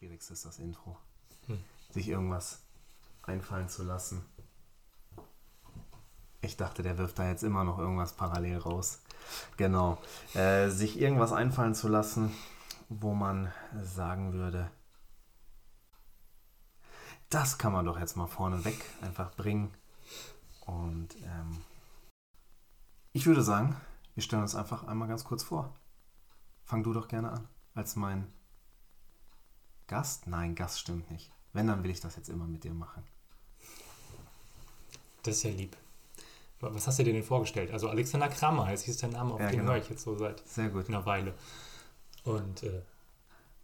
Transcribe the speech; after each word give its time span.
Schwierigste 0.00 0.32
ist 0.32 0.46
das 0.46 0.58
Intro. 0.58 0.96
Hm. 1.46 1.62
Sich 1.90 2.08
irgendwas 2.08 2.62
einfallen 3.20 3.68
zu 3.68 3.82
lassen. 3.82 4.24
Ich 6.40 6.56
dachte, 6.56 6.82
der 6.82 6.96
wirft 6.96 7.18
da 7.18 7.28
jetzt 7.28 7.42
immer 7.42 7.64
noch 7.64 7.78
irgendwas 7.78 8.14
parallel 8.14 8.56
raus. 8.56 9.02
Genau. 9.58 10.00
Äh, 10.32 10.70
sich 10.70 10.98
irgendwas 10.98 11.32
einfallen 11.32 11.74
zu 11.74 11.88
lassen, 11.88 12.34
wo 12.88 13.12
man 13.12 13.52
sagen 13.82 14.32
würde, 14.32 14.70
das 17.28 17.58
kann 17.58 17.74
man 17.74 17.84
doch 17.84 18.00
jetzt 18.00 18.16
mal 18.16 18.26
vorne 18.26 18.64
weg 18.64 18.82
einfach 19.02 19.34
bringen. 19.34 19.70
Und 20.60 21.14
ähm, 21.24 21.62
ich 23.12 23.26
würde 23.26 23.42
sagen, 23.42 23.76
wir 24.14 24.22
stellen 24.22 24.40
uns 24.40 24.54
einfach 24.54 24.84
einmal 24.84 25.08
ganz 25.08 25.24
kurz 25.24 25.42
vor. 25.42 25.74
Fang 26.64 26.82
du 26.84 26.94
doch 26.94 27.06
gerne 27.06 27.32
an, 27.32 27.48
als 27.74 27.96
mein 27.96 28.32
Gast? 29.90 30.28
Nein, 30.28 30.54
Gast 30.54 30.78
stimmt 30.78 31.10
nicht. 31.10 31.32
Wenn, 31.52 31.66
dann 31.66 31.82
will 31.82 31.90
ich 31.90 31.98
das 31.98 32.14
jetzt 32.14 32.28
immer 32.28 32.46
mit 32.46 32.62
dir 32.62 32.72
machen. 32.72 33.02
Das 35.24 35.38
ist 35.38 35.42
ja 35.42 35.50
lieb. 35.50 35.76
Was 36.60 36.86
hast 36.86 37.00
du 37.00 37.02
dir 37.02 37.12
denn 37.12 37.24
vorgestellt? 37.24 37.72
Also 37.72 37.88
Alexander 37.88 38.28
Kramer 38.28 38.66
heißt, 38.66 38.84
hieß 38.84 38.98
der 38.98 39.08
Name, 39.08 39.34
auf 39.34 39.40
ja, 39.40 39.48
den 39.48 39.60
genau. 39.60 39.72
höre 39.72 39.78
ich 39.78 39.88
jetzt 39.88 40.02
so 40.02 40.16
seit 40.16 40.46
Sehr 40.46 40.68
gut. 40.68 40.88
einer 40.88 41.06
Weile. 41.06 41.34
Und 42.22 42.62
äh, 42.62 42.82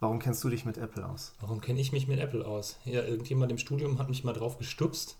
warum 0.00 0.18
kennst 0.18 0.42
du 0.42 0.48
dich 0.48 0.64
mit 0.64 0.78
Apple 0.78 1.06
aus? 1.06 1.32
Warum 1.40 1.60
kenne 1.60 1.78
ich 1.78 1.92
mich 1.92 2.08
mit 2.08 2.18
Apple 2.18 2.44
aus? 2.44 2.80
Ja, 2.84 3.04
irgendjemand 3.04 3.52
im 3.52 3.58
Studium 3.58 4.00
hat 4.00 4.08
mich 4.08 4.24
mal 4.24 4.32
drauf 4.32 4.58
gestupst. 4.58 5.18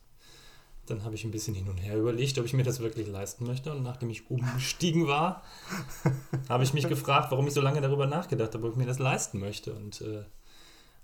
Dann 0.87 1.05
habe 1.05 1.15
ich 1.15 1.25
ein 1.25 1.30
bisschen 1.30 1.55
hin 1.55 1.69
und 1.69 1.77
her 1.77 1.97
überlegt, 1.97 2.37
ob 2.38 2.47
ich 2.47 2.52
mir 2.52 2.65
das 2.65 2.80
wirklich 2.80 3.07
leisten 3.07 3.47
möchte. 3.47 3.71
Und 3.71 3.85
nachdem 3.85 4.11
ich 4.11 4.29
umgestiegen 4.29 5.07
war, 5.07 5.45
habe 6.49 6.65
ich 6.65 6.75
mich 6.75 6.88
gefragt, 6.88 7.30
warum 7.30 7.47
ich 7.47 7.55
so 7.55 7.61
lange 7.61 7.80
darüber 7.80 8.07
nachgedacht 8.07 8.55
habe, 8.55 8.66
ob 8.66 8.73
ich 8.73 8.79
mir 8.79 8.87
das 8.87 8.99
leisten 8.99 9.38
möchte. 9.38 9.73
Und 9.73 10.01
äh, 10.01 10.25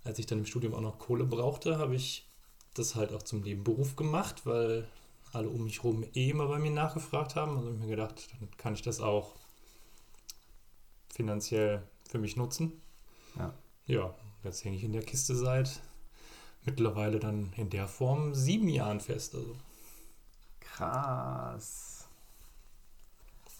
als 0.04 0.18
ich 0.18 0.26
dann 0.26 0.38
im 0.38 0.46
Studium 0.46 0.74
auch 0.74 0.80
noch 0.80 0.98
Kohle 0.98 1.24
brauchte, 1.24 1.78
habe 1.78 1.94
ich 1.94 2.26
das 2.74 2.94
halt 2.94 3.12
auch 3.12 3.22
zum 3.22 3.42
Nebenberuf 3.42 3.96
gemacht, 3.96 4.46
weil 4.46 4.86
alle 5.32 5.48
um 5.48 5.64
mich 5.64 5.82
herum 5.82 6.04
eh 6.14 6.30
immer 6.30 6.46
bei 6.48 6.58
mir 6.58 6.70
nachgefragt 6.70 7.36
haben. 7.36 7.56
Also 7.56 7.68
habe 7.68 7.76
ich 7.76 7.82
mir 7.82 7.90
gedacht, 7.90 8.28
dann 8.38 8.50
kann 8.56 8.74
ich 8.74 8.82
das 8.82 9.00
auch 9.00 9.34
finanziell 11.12 11.82
für 12.08 12.18
mich 12.18 12.36
nutzen. 12.36 12.72
Ja. 13.38 13.54
Ja, 13.86 14.14
jetzt 14.44 14.64
hänge 14.64 14.76
ich 14.76 14.84
in 14.84 14.92
der 14.92 15.02
Kiste 15.02 15.34
seit 15.34 15.80
mittlerweile 16.64 17.18
dann 17.18 17.52
in 17.56 17.70
der 17.70 17.88
Form 17.88 18.34
sieben 18.34 18.68
Jahren 18.68 19.00
fest. 19.00 19.34
Also. 19.34 19.56
Krass. 20.60 22.06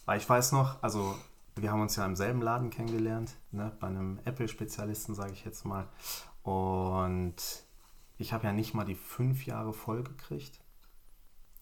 Weil 0.04 0.18
ich 0.18 0.28
weiß 0.28 0.52
noch, 0.52 0.82
also 0.82 1.14
wir 1.56 1.70
haben 1.70 1.82
uns 1.82 1.96
ja 1.96 2.06
im 2.06 2.16
selben 2.16 2.40
Laden 2.40 2.70
kennengelernt, 2.70 3.34
ne, 3.50 3.72
bei 3.80 3.86
einem 3.86 4.18
Apple-Spezialisten, 4.24 5.14
sage 5.14 5.32
ich 5.32 5.44
jetzt 5.44 5.64
mal. 5.64 5.86
Und 6.42 7.36
ich 8.18 8.32
habe 8.32 8.46
ja 8.46 8.52
nicht 8.52 8.74
mal 8.74 8.84
die 8.84 8.94
fünf 8.94 9.46
Jahre 9.46 9.72
voll 9.72 10.02
gekriegt. 10.02 10.60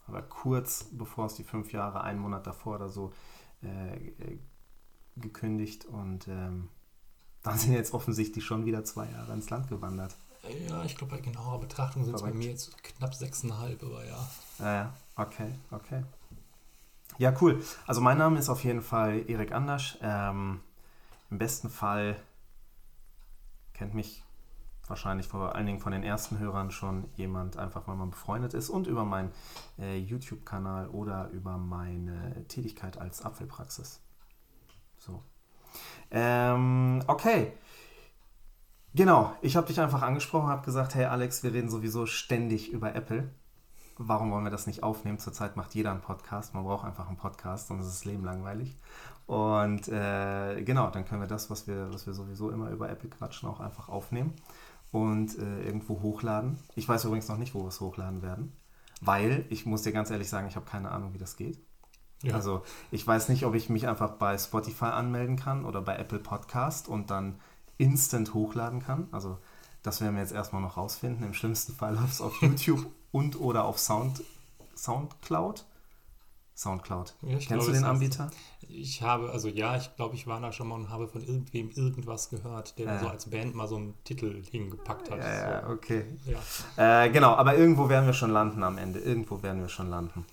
Aber 0.06 0.22
kurz 0.22 0.86
bevor 0.92 1.26
es 1.26 1.34
die 1.34 1.44
fünf 1.44 1.72
Jahre, 1.72 2.02
einen 2.02 2.18
Monat 2.18 2.46
davor 2.46 2.76
oder 2.76 2.88
so, 2.88 3.12
äh, 3.62 4.38
gekündigt. 5.16 5.84
Und 5.84 6.28
ähm, 6.28 6.68
dann 7.42 7.58
sind 7.58 7.72
jetzt 7.72 7.92
offensichtlich 7.94 8.44
schon 8.44 8.64
wieder 8.64 8.84
zwei 8.84 9.10
Jahre 9.10 9.32
ins 9.32 9.50
Land 9.50 9.68
gewandert. 9.68 10.16
Ja, 10.68 10.84
ich 10.84 10.96
glaube, 10.96 11.16
bei 11.16 11.22
genauer 11.22 11.60
Betrachtung 11.60 12.04
sind 12.04 12.14
es 12.14 12.22
bei 12.22 12.32
mir 12.32 12.50
jetzt 12.50 12.82
knapp 12.82 13.14
sechseinhalb, 13.14 13.82
aber 13.82 14.06
ja. 14.06 14.28
Ja, 14.58 14.74
ja, 14.74 14.94
okay, 15.16 15.52
okay. 15.70 16.02
Ja, 17.18 17.34
cool. 17.42 17.62
Also 17.86 18.00
mein 18.00 18.16
Name 18.16 18.38
ist 18.38 18.48
auf 18.48 18.64
jeden 18.64 18.80
Fall 18.80 19.28
Erik 19.28 19.52
Anders. 19.52 19.98
Ähm, 20.00 20.60
Im 21.30 21.38
besten 21.38 21.68
Fall 21.68 22.16
kennt 23.74 23.94
mich 23.94 24.24
wahrscheinlich 24.90 25.28
vor 25.28 25.54
allen 25.54 25.66
Dingen 25.66 25.78
von 25.78 25.92
den 25.92 26.02
ersten 26.02 26.38
Hörern 26.38 26.70
schon 26.70 27.08
jemand, 27.14 27.56
einfach 27.56 27.88
weil 27.88 27.96
man 27.96 28.10
befreundet 28.10 28.52
ist 28.52 28.68
und 28.68 28.86
über 28.86 29.04
meinen 29.04 29.30
äh, 29.78 29.96
YouTube-Kanal 29.96 30.88
oder 30.88 31.30
über 31.30 31.56
meine 31.56 32.46
Tätigkeit 32.48 32.98
als 32.98 33.24
Apfelpraxis. 33.24 34.00
So. 34.98 35.22
Ähm, 36.10 37.02
okay. 37.06 37.52
Genau, 38.92 39.32
ich 39.40 39.56
habe 39.56 39.68
dich 39.68 39.80
einfach 39.80 40.02
angesprochen, 40.02 40.48
habe 40.48 40.64
gesagt, 40.64 40.96
hey 40.96 41.04
Alex, 41.04 41.44
wir 41.44 41.54
reden 41.54 41.70
sowieso 41.70 42.06
ständig 42.06 42.72
über 42.72 42.94
Apple. 42.94 43.30
Warum 43.96 44.32
wollen 44.32 44.44
wir 44.44 44.50
das 44.50 44.66
nicht 44.66 44.82
aufnehmen? 44.82 45.18
Zurzeit 45.18 45.56
macht 45.56 45.74
jeder 45.74 45.92
einen 45.92 46.00
Podcast. 46.00 46.54
Man 46.54 46.64
braucht 46.64 46.84
einfach 46.84 47.06
einen 47.06 47.18
Podcast, 47.18 47.68
sonst 47.68 47.86
ist 47.86 47.98
das 47.98 48.04
Leben 48.06 48.24
langweilig. 48.24 48.76
Und 49.26 49.86
äh, 49.88 50.62
genau, 50.62 50.90
dann 50.90 51.04
können 51.04 51.20
wir 51.20 51.28
das, 51.28 51.50
was 51.50 51.68
wir, 51.68 51.92
was 51.92 52.06
wir 52.06 52.14
sowieso 52.14 52.50
immer 52.50 52.70
über 52.70 52.88
Apple 52.88 53.10
quatschen, 53.10 53.48
auch 53.48 53.60
einfach 53.60 53.88
aufnehmen 53.88 54.34
und 54.92 55.38
äh, 55.38 55.62
irgendwo 55.62 56.02
hochladen. 56.02 56.58
Ich 56.74 56.88
weiß 56.88 57.04
übrigens 57.04 57.28
noch 57.28 57.38
nicht, 57.38 57.54
wo 57.54 57.62
wir 57.62 57.68
es 57.68 57.80
hochladen 57.80 58.22
werden, 58.22 58.52
weil 59.00 59.44
ich 59.50 59.66
muss 59.66 59.82
dir 59.82 59.92
ganz 59.92 60.10
ehrlich 60.10 60.28
sagen, 60.28 60.48
ich 60.48 60.56
habe 60.56 60.66
keine 60.66 60.90
Ahnung, 60.90 61.14
wie 61.14 61.18
das 61.18 61.36
geht. 61.36 61.58
Ja. 62.22 62.34
Also 62.34 62.62
ich 62.90 63.06
weiß 63.06 63.28
nicht, 63.28 63.44
ob 63.46 63.54
ich 63.54 63.70
mich 63.70 63.88
einfach 63.88 64.12
bei 64.12 64.36
Spotify 64.36 64.86
anmelden 64.86 65.36
kann 65.36 65.64
oder 65.64 65.80
bei 65.80 65.96
Apple 65.96 66.18
Podcast 66.18 66.88
und 66.88 67.10
dann 67.10 67.40
instant 67.78 68.34
hochladen 68.34 68.80
kann. 68.80 69.08
Also 69.10 69.38
das 69.82 70.00
werden 70.00 70.14
wir 70.14 70.22
jetzt 70.22 70.32
erstmal 70.32 70.60
noch 70.60 70.76
rausfinden. 70.76 71.24
Im 71.24 71.34
schlimmsten 71.34 71.74
Fall 71.74 71.94
läuft 71.96 72.12
es 72.12 72.20
auf 72.20 72.40
YouTube 72.42 72.86
und 73.12 73.40
oder 73.40 73.64
auf 73.64 73.78
Sound, 73.78 74.22
Soundcloud. 74.76 75.64
Soundcloud. 76.60 77.14
Ja, 77.22 77.28
Kennst 77.30 77.48
glaube, 77.48 77.64
du 77.64 77.72
den 77.72 77.84
Anbieter? 77.84 78.30
Ich 78.68 79.00
habe, 79.00 79.30
also 79.30 79.48
ja, 79.48 79.76
ich 79.76 79.96
glaube, 79.96 80.14
ich 80.14 80.26
war 80.26 80.40
da 80.40 80.52
schon 80.52 80.68
mal 80.68 80.74
und 80.74 80.90
habe 80.90 81.08
von 81.08 81.22
irgendwem 81.22 81.70
irgendwas 81.70 82.28
gehört, 82.28 82.78
der 82.78 82.96
äh. 82.96 82.98
so 83.00 83.08
als 83.08 83.30
Band 83.30 83.54
mal 83.54 83.66
so 83.66 83.76
einen 83.76 83.94
Titel 84.04 84.42
hingepackt 84.50 85.10
hat. 85.10 85.20
Ja, 85.20 85.66
so. 85.66 85.72
okay. 85.72 86.04
Ja. 86.26 87.04
Äh, 87.04 87.10
genau, 87.10 87.34
aber 87.34 87.56
irgendwo 87.56 87.88
werden 87.88 88.04
wir 88.04 88.12
schon 88.12 88.30
landen 88.30 88.62
am 88.62 88.76
Ende. 88.76 88.98
Irgendwo 88.98 89.42
werden 89.42 89.62
wir 89.62 89.70
schon 89.70 89.88
landen. 89.88 90.26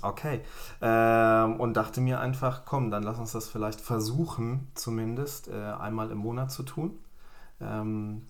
Okay. 0.00 0.40
Ähm, 0.80 1.60
und 1.60 1.74
dachte 1.74 2.00
mir 2.00 2.20
einfach, 2.20 2.64
komm, 2.64 2.90
dann 2.90 3.02
lass 3.02 3.18
uns 3.18 3.32
das 3.32 3.48
vielleicht 3.48 3.82
versuchen, 3.82 4.68
zumindest 4.74 5.48
äh, 5.48 5.52
einmal 5.52 6.10
im 6.10 6.18
Monat 6.18 6.50
zu 6.50 6.62
tun. 6.62 6.98
Ähm, 7.60 8.22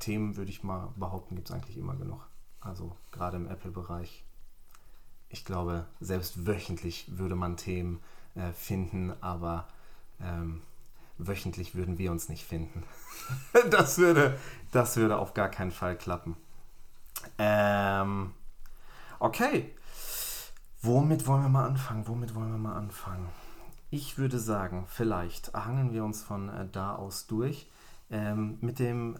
Themen 0.00 0.36
würde 0.36 0.50
ich 0.50 0.64
mal 0.64 0.88
behaupten, 0.96 1.36
gibt 1.36 1.48
es 1.48 1.54
eigentlich 1.54 1.78
immer 1.78 1.94
genug. 1.94 2.26
Also 2.60 2.96
gerade 3.12 3.36
im 3.36 3.48
Apple-Bereich 3.48 4.24
ich 5.34 5.44
glaube, 5.44 5.84
selbst 6.00 6.46
wöchentlich 6.46 7.06
würde 7.18 7.34
man 7.34 7.56
Themen 7.56 8.00
äh, 8.36 8.52
finden, 8.52 9.12
aber 9.20 9.66
ähm, 10.20 10.62
wöchentlich 11.18 11.74
würden 11.74 11.98
wir 11.98 12.12
uns 12.12 12.28
nicht 12.28 12.44
finden. 12.44 12.84
das, 13.70 13.98
würde, 13.98 14.38
das 14.70 14.96
würde 14.96 15.18
auf 15.18 15.34
gar 15.34 15.48
keinen 15.48 15.72
Fall 15.72 15.98
klappen. 15.98 16.36
Ähm, 17.38 18.32
okay. 19.18 19.74
Womit 20.82 21.26
wollen 21.26 21.42
wir 21.42 21.48
mal 21.48 21.66
anfangen? 21.66 22.06
Womit 22.06 22.36
wollen 22.36 22.52
wir 22.52 22.58
mal 22.58 22.76
anfangen? 22.76 23.28
Ich 23.90 24.16
würde 24.16 24.38
sagen, 24.38 24.86
vielleicht 24.86 25.52
hangeln 25.52 25.92
wir 25.92 26.04
uns 26.04 26.22
von 26.22 26.48
äh, 26.48 26.68
da 26.70 26.94
aus 26.94 27.26
durch 27.26 27.68
ähm, 28.08 28.58
mit 28.60 28.78
dem 28.78 29.18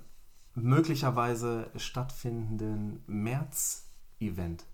möglicherweise 0.54 1.72
stattfindenden 1.74 3.02
März-Event. 3.08 4.64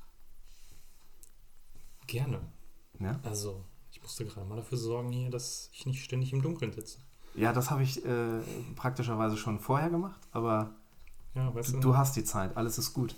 Gerne. 2.11 2.41
Ja? 2.99 3.21
Also, 3.23 3.65
ich 3.93 4.03
musste 4.03 4.25
gerade 4.25 4.47
mal 4.47 4.57
dafür 4.57 4.77
sorgen 4.77 5.13
hier, 5.13 5.31
dass 5.31 5.71
ich 5.73 5.87
nicht 5.87 6.03
ständig 6.03 6.33
im 6.33 6.43
Dunkeln 6.43 6.73
sitze. 6.73 6.99
Ja, 7.37 7.53
das 7.53 7.71
habe 7.71 7.85
ich 7.85 8.05
äh, 8.05 8.41
praktischerweise 8.75 9.37
schon 9.37 9.61
vorher 9.61 9.91
gemacht, 9.91 10.21
aber 10.33 10.75
ja, 11.37 11.55
weißt 11.55 11.75
du, 11.75 11.81
du 11.81 11.97
hast 11.97 12.17
die 12.17 12.25
Zeit, 12.25 12.57
alles 12.57 12.79
ist 12.79 12.93
gut. 12.93 13.15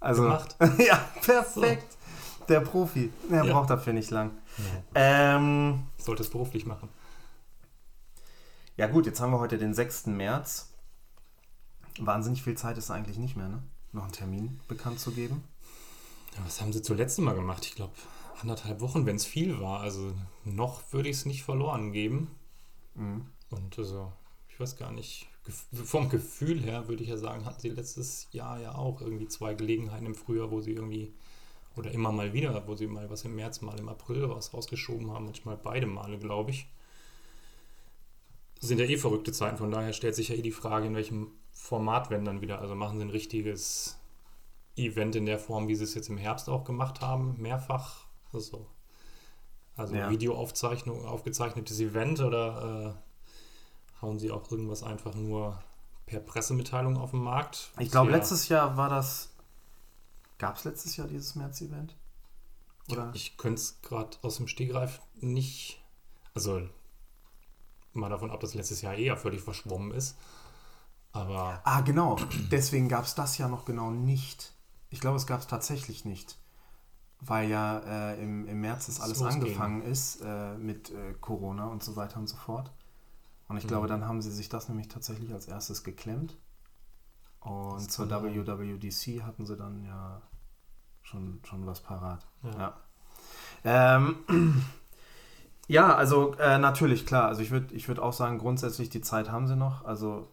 Also, 0.00 0.22
gemacht. 0.22 0.56
ja, 0.78 0.96
perfekt. 1.22 1.92
So. 2.40 2.46
Der 2.46 2.60
Profi, 2.60 3.12
der 3.30 3.44
ja. 3.44 3.52
braucht 3.52 3.70
dafür 3.70 3.92
nicht 3.92 4.10
lang. 4.10 4.32
Ja. 4.58 5.36
Ähm, 5.36 5.84
Sollte 5.96 6.24
es 6.24 6.30
beruflich 6.30 6.66
machen. 6.66 6.88
Ja 8.76 8.88
gut, 8.88 9.06
jetzt 9.06 9.20
haben 9.20 9.30
wir 9.30 9.38
heute 9.38 9.58
den 9.58 9.72
6. 9.72 10.06
März. 10.06 10.72
Wahnsinnig 12.00 12.42
viel 12.42 12.56
Zeit 12.56 12.76
ist 12.78 12.90
eigentlich 12.90 13.18
nicht 13.18 13.36
mehr, 13.36 13.48
ne? 13.48 13.62
Noch 13.92 14.02
einen 14.02 14.12
Termin 14.12 14.60
bekannt 14.66 14.98
zu 14.98 15.12
geben. 15.12 15.44
Ja, 16.36 16.44
was 16.44 16.60
haben 16.60 16.72
sie 16.72 16.82
zuletzt 16.82 17.20
mal 17.20 17.36
gemacht? 17.36 17.64
Ich 17.64 17.76
glaube, 17.76 17.92
anderthalb 18.44 18.80
Wochen, 18.80 19.06
wenn 19.06 19.16
es 19.16 19.24
viel 19.24 19.58
war. 19.60 19.80
Also 19.80 20.14
noch 20.44 20.92
würde 20.92 21.08
ich 21.08 21.16
es 21.16 21.26
nicht 21.26 21.42
verloren 21.42 21.92
geben. 21.92 22.30
Mhm. 22.94 23.26
Und 23.50 23.78
also, 23.78 24.12
ich 24.48 24.60
weiß 24.60 24.76
gar 24.76 24.92
nicht, 24.92 25.28
vom 25.72 26.08
Gefühl 26.08 26.60
her 26.60 26.88
würde 26.88 27.02
ich 27.02 27.08
ja 27.08 27.16
sagen, 27.16 27.44
hatten 27.44 27.60
sie 27.60 27.70
letztes 27.70 28.28
Jahr 28.32 28.60
ja 28.60 28.74
auch 28.74 29.00
irgendwie 29.00 29.28
zwei 29.28 29.54
Gelegenheiten 29.54 30.06
im 30.06 30.14
Frühjahr, 30.14 30.50
wo 30.50 30.60
sie 30.60 30.72
irgendwie, 30.72 31.14
oder 31.76 31.90
immer 31.90 32.12
mal 32.12 32.32
wieder, 32.32 32.66
wo 32.66 32.74
sie 32.74 32.86
mal 32.86 33.10
was 33.10 33.24
im 33.24 33.34
März, 33.34 33.60
mal 33.62 33.78
im 33.78 33.88
April 33.88 34.28
was 34.28 34.54
rausgeschoben 34.54 35.10
haben, 35.10 35.24
manchmal 35.24 35.56
beide 35.56 35.86
Male, 35.86 36.18
glaube 36.18 36.50
ich. 36.50 36.68
Das 38.60 38.68
sind 38.68 38.78
ja 38.78 38.86
eh 38.86 38.96
verrückte 38.96 39.32
Zeiten, 39.32 39.58
von 39.58 39.70
daher 39.70 39.92
stellt 39.92 40.14
sich 40.14 40.28
ja 40.28 40.36
eh 40.36 40.42
die 40.42 40.52
Frage, 40.52 40.86
in 40.86 40.94
welchem 40.94 41.32
Format 41.52 42.10
wenn 42.10 42.24
dann 42.24 42.40
wieder. 42.40 42.60
Also 42.60 42.74
machen 42.74 42.98
sie 42.98 43.04
ein 43.04 43.10
richtiges 43.10 43.98
Event 44.76 45.16
in 45.16 45.26
der 45.26 45.38
Form, 45.38 45.68
wie 45.68 45.74
sie 45.74 45.84
es 45.84 45.94
jetzt 45.94 46.08
im 46.08 46.18
Herbst 46.18 46.48
auch 46.48 46.64
gemacht 46.64 47.00
haben, 47.00 47.40
mehrfach 47.40 48.03
so. 48.40 48.66
Also 49.76 49.94
ja. 49.94 50.08
Videoaufzeichnung, 50.10 51.04
aufgezeichnetes 51.04 51.80
Event 51.80 52.20
oder 52.20 52.96
äh, 52.96 54.02
hauen 54.02 54.18
sie 54.18 54.30
auch 54.30 54.50
irgendwas 54.50 54.82
einfach 54.82 55.14
nur 55.14 55.60
per 56.06 56.20
Pressemitteilung 56.20 56.96
auf 56.96 57.10
dem 57.10 57.24
Markt. 57.24 57.70
Ich 57.78 57.90
glaube, 57.90 58.10
letztes 58.10 58.48
Jahr 58.48 58.76
war 58.76 58.88
das. 58.88 59.30
Gab 60.38 60.56
es 60.56 60.64
letztes 60.64 60.96
Jahr 60.96 61.08
dieses 61.08 61.34
März-Event? 61.34 61.96
Oder? 62.90 63.10
Ich 63.14 63.36
könnte 63.36 63.60
es 63.60 63.80
gerade 63.82 64.16
aus 64.22 64.36
dem 64.36 64.48
Stegreif 64.48 65.00
nicht. 65.14 65.80
Also, 66.34 66.68
mal 67.92 68.10
davon 68.10 68.30
ab, 68.30 68.40
dass 68.40 68.54
letztes 68.54 68.82
Jahr 68.82 68.94
eher 68.94 69.16
völlig 69.16 69.40
verschwommen 69.42 69.92
ist. 69.92 70.16
Aber. 71.12 71.60
Ah, 71.64 71.80
genau. 71.80 72.16
Deswegen 72.50 72.88
gab 72.88 73.04
es 73.04 73.14
das 73.14 73.38
ja 73.38 73.48
noch 73.48 73.64
genau 73.64 73.90
nicht. 73.90 74.52
Ich 74.90 75.00
glaube, 75.00 75.16
es 75.16 75.26
gab 75.26 75.40
es 75.40 75.46
tatsächlich 75.46 76.04
nicht. 76.04 76.36
Weil 77.26 77.48
ja 77.48 77.78
äh, 77.78 78.22
im, 78.22 78.46
im 78.46 78.60
März 78.60 78.86
das 78.86 79.00
alles 79.00 79.22
angefangen 79.22 79.82
ist 79.82 80.20
äh, 80.20 80.56
mit 80.56 80.90
äh, 80.90 81.14
Corona 81.20 81.66
und 81.66 81.82
so 81.82 81.96
weiter 81.96 82.18
und 82.18 82.28
so 82.28 82.36
fort. 82.36 82.72
Und 83.48 83.56
ich 83.56 83.64
mhm. 83.64 83.68
glaube, 83.68 83.86
dann 83.86 84.06
haben 84.06 84.20
sie 84.22 84.30
sich 84.30 84.48
das 84.48 84.68
nämlich 84.68 84.88
tatsächlich 84.88 85.32
als 85.32 85.46
erstes 85.46 85.84
geklemmt. 85.84 86.36
Und 87.40 87.90
zur 87.90 88.08
WWDC 88.10 89.22
hatten 89.22 89.44
sie 89.44 89.56
dann 89.56 89.84
ja 89.84 90.22
schon, 91.02 91.40
schon 91.44 91.66
was 91.66 91.80
parat. 91.80 92.26
Ja. 92.42 92.74
Ja, 93.64 93.96
ähm, 93.96 94.16
ja 95.68 95.94
also 95.94 96.34
äh, 96.34 96.58
natürlich, 96.58 97.06
klar. 97.06 97.28
Also 97.28 97.42
ich 97.42 97.50
würde 97.50 97.74
ich 97.74 97.88
würd 97.88 97.98
auch 97.98 98.12
sagen, 98.12 98.38
grundsätzlich 98.38 98.88
die 98.88 99.02
Zeit 99.02 99.30
haben 99.30 99.46
sie 99.46 99.56
noch. 99.56 99.84
Also 99.84 100.28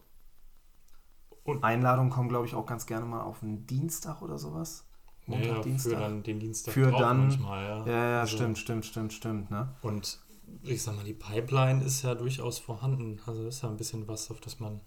und 1.44 1.64
Einladungen 1.64 2.10
kommen, 2.10 2.28
glaube 2.28 2.46
ich, 2.46 2.54
auch 2.54 2.66
ganz 2.66 2.86
gerne 2.86 3.04
mal 3.04 3.22
auf 3.22 3.42
einen 3.42 3.66
Dienstag 3.66 4.22
oder 4.22 4.38
sowas. 4.38 4.84
Montag, 5.26 5.46
ja, 5.46 5.60
Dienstag. 5.60 5.92
Für 5.92 6.00
dann 6.00 6.22
den 6.22 6.40
Dienstag 6.40 6.74
für 6.74 6.90
dann, 6.90 7.18
manchmal, 7.18 7.64
ja. 7.64 7.86
Ja, 7.86 8.10
ja, 8.10 8.20
also, 8.20 8.36
stimmt, 8.36 8.58
stimmt, 8.58 8.84
stimmt, 8.84 9.12
stimmt. 9.12 9.50
Ne? 9.50 9.74
Und 9.82 10.18
ich 10.62 10.82
sag 10.82 10.96
mal, 10.96 11.04
die 11.04 11.14
Pipeline 11.14 11.82
ist 11.82 12.02
ja 12.02 12.14
durchaus 12.14 12.58
vorhanden. 12.58 13.20
Also 13.26 13.46
ist 13.46 13.62
ja 13.62 13.68
ein 13.68 13.76
bisschen 13.76 14.08
was, 14.08 14.30
auf 14.30 14.40
das 14.40 14.60
man 14.60 14.80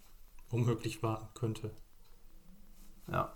womöglich 0.49 1.01
warten 1.03 1.27
könnte. 1.33 1.71
Ja. 3.11 3.33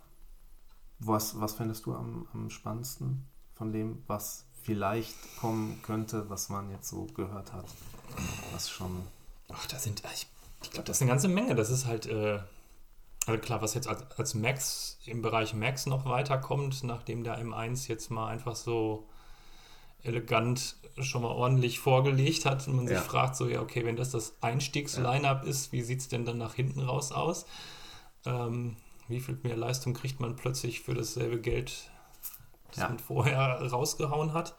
Was, 0.99 1.39
was 1.39 1.53
findest 1.53 1.85
du 1.85 1.95
am, 1.95 2.27
am 2.33 2.49
spannendsten 2.49 3.25
von 3.53 3.71
dem, 3.71 4.03
was 4.07 4.45
vielleicht 4.61 5.15
kommen 5.37 5.81
könnte, 5.81 6.29
was 6.29 6.49
man 6.49 6.69
jetzt 6.69 6.89
so 6.89 7.05
gehört 7.05 7.53
hat? 7.53 7.65
Was 8.51 8.69
schon. 8.69 9.03
Ach, 9.49 9.65
da 9.67 9.79
sind. 9.79 10.03
Ich, 10.13 10.27
ich 10.63 10.71
glaube, 10.71 10.85
das 10.85 10.97
ist 10.97 11.01
eine 11.01 11.11
ganze 11.11 11.29
Menge. 11.29 11.55
Das 11.55 11.69
ist 11.69 11.85
halt. 11.85 12.05
Äh, 12.05 12.39
also 13.29 13.41
klar, 13.41 13.61
was 13.61 13.73
jetzt 13.73 13.87
als, 13.87 14.03
als 14.17 14.33
Max 14.33 14.99
im 15.05 15.21
Bereich 15.21 15.53
Max 15.53 15.85
noch 15.85 16.05
weiterkommt, 16.05 16.83
nachdem 16.83 17.23
der 17.23 17.39
M1 17.39 17.87
jetzt 17.87 18.09
mal 18.11 18.27
einfach 18.27 18.55
so 18.55 19.07
elegant 20.01 20.75
schon 20.99 21.21
mal 21.21 21.31
ordentlich 21.31 21.79
vorgelegt 21.79 22.45
hat 22.45 22.67
und 22.67 22.75
man 22.77 22.87
sich 22.87 22.97
fragt, 22.97 23.35
so, 23.35 23.47
ja, 23.47 23.61
okay, 23.61 23.85
wenn 23.85 23.95
das 23.95 24.11
das 24.11 24.35
Einstiegs-Line-Up 24.41 25.43
ja. 25.43 25.49
ist, 25.49 25.71
wie 25.71 25.81
sieht 25.81 25.99
es 25.99 26.07
denn 26.07 26.25
dann 26.25 26.37
nach 26.37 26.53
hinten 26.53 26.81
raus 26.81 27.11
aus? 27.11 27.45
Ähm, 28.25 28.77
wie 29.07 29.19
viel 29.19 29.37
mehr 29.43 29.57
Leistung 29.57 29.93
kriegt 29.93 30.19
man 30.19 30.35
plötzlich 30.35 30.81
für 30.81 30.93
dasselbe 30.93 31.39
Geld, 31.39 31.89
das 32.69 32.77
ja. 32.77 32.89
man 32.89 32.99
vorher 32.99 33.61
rausgehauen 33.61 34.33
hat? 34.33 34.55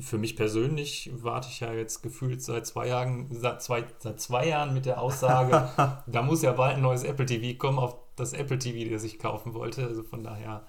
Für 0.00 0.18
mich 0.18 0.36
persönlich 0.36 1.10
warte 1.14 1.48
ich 1.48 1.60
ja 1.60 1.72
jetzt 1.72 2.02
gefühlt 2.02 2.42
seit 2.42 2.66
zwei 2.66 2.86
Jahren, 2.86 3.26
seit 3.30 3.62
zwei, 3.62 3.84
seit 3.98 4.20
zwei 4.20 4.46
Jahren 4.46 4.72
mit 4.72 4.86
der 4.86 5.00
Aussage, 5.00 5.70
da 6.06 6.22
muss 6.22 6.42
ja 6.42 6.52
bald 6.52 6.76
ein 6.76 6.82
neues 6.82 7.02
Apple 7.02 7.26
TV 7.26 7.58
kommen, 7.58 7.78
auf 7.78 7.96
das 8.14 8.32
Apple 8.32 8.58
TV, 8.58 8.90
das 8.90 9.04
ich 9.04 9.18
kaufen 9.18 9.54
wollte. 9.54 9.84
Also 9.86 10.02
von 10.02 10.22
daher 10.22 10.64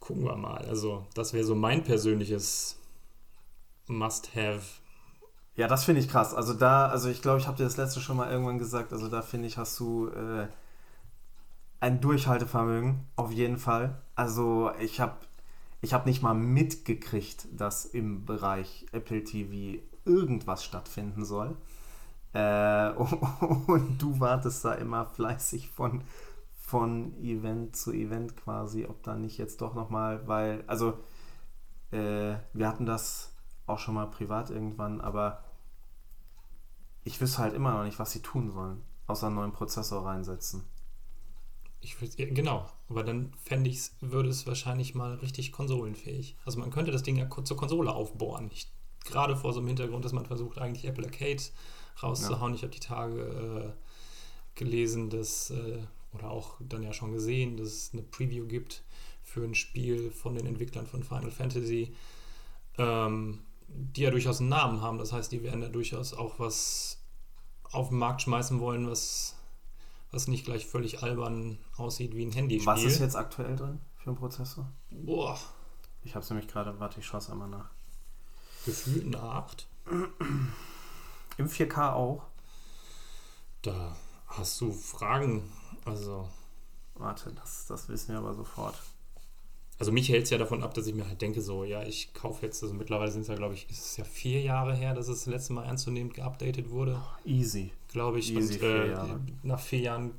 gucken 0.00 0.24
wir 0.24 0.36
mal. 0.36 0.64
Also 0.66 1.06
das 1.14 1.32
wäre 1.32 1.44
so 1.44 1.54
mein 1.54 1.84
persönliches 1.84 2.78
Must-Have. 3.86 4.62
Ja, 5.56 5.68
das 5.68 5.84
finde 5.84 6.00
ich 6.00 6.08
krass. 6.08 6.34
Also 6.34 6.54
da, 6.54 6.88
also 6.88 7.08
ich 7.08 7.22
glaube, 7.22 7.38
ich 7.38 7.46
habe 7.46 7.56
dir 7.56 7.64
das 7.64 7.76
letzte 7.76 8.00
schon 8.00 8.16
mal 8.16 8.30
irgendwann 8.30 8.58
gesagt. 8.58 8.92
Also 8.92 9.08
da 9.08 9.22
finde 9.22 9.48
ich, 9.48 9.56
hast 9.56 9.78
du 9.80 10.08
äh, 10.08 10.48
ein 11.80 12.00
Durchhaltevermögen 12.00 13.06
auf 13.16 13.32
jeden 13.32 13.58
Fall. 13.58 14.02
Also 14.14 14.70
ich 14.78 15.00
habe 15.00 15.16
ich 15.86 15.92
habe 15.92 16.08
nicht 16.08 16.20
mal 16.20 16.34
mitgekriegt, 16.34 17.46
dass 17.52 17.84
im 17.84 18.24
Bereich 18.24 18.86
Apple 18.90 19.22
TV 19.22 19.80
irgendwas 20.04 20.64
stattfinden 20.64 21.24
soll. 21.24 21.56
Äh, 22.32 22.90
und 23.68 23.96
du 24.02 24.18
wartest 24.18 24.64
da 24.64 24.72
immer 24.72 25.06
fleißig 25.06 25.70
von, 25.70 26.02
von 26.58 27.16
Event 27.22 27.76
zu 27.76 27.92
Event 27.92 28.36
quasi, 28.36 28.84
ob 28.84 29.00
da 29.04 29.14
nicht 29.14 29.38
jetzt 29.38 29.60
doch 29.60 29.74
nochmal, 29.74 30.26
weil, 30.26 30.64
also 30.66 30.98
äh, 31.92 32.34
wir 32.52 32.66
hatten 32.66 32.84
das 32.84 33.32
auch 33.68 33.78
schon 33.78 33.94
mal 33.94 34.06
privat 34.06 34.50
irgendwann, 34.50 35.00
aber 35.00 35.44
ich 37.04 37.20
wüsste 37.20 37.38
halt 37.38 37.54
immer 37.54 37.70
noch 37.70 37.84
nicht, 37.84 38.00
was 38.00 38.10
sie 38.10 38.22
tun 38.22 38.50
sollen, 38.50 38.82
außer 39.06 39.28
einen 39.28 39.36
neuen 39.36 39.52
Prozessor 39.52 40.04
reinsetzen. 40.04 40.64
Ich 41.80 41.96
genau, 42.16 42.68
aber 42.88 43.02
dann 43.02 43.32
fände 43.42 43.68
ich 43.68 43.90
würde 44.00 44.28
es 44.28 44.46
wahrscheinlich 44.46 44.94
mal 44.94 45.14
richtig 45.16 45.52
konsolenfähig. 45.52 46.36
Also 46.44 46.60
man 46.60 46.70
könnte 46.70 46.92
das 46.92 47.02
Ding 47.02 47.16
ja 47.16 47.28
zur 47.28 47.56
Konsole 47.56 47.92
aufbohren. 47.92 48.50
Ich, 48.52 48.70
gerade 49.04 49.36
vor 49.36 49.52
so 49.52 49.58
einem 49.58 49.68
Hintergrund, 49.68 50.04
dass 50.04 50.12
man 50.12 50.26
versucht, 50.26 50.58
eigentlich 50.58 50.84
Apple 50.84 51.04
Arcade 51.04 51.42
rauszuhauen. 52.02 52.52
Ja. 52.52 52.56
Ich 52.56 52.62
habe 52.62 52.72
die 52.72 52.80
Tage 52.80 53.74
äh, 53.74 54.58
gelesen, 54.58 55.10
dass, 55.10 55.50
äh, 55.50 55.78
oder 56.12 56.30
auch 56.30 56.56
dann 56.60 56.82
ja 56.82 56.92
schon 56.92 57.12
gesehen, 57.12 57.56
dass 57.56 57.68
es 57.68 57.90
eine 57.92 58.02
Preview 58.02 58.46
gibt 58.46 58.84
für 59.22 59.42
ein 59.42 59.54
Spiel 59.54 60.10
von 60.10 60.36
den 60.36 60.46
Entwicklern 60.46 60.86
von 60.86 61.02
Final 61.02 61.32
Fantasy, 61.32 61.92
ähm, 62.78 63.40
die 63.66 64.02
ja 64.02 64.10
durchaus 64.10 64.40
einen 64.40 64.48
Namen 64.48 64.80
haben. 64.80 64.98
Das 64.98 65.12
heißt, 65.12 65.32
die 65.32 65.42
werden 65.42 65.62
ja 65.62 65.68
durchaus 65.68 66.14
auch 66.14 66.38
was 66.38 67.02
auf 67.72 67.88
den 67.88 67.98
Markt 67.98 68.22
schmeißen 68.22 68.60
wollen, 68.60 68.88
was 68.88 69.36
was 70.16 70.26
nicht 70.28 70.46
gleich 70.46 70.66
völlig 70.66 71.02
albern 71.02 71.58
aussieht 71.76 72.16
wie 72.16 72.24
ein 72.24 72.32
Handyspiel. 72.32 72.66
Was 72.66 72.82
ist 72.82 72.98
jetzt 72.98 73.14
aktuell 73.14 73.54
drin 73.54 73.80
für 73.98 74.10
einen 74.10 74.16
Prozessor? 74.16 74.72
Boah. 74.90 75.38
Ich 76.04 76.14
habe 76.14 76.24
es 76.24 76.30
nämlich 76.30 76.48
gerade, 76.48 76.80
warte, 76.80 77.00
ich 77.00 77.06
schaue 77.06 77.20
es 77.20 77.30
einmal 77.30 77.48
nach. 77.48 77.70
Gefühlt 78.64 79.04
eine 79.04 79.20
8. 79.22 79.66
Im 81.38 81.48
4K 81.48 81.92
auch. 81.92 82.22
Da 83.62 83.94
hast 84.26 84.60
du 84.60 84.72
Fragen, 84.72 85.52
also. 85.84 86.28
Warte, 86.94 87.32
das, 87.32 87.66
das 87.66 87.88
wissen 87.90 88.12
wir 88.12 88.18
aber 88.18 88.34
sofort. 88.34 88.82
Also 89.78 89.92
mich 89.92 90.08
hält 90.08 90.24
es 90.24 90.30
ja 90.30 90.38
davon 90.38 90.62
ab, 90.62 90.72
dass 90.72 90.86
ich 90.86 90.94
mir 90.94 91.06
halt 91.06 91.20
denke, 91.20 91.42
so, 91.42 91.62
ja, 91.64 91.82
ich 91.82 92.14
kaufe 92.14 92.46
jetzt, 92.46 92.62
also 92.62 92.74
mittlerweile 92.74 93.12
sind 93.12 93.22
es 93.22 93.28
ja, 93.28 93.34
glaube 93.34 93.52
ich, 93.52 93.68
ist 93.68 93.84
es 93.84 93.96
ja 93.98 94.04
vier 94.04 94.40
Jahre 94.40 94.74
her, 94.74 94.94
dass 94.94 95.08
es 95.08 95.24
das 95.24 95.26
letzte 95.26 95.52
Mal 95.52 95.66
ernstzunehmend 95.66 96.14
geupdatet 96.14 96.70
wurde. 96.70 97.02
Easy 97.26 97.72
glaube 97.96 98.18
ich. 98.18 98.30
Easy 98.34 98.56
und 98.56 98.62
äh, 98.62 98.90
Jahre. 98.90 99.20
nach 99.42 99.58
vier 99.58 99.80
Jahren 99.80 100.12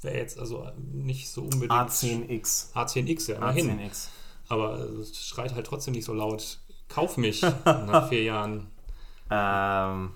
wäre 0.00 0.16
jetzt 0.16 0.38
also 0.38 0.66
nicht 0.76 1.28
so 1.28 1.42
unbedingt. 1.42 1.70
A10X. 1.70 2.72
A10X, 2.72 3.30
ja, 3.30 3.36
immerhin. 3.36 3.78
A10X. 3.78 4.08
Aber 4.48 4.78
es 4.78 5.26
schreit 5.26 5.54
halt 5.54 5.66
trotzdem 5.66 5.92
nicht 5.92 6.06
so 6.06 6.14
laut. 6.14 6.60
Kauf 6.88 7.18
mich 7.18 7.42
nach 7.64 8.08
vier 8.08 8.22
Jahren. 8.22 8.70
Ähm, 9.30 10.12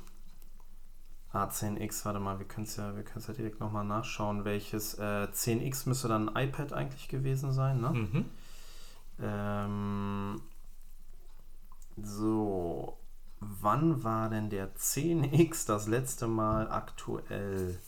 A10X, 1.34 2.06
warte 2.06 2.20
mal, 2.20 2.38
wir 2.38 2.46
können 2.46 2.66
es 2.66 2.76
ja, 2.76 2.94
ja 2.94 3.32
direkt 3.34 3.60
nochmal 3.60 3.84
nachschauen, 3.84 4.46
welches. 4.46 4.94
Äh, 4.94 5.28
10X 5.30 5.88
müsste 5.88 6.08
dann 6.08 6.30
ein 6.30 6.48
iPad 6.48 6.72
eigentlich 6.72 7.08
gewesen 7.08 7.52
sein, 7.52 7.82
ne? 7.82 7.90
Mhm. 7.90 8.24
Ähm, 9.20 10.42
so, 12.02 12.96
Wann 13.40 14.02
war 14.02 14.30
denn 14.30 14.50
der 14.50 14.74
10X 14.74 15.66
das 15.66 15.86
letzte 15.86 16.26
Mal 16.26 16.70
aktuell? 16.70 17.78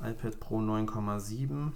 iPad 0.00 0.40
Pro 0.40 0.58
9,7. 0.58 1.72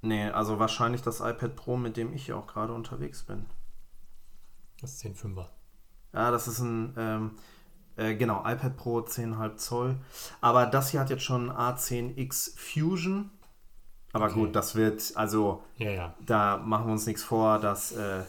Nee, 0.00 0.30
also 0.30 0.58
wahrscheinlich 0.58 1.02
das 1.02 1.20
iPad 1.20 1.54
Pro, 1.54 1.76
mit 1.76 1.96
dem 1.96 2.12
ich 2.12 2.32
auch 2.32 2.46
gerade 2.46 2.72
unterwegs 2.72 3.22
bin. 3.22 3.46
Das 4.80 5.00
10,5er. 5.00 5.46
Ja, 6.12 6.30
das 6.30 6.48
ist 6.48 6.58
ein, 6.58 6.92
ähm, 6.96 7.30
äh, 7.96 8.16
genau, 8.16 8.40
iPad 8.40 8.76
Pro 8.76 8.98
10,5 9.00 9.56
Zoll. 9.56 9.96
Aber 10.40 10.66
das 10.66 10.90
hier 10.90 11.00
hat 11.00 11.10
jetzt 11.10 11.22
schon 11.22 11.50
A10X 11.50 12.58
Fusion. 12.58 13.30
Aber 14.12 14.26
okay. 14.26 14.34
gut, 14.34 14.54
das 14.54 14.74
wird, 14.74 15.12
also 15.16 15.62
ja, 15.78 15.90
ja. 15.90 16.14
da 16.24 16.58
machen 16.58 16.86
wir 16.86 16.92
uns 16.92 17.06
nichts 17.06 17.22
vor, 17.22 17.58
dass 17.58 17.92
äh, 17.92 18.22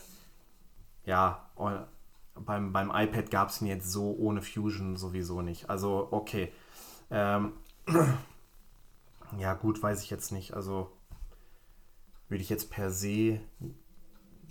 ja, 1.06 1.50
beim, 2.36 2.72
beim 2.72 2.92
iPad 2.94 3.30
gab 3.30 3.50
es 3.50 3.62
ihn 3.62 3.68
jetzt 3.68 3.92
so 3.92 4.16
ohne 4.18 4.42
Fusion 4.42 4.96
sowieso 4.96 5.42
nicht. 5.42 5.70
Also 5.70 6.08
okay. 6.12 6.52
Ähm, 7.12 7.54
ja, 9.40 9.54
gut, 9.54 9.84
weiß 9.84 10.04
ich 10.04 10.10
jetzt 10.10 10.32
nicht. 10.32 10.54
Also 10.54 10.92
würde 12.30 12.44
ich 12.44 12.50
jetzt 12.50 12.72
per 12.72 12.90
se 12.90 13.42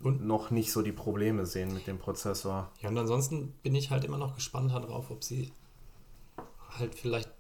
und 0.03 0.25
noch 0.25 0.51
nicht 0.51 0.73
so 0.73 0.83
die 0.83 0.93
Probleme 0.93 1.47
sehen 1.47 1.73
mit 1.73 1.87
dem 1.87 1.99
Prozessor. 1.99 2.71
Ja, 2.81 2.91
und 2.91 2.99
ansonsten 2.99 3.53
bin 3.63 3.75
ich 3.75 3.91
halt 3.91 4.05
immer 4.05 4.19
noch 4.19 4.35
gespannt 4.35 4.73
darauf, 4.73 5.11
ob 5.11 5.25
sie 5.25 5.53
halt 6.79 6.95
vielleicht 6.95 7.31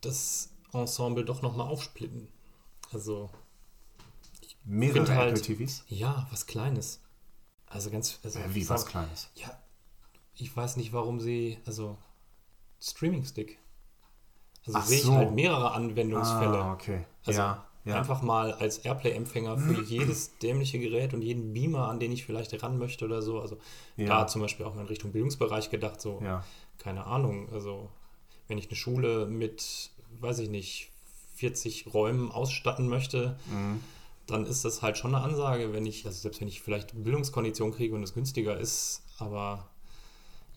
das 0.00 0.50
Ensemble 0.72 1.24
doch 1.24 1.42
nochmal 1.42 1.68
aufsplitten. 1.68 2.28
Also. 2.92 3.30
Mehrere 4.64 5.14
halt, 5.14 5.38
Apple 5.38 5.42
TVs? 5.56 5.84
Ja, 5.88 6.26
was 6.30 6.46
Kleines. 6.46 7.00
Also 7.66 7.90
ganz. 7.90 8.20
Also 8.22 8.38
ja, 8.38 8.54
wie 8.54 8.68
was 8.68 8.86
Kleines? 8.86 9.30
Ja. 9.34 9.58
ich 10.34 10.56
weiß 10.56 10.76
nicht, 10.76 10.92
warum 10.92 11.20
sie, 11.20 11.58
also 11.66 11.98
Streaming-Stick. 12.80 13.58
Also 14.66 14.78
Ach 14.78 14.84
sehe 14.84 14.98
ich 14.98 15.04
so. 15.04 15.14
halt 15.14 15.32
mehrere 15.32 15.72
Anwendungsfälle. 15.72 16.58
Ah, 16.58 16.72
okay. 16.72 17.04
Also 17.24 17.40
ja, 17.40 17.66
ja. 17.84 17.96
einfach 17.96 18.22
mal 18.22 18.52
als 18.52 18.78
Airplay-Empfänger 18.78 19.58
für 19.58 19.82
jedes 19.82 20.38
dämliche 20.38 20.78
Gerät 20.78 21.14
und 21.14 21.22
jeden 21.22 21.52
Beamer, 21.52 21.88
an 21.88 21.98
den 21.98 22.12
ich 22.12 22.24
vielleicht 22.24 22.62
ran 22.62 22.78
möchte 22.78 23.04
oder 23.04 23.22
so. 23.22 23.40
Also 23.40 23.58
Ja. 23.96 24.06
da 24.06 24.26
zum 24.28 24.40
Beispiel 24.42 24.64
auch 24.64 24.74
mal 24.74 24.82
in 24.82 24.86
Richtung 24.86 25.10
Bildungsbereich 25.10 25.70
gedacht, 25.70 26.00
so, 26.00 26.22
keine 26.78 27.06
Ahnung, 27.06 27.48
also 27.52 27.90
wenn 28.46 28.58
ich 28.58 28.68
eine 28.68 28.76
Schule 28.76 29.26
mit, 29.26 29.90
weiß 30.20 30.38
ich 30.40 30.48
nicht, 30.48 30.91
40 31.42 31.92
Räumen 31.92 32.30
ausstatten 32.30 32.88
möchte, 32.88 33.36
Mhm. 33.50 33.80
dann 34.28 34.46
ist 34.46 34.64
das 34.64 34.80
halt 34.80 34.96
schon 34.96 35.12
eine 35.14 35.24
Ansage, 35.24 35.72
wenn 35.72 35.84
ich, 35.86 36.06
also 36.06 36.16
selbst 36.16 36.40
wenn 36.40 36.46
ich 36.46 36.62
vielleicht 36.62 36.92
Bildungskondition 37.02 37.72
kriege 37.72 37.96
und 37.96 38.02
es 38.04 38.14
günstiger 38.14 38.56
ist, 38.56 39.02
aber 39.18 39.68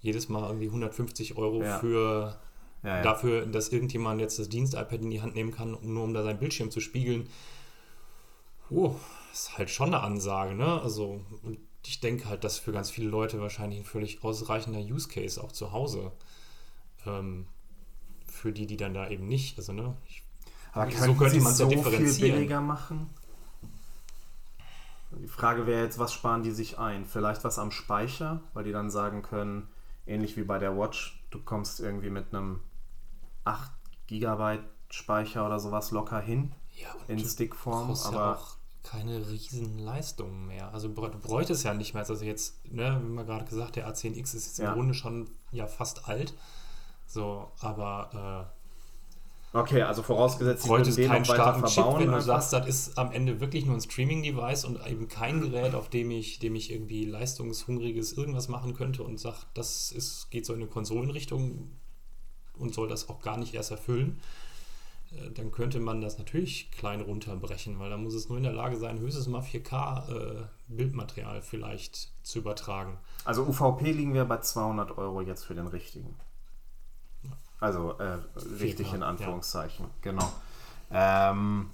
jedes 0.04 0.30
Mal 0.30 0.48
irgendwie 0.48 0.70
150 0.70 1.38
Euro 1.38 1.64
Ja. 1.64 1.80
für 1.80 2.40
Ja, 2.84 2.98
ja. 2.98 3.02
dafür, 3.02 3.48
dass 3.48 3.70
irgendjemand 3.70 4.22
jetzt 4.22 4.38
das 4.38 4.48
Dienst-iPad 4.48 5.02
in 5.02 5.10
die 5.10 5.24
Hand 5.24 5.34
nehmen 5.34 5.52
kann, 5.52 5.76
nur 5.82 6.04
um 6.04 6.14
da 6.14 6.22
seinen 6.22 6.38
Bildschirm 6.38 6.70
zu 6.70 6.80
spiegeln. 6.82 7.28
Oh, 8.70 8.94
ist 9.34 9.58
halt 9.58 9.72
schon 9.72 9.88
eine 9.88 10.02
Ansage, 10.04 10.54
ne? 10.54 10.80
Also, 10.84 11.22
ich 11.88 12.00
denke 12.00 12.30
halt, 12.30 12.44
dass 12.44 12.60
für 12.60 12.72
ganz 12.72 12.92
viele 12.92 13.08
Leute 13.10 13.42
wahrscheinlich 13.42 13.80
ein 13.80 13.86
völlig 13.86 14.24
ausreichender 14.24 14.80
Use 14.80 15.08
Case 15.08 15.44
auch 15.44 15.52
zu 15.52 15.72
Hause. 15.72 16.12
Ähm, 17.08 17.48
für 18.28 18.52
die, 18.52 18.68
die 18.68 18.78
dann 18.78 18.94
da 18.94 19.10
eben 19.10 19.28
nicht, 19.28 19.58
also, 19.58 19.74
ne? 19.74 19.98
Ich, 20.08 20.22
Aber 20.76 20.92
so 20.92 20.98
könnten 20.98 21.18
könnte 21.18 21.34
sie 21.34 21.40
man 21.40 21.54
es 21.54 21.60
es 21.60 21.72
ja 21.72 21.84
so 21.84 21.90
viel 21.90 22.14
billiger 22.20 22.62
machen? 22.62 23.10
Die 25.12 25.28
Frage 25.28 25.66
wäre 25.66 25.84
jetzt, 25.84 25.98
was 25.98 26.12
sparen 26.14 26.44
die 26.44 26.52
sich 26.52 26.78
ein? 26.78 27.06
Vielleicht 27.06 27.44
was 27.44 27.58
am 27.58 27.72
Speicher, 27.72 28.42
weil 28.54 28.66
die 28.66 28.74
dann 28.74 28.90
sagen 28.90 29.22
können, 29.22 29.70
ähnlich 30.06 30.36
wie 30.36 30.44
bei 30.44 30.60
der 30.60 30.78
Watch, 30.78 31.24
du 31.30 31.40
kommst 31.40 31.80
irgendwie 31.80 32.10
mit 32.10 32.34
einem 32.34 32.60
8 33.46 33.72
GB 34.08 34.60
Speicher 34.90 35.46
oder 35.46 35.60
sowas 35.60 35.92
locker 35.92 36.20
hin 36.20 36.54
ja, 36.76 36.94
und 36.94 37.10
in 37.10 37.20
Stickform, 37.26 37.88
brauchst 37.88 38.12
ja 38.12 38.12
aber 38.12 38.38
auch 38.38 38.58
keine 38.84 39.28
riesen 39.30 39.80
Leistungen 39.80 40.46
mehr. 40.48 40.72
Also 40.74 40.90
du 40.90 41.10
bräuchtest 41.20 41.64
ja 41.64 41.74
nicht 41.74 41.94
mehr. 41.94 42.08
Also 42.08 42.24
jetzt, 42.24 42.64
ne, 42.72 43.02
wie 43.04 43.10
man 43.10 43.26
gerade 43.26 43.46
gesagt, 43.46 43.78
der 43.78 43.90
A10X 43.90 44.36
ist 44.36 44.46
jetzt 44.46 44.58
Ja. 44.60 44.70
im 44.70 44.76
Grunde 44.76 44.94
schon 44.94 45.30
ja 45.52 45.68
fast 45.68 46.08
alt. 46.08 46.34
So, 47.08 47.52
aber 47.60 48.54
okay, 49.56 49.82
also 49.82 50.04
vorausgesetzt, 50.04 50.64
sie 50.64 50.70
bräuchtest 50.70 50.98
den 50.98 51.08
noch 51.08 51.14
weiter 51.16 51.26
starken 51.26 51.66
Chip, 51.66 51.74
verbauen. 51.74 52.00
wenn 52.02 52.08
du 52.08 52.14
einfach. 52.16 52.42
sagst, 52.42 52.54
das 52.54 52.68
ist 52.68 52.98
am 52.98 53.12
Ende 53.12 53.40
wirklich 53.40 53.66
nur 53.66 53.76
ein 53.76 53.82
Streaming-Device 53.82 54.66
und 54.66 54.86
eben 54.88 55.08
kein 55.08 55.42
Gerät, 55.42 55.76
auf 55.76 55.90
dem 55.90 56.12
ich, 56.12 56.40
dem 56.40 56.56
ich 56.56 56.72
irgendwie 56.72 57.06
leistungshungriges 57.06 58.14
irgendwas 58.14 58.48
machen 58.50 58.74
könnte 58.76 59.04
und 59.04 59.20
sag, 59.20 59.44
das 59.54 59.92
ist, 59.92 60.30
geht 60.32 60.46
so 60.46 60.54
in 60.54 60.62
eine 60.62 60.70
Konsolenrichtung 60.70 61.72
und 62.58 62.74
soll 62.74 62.88
das 62.88 63.10
auch 63.10 63.22
gar 63.22 63.38
nicht 63.38 63.54
erst 63.54 63.72
erfüllen. 63.72 64.20
äh, 65.12 65.32
Dann 65.32 65.52
könnte 65.52 65.80
man 65.80 66.02
das 66.02 66.18
natürlich 66.18 66.72
klein 66.72 67.02
runterbrechen, 67.02 67.80
weil 67.80 67.90
dann 67.90 68.04
muss 68.04 68.14
es 68.14 68.30
nur 68.30 68.38
in 68.38 68.44
der 68.44 68.54
Lage 68.54 68.78
sein, 68.78 69.00
höchstens 69.00 69.28
mal 69.28 69.42
4K 69.42 70.48
äh, 70.70 71.42
vielleicht 71.42 72.12
zu 72.24 72.40
übertragen. 72.40 72.98
Also 73.24 73.44
UVP 73.44 73.92
liegen 73.92 74.14
wir 74.14 74.26
bei 74.26 74.40
200 74.40 74.98
Euro 74.98 75.22
jetzt 75.22 75.44
für 75.44 75.56
den 75.56 75.68
richtigen. 75.68 76.16
Also 77.66 77.98
äh, 77.98 78.20
richtig 78.60 78.94
in 78.94 79.02
ja. 79.02 79.08
Anführungszeichen, 79.08 79.88
genau. 80.02 80.32
Ähm, 80.92 81.72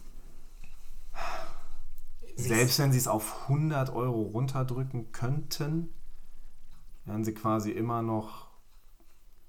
selbst 2.38 2.80
wenn 2.80 2.94
sie 2.94 2.98
es 2.98 3.10
auf 3.10 3.50
100 3.50 3.90
Euro 3.90 4.22
runterdrücken 4.22 5.12
könnten, 5.12 5.94
wären 7.04 7.26
sie 7.26 7.34
quasi 7.34 7.72
immer 7.72 8.02
noch 8.02 8.48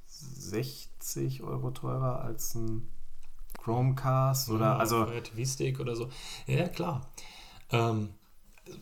60 0.06 1.44
Euro 1.44 1.70
teurer 1.70 2.22
als 2.22 2.56
ein 2.56 2.90
Chromecast 3.62 4.50
oder 4.50 4.64
Ja, 4.64 4.76
also 4.78 5.06
Fire 5.06 5.22
TV 5.22 5.48
Stick 5.48 5.78
oder 5.78 5.94
so. 5.94 6.08
Ja, 6.48 6.66
klar. 6.66 7.08
Ähm, 7.70 8.14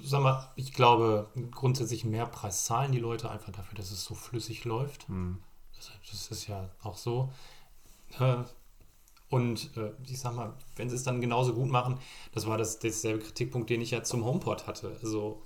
sag 0.03 0.23
mal, 0.23 0.51
ich 0.57 0.73
glaube, 0.73 1.29
grundsätzlich 1.51 2.07
mehr 2.07 2.25
Preis 2.25 2.65
zahlen 2.65 2.93
die 2.93 2.99
Leute 2.99 3.31
einfach 3.31 3.53
dafür, 3.53 3.77
dass 3.77 3.91
es 3.91 4.03
so 4.03 4.15
flüssig 4.15 4.65
läuft. 4.65 5.09
hm, 5.09 5.43
Das, 6.11 6.31
ist 6.31 6.47
ja 6.47 6.69
auch 6.83 6.97
so. 6.97 7.31
Und 9.31 9.71
äh, 9.77 9.93
ich 10.09 10.19
sag 10.21 10.35
mal, 10.35 10.53
wenn 10.77 10.91
sie 10.91 10.97
es 10.97 11.05
dann 11.05 11.21
genauso 11.21 11.55
gut 11.55 11.71
machen, 11.71 11.99
das 12.33 12.47
war 12.47 12.59
das 12.59 12.79
derselbe 12.81 13.21
Kritikpunkt, 13.25 13.71
den 13.71 13.81
ich 13.81 13.93
ja 13.93 14.03
zum 14.03 14.25
HomePod 14.25 14.67
hatte. 14.67 14.97
Also 15.03 15.43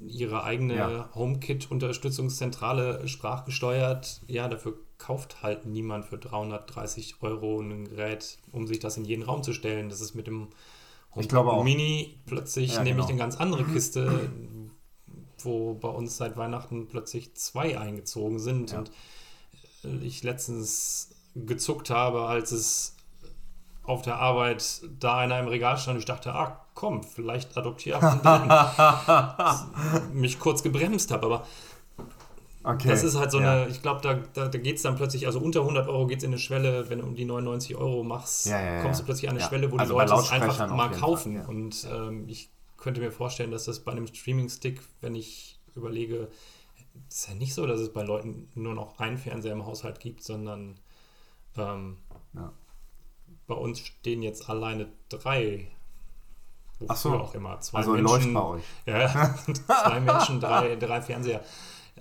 ihre 0.00 0.42
eigene 0.44 0.74
Ja. 0.76 1.10
HomeKit-Unterstützungszentrale 1.14 3.06
sprachgesteuert, 3.06 4.22
ja, 4.26 4.48
dafür 4.48 4.74
kauft 4.98 5.42
halt 5.42 5.66
niemand 5.66 6.06
für 6.06 6.18
330 6.18 7.16
Euro 7.20 7.60
ein 7.60 7.88
Gerät, 7.88 8.38
um 8.52 8.66
sich 8.66 8.78
das 8.78 8.96
in 8.96 9.04
jeden 9.04 9.22
Raum 9.22 9.42
zu 9.42 9.52
stellen. 9.52 9.90
Das 9.90 10.00
ist 10.00 10.14
mit 10.14 10.26
dem 10.26 10.48
Ich 11.16 11.28
glaube 11.28 11.52
auch. 11.52 11.62
Mini 11.62 12.18
plötzlich 12.26 12.74
Ja, 12.74 12.82
nämlich 12.82 13.06
genau. 13.06 13.08
eine 13.08 13.18
ganz 13.18 13.36
andere 13.36 13.64
Kiste, 13.64 14.30
wo 15.46 15.74
bei 15.74 15.88
uns 15.88 16.16
seit 16.16 16.36
Weihnachten 16.36 16.88
plötzlich 16.88 17.34
zwei 17.34 17.78
eingezogen 17.78 18.38
sind 18.38 18.72
Ja. 18.72 18.78
und 18.78 18.90
äh, 19.84 20.04
ich 20.04 20.22
letztens 20.22 21.10
gezuckt 21.34 21.90
habe, 21.90 22.22
als 22.26 22.52
es 22.52 22.96
auf 23.84 24.02
der 24.02 24.18
Arbeit 24.18 24.82
da 24.98 25.22
in 25.24 25.32
einem 25.32 25.48
Regal 25.48 25.78
stand. 25.78 25.98
Ich 25.98 26.04
dachte, 26.04 26.34
ah, 26.34 26.60
komm, 26.74 27.02
vielleicht 27.04 27.56
adoptiere 27.56 27.98
ich. 27.98 28.04
Mich 30.12 30.38
kurz 30.38 30.62
gebremst 30.62 31.10
habe, 31.12 31.26
aber 31.26 31.46
okay. 32.64 32.88
das 32.88 33.04
ist 33.04 33.16
halt 33.16 33.30
so 33.30 33.40
ja. 33.40 33.52
eine, 33.62 33.68
ich 33.68 33.82
glaube, 33.82 34.00
da, 34.02 34.14
da, 34.34 34.48
da 34.48 34.58
geht 34.58 34.76
es 34.76 34.82
dann 34.82 34.96
plötzlich, 34.96 35.26
also 35.26 35.38
unter 35.38 35.60
100 35.60 35.88
Euro 35.88 36.06
geht 36.06 36.18
es 36.18 36.24
in 36.24 36.30
eine 36.30 36.38
Schwelle, 36.38 36.88
wenn 36.90 36.98
du 36.98 37.06
um 37.06 37.14
die 37.14 37.24
99 37.24 37.76
Euro 37.76 38.02
machst, 38.02 38.46
Ja, 38.46 38.60
ja, 38.60 38.74
ja, 38.74 38.82
kommst 38.82 39.00
du 39.00 39.04
plötzlich 39.04 39.28
an 39.30 39.36
eine 39.36 39.42
Ja. 39.42 39.48
Schwelle, 39.48 39.70
wo 39.70 39.76
Also 39.76 39.94
die 39.94 40.00
Leute 40.00 40.14
es 40.14 40.30
einfach 40.32 40.68
mal 40.68 40.90
kaufen. 40.90 41.34
Fall, 41.34 41.42
ja. 41.42 41.48
Und 41.48 41.86
ähm, 41.92 42.24
ich 42.28 42.50
könnte 42.76 43.00
mir 43.00 43.10
vorstellen, 43.12 43.50
dass 43.50 43.64
das 43.64 43.80
bei 43.80 43.92
einem 43.92 44.06
Streaming-Stick, 44.06 44.80
wenn 45.00 45.14
ich 45.14 45.58
überlege, 45.74 46.28
ist 47.08 47.28
ja 47.28 47.34
nicht 47.34 47.54
so, 47.54 47.66
dass 47.66 47.80
es 47.80 47.92
bei 47.92 48.02
Leuten 48.02 48.48
nur 48.54 48.74
noch 48.74 48.98
einen 48.98 49.18
Fernseher 49.18 49.52
im 49.52 49.66
Haushalt 49.66 50.00
gibt, 50.00 50.22
sondern 50.22 50.78
ähm, 51.56 51.98
Ja. 52.34 52.52
bei 53.46 53.54
uns 53.54 53.80
stehen 53.80 54.22
jetzt 54.22 54.48
alleine 54.48 54.88
drei. 55.08 55.70
Ach 56.88 56.96
so. 56.96 57.14
auch 57.14 57.34
immer. 57.34 57.58
Zwei 57.60 57.78
Also 57.78 57.94
läuft 57.94 58.12
Menschen, 58.24 58.34
bei 58.34 58.42
euch. 58.42 58.62
ja, 58.86 59.34
zwei 59.66 60.00
Menschen, 60.00 60.40
drei, 60.40 60.76
drei 60.76 61.00
Fernseher. 61.00 61.42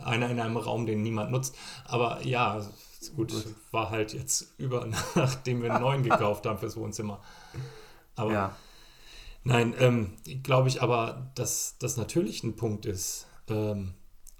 Einer 0.03 0.29
in 0.29 0.39
einem 0.41 0.57
Raum, 0.57 0.85
den 0.85 1.01
niemand 1.01 1.31
nutzt. 1.31 1.55
Aber 1.85 2.21
ja, 2.25 2.59
gut, 3.15 3.31
Gut. 3.31 3.45
war 3.71 3.89
halt 3.89 4.13
jetzt 4.13 4.53
über, 4.57 4.85
nachdem 5.15 5.61
wir 5.61 5.71
einen 5.73 5.81
neuen 5.81 6.03
gekauft 6.03 6.45
haben 6.45 6.59
fürs 6.59 6.75
Wohnzimmer. 6.75 7.21
Aber 8.17 8.31
Ja. 8.33 8.55
Nein, 9.45 9.73
ähm, 9.79 10.13
glaube 10.43 10.67
ich 10.67 10.81
aber, 10.81 11.31
dass 11.35 11.77
das 11.79 11.95
natürlich 11.97 12.43
ein 12.43 12.55
Punkt 12.55 12.85
ist. 12.85 13.27
Ähm, 13.47 13.93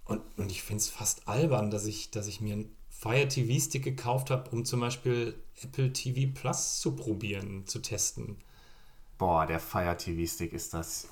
und, 0.05 0.21
und 0.37 0.51
ich 0.51 0.61
finde 0.61 0.81
es 0.81 0.89
fast 0.89 1.27
albern, 1.27 1.71
dass 1.71 1.85
ich, 1.85 2.11
dass 2.11 2.27
ich 2.27 2.41
mir 2.41 2.53
einen 2.53 2.75
Fire 2.89 3.27
TV 3.27 3.59
Stick 3.59 3.83
gekauft 3.83 4.29
habe, 4.29 4.49
um 4.51 4.65
zum 4.65 4.79
Beispiel 4.79 5.35
Apple 5.61 5.93
TV 5.93 6.31
Plus 6.33 6.79
zu 6.79 6.95
probieren, 6.95 7.65
zu 7.65 7.79
testen. 7.79 8.37
Boah, 9.17 9.45
der 9.45 9.59
Fire 9.59 9.95
TV 9.95 10.31
Stick 10.31 10.53
ist 10.53 10.73
das 10.73 11.07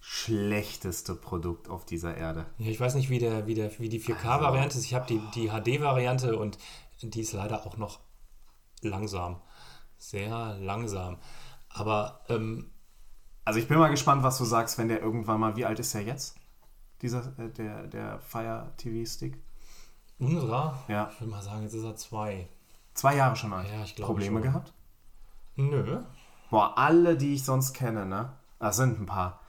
schlechteste 0.00 1.14
Produkt 1.14 1.68
auf 1.68 1.84
dieser 1.84 2.16
Erde. 2.16 2.46
Ja, 2.58 2.70
ich 2.70 2.78
weiß 2.78 2.94
nicht, 2.94 3.10
wie, 3.10 3.18
der, 3.18 3.46
wie, 3.46 3.54
der, 3.54 3.76
wie 3.78 3.88
die 3.88 4.00
4K-Variante 4.00 4.78
ist. 4.78 4.84
Ich 4.84 4.94
habe 4.94 5.06
die, 5.06 5.20
die 5.34 5.48
HD-Variante 5.48 6.38
und 6.38 6.58
die 7.02 7.20
ist 7.20 7.32
leider 7.32 7.66
auch 7.66 7.76
noch 7.76 7.98
langsam. 8.82 9.40
Sehr 9.98 10.56
langsam. 10.60 11.18
Aber 11.68 12.24
ähm, 12.28 12.70
Also 13.46 13.58
ich 13.60 13.68
bin 13.68 13.78
mal 13.78 13.88
gespannt, 13.88 14.22
was 14.24 14.36
du 14.38 14.44
sagst, 14.44 14.76
wenn 14.76 14.88
der 14.88 15.00
irgendwann 15.00 15.38
mal, 15.40 15.56
wie 15.56 15.64
alt 15.64 15.78
ist 15.78 15.94
der 15.94 16.02
jetzt? 16.02 16.36
Dieser, 17.00 17.20
äh, 17.38 17.48
der, 17.50 17.86
der 17.86 18.18
Fire 18.20 18.72
TV 18.76 19.08
Stick? 19.08 19.38
unserer, 20.18 20.78
Ja. 20.88 21.10
ich 21.12 21.20
würde 21.20 21.30
mal 21.30 21.42
sagen, 21.42 21.62
jetzt 21.62 21.74
ist 21.74 21.84
er 21.84 21.94
zwei. 21.94 22.48
Zwei 22.94 23.16
Jahre 23.16 23.36
schon 23.36 23.52
alt. 23.52 23.68
Ja, 23.68 23.84
ich 23.84 23.94
glaube 23.94 24.12
Probleme 24.14 24.36
schon. 24.36 24.42
gehabt? 24.42 24.72
Nö. 25.56 26.00
Boah, 26.50 26.76
alle, 26.76 27.16
die 27.16 27.34
ich 27.34 27.44
sonst 27.44 27.72
kenne, 27.74 28.04
ne? 28.06 28.32
Das 28.58 28.76
sind 28.76 28.98
ein 29.00 29.06
paar. 29.06 29.40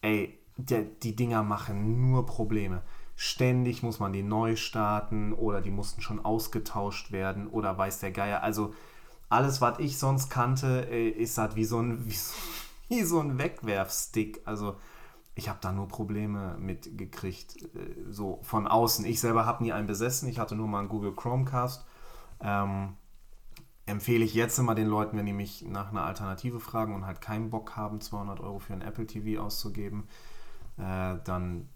Ey, 0.00 0.38
der, 0.56 0.82
die 0.82 1.14
Dinger 1.16 1.42
machen 1.42 2.10
nur 2.10 2.24
Probleme. 2.24 2.82
Ständig 3.16 3.82
muss 3.82 3.98
man 4.00 4.12
die 4.12 4.22
neu 4.22 4.56
starten 4.56 5.32
oder 5.34 5.60
die 5.60 5.70
mussten 5.70 6.00
schon 6.00 6.24
ausgetauscht 6.24 7.12
werden 7.12 7.48
oder 7.48 7.76
weiß 7.76 7.98
der 8.00 8.12
Geier. 8.12 8.42
Also 8.42 8.72
alles, 9.28 9.60
was 9.60 9.78
ich 9.80 9.98
sonst 9.98 10.30
kannte, 10.30 10.68
ist 10.80 11.36
halt 11.38 11.54
wie 11.56 11.64
so 11.64 11.80
ein, 11.80 12.06
wie 12.06 12.12
so, 12.12 12.34
wie 12.92 13.02
so 13.04 13.20
ein 13.20 13.38
Wegwerfstick. 13.38 14.42
Also 14.44 14.76
ich 15.34 15.48
habe 15.48 15.58
da 15.62 15.72
nur 15.72 15.88
Probleme 15.88 16.56
mit 16.58 16.98
gekriegt, 16.98 17.56
äh, 17.74 18.10
so 18.10 18.40
von 18.42 18.66
außen. 18.66 19.04
Ich 19.04 19.20
selber 19.20 19.46
habe 19.46 19.62
nie 19.62 19.72
einen 19.72 19.86
besessen. 19.86 20.28
Ich 20.28 20.38
hatte 20.38 20.54
nur 20.54 20.68
mal 20.68 20.80
einen 20.80 20.88
Google 20.88 21.14
Chromecast. 21.14 21.86
Ähm, 22.40 22.96
empfehle 23.86 24.24
ich 24.24 24.34
jetzt 24.34 24.58
immer 24.58 24.74
den 24.74 24.88
Leuten, 24.88 25.16
wenn 25.16 25.26
die 25.26 25.32
mich 25.32 25.62
nach 25.62 25.90
einer 25.90 26.04
Alternative 26.04 26.60
fragen 26.60 26.94
und 26.94 27.06
halt 27.06 27.20
keinen 27.20 27.50
Bock 27.50 27.76
haben, 27.76 28.00
200 28.00 28.40
Euro 28.40 28.58
für 28.58 28.74
ein 28.74 28.82
Apple 28.82 29.06
TV 29.06 29.42
auszugeben, 29.42 30.06
äh, 30.76 31.16
dann 31.24 31.68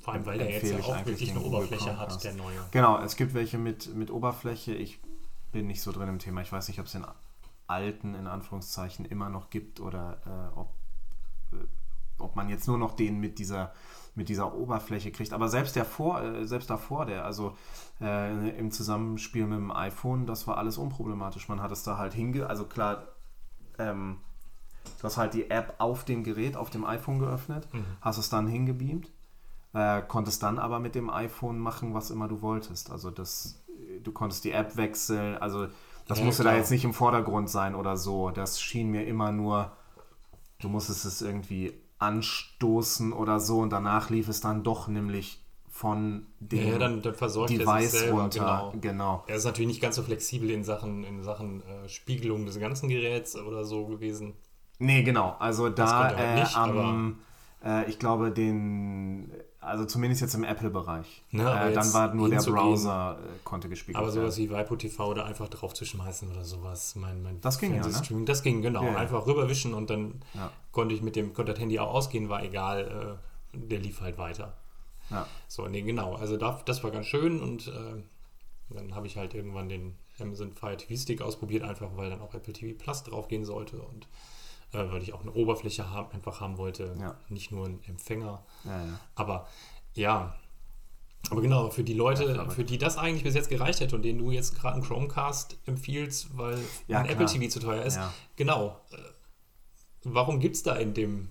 Vor 0.00 0.14
allem, 0.14 0.24
weil 0.24 0.38
der 0.38 0.50
jetzt 0.50 0.70
ja 0.70 0.78
auch 0.78 1.04
wirklich 1.04 1.30
eine 1.30 1.40
Oberfläche 1.40 1.98
hat, 1.98 2.22
der 2.22 2.34
neue. 2.34 2.58
Genau, 2.70 2.98
es 3.00 3.16
gibt 3.16 3.34
welche 3.34 3.58
mit, 3.58 3.94
mit 3.94 4.10
Oberfläche. 4.10 4.74
Ich 4.74 5.00
bin 5.50 5.66
nicht 5.66 5.82
so 5.82 5.92
drin 5.92 6.08
im 6.08 6.18
Thema. 6.18 6.40
Ich 6.40 6.52
weiß 6.52 6.68
nicht, 6.68 6.78
ob 6.78 6.86
es 6.86 6.92
den 6.92 7.04
alten, 7.72 8.14
in 8.14 8.26
Anführungszeichen, 8.26 9.04
immer 9.04 9.28
noch 9.28 9.50
gibt 9.50 9.80
oder 9.80 10.20
äh, 10.26 10.58
ob, 10.58 10.74
äh, 11.52 11.56
ob 12.18 12.36
man 12.36 12.48
jetzt 12.48 12.68
nur 12.68 12.78
noch 12.78 12.94
den 12.94 13.18
mit 13.18 13.38
dieser 13.38 13.72
mit 14.14 14.28
dieser 14.28 14.54
Oberfläche 14.54 15.10
kriegt. 15.10 15.32
Aber 15.32 15.48
selbst 15.48 15.76
der 15.76 15.84
vor, 15.84 16.22
äh, 16.22 16.46
selbst 16.46 16.68
davor, 16.70 17.06
der, 17.06 17.24
also 17.24 17.56
äh, 18.00 18.50
im 18.58 18.70
Zusammenspiel 18.70 19.46
mit 19.46 19.58
dem 19.58 19.72
iPhone, 19.72 20.26
das 20.26 20.46
war 20.46 20.58
alles 20.58 20.78
unproblematisch. 20.78 21.48
Man 21.48 21.62
hat 21.62 21.72
es 21.72 21.82
da 21.82 21.96
halt 21.96 22.12
hinge, 22.12 22.46
also 22.46 22.64
klar, 22.64 23.08
ähm, 23.78 24.18
du 24.98 25.04
hast 25.04 25.16
halt 25.16 25.34
die 25.34 25.50
App 25.50 25.74
auf 25.78 26.04
dem 26.04 26.24
Gerät, 26.24 26.56
auf 26.56 26.70
dem 26.70 26.84
iPhone 26.84 27.18
geöffnet, 27.18 27.68
mhm. 27.72 27.84
hast 28.00 28.18
es 28.18 28.28
dann 28.28 28.46
hingebeamt, 28.46 29.10
äh, 29.72 30.02
konntest 30.02 30.42
dann 30.42 30.58
aber 30.58 30.78
mit 30.78 30.94
dem 30.94 31.08
iPhone 31.08 31.58
machen, 31.58 31.94
was 31.94 32.10
immer 32.10 32.28
du 32.28 32.42
wolltest. 32.42 32.90
Also 32.90 33.10
das, 33.10 33.64
du 34.02 34.12
konntest 34.12 34.44
die 34.44 34.52
App 34.52 34.76
wechseln, 34.76 35.38
also 35.38 35.68
das 36.12 36.18
ja, 36.18 36.26
musste 36.26 36.42
klar. 36.42 36.52
da 36.52 36.58
jetzt 36.58 36.70
nicht 36.70 36.84
im 36.84 36.92
Vordergrund 36.92 37.48
sein 37.48 37.74
oder 37.74 37.96
so. 37.96 38.30
Das 38.30 38.60
schien 38.60 38.90
mir 38.90 39.06
immer 39.06 39.32
nur, 39.32 39.72
du 40.60 40.68
musstest 40.68 41.06
es 41.06 41.22
irgendwie 41.22 41.72
anstoßen 41.98 43.14
oder 43.14 43.40
so 43.40 43.60
und 43.60 43.70
danach 43.70 44.10
lief 44.10 44.28
es 44.28 44.40
dann 44.40 44.62
doch 44.62 44.88
nämlich 44.88 45.42
von 45.70 46.26
dem 46.38 46.68
ja, 46.68 46.78
dann, 46.78 47.00
dann 47.00 47.14
Device 47.14 47.92
selber, 47.92 48.20
runter. 48.20 48.72
Genau. 48.72 48.80
genau. 48.80 49.24
Er 49.26 49.36
ist 49.36 49.44
natürlich 49.44 49.68
nicht 49.68 49.80
ganz 49.80 49.96
so 49.96 50.02
flexibel 50.02 50.50
in 50.50 50.64
Sachen, 50.64 51.02
in 51.02 51.22
Sachen 51.22 51.62
äh, 51.62 51.88
Spiegelung 51.88 52.44
des 52.44 52.60
ganzen 52.60 52.90
Geräts 52.90 53.34
oder 53.34 53.64
so 53.64 53.86
gewesen. 53.86 54.34
Nee, 54.78 55.02
genau. 55.02 55.34
Also 55.38 55.70
da 55.70 56.10
halt 56.10 56.18
äh, 56.18 56.40
nicht, 56.40 56.56
am, 56.58 57.20
äh, 57.64 57.88
ich 57.88 57.98
glaube, 57.98 58.32
den 58.32 59.32
also 59.62 59.84
zumindest 59.84 60.20
jetzt 60.20 60.34
im 60.34 60.44
Apple-Bereich. 60.44 61.22
Ne, 61.30 61.42
äh, 61.42 61.72
dann 61.72 61.92
war 61.92 62.12
nur 62.12 62.28
der 62.28 62.42
Browser 62.42 63.18
äh, 63.18 63.38
konnte 63.44 63.68
gespielt 63.68 63.96
werden. 63.96 64.04
Aber 64.04 64.12
sowas 64.12 64.36
wie 64.36 64.50
Vipo 64.50 64.76
TV 64.76 65.08
oder 65.08 65.24
einfach 65.24 65.48
drauf 65.48 65.72
zu 65.72 65.84
schmeißen 65.84 66.30
oder 66.30 66.44
sowas. 66.44 66.96
Mein, 66.96 67.22
mein 67.22 67.40
das 67.40 67.58
ging 67.58 67.74
ja, 67.74 67.86
ne? 67.86 68.24
Das 68.24 68.42
ging, 68.42 68.60
genau. 68.60 68.84
Ja, 68.84 68.96
einfach 68.96 69.26
rüberwischen 69.26 69.72
und 69.72 69.88
dann 69.88 70.22
ja. 70.34 70.50
konnte 70.72 70.94
ich 70.94 71.02
mit 71.02 71.16
dem 71.16 71.32
konnte 71.32 71.52
das 71.52 71.60
Handy 71.60 71.78
auch 71.78 71.94
ausgehen, 71.94 72.28
war 72.28 72.42
egal. 72.42 73.18
Äh, 73.52 73.58
der 73.58 73.78
lief 73.78 74.00
halt 74.00 74.18
weiter. 74.18 74.56
Ja. 75.10 75.26
So, 75.46 75.68
nee, 75.68 75.82
genau. 75.82 76.14
Also 76.14 76.36
das, 76.36 76.64
das 76.64 76.82
war 76.82 76.90
ganz 76.90 77.06
schön 77.06 77.40
und 77.40 77.68
äh, 77.68 78.02
dann 78.70 78.94
habe 78.94 79.06
ich 79.06 79.16
halt 79.16 79.34
irgendwann 79.34 79.68
den 79.68 79.94
Amazon 80.18 80.52
Fire 80.52 80.76
TV 80.76 81.00
Stick 81.00 81.22
ausprobiert, 81.22 81.62
einfach 81.62 81.90
weil 81.96 82.10
dann 82.10 82.20
auch 82.20 82.34
Apple 82.34 82.52
TV 82.52 82.76
Plus 82.78 83.04
draufgehen 83.04 83.44
sollte 83.44 83.80
und 83.80 84.08
äh, 84.72 84.90
weil 84.90 85.02
ich 85.02 85.12
auch 85.12 85.22
eine 85.22 85.32
Oberfläche 85.32 85.90
haben, 85.90 86.12
einfach 86.12 86.40
haben 86.40 86.58
wollte, 86.58 86.96
ja. 87.00 87.14
nicht 87.28 87.52
nur 87.52 87.66
einen 87.66 87.82
Empfänger. 87.86 88.42
Ja, 88.64 88.84
ja. 88.84 89.00
Aber 89.14 89.48
ja, 89.94 90.34
aber 91.30 91.40
genau, 91.40 91.70
für 91.70 91.84
die 91.84 91.94
Leute, 91.94 92.46
für 92.50 92.64
die 92.64 92.78
das 92.78 92.98
eigentlich 92.98 93.22
bis 93.22 93.34
jetzt 93.34 93.48
gereicht 93.48 93.80
hätte 93.80 93.94
und 93.94 94.02
denen 94.02 94.18
du 94.18 94.30
jetzt 94.30 94.56
gerade 94.56 94.74
einen 94.74 94.82
Chromecast 94.82 95.56
empfiehlst, 95.66 96.36
weil 96.36 96.58
ein 96.88 97.06
Apple 97.06 97.26
TV 97.26 97.48
zu 97.48 97.60
teuer 97.60 97.84
ist, 97.84 97.98
genau. 98.36 98.80
Äh, 98.90 98.96
warum 100.04 100.40
gibt 100.40 100.56
es 100.56 100.62
da 100.62 100.74
in 100.74 100.94
dem 100.94 101.28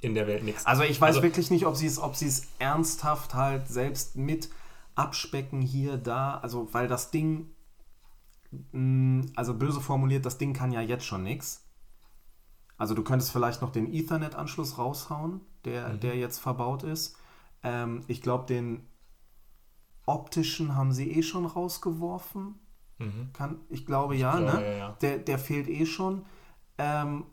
in 0.00 0.14
der 0.14 0.26
Welt 0.26 0.44
nichts? 0.44 0.66
Also 0.66 0.82
ich 0.82 1.00
weiß 1.00 1.16
also, 1.16 1.22
wirklich 1.22 1.50
nicht, 1.50 1.66
ob 1.66 1.76
sie 1.76 1.86
es, 1.86 1.98
ob 1.98 2.14
es 2.14 2.48
ernsthaft 2.58 3.34
halt 3.34 3.68
selbst 3.68 4.16
mit 4.16 4.48
abspecken 4.94 5.62
hier, 5.62 5.96
da, 5.96 6.38
also 6.38 6.68
weil 6.72 6.86
das 6.86 7.10
Ding, 7.10 7.50
mm, 8.72 9.22
also 9.34 9.54
böse 9.54 9.80
formuliert, 9.80 10.26
das 10.26 10.38
Ding 10.38 10.52
kann 10.52 10.70
ja 10.72 10.80
jetzt 10.80 11.04
schon 11.04 11.22
nichts. 11.22 11.61
Also 12.82 12.94
du 12.94 13.04
könntest 13.04 13.30
vielleicht 13.30 13.62
noch 13.62 13.70
den 13.70 13.94
Ethernet-Anschluss 13.94 14.76
raushauen, 14.76 15.40
der, 15.64 15.90
mhm. 15.90 16.00
der 16.00 16.16
jetzt 16.16 16.38
verbaut 16.38 16.82
ist. 16.82 17.16
Ähm, 17.62 18.02
ich 18.08 18.22
glaube, 18.22 18.46
den 18.46 18.84
optischen 20.04 20.74
haben 20.74 20.90
sie 20.92 21.12
eh 21.12 21.22
schon 21.22 21.46
rausgeworfen. 21.46 22.56
Mhm. 22.98 23.30
Kann, 23.32 23.60
ich 23.68 23.86
glaube 23.86 24.16
ich 24.16 24.22
ja, 24.22 24.36
glaube, 24.36 24.56
ne? 24.56 24.66
Ja, 24.66 24.72
ja. 24.72 24.96
Der, 25.00 25.18
der 25.18 25.38
fehlt 25.38 25.68
eh 25.68 25.86
schon. 25.86 26.26
Ähm, 26.76 27.26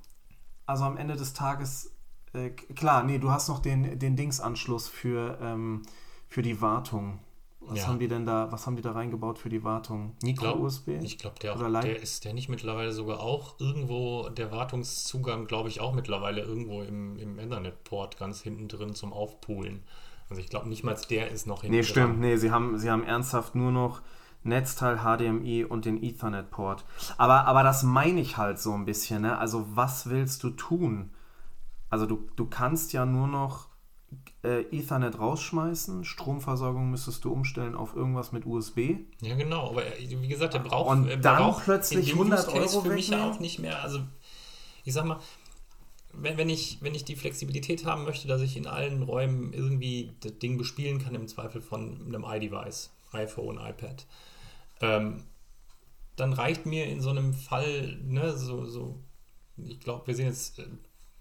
also 0.67 0.83
am 0.83 0.97
Ende 0.97 1.15
des 1.15 1.33
Tages, 1.33 1.95
äh, 2.33 2.51
klar, 2.51 3.03
nee, 3.03 3.17
du 3.17 3.31
hast 3.31 3.49
noch 3.49 3.57
den, 3.57 3.97
den 3.97 4.15
Dingsanschluss 4.15 4.88
für, 4.88 5.39
ähm, 5.41 5.81
für 6.27 6.43
die 6.43 6.62
Wartung. 6.62 7.17
Was 7.61 7.79
ja. 7.79 7.87
haben 7.87 7.99
die 7.99 8.07
denn 8.07 8.25
da, 8.25 8.51
was 8.51 8.65
haben 8.65 8.77
die 8.77 8.81
da 8.81 8.93
reingebaut 8.93 9.37
für 9.37 9.49
die 9.49 9.63
Wartung? 9.63 10.15
Micro-USB? 10.23 10.89
Ich 11.03 11.17
glaube, 11.17 11.37
der, 11.39 11.55
der 11.55 12.01
ist 12.01 12.23
der 12.23 12.33
nicht 12.33 12.47
mittlerweile 12.49 12.93
sogar 12.93 13.19
auch 13.19 13.59
irgendwo, 13.59 14.29
der 14.29 14.51
Wartungszugang, 14.51 15.45
glaube 15.45 15.67
ich, 15.69 15.81
auch 15.81 15.93
mittlerweile 15.93 16.41
irgendwo 16.41 16.81
im, 16.81 17.17
im 17.17 17.37
Ethernet-Port 17.37 18.17
ganz 18.17 18.41
hinten 18.41 18.69
drin 18.69 18.95
zum 18.95 19.11
Aufpolen. 19.11 19.83
Also 20.29 20.41
ich 20.41 20.49
glaube 20.49 20.69
nicht 20.69 20.83
mal 20.83 20.95
der 21.09 21.31
ist 21.31 21.47
noch 21.47 21.61
hinten 21.61 21.75
Nee, 21.75 21.83
stimmt, 21.83 22.13
dran. 22.13 22.19
nee, 22.19 22.37
sie 22.37 22.51
haben, 22.51 22.77
sie 22.77 22.89
haben 22.89 23.03
ernsthaft 23.03 23.55
nur 23.55 23.71
noch 23.71 24.01
Netzteil, 24.43 24.99
HDMI 24.99 25.65
und 25.65 25.85
den 25.85 26.01
Ethernet-Port. 26.01 26.85
Aber, 27.17 27.45
aber 27.45 27.63
das 27.63 27.83
meine 27.83 28.21
ich 28.21 28.37
halt 28.37 28.59
so 28.59 28.73
ein 28.73 28.85
bisschen, 28.85 29.23
ne? 29.23 29.37
Also 29.37 29.65
was 29.75 30.09
willst 30.09 30.43
du 30.43 30.51
tun? 30.51 31.11
Also 31.89 32.05
du, 32.05 32.29
du 32.35 32.45
kannst 32.45 32.93
ja 32.93 33.05
nur 33.05 33.27
noch 33.27 33.68
äh, 34.43 34.62
Ethernet 34.71 35.19
rausschmeißen. 35.19 36.06
Stromversorgung 36.06 36.89
müsstest 36.89 37.25
du 37.25 37.32
umstellen 37.32 37.75
auf 37.75 37.95
irgendwas 37.95 38.32
mit 38.32 38.45
USB. 38.45 38.95
Ja, 39.21 39.36
genau. 39.36 39.69
Aber 39.69 39.84
wie 39.99 40.28
gesagt, 40.28 40.54
der 40.54 40.60
braucht, 40.60 40.89
und 40.89 41.10
er 41.10 41.17
dann 41.17 41.38
braucht 41.38 41.65
plötzlich 41.65 42.13
100 42.13 42.47
Euro 42.49 42.82
für 42.82 42.93
mich 42.93 43.13
auch 43.15 43.39
nicht 43.39 43.60
mehr. 43.60 43.82
Also 43.82 43.99
ich 44.84 44.93
sag 44.93 45.06
mal, 45.06 45.19
wenn, 46.13 46.38
wenn, 46.38 46.49
ich, 46.49 46.78
wenn 46.82 46.95
ich 46.95 47.06
die 47.06 47.15
Flexibilität 47.15 47.86
haben 47.86 48.04
möchte, 48.04 48.28
dass 48.28 48.41
ich 48.41 48.58
in 48.58 48.67
allen 48.67 49.04
Räumen 49.04 49.54
irgendwie 49.54 50.13
das 50.21 50.39
Ding 50.39 50.58
bespielen 50.58 50.99
kann, 50.99 51.15
im 51.15 51.28
Zweifel 51.28 51.62
von 51.62 52.02
einem 52.06 52.25
iDevice, 52.28 52.91
iPhone, 53.12 53.58
iPad, 53.58 54.06
ähm, 54.82 55.23
dann 56.15 56.34
reicht 56.34 56.65
mir 56.65 56.86
in 56.86 57.02
so 57.02 57.10
einem 57.10 57.34
Fall, 57.34 57.97
ne, 58.04 58.36
so, 58.36 58.65
so 58.65 58.99
ich 59.58 59.80
glaube, 59.80 60.08
wir 60.08 60.15
sind 60.15 60.28
jetzt 60.28 60.60
äh, 60.60 60.65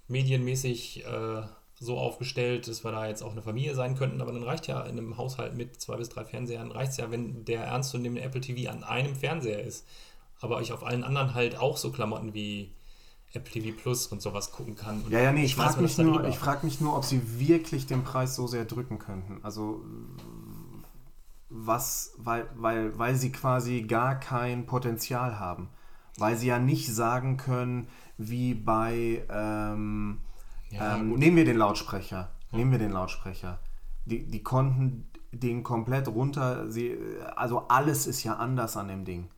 medienmäßig 0.09 1.05
äh, 1.05 1.43
so 1.81 1.99
aufgestellt, 1.99 2.67
dass 2.67 2.85
wir 2.85 2.91
da 2.91 3.07
jetzt 3.07 3.23
auch 3.23 3.33
eine 3.33 3.43
Familie 3.43 3.75
sein 3.75 3.97
könnten, 3.97 4.21
aber 4.21 4.33
dann 4.33 4.43
reicht 4.43 4.67
ja 4.67 4.83
in 4.83 4.99
einem 4.99 5.17
Haushalt 5.17 5.55
mit 5.55 5.81
zwei 5.81 5.97
bis 5.97 6.09
drei 6.09 6.25
Fernsehern, 6.25 6.73
reicht 6.73 6.93
es 6.93 6.97
ja, 6.97 7.11
wenn 7.11 7.45
der 7.45 7.65
ernstzunehmende 7.65 8.23
Apple 8.23 8.41
TV 8.41 8.71
an 8.71 8.83
einem 8.83 9.15
Fernseher 9.15 9.63
ist. 9.63 9.87
Aber 10.41 10.61
ich 10.61 10.73
auf 10.73 10.85
allen 10.85 11.05
anderen 11.05 11.35
halt 11.35 11.59
auch 11.59 11.77
so 11.77 11.91
Klamotten 11.91 12.35
wie 12.35 12.73
Apple 13.33 13.53
TV 13.53 13.77
Plus 13.77 14.07
und 14.07 14.23
sowas 14.23 14.53
gucken 14.53 14.75
kann. 14.75 15.05
ja, 15.11 15.21
ja, 15.21 15.33
nee, 15.33 15.45
ich 15.45 15.55
frage 15.55 15.81
mich, 15.83 15.99
nur, 15.99 16.33
frag 16.33 16.65
mich 16.65 16.81
nur, 16.81 16.97
ob 16.97 17.05
sie 17.05 17.39
wirklich 17.39 17.87
den 17.87 18.03
Preis 18.03 18.35
so 18.35 18.47
sehr 18.47 18.65
drücken 18.65 18.99
könnten. 18.99 19.41
Also 19.43 19.85
was, 21.51 22.15
weil, 22.19 22.47
weil, 22.57 22.99
weil 22.99 23.15
sie 23.15 23.33
quasi 23.33 23.83
gar 23.83 24.19
kein 24.19 24.67
Potenzial 24.67 25.39
haben. 25.39 25.69
Weil 26.17 26.37
sie 26.37 26.49
ja 26.49 26.59
nicht 26.59 26.93
sagen 26.93 27.37
können, 27.37 27.89
wie 28.17 28.55
bei 28.55 29.25
ähm, 29.31 30.19
ja, 30.71 30.97
ähm, 30.97 31.15
nehmen 31.15 31.37
wir 31.37 31.45
den 31.45 31.57
Lautsprecher. 31.57 32.31
Ja. 32.51 32.59
Nehmen 32.59 32.73
wir 32.73 32.79
den 32.79 32.93
Lautsprecher. 32.93 33.59
Die, 34.05 34.27
die 34.27 34.43
konnten 34.43 35.11
den 35.33 35.63
komplett 35.63 36.09
runter. 36.09 36.71
Sie, 36.71 36.97
also 37.37 37.67
alles 37.69 38.07
ist 38.07 38.25
ja 38.25 38.37
anders 38.37 38.77
an 38.77 38.89
dem 38.89 39.05
Ding. 39.05 39.29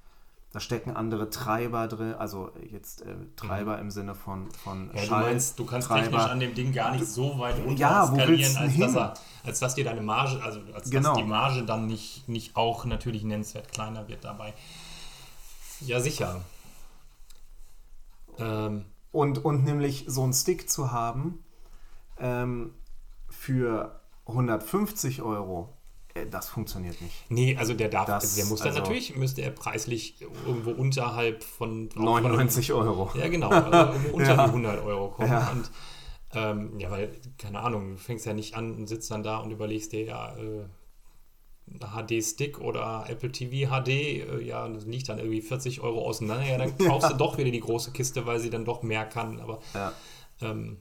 Da 0.52 0.58
stecken 0.58 0.96
andere 0.96 1.30
Treiber 1.30 1.86
drin, 1.86 2.14
also 2.14 2.50
jetzt 2.68 3.02
äh, 3.02 3.14
Treiber 3.36 3.76
mhm. 3.76 3.82
im 3.82 3.90
Sinne 3.92 4.14
von, 4.16 4.50
von 4.50 4.90
ja, 4.94 5.02
Schall. 5.04 5.22
Du, 5.22 5.28
meinst, 5.28 5.58
du 5.58 5.64
kannst 5.64 5.86
Treiber. 5.86 6.02
technisch 6.02 6.24
an 6.24 6.40
dem 6.40 6.54
Ding 6.54 6.72
gar 6.72 6.90
nicht 6.90 7.06
so 7.06 7.38
weit 7.38 7.56
runter 7.64 7.80
ja, 7.80 8.04
skalieren, 8.04 8.56
als 8.56 8.76
dass, 8.76 8.94
er, 8.96 9.14
als 9.44 9.60
dass 9.60 9.74
dir 9.76 9.84
deine 9.84 10.00
Marge, 10.00 10.42
also 10.42 10.60
als 10.74 10.90
genau. 10.90 11.10
dass 11.10 11.18
die 11.18 11.28
Marge 11.28 11.64
dann 11.64 11.86
nicht, 11.86 12.28
nicht 12.28 12.56
auch 12.56 12.84
natürlich 12.84 13.22
nennenswert 13.22 13.70
kleiner 13.70 14.08
wird 14.08 14.24
dabei. 14.24 14.52
Ja, 15.82 16.00
sicher. 16.00 16.40
Ähm, 18.38 18.86
und, 19.12 19.44
und 19.44 19.64
nämlich 19.64 20.04
so 20.06 20.22
einen 20.22 20.32
Stick 20.32 20.70
zu 20.70 20.92
haben 20.92 21.44
ähm, 22.18 22.74
für 23.28 24.00
150 24.26 25.22
Euro, 25.22 25.74
äh, 26.14 26.26
das 26.26 26.48
funktioniert 26.48 27.00
nicht. 27.00 27.30
Nee, 27.30 27.56
also 27.56 27.74
der 27.74 27.88
darf, 27.88 28.06
das, 28.06 28.36
der 28.36 28.46
muss 28.46 28.60
dann 28.60 28.68
also 28.68 28.80
natürlich, 28.80 29.16
müsste 29.16 29.42
er 29.42 29.50
preislich 29.50 30.20
irgendwo 30.46 30.70
unterhalb 30.70 31.42
von 31.42 31.88
99 31.94 32.70
von, 32.70 32.86
Euro. 32.86 33.10
Ja, 33.14 33.28
genau, 33.28 33.48
also 33.50 33.98
unter 34.12 34.34
ja. 34.34 34.44
die 34.44 34.50
100 34.50 34.84
Euro 34.84 35.08
kommen. 35.10 35.30
Ja. 35.30 35.50
Und, 35.50 35.70
ähm, 36.32 36.78
ja, 36.78 36.90
weil, 36.90 37.12
keine 37.38 37.60
Ahnung, 37.60 37.92
du 37.92 37.96
fängst 37.96 38.24
ja 38.26 38.32
nicht 38.32 38.54
an 38.54 38.72
und 38.74 38.86
sitzt 38.86 39.10
dann 39.10 39.22
da 39.22 39.38
und 39.38 39.50
überlegst 39.50 39.92
dir, 39.92 40.04
ja, 40.04 40.36
äh, 40.36 40.64
HD-Stick 41.78 42.58
oder 42.60 43.04
Apple 43.08 43.30
TV 43.30 43.70
HD, 43.70 43.88
äh, 43.88 44.42
ja, 44.42 44.68
das 44.68 44.84
liegt 44.86 45.08
dann 45.08 45.18
irgendwie 45.18 45.40
40 45.40 45.80
Euro 45.80 46.06
auseinander, 46.06 46.46
ja, 46.46 46.58
dann 46.58 46.76
kaufst 46.76 47.10
ja. 47.10 47.16
du 47.16 47.18
doch 47.24 47.38
wieder 47.38 47.50
die 47.50 47.60
große 47.60 47.92
Kiste, 47.92 48.26
weil 48.26 48.40
sie 48.40 48.50
dann 48.50 48.64
doch 48.64 48.82
mehr 48.82 49.04
kann. 49.06 49.40
Aber 49.40 49.60
ja. 49.74 49.92
Ähm, 50.40 50.78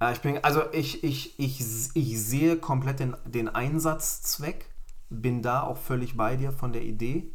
ja, 0.00 0.12
ich 0.12 0.20
bin, 0.20 0.42
also 0.42 0.62
ich, 0.72 1.04
ich, 1.04 1.38
ich, 1.38 1.60
ich 1.94 2.20
sehe 2.22 2.56
komplett 2.56 3.00
den, 3.00 3.16
den 3.26 3.48
Einsatzzweck, 3.48 4.66
bin 5.10 5.42
da 5.42 5.62
auch 5.62 5.76
völlig 5.76 6.16
bei 6.16 6.36
dir 6.36 6.52
von 6.52 6.72
der 6.72 6.82
Idee, 6.82 7.30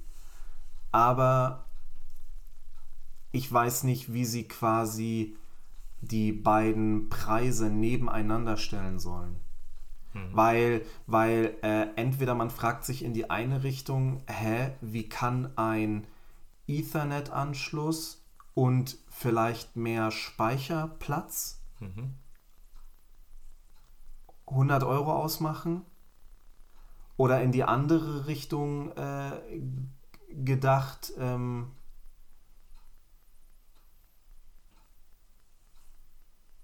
aber 0.91 1.65
ich 3.31 3.51
weiß 3.51 3.83
nicht, 3.83 4.13
wie 4.13 4.25
sie 4.25 4.47
quasi 4.47 5.35
die 6.01 6.31
beiden 6.31 7.09
Preise 7.09 7.69
nebeneinander 7.69 8.57
stellen 8.57 8.99
sollen. 8.99 9.35
Mhm. 10.15 10.29
Weil, 10.31 10.85
weil 11.07 11.57
äh, 11.61 11.87
entweder 11.97 12.35
man 12.35 12.49
fragt 12.49 12.85
sich 12.85 13.03
in 13.03 13.13
die 13.13 13.29
eine 13.29 13.63
Richtung, 13.63 14.23
hä, 14.27 14.71
wie 14.79 15.09
kann 15.09 15.55
ein 15.57 16.07
Ethernet-Anschluss 16.67 18.25
und 18.53 18.97
vielleicht 19.09 19.75
mehr 19.75 20.11
Speicherplatz 20.11 21.61
mhm. 21.81 22.15
100 24.47 24.83
Euro 24.83 25.13
ausmachen? 25.13 25.81
Oder 27.17 27.41
in 27.41 27.51
die 27.51 27.63
andere 27.63 28.27
Richtung 28.27 28.91
äh, 28.93 29.31
gedacht, 30.29 31.13
ähm, 31.17 31.71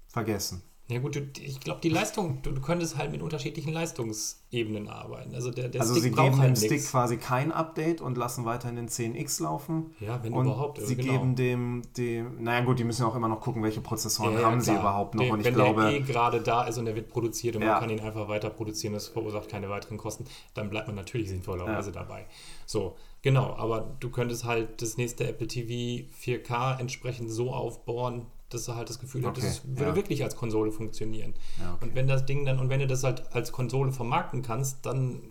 vergessen. 0.07 0.61
Ja 0.91 0.99
gut, 0.99 1.15
du, 1.15 1.21
ich 1.39 1.60
glaube, 1.62 1.80
die 1.82 1.89
Leistung, 1.89 2.41
du, 2.41 2.51
du, 2.51 2.60
könntest 2.60 2.97
halt 2.97 3.12
mit 3.12 3.21
unterschiedlichen 3.21 3.71
Leistungsebenen 3.71 4.89
arbeiten. 4.89 5.34
Also, 5.34 5.49
der, 5.49 5.69
der 5.69 5.82
also 5.82 5.93
Stick 5.93 6.04
sie 6.04 6.12
geben 6.12 6.38
halt 6.38 6.49
dem 6.49 6.56
Stick 6.58 6.71
nix. 6.71 6.91
quasi 6.91 7.15
kein 7.15 7.54
Update 7.54 8.01
und 8.01 8.17
lassen 8.17 8.43
weiterhin 8.43 8.75
den 8.75 8.89
10X 8.89 9.41
laufen. 9.41 9.95
Ja, 10.01 10.21
wenn 10.21 10.34
und 10.34 10.47
überhaupt. 10.47 10.82
Sie 10.82 10.97
genau. 10.97 11.13
geben 11.13 11.36
dem, 11.38 11.82
dem, 11.95 12.43
naja 12.43 12.65
gut, 12.65 12.77
die 12.80 12.84
müssen 12.84 13.06
auch 13.06 13.15
immer 13.15 13.30
noch 13.30 13.39
gucken, 13.39 13.63
welche 13.63 13.80
Prozessoren 13.80 14.34
ja, 14.34 14.43
haben 14.43 14.56
ja, 14.56 14.62
sie 14.62 14.71
überhaupt 14.73 15.15
noch. 15.15 15.23
Den, 15.23 15.32
und 15.32 15.39
ich 15.39 15.45
wenn 15.45 15.54
glaube, 15.54 15.82
der 15.82 15.93
eh 15.93 15.99
gerade 16.01 16.41
da 16.41 16.65
ist 16.65 16.77
und 16.77 16.86
der 16.86 16.95
wird 16.95 17.08
produziert 17.08 17.56
und 17.56 17.62
ja. 17.62 17.71
man 17.71 17.80
kann 17.80 17.89
ihn 17.89 18.01
einfach 18.01 18.27
weiter 18.27 18.49
produzieren, 18.49 18.93
das 18.93 19.08
verursacht 19.08 19.47
keine 19.47 19.69
weiteren 19.69 19.97
Kosten, 19.97 20.25
dann 20.54 20.69
bleibt 20.69 20.88
man 20.88 20.97
natürlich 20.97 21.30
sinnvollerweise 21.30 21.93
dabei. 21.93 22.25
So, 22.65 22.97
genau, 23.21 23.56
aber 23.56 23.95
du 24.01 24.10
könntest 24.10 24.43
halt 24.43 24.82
das 24.82 24.97
nächste 24.97 25.27
Apple 25.27 25.47
TV 25.47 26.06
4K 26.21 26.80
entsprechend 26.80 27.32
so 27.32 27.54
aufbauen, 27.54 28.25
dass 28.53 28.67
er 28.67 28.75
halt 28.75 28.89
das 28.89 28.99
Gefühl 28.99 29.25
okay, 29.25 29.41
hat, 29.41 29.49
das 29.49 29.61
würde 29.65 29.91
ja. 29.91 29.95
wirklich 29.95 30.23
als 30.23 30.35
Konsole 30.35 30.71
funktionieren. 30.71 31.33
Ja, 31.59 31.73
okay. 31.73 31.85
Und 31.85 31.95
wenn 31.95 32.07
das 32.07 32.25
Ding 32.25 32.45
dann, 32.45 32.59
und 32.59 32.69
wenn 32.69 32.79
du 32.79 32.87
das 32.87 33.03
halt 33.03 33.33
als 33.33 33.51
Konsole 33.51 33.91
vermarkten 33.91 34.41
kannst, 34.41 34.85
dann 34.85 35.21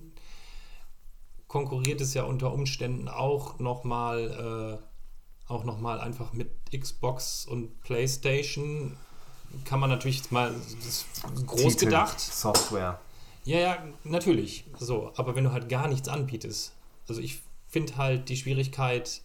konkurriert 1.46 2.00
es 2.00 2.14
ja 2.14 2.24
unter 2.24 2.52
Umständen 2.52 3.09
auch 3.09 3.59
nochmal 3.59 4.78
äh, 4.80 5.50
auch 5.50 5.64
noch 5.64 5.83
einfach 5.85 6.33
mit 6.33 6.50
Xbox 6.70 7.44
und 7.44 7.80
Playstation. 7.80 8.96
Kann 9.64 9.80
man 9.80 9.90
natürlich 9.90 10.30
mal 10.30 10.54
groß 11.46 11.72
Titel, 11.72 11.87
gedacht. 11.87 12.20
Software. 12.20 13.00
Ja, 13.44 13.59
ja, 13.59 13.85
natürlich. 14.04 14.64
So, 14.78 15.12
aber 15.16 15.35
wenn 15.35 15.44
du 15.44 15.52
halt 15.52 15.68
gar 15.68 15.88
nichts 15.88 16.09
anbietest. 16.09 16.72
Also 17.09 17.20
ich 17.20 17.42
finde 17.66 17.96
halt 17.96 18.28
die 18.28 18.37
Schwierigkeit 18.37 19.22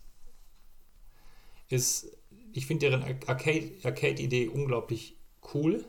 ist, 1.69 2.08
ich 2.56 2.65
finde 2.65 2.89
deren 2.89 3.04
Arcade-Idee 3.28 4.48
unglaublich 4.48 5.18
cool. 5.54 5.86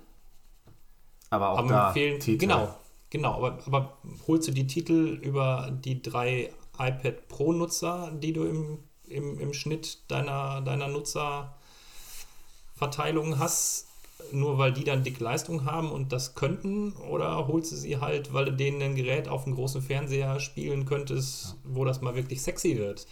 Aber 1.30 1.50
auch 1.50 1.58
aber 1.58 1.68
da 1.68 1.92
fehlen, 1.92 2.18
Titel. 2.18 2.38
Genau, 2.38 2.74
genau. 3.08 3.34
Aber, 3.34 3.60
aber 3.66 3.98
holst 4.26 4.48
du 4.48 4.52
die 4.52 4.66
Titel 4.66 5.20
über 5.22 5.72
die 5.72 6.02
drei 6.02 6.50
iPad 6.76 7.28
Pro-Nutzer, 7.28 8.10
die 8.14 8.32
du 8.32 8.44
im, 8.44 8.78
im, 9.06 9.38
im 9.38 9.54
Schnitt 9.54 10.00
deiner, 10.08 10.60
deiner 10.60 10.88
Nutzerverteilung 10.88 13.38
hast, 13.38 13.86
nur 14.32 14.58
weil 14.58 14.72
die 14.72 14.82
dann 14.82 15.04
dick 15.04 15.20
Leistung 15.20 15.66
haben 15.66 15.92
und 15.92 16.12
das 16.12 16.34
könnten? 16.34 16.94
Oder 16.94 17.46
holst 17.46 17.70
du 17.70 17.76
sie 17.76 17.98
halt, 17.98 18.34
weil 18.34 18.46
du 18.46 18.52
denen 18.52 18.82
ein 18.82 18.96
Gerät 18.96 19.28
auf 19.28 19.44
dem 19.44 19.54
großen 19.54 19.82
Fernseher 19.82 20.40
spielen 20.40 20.84
könntest, 20.84 21.54
wo 21.62 21.84
das 21.84 22.00
mal 22.00 22.16
wirklich 22.16 22.42
sexy 22.42 22.76
wird? 22.76 23.06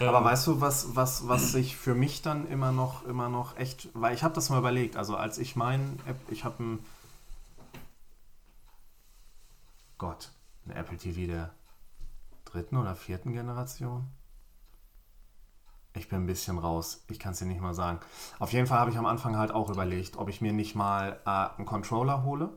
Aber 0.00 0.18
ähm, 0.18 0.24
weißt 0.24 0.46
du, 0.46 0.60
was, 0.60 0.94
was, 0.94 1.28
was 1.28 1.52
sich 1.52 1.76
für 1.76 1.94
mich 1.94 2.22
dann 2.22 2.46
immer 2.48 2.72
noch, 2.72 3.04
immer 3.06 3.28
noch 3.28 3.56
echt, 3.56 3.88
weil 3.94 4.14
ich 4.14 4.22
habe 4.22 4.34
das 4.34 4.50
mal 4.50 4.58
überlegt, 4.58 4.96
also 4.96 5.16
als 5.16 5.38
ich 5.38 5.56
mein, 5.56 5.98
ich 6.28 6.44
habe 6.44 6.62
ein, 6.62 6.78
Gott, 9.98 10.30
ein 10.66 10.72
Apple 10.72 10.98
TV 10.98 11.26
der 11.26 11.50
dritten 12.44 12.76
oder 12.76 12.94
vierten 12.94 13.32
Generation. 13.32 14.06
Ich 15.94 16.10
bin 16.10 16.22
ein 16.22 16.26
bisschen 16.26 16.58
raus. 16.58 17.04
Ich 17.08 17.18
kann 17.18 17.32
es 17.32 17.38
dir 17.38 17.46
nicht 17.46 17.62
mal 17.62 17.72
sagen. 17.72 18.00
Auf 18.38 18.52
jeden 18.52 18.66
Fall 18.66 18.78
habe 18.78 18.90
ich 18.90 18.98
am 18.98 19.06
Anfang 19.06 19.36
halt 19.36 19.50
auch 19.50 19.70
überlegt, 19.70 20.16
ob 20.18 20.28
ich 20.28 20.42
mir 20.42 20.52
nicht 20.52 20.74
mal 20.74 21.20
äh, 21.24 21.56
einen 21.56 21.64
Controller 21.64 22.22
hole, 22.22 22.50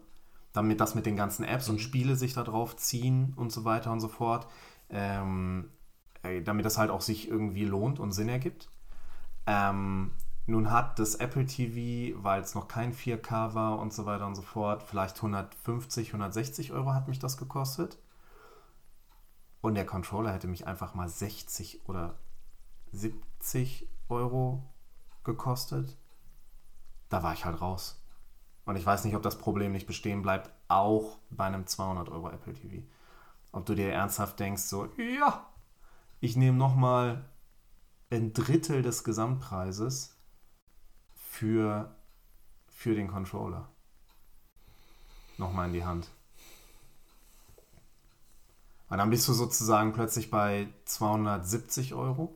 damit 0.51 0.81
das 0.81 0.93
mit 0.93 1.05
den 1.05 1.15
ganzen 1.15 1.45
Apps 1.45 1.69
und 1.69 1.75
mhm. 1.75 1.79
Spiele 1.79 2.15
sich 2.17 2.33
da 2.33 2.43
drauf 2.43 2.75
ziehen 2.75 3.33
und 3.37 3.53
so 3.53 3.63
weiter 3.63 3.93
und 3.93 4.01
so 4.01 4.09
fort. 4.09 4.47
Ähm, 4.89 5.71
damit 6.43 6.65
das 6.65 6.77
halt 6.77 6.91
auch 6.91 7.01
sich 7.01 7.29
irgendwie 7.29 7.65
lohnt 7.65 7.99
und 7.99 8.11
Sinn 8.11 8.29
ergibt. 8.29 8.69
Ähm, 9.45 10.11
nun 10.45 10.71
hat 10.71 10.97
das 10.97 11.15
Apple 11.15 11.45
TV, 11.45 12.17
weil 12.23 12.41
es 12.41 12.55
noch 12.55 12.67
kein 12.67 12.93
4K 12.93 13.53
war 13.53 13.79
und 13.79 13.93
so 13.93 14.05
weiter 14.05 14.25
und 14.25 14.35
so 14.35 14.41
fort, 14.41 14.83
vielleicht 14.83 15.17
150, 15.17 16.09
160 16.09 16.71
Euro 16.71 16.93
hat 16.93 17.07
mich 17.07 17.19
das 17.19 17.37
gekostet. 17.37 17.99
Und 19.61 19.75
der 19.75 19.85
Controller 19.85 20.31
hätte 20.33 20.47
mich 20.47 20.65
einfach 20.65 20.95
mal 20.95 21.07
60 21.07 21.87
oder 21.87 22.17
70 22.91 23.87
Euro 24.07 24.63
gekostet. 25.23 25.97
Da 27.09 27.23
war 27.23 27.33
ich 27.33 27.45
halt 27.45 27.61
raus. 27.61 28.01
Und 28.65 28.75
ich 28.75 28.85
weiß 28.85 29.03
nicht, 29.05 29.15
ob 29.15 29.21
das 29.21 29.37
Problem 29.37 29.71
nicht 29.71 29.87
bestehen 29.87 30.21
bleibt, 30.21 30.51
auch 30.67 31.17
bei 31.29 31.45
einem 31.45 31.67
200 31.67 32.09
Euro 32.09 32.29
Apple 32.29 32.53
TV. 32.53 32.83
Ob 33.51 33.65
du 33.65 33.75
dir 33.75 33.91
ernsthaft 33.91 34.39
denkst, 34.39 34.63
so, 34.63 34.89
ja, 34.97 35.45
ich 36.19 36.35
nehme 36.35 36.57
nochmal 36.57 37.25
ein 38.09 38.33
Drittel 38.33 38.81
des 38.81 39.03
Gesamtpreises 39.03 40.15
für, 41.15 41.95
für 42.67 42.95
den 42.95 43.07
Controller. 43.07 43.69
Nochmal 45.37 45.67
in 45.67 45.73
die 45.73 45.85
Hand. 45.85 46.09
Und 48.89 48.97
dann 48.97 49.11
bist 49.11 49.27
du 49.27 49.33
sozusagen 49.33 49.93
plötzlich 49.93 50.31
bei 50.31 50.67
270 50.85 51.93
Euro. 51.93 52.35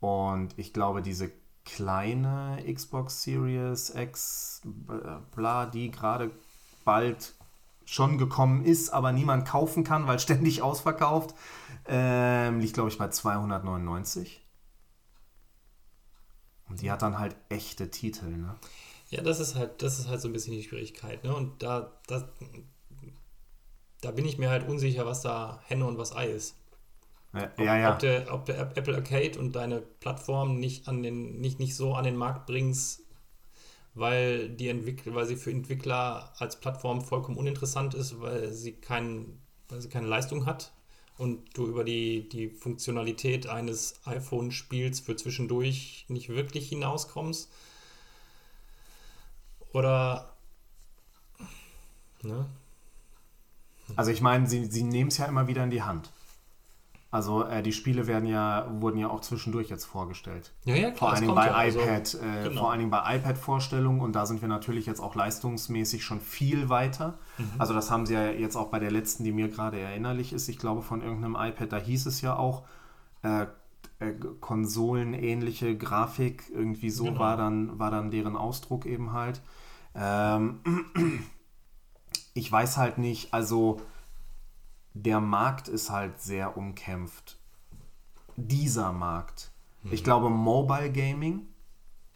Und 0.00 0.56
ich 0.58 0.72
glaube, 0.72 1.02
diese 1.02 1.32
kleine 1.64 2.62
Xbox 2.72 3.22
Series 3.22 3.90
X, 3.94 4.62
bla, 5.34 5.66
die 5.66 5.90
gerade 5.90 6.30
bald 6.84 7.34
schon 7.84 8.18
gekommen 8.18 8.64
ist, 8.64 8.90
aber 8.90 9.12
niemand 9.12 9.46
kaufen 9.46 9.84
kann, 9.84 10.06
weil 10.06 10.18
ständig 10.20 10.62
ausverkauft, 10.62 11.34
ähm, 11.86 12.60
liegt, 12.60 12.74
glaube 12.74 12.88
ich, 12.88 12.98
bei 12.98 13.08
299. 13.08 14.40
Und 16.68 16.80
die 16.80 16.90
hat 16.90 17.02
dann 17.02 17.18
halt 17.18 17.36
echte 17.48 17.90
Titel, 17.90 18.26
ne? 18.26 18.56
Ja, 19.10 19.22
das 19.22 19.38
ist 19.38 19.54
halt, 19.54 19.82
das 19.82 19.98
ist 19.98 20.08
halt 20.08 20.20
so 20.20 20.28
ein 20.28 20.32
bisschen 20.32 20.54
die 20.54 20.62
Schwierigkeit, 20.62 21.22
ne? 21.24 21.34
Und 21.34 21.62
da, 21.62 21.92
da, 22.06 22.26
da 24.00 24.10
bin 24.10 24.24
ich 24.24 24.38
mir 24.38 24.50
halt 24.50 24.66
unsicher, 24.66 25.06
was 25.06 25.20
da 25.20 25.60
Henne 25.66 25.86
und 25.86 25.98
was 25.98 26.16
Ei 26.16 26.26
ist. 26.26 26.56
Ja, 27.34 27.44
ob, 27.44 27.58
ja, 27.58 27.76
ja. 27.76 27.92
Ob, 27.92 27.98
der, 27.98 28.32
ob 28.32 28.46
der 28.46 28.60
Apple 28.60 28.94
Arcade 28.94 29.38
und 29.38 29.52
deine 29.52 29.80
Plattform 29.80 30.58
nicht, 30.58 30.88
an 30.88 31.02
den, 31.02 31.40
nicht, 31.40 31.58
nicht 31.58 31.76
so 31.76 31.94
an 31.94 32.04
den 32.04 32.16
Markt 32.16 32.46
bringst, 32.46 33.03
weil, 33.94 34.48
die 34.50 34.68
Entwickler, 34.68 35.14
weil 35.14 35.26
sie 35.26 35.36
für 35.36 35.50
Entwickler 35.50 36.32
als 36.38 36.58
Plattform 36.58 37.00
vollkommen 37.02 37.38
uninteressant 37.38 37.94
ist, 37.94 38.20
weil 38.20 38.52
sie, 38.52 38.72
kein, 38.72 39.38
weil 39.68 39.80
sie 39.80 39.88
keine 39.88 40.08
Leistung 40.08 40.46
hat 40.46 40.72
und 41.16 41.56
du 41.56 41.66
über 41.66 41.84
die, 41.84 42.28
die 42.28 42.48
Funktionalität 42.48 43.46
eines 43.46 44.00
iPhone-Spiels 44.04 45.00
für 45.00 45.14
zwischendurch 45.16 46.06
nicht 46.08 46.28
wirklich 46.28 46.68
hinauskommst. 46.68 47.50
Oder. 49.72 50.34
Ne? 52.22 52.46
Also 53.96 54.10
ich 54.10 54.20
meine, 54.20 54.48
sie, 54.48 54.64
sie 54.66 54.82
nehmen 54.82 55.08
es 55.08 55.18
ja 55.18 55.26
immer 55.26 55.46
wieder 55.46 55.62
in 55.62 55.70
die 55.70 55.82
Hand. 55.82 56.10
Also 57.14 57.44
äh, 57.44 57.62
die 57.62 57.72
Spiele 57.72 58.08
werden 58.08 58.28
ja, 58.28 58.66
wurden 58.80 58.98
ja 58.98 59.08
auch 59.08 59.20
zwischendurch 59.20 59.68
jetzt 59.68 59.84
vorgestellt. 59.84 60.52
Ja, 60.64 60.74
ja, 60.74 60.90
klar, 60.90 60.96
vor 60.96 61.10
allen 61.12 61.20
Dingen 61.20 61.34
bei 61.36 61.46
ja, 61.46 61.64
iPad, 61.64 61.88
also, 61.90 62.18
äh, 62.18 62.48
genau. 62.48 62.60
vor 62.60 62.70
allen 62.72 62.80
Dingen 62.80 62.90
bei 62.90 63.16
iPad-Vorstellungen 63.16 64.00
und 64.00 64.16
da 64.16 64.26
sind 64.26 64.40
wir 64.40 64.48
natürlich 64.48 64.86
jetzt 64.86 64.98
auch 64.98 65.14
leistungsmäßig 65.14 66.02
schon 66.02 66.20
viel 66.20 66.70
weiter. 66.70 67.20
Mhm. 67.38 67.52
Also 67.58 67.72
das 67.72 67.92
haben 67.92 68.04
sie 68.04 68.14
ja 68.14 68.30
jetzt 68.30 68.56
auch 68.56 68.66
bei 68.66 68.80
der 68.80 68.90
letzten, 68.90 69.22
die 69.22 69.30
mir 69.30 69.48
gerade 69.48 69.78
erinnerlich 69.78 70.32
ist, 70.32 70.48
ich 70.48 70.58
glaube 70.58 70.82
von 70.82 71.02
irgendeinem 71.02 71.36
iPad, 71.38 71.72
da 71.72 71.76
hieß 71.76 72.06
es 72.06 72.20
ja 72.20 72.34
auch, 72.34 72.64
äh, 73.22 73.46
äh, 74.00 74.14
konsolenähnliche 74.40 75.78
Grafik, 75.78 76.50
irgendwie 76.52 76.90
so 76.90 77.04
genau. 77.04 77.20
war, 77.20 77.36
dann, 77.36 77.78
war 77.78 77.92
dann 77.92 78.10
deren 78.10 78.34
Ausdruck 78.34 78.86
eben 78.86 79.12
halt. 79.12 79.40
Ähm, 79.94 80.58
ich 82.34 82.50
weiß 82.50 82.76
halt 82.76 82.98
nicht, 82.98 83.32
also 83.32 83.80
der 84.94 85.20
Markt 85.20 85.68
ist 85.68 85.90
halt 85.90 86.20
sehr 86.20 86.56
umkämpft. 86.56 87.38
Dieser 88.36 88.92
Markt. 88.92 89.52
Mhm. 89.82 89.92
Ich 89.92 90.02
glaube, 90.02 90.30
Mobile 90.30 90.90
Gaming 90.90 91.46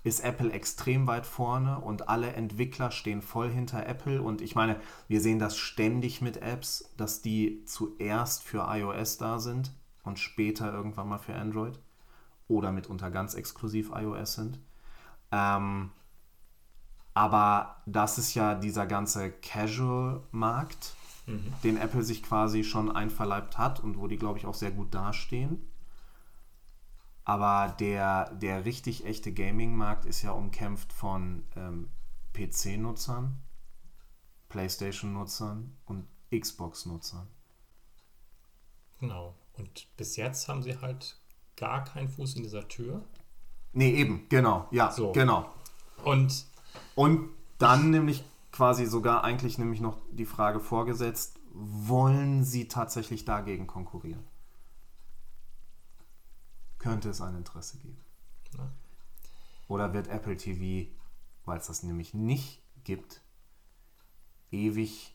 ist 0.04 0.20
Apple 0.20 0.52
extrem 0.52 1.06
weit 1.06 1.26
vorne 1.26 1.80
und 1.80 2.08
alle 2.08 2.32
Entwickler 2.32 2.90
stehen 2.90 3.20
voll 3.20 3.50
hinter 3.50 3.86
Apple. 3.86 4.22
Und 4.22 4.40
ich 4.40 4.54
meine, 4.54 4.80
wir 5.08 5.20
sehen 5.20 5.38
das 5.38 5.56
ständig 5.56 6.22
mit 6.22 6.38
Apps, 6.38 6.92
dass 6.96 7.20
die 7.20 7.64
zuerst 7.66 8.42
für 8.42 8.66
iOS 8.68 9.18
da 9.18 9.38
sind 9.38 9.72
und 10.04 10.18
später 10.18 10.72
irgendwann 10.72 11.08
mal 11.08 11.18
für 11.18 11.34
Android 11.34 11.78
oder 12.46 12.72
mitunter 12.72 13.10
ganz 13.10 13.34
exklusiv 13.34 13.90
iOS 13.94 14.34
sind. 14.34 14.60
Ähm, 15.30 15.90
Aber 17.12 17.82
das 17.84 18.16
ist 18.16 18.34
ja 18.34 18.54
dieser 18.54 18.86
ganze 18.86 19.32
Casual-Markt, 19.32 20.94
mhm. 21.28 21.52
den 21.62 21.76
Apple 21.76 22.02
sich 22.02 22.22
quasi 22.22 22.64
schon 22.64 22.90
einverleibt 22.90 23.58
hat 23.58 23.80
und 23.80 23.98
wo 23.98 24.08
die, 24.08 24.16
glaube 24.16 24.38
ich, 24.38 24.46
auch 24.46 24.54
sehr 24.54 24.70
gut 24.70 24.94
dastehen. 24.94 25.70
Aber 27.24 27.74
der, 27.78 28.34
der 28.34 28.64
richtig 28.64 29.04
echte 29.04 29.32
Gaming-Markt 29.32 30.06
ist 30.06 30.22
ja 30.22 30.32
umkämpft 30.32 30.92
von 30.92 31.44
ähm, 31.56 31.90
PC-Nutzern, 32.32 33.38
PlayStation-Nutzern 34.48 35.76
und 35.84 36.06
Xbox-Nutzern. 36.34 37.28
Genau. 39.00 39.34
Und 39.58 39.88
bis 39.96 40.16
jetzt 40.16 40.48
haben 40.48 40.62
sie 40.62 40.78
halt 40.80 41.20
gar 41.56 41.84
keinen 41.84 42.08
Fuß 42.08 42.36
in 42.36 42.44
dieser 42.44 42.66
Tür. 42.68 43.04
Nee, 43.72 43.90
eben, 43.90 44.26
genau, 44.28 44.66
ja, 44.70 44.90
so. 44.90 45.12
genau. 45.12 45.52
Und, 46.04 46.46
und 46.94 47.28
dann 47.58 47.90
nämlich 47.90 48.24
quasi 48.52 48.86
sogar 48.86 49.24
eigentlich 49.24 49.58
nämlich 49.58 49.80
noch 49.80 49.98
die 50.10 50.26
Frage 50.26 50.60
vorgesetzt, 50.60 51.38
wollen 51.52 52.44
sie 52.44 52.68
tatsächlich 52.68 53.24
dagegen 53.24 53.66
konkurrieren? 53.66 54.24
Könnte 56.78 57.10
es 57.10 57.20
ein 57.20 57.36
Interesse 57.36 57.78
geben? 57.78 58.00
Ja. 58.56 58.70
Oder 59.66 59.92
wird 59.92 60.08
Apple 60.08 60.36
TV, 60.36 60.90
weil 61.44 61.58
es 61.58 61.66
das 61.66 61.82
nämlich 61.82 62.14
nicht 62.14 62.62
gibt, 62.84 63.20
ewig 64.50 65.14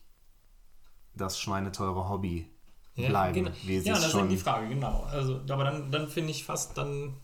das 1.14 1.38
schweineteure 1.38 2.08
Hobby 2.08 2.48
ja, 2.94 3.08
bleiben. 3.08 3.44
Genau. 3.44 3.56
Ja, 3.64 3.94
das 3.94 4.14
ist 4.14 4.30
die 4.30 4.36
Frage, 4.36 4.68
genau. 4.68 5.04
Also, 5.04 5.40
aber 5.48 5.64
dann, 5.64 5.90
dann 5.90 6.08
finde 6.08 6.30
ich 6.30 6.44
fast 6.44 6.76
dann, 6.76 7.14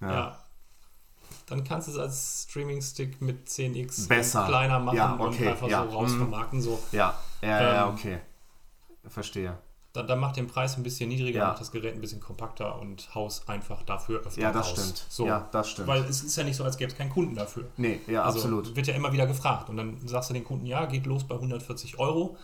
ja. 0.00 0.10
ja. 0.10 0.41
Dann 1.46 1.64
kannst 1.64 1.88
du 1.88 1.92
es 1.92 1.98
als 1.98 2.46
Streaming-Stick 2.48 3.20
mit 3.20 3.48
10x 3.48 4.08
Besser. 4.08 4.46
kleiner 4.46 4.78
machen 4.78 4.96
ja, 4.96 5.14
okay, 5.18 5.42
und 5.42 5.48
einfach 5.48 5.68
ja. 5.68 5.84
so 5.84 5.96
rausvermarkten. 5.96 6.60
So. 6.60 6.78
Ja, 6.92 7.18
ja, 7.40 7.60
ähm, 7.60 7.74
ja, 7.74 7.88
okay. 7.88 8.18
Verstehe. 9.08 9.58
Dann, 9.92 10.06
dann 10.06 10.20
macht 10.20 10.36
den 10.36 10.46
Preis 10.46 10.76
ein 10.76 10.82
bisschen 10.82 11.10
niedriger, 11.10 11.40
ja. 11.40 11.48
macht 11.48 11.60
das 11.60 11.70
Gerät 11.70 11.94
ein 11.94 12.00
bisschen 12.00 12.20
kompakter 12.20 12.78
und 12.80 13.14
haus 13.14 13.46
einfach 13.46 13.82
dafür 13.82 14.20
öfter 14.20 14.40
Ja, 14.40 14.50
das 14.50 14.70
raus. 14.70 14.72
stimmt. 14.72 15.06
So. 15.08 15.26
Ja, 15.26 15.48
das 15.52 15.68
stimmt. 15.68 15.88
Weil 15.88 16.02
es 16.04 16.22
ist 16.22 16.34
ja 16.36 16.44
nicht 16.44 16.56
so, 16.56 16.64
als 16.64 16.78
gäbe 16.78 16.90
es 16.90 16.96
keinen 16.96 17.10
Kunden 17.10 17.34
dafür. 17.34 17.66
Nee, 17.76 18.00
ja, 18.06 18.22
also, 18.22 18.38
absolut. 18.38 18.74
Wird 18.74 18.86
ja 18.86 18.94
immer 18.94 19.12
wieder 19.12 19.26
gefragt. 19.26 19.68
Und 19.68 19.76
dann 19.76 19.98
sagst 20.06 20.30
du 20.30 20.34
den 20.34 20.44
Kunden, 20.44 20.64
ja, 20.64 20.86
geht 20.86 21.04
los 21.04 21.24
bei 21.24 21.34
140 21.34 21.98
Euro 21.98 22.38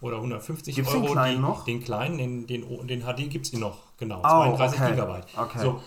oder 0.00 0.16
150 0.16 0.74
gibt's 0.74 0.92
Euro. 0.92 1.02
Den 1.02 1.12
kleinen 1.12 1.36
die, 1.36 1.42
noch? 1.42 1.64
Den 1.64 1.84
kleinen, 1.84 2.18
den, 2.18 2.46
den, 2.46 2.86
den 2.86 3.02
HD 3.02 3.30
gibt 3.30 3.46
es 3.46 3.52
noch, 3.52 3.78
genau. 3.98 4.20
Oh, 4.20 4.56
32 4.56 4.80
okay. 4.80 4.90
Gigabyte. 4.92 5.26
Okay. 5.36 5.58
So. 5.60 5.80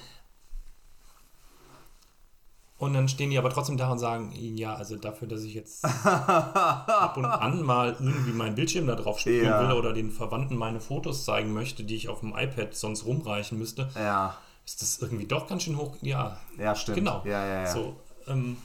Und 2.79 2.93
dann 2.93 3.07
stehen 3.09 3.31
die 3.31 3.39
aber 3.39 3.49
trotzdem 3.49 3.75
da 3.77 3.91
und 3.91 3.97
sagen, 3.97 4.31
ja, 4.35 4.75
also 4.75 4.97
dafür, 4.97 5.27
dass 5.27 5.41
ich 5.41 5.55
jetzt 5.55 5.83
ab 6.05 7.17
und 7.17 7.25
an 7.25 7.63
mal 7.63 7.95
irgendwie 7.99 8.31
meinen 8.31 8.53
Bildschirm 8.55 8.85
da 8.85 8.93
drauf 8.95 9.19
spielen 9.19 9.45
Ja. 9.45 9.61
will 9.61 9.71
oder 9.75 9.93
den 9.93 10.11
Verwandten 10.11 10.55
meine 10.55 10.79
Fotos 10.79 11.25
zeigen 11.25 11.53
möchte, 11.53 11.83
die 11.83 11.95
ich 11.95 12.07
auf 12.07 12.19
dem 12.19 12.35
iPad 12.37 12.75
sonst 12.75 13.05
rumreichen 13.05 13.57
müsste, 13.57 13.89
Ja, 13.95 14.37
ist 14.65 14.81
das 14.83 14.99
irgendwie 14.99 15.25
doch 15.25 15.47
ganz 15.47 15.63
schön 15.63 15.77
hoch. 15.77 15.95
Ja, 16.01 16.37
ja, 16.59 16.75
stimmt. 16.75 16.97
genau. 16.97 17.23
Ja, 17.25 17.45
ja, 17.47 17.61
ja. 17.63 17.71
So, 17.73 17.95
ähm, 18.27 18.57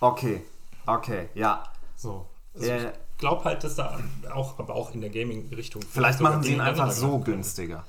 Okay, 0.00 0.42
okay, 0.86 1.30
ja. 1.34 1.62
so. 1.96 2.26
Also 2.54 2.66
Ja, 2.66 2.76
ich 2.76 3.18
glaube 3.18 3.44
halt, 3.44 3.64
dass 3.64 3.76
da 3.76 3.98
auch, 4.34 4.58
aber 4.58 4.74
auch 4.74 4.92
in 4.92 5.00
der 5.00 5.08
Gaming-Richtung. 5.08 5.80
Vielleicht 5.80 6.18
sogar 6.18 6.32
machen 6.32 6.42
sie 6.42 6.52
ihn 6.52 6.60
einfach 6.60 6.90
so 6.90 7.18
günstiger. 7.20 7.84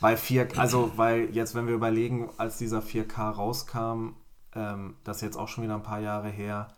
Weil 0.00 0.16
4, 0.16 0.48
also 0.58 0.90
weil 0.96 1.30
jetzt, 1.32 1.54
wenn 1.54 1.68
wir 1.68 1.74
überlegen, 1.74 2.28
als 2.38 2.58
dieser 2.58 2.80
4K 2.80 3.30
rauskam, 3.30 4.08
ähm, 4.54 4.96
das 5.04 5.16
ist 5.18 5.22
jetzt 5.22 5.36
auch 5.36 5.48
schon 5.48 5.64
wieder 5.64 5.74
ein 5.74 5.82
paar 5.82 6.00
Jahre 6.00 6.28
her, 6.28 6.68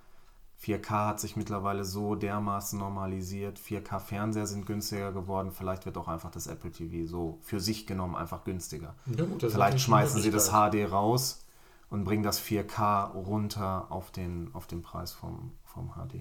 4K 0.62 1.06
hat 1.08 1.20
sich 1.20 1.36
mittlerweile 1.36 1.84
so 1.84 2.14
dermaßen 2.14 2.78
normalisiert, 2.78 3.58
4K-Fernseher 3.58 4.46
sind 4.46 4.66
günstiger 4.66 5.12
geworden, 5.12 5.52
vielleicht 5.52 5.84
wird 5.84 5.98
auch 5.98 6.08
einfach 6.08 6.30
das 6.30 6.46
Apple 6.46 6.72
TV 6.72 7.06
so 7.08 7.38
für 7.42 7.60
sich 7.60 7.86
genommen 7.86 8.16
einfach 8.16 8.44
günstiger. 8.44 8.94
Ja, 9.06 9.24
gut, 9.24 9.42
Vielleicht 9.42 9.80
schmeißen 9.80 10.22
sie 10.22 10.30
das. 10.30 10.48
HD 10.50 10.90
raus 10.90 11.44
und 11.90 12.04
bringen 12.04 12.22
das 12.22 12.40
4K 12.42 13.12
runter 13.12 13.86
auf 13.90 14.10
den, 14.10 14.50
auf 14.54 14.66
den 14.66 14.82
Preis 14.82 15.12
vom, 15.12 15.52
vom 15.64 15.90
HD. 15.92 16.20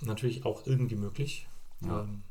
Natürlich 0.00 0.44
auch 0.46 0.66
irgendwie 0.66 0.96
möglich. 0.96 1.46
Ja. 1.80 2.00
Ähm, 2.00 2.22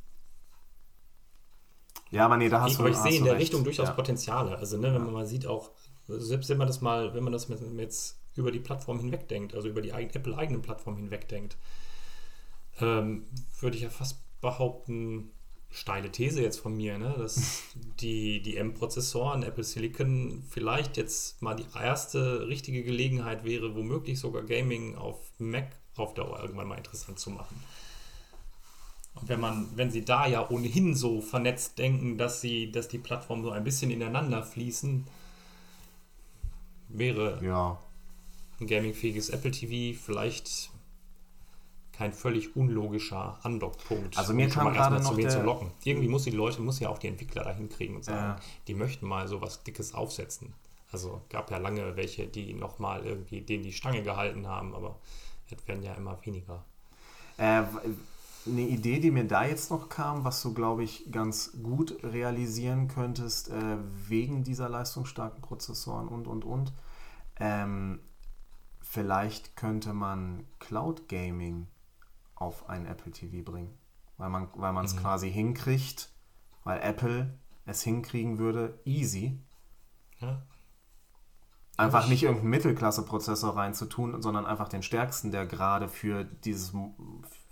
Ja, 2.09 2.25
aber 2.25 2.37
nee, 2.37 2.49
da 2.49 2.61
hast 2.61 2.71
ich, 2.71 2.77
du 2.77 2.83
aber 2.83 2.89
ich 2.91 2.97
sehe 2.97 3.17
in 3.17 3.23
der 3.23 3.33
recht. 3.33 3.43
Richtung 3.43 3.63
durchaus 3.63 3.87
ja. 3.87 3.93
Potenziale. 3.93 4.57
Also, 4.57 4.77
ne, 4.77 4.93
wenn 4.93 5.03
man 5.03 5.13
mal 5.13 5.25
sieht, 5.25 5.45
auch, 5.47 5.71
selbst 6.07 6.49
wenn 6.49 6.57
man 6.57 6.67
das 6.67 6.81
mal, 6.81 7.13
wenn 7.13 7.23
man 7.23 7.33
das 7.33 7.47
jetzt 7.77 8.17
über 8.35 8.51
die 8.51 8.59
Plattform 8.59 8.99
hinweg 8.99 9.27
denkt, 9.27 9.55
also 9.55 9.67
über 9.67 9.81
die 9.81 9.93
eigen- 9.93 10.13
Apple-eigene 10.13 10.59
Plattform 10.59 10.97
hinweg 10.97 11.27
denkt, 11.27 11.57
ähm, 12.79 13.25
würde 13.59 13.77
ich 13.77 13.83
ja 13.83 13.89
fast 13.89 14.19
behaupten, 14.41 15.31
steile 15.69 16.11
These 16.11 16.41
jetzt 16.41 16.59
von 16.59 16.75
mir, 16.75 16.97
ne, 16.97 17.15
dass 17.17 17.63
die, 18.01 18.41
die 18.41 18.57
M-Prozessoren, 18.57 19.43
Apple 19.43 19.63
Silicon, 19.63 20.43
vielleicht 20.49 20.97
jetzt 20.97 21.41
mal 21.41 21.55
die 21.55 21.65
erste 21.73 22.47
richtige 22.47 22.83
Gelegenheit 22.83 23.43
wäre, 23.43 23.75
womöglich 23.75 24.19
sogar 24.19 24.43
Gaming 24.43 24.95
auf 24.95 25.19
Mac 25.37 25.75
auf 25.95 26.13
Dauer 26.13 26.39
irgendwann 26.41 26.67
mal 26.67 26.77
interessant 26.77 27.19
zu 27.19 27.29
machen. 27.29 27.61
Und 29.15 29.27
wenn 29.27 29.39
man, 29.39 29.69
wenn 29.75 29.91
sie 29.91 30.05
da 30.05 30.25
ja 30.25 30.49
ohnehin 30.49 30.95
so 30.95 31.21
vernetzt 31.21 31.77
denken, 31.77 32.17
dass 32.17 32.41
sie, 32.41 32.71
dass 32.71 32.87
die 32.87 32.97
Plattformen 32.97 33.43
so 33.43 33.51
ein 33.51 33.63
bisschen 33.63 33.91
ineinander 33.91 34.41
fließen, 34.41 35.05
wäre 36.93 37.43
Ja, 37.43 37.79
ein 38.59 38.67
gamingfähiges 38.67 39.29
Apple 39.29 39.51
TV 39.51 39.97
vielleicht 39.99 40.69
kein 41.93 42.13
völlig 42.13 42.55
unlogischer 42.55 43.37
Andockpunkt. 43.43 44.17
Also 44.17 44.33
mir 44.33 44.45
um 44.45 44.51
schon 44.51 44.63
kam 44.63 44.73
mal 44.73 44.75
erstmal 44.75 44.99
gerade 45.01 45.03
zu 45.03 45.21
noch 45.21 45.29
zu 45.29 45.37
der- 45.37 45.45
locken. 45.45 45.71
Irgendwie 45.83 46.07
muss 46.07 46.23
die 46.23 46.31
Leute, 46.31 46.61
muss 46.61 46.79
ja 46.79 46.89
auch 46.89 46.97
die 46.97 47.07
Entwickler 47.07 47.43
dahin 47.43 47.69
kriegen 47.69 47.95
und 47.95 48.03
sagen, 48.05 48.39
Ja. 48.39 48.45
die 48.67 48.73
möchten 48.73 49.07
mal 49.07 49.27
so 49.27 49.41
was 49.41 49.63
Dickes 49.63 49.93
aufsetzen. 49.93 50.53
Also 50.91 51.21
gab 51.29 51.51
ja 51.51 51.57
lange 51.57 51.95
welche, 51.95 52.27
die 52.27 52.53
nochmal 52.53 53.05
irgendwie 53.05 53.41
denen 53.41 53.63
die 53.63 53.71
Stange 53.73 54.03
gehalten 54.03 54.47
haben, 54.47 54.73
aber 54.75 54.97
es 55.49 55.67
werden 55.67 55.83
ja 55.83 55.93
immer 55.93 56.17
weniger. 56.25 56.63
Äh, 57.37 57.63
eine 58.47 58.61
Idee, 58.61 58.99
die 58.99 59.11
mir 59.11 59.25
da 59.27 59.45
jetzt 59.45 59.69
noch 59.69 59.87
kam, 59.89 60.23
was 60.23 60.41
du, 60.41 60.53
glaube 60.53 60.83
ich, 60.83 61.11
ganz 61.11 61.51
gut 61.61 61.97
realisieren 62.03 62.87
könntest, 62.87 63.49
äh, 63.49 63.77
wegen 64.07 64.43
dieser 64.43 64.67
leistungsstarken 64.69 65.41
Prozessoren 65.41 66.07
und, 66.07 66.27
und, 66.27 66.43
und. 66.43 66.73
Ähm, 67.39 67.99
vielleicht 68.81 69.55
könnte 69.55 69.93
man 69.93 70.45
Cloud 70.59 71.07
Gaming 71.07 71.67
auf 72.35 72.67
ein 72.69 72.85
Apple 72.87 73.11
TV 73.11 73.43
bringen, 73.49 73.77
weil 74.17 74.29
man 74.29 74.85
es 74.85 74.95
Mhm. 74.95 74.99
quasi 74.99 75.31
hinkriegt, 75.31 76.09
weil 76.63 76.79
Apple 76.81 77.37
es 77.65 77.83
hinkriegen 77.83 78.39
würde, 78.39 78.79
easy, 78.85 79.39
Ja? 80.19 80.41
einfach 81.77 82.05
ich- 82.05 82.09
nicht 82.09 82.23
irgendeinen 82.23 82.49
Mittelklasse-Prozessor 82.49 83.55
reinzutun, 83.55 84.19
sondern 84.21 84.45
einfach 84.47 84.67
den 84.67 84.81
stärksten, 84.83 85.31
der 85.31 85.45
gerade 85.45 85.87
für 85.87 86.23
dieses 86.25 86.73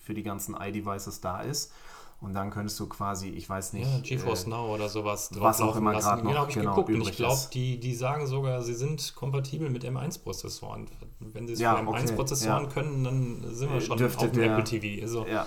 für 0.09 0.15
die 0.15 0.23
ganzen 0.23 0.55
iDevices 0.59 1.21
da 1.21 1.41
ist. 1.41 1.71
Und 2.19 2.33
dann 2.33 2.49
könntest 2.49 2.79
du 2.79 2.87
quasi, 2.89 3.29
ich 3.29 3.47
weiß 3.47 3.73
nicht, 3.73 3.85
Ja, 3.87 3.99
GeForce 3.99 4.45
äh, 4.45 4.49
Now 4.49 4.73
oder 4.73 4.89
sowas 4.89 5.29
was 5.35 5.61
auch 5.61 5.75
immer 5.75 5.91
gerade 5.93 6.23
noch 6.23 6.31
genau, 6.31 6.47
ich 6.47 6.55
genau 6.55 6.71
geguckt 6.71 6.89
und 6.89 7.01
ich 7.07 7.15
glaube, 7.15 7.39
die, 7.53 7.79
die 7.79 7.93
sagen 7.93 8.25
sogar, 8.25 8.63
sie 8.63 8.73
sind 8.73 9.13
kompatibel 9.15 9.69
mit 9.69 9.85
M1-Prozessoren. 9.85 10.87
Wenn 11.19 11.45
sie 11.45 11.53
es 11.53 11.59
Ja, 11.59 11.75
okay, 11.79 12.05
M1-Prozessoren 12.07 12.63
ja. 12.63 12.69
können, 12.69 13.03
dann 13.03 13.53
sind 13.55 13.71
wir 13.71 13.79
schon 13.81 13.97
dürfte 13.99 14.25
auf 14.25 14.31
dem 14.31 14.41
der- 14.41 14.51
Apple 14.57 14.63
TV. 14.63 15.03
Also, 15.03 15.27
ja, 15.27 15.45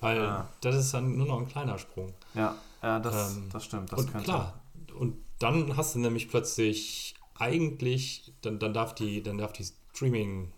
weil 0.00 0.16
Ja. 0.18 0.48
das 0.60 0.76
ist 0.76 0.94
dann 0.94 1.16
nur 1.16 1.26
noch 1.26 1.40
ein 1.40 1.48
kleiner 1.48 1.76
Sprung. 1.76 2.14
ja, 2.34 2.54
ja, 2.82 3.00
das, 3.00 3.34
Ähm, 3.36 3.48
das 3.52 3.64
stimmt. 3.64 3.90
Das 3.92 3.98
und 3.98 4.12
könnte. 4.12 4.24
klar, 4.24 4.54
und 4.96 5.16
dann 5.40 5.76
hast 5.76 5.96
du 5.96 5.98
nämlich 5.98 6.30
plötzlich 6.30 7.16
eigentlich, 7.38 8.32
dann, 8.42 8.58
dann 8.60 8.72
darf 8.72 8.94
die, 8.94 9.22
dann 9.24 9.36
darf 9.38 9.52
die 9.52 9.64
Streaming, 9.64 10.52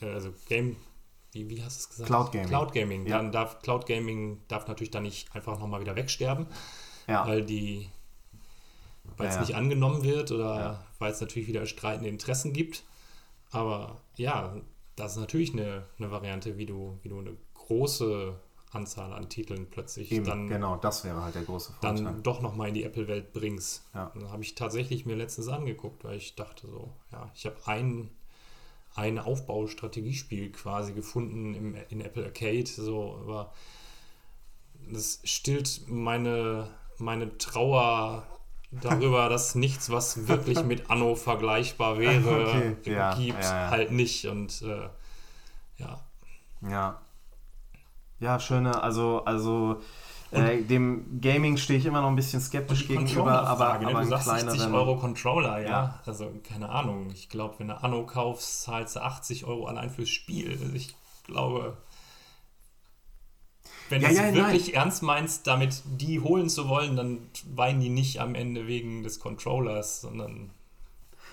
äh, 0.00 0.06
also 0.06 0.30
Game, 0.48 0.76
wie, 1.34 1.48
wie 1.50 1.62
hast 1.62 1.76
du 1.76 1.80
es 1.80 1.88
gesagt? 1.90 2.06
Cloud 2.08 2.32
Gaming. 2.32 2.48
Cloud 2.48 2.72
Gaming. 2.72 3.06
Ja. 3.06 3.16
Dann 3.18 3.32
darf 3.32 3.60
Cloud 3.60 3.86
Gaming 3.86 4.40
darf 4.48 4.66
natürlich 4.68 4.90
dann 4.90 5.02
nicht 5.02 5.34
einfach 5.34 5.58
nochmal 5.58 5.80
wieder 5.80 5.96
wegsterben, 5.96 6.46
Ja, 7.08 7.26
weil 7.26 7.44
die, 7.44 7.88
weil 9.16 9.28
es 9.28 9.34
Ja, 9.34 9.40
nicht 9.40 9.54
angenommen 9.54 10.04
wird 10.04 10.30
oder 10.32 10.84
weil 10.98 11.12
es 11.12 11.20
natürlich 11.20 11.48
wieder 11.48 11.66
streitende 11.66 12.08
Interessen 12.08 12.52
gibt. 12.52 12.84
Aber 13.50 14.00
ja, 14.16 14.56
das 14.96 15.12
ist 15.12 15.18
natürlich 15.18 15.52
eine, 15.52 15.84
eine 15.98 16.10
Variante, 16.10 16.56
wie 16.56 16.66
du, 16.66 16.98
wie 17.02 17.08
du 17.08 17.18
eine 17.18 17.36
große 17.54 18.34
Anzahl 18.72 19.12
an 19.12 19.28
Titeln 19.28 19.68
plötzlich 19.70 20.10
eben, 20.10 20.24
dann 20.24 20.48
genau, 20.48 20.76
das 20.76 21.04
wäre 21.04 21.22
halt 21.22 21.34
der 21.36 21.42
große 21.42 21.72
Vorteil. 21.72 22.02
dann 22.02 22.22
doch 22.24 22.42
nochmal 22.42 22.68
in 22.68 22.74
die 22.74 22.82
Apple-Welt 22.84 23.32
bringst. 23.32 23.84
Ja. 23.94 24.10
Dann 24.14 24.30
habe 24.30 24.42
ich 24.42 24.54
tatsächlich 24.56 25.06
mir 25.06 25.14
letztens 25.14 25.48
angeguckt, 25.48 26.02
weil 26.04 26.16
ich 26.16 26.34
dachte 26.34 26.66
so, 26.66 26.92
ja, 27.12 27.30
ich 27.34 27.46
habe 27.46 27.56
ein, 27.66 28.10
ein 28.94 29.18
Aufbaustrategiespiel 29.18 30.52
quasi 30.52 30.92
gefunden 30.92 31.54
im, 31.54 31.76
in 31.88 32.00
Apple 32.00 32.24
Arcade, 32.24 32.66
so, 32.66 33.18
aber 33.22 33.52
das 34.92 35.20
stillt 35.24 35.82
meine, 35.88 36.68
meine 36.98 37.36
Trauer 37.38 38.26
darüber, 38.70 39.28
dass 39.30 39.54
nichts, 39.54 39.90
was 39.90 40.28
wirklich 40.28 40.62
mit 40.64 40.90
Anno 40.90 41.16
vergleichbar 41.16 41.98
wäre, 41.98 42.74
Okay, 42.80 42.94
ja, 42.94 43.14
gibt, 43.14 43.42
ja, 43.42 43.64
ja. 43.64 43.70
halt 43.70 43.90
nicht. 43.90 44.26
Und 44.26 44.62
äh, 44.62 44.88
Ja. 45.78 46.00
Ja. 46.62 47.00
Ja, 48.20 48.38
schöne, 48.38 48.82
also, 48.82 49.24
also 49.24 49.82
äh, 50.34 50.62
dem 50.62 51.20
Gaming 51.20 51.56
stehe 51.56 51.78
ich 51.78 51.86
immer 51.86 52.00
noch 52.00 52.08
ein 52.08 52.16
bisschen 52.16 52.40
skeptisch 52.40 52.86
gegenüber, 52.88 53.46
aber, 53.46 53.78
ne? 53.78 53.86
aber 53.88 54.02
du 54.02 54.08
sagst 54.08 54.28
60 54.28 54.72
Euro 54.72 54.96
Controller, 54.98 55.60
ja? 55.60 55.68
Ja. 55.68 56.00
Also, 56.06 56.30
keine 56.42 56.68
Ahnung. 56.68 57.10
Ich 57.12 57.28
glaube, 57.28 57.58
wenn 57.58 57.68
du 57.68 57.82
Anno 57.82 58.04
kaufst, 58.06 58.62
zahlst 58.62 58.96
du 58.96 59.02
80 59.02 59.44
Euro 59.44 59.66
allein 59.66 59.90
fürs 59.90 60.10
Spiel. 60.10 60.50
Also 60.60 60.72
ich 60.74 60.94
glaube, 61.24 61.76
wenn 63.88 64.02
Ja, 64.02 64.08
du 64.08 64.14
es 64.14 64.18
ja, 64.18 64.34
wirklich 64.34 64.74
ernst 64.74 65.02
meinst, 65.02 65.46
damit 65.46 65.82
die 65.86 66.20
holen 66.20 66.48
zu 66.50 66.68
wollen, 66.68 66.96
dann 66.96 67.30
weinen 67.54 67.80
die 67.80 67.88
nicht 67.88 68.20
am 68.20 68.34
Ende 68.34 68.66
wegen 68.66 69.02
des 69.02 69.20
Controllers, 69.20 70.00
sondern 70.02 70.50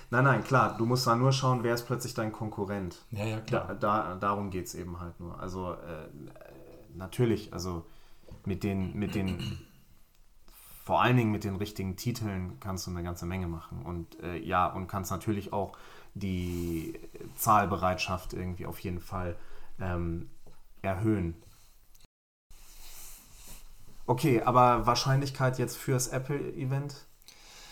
Nein, 0.09 0.25
nein, 0.25 0.43
klar, 0.43 0.75
du 0.77 0.85
musst 0.85 1.07
da 1.07 1.15
nur 1.15 1.31
schauen, 1.31 1.63
wer 1.63 1.73
ist 1.73 1.85
plötzlich 1.87 2.13
dein 2.13 2.31
Konkurrent. 2.31 3.05
ja, 3.11 3.25
ja, 3.25 3.39
Da, 3.49 3.59
klar. 3.61 3.75
da, 3.75 4.15
darum 4.15 4.49
geht 4.49 4.65
es 4.67 4.75
eben 4.75 4.99
halt 4.99 5.19
nur. 5.19 5.39
Also 5.39 5.73
äh, 5.73 6.07
natürlich, 6.95 7.53
also 7.53 7.85
mit 8.45 8.63
den, 8.63 8.97
mit 8.97 9.15
den, 9.15 9.59
vor 10.83 11.01
allen 11.01 11.17
Dingen 11.17 11.31
mit 11.31 11.43
den 11.43 11.55
richtigen 11.55 11.95
Titeln 11.95 12.59
kannst 12.59 12.87
du 12.87 12.91
eine 12.91 13.03
ganze 13.03 13.25
Menge 13.25 13.47
machen. 13.47 13.83
Und 13.85 14.19
äh, 14.21 14.37
ja, 14.37 14.67
und 14.67 14.87
kannst 14.87 15.11
natürlich 15.11 15.53
auch 15.53 15.77
die 16.13 16.99
Zahlbereitschaft 17.35 18.33
irgendwie 18.33 18.65
auf 18.65 18.79
jeden 18.79 18.99
Fall 18.99 19.35
ähm, 19.79 20.29
erhöhen. 20.81 21.35
Okay, 24.07 24.41
aber 24.41 24.85
Wahrscheinlichkeit 24.85 25.57
jetzt 25.59 25.77
fürs 25.77 26.07
Apple-Event? 26.09 27.05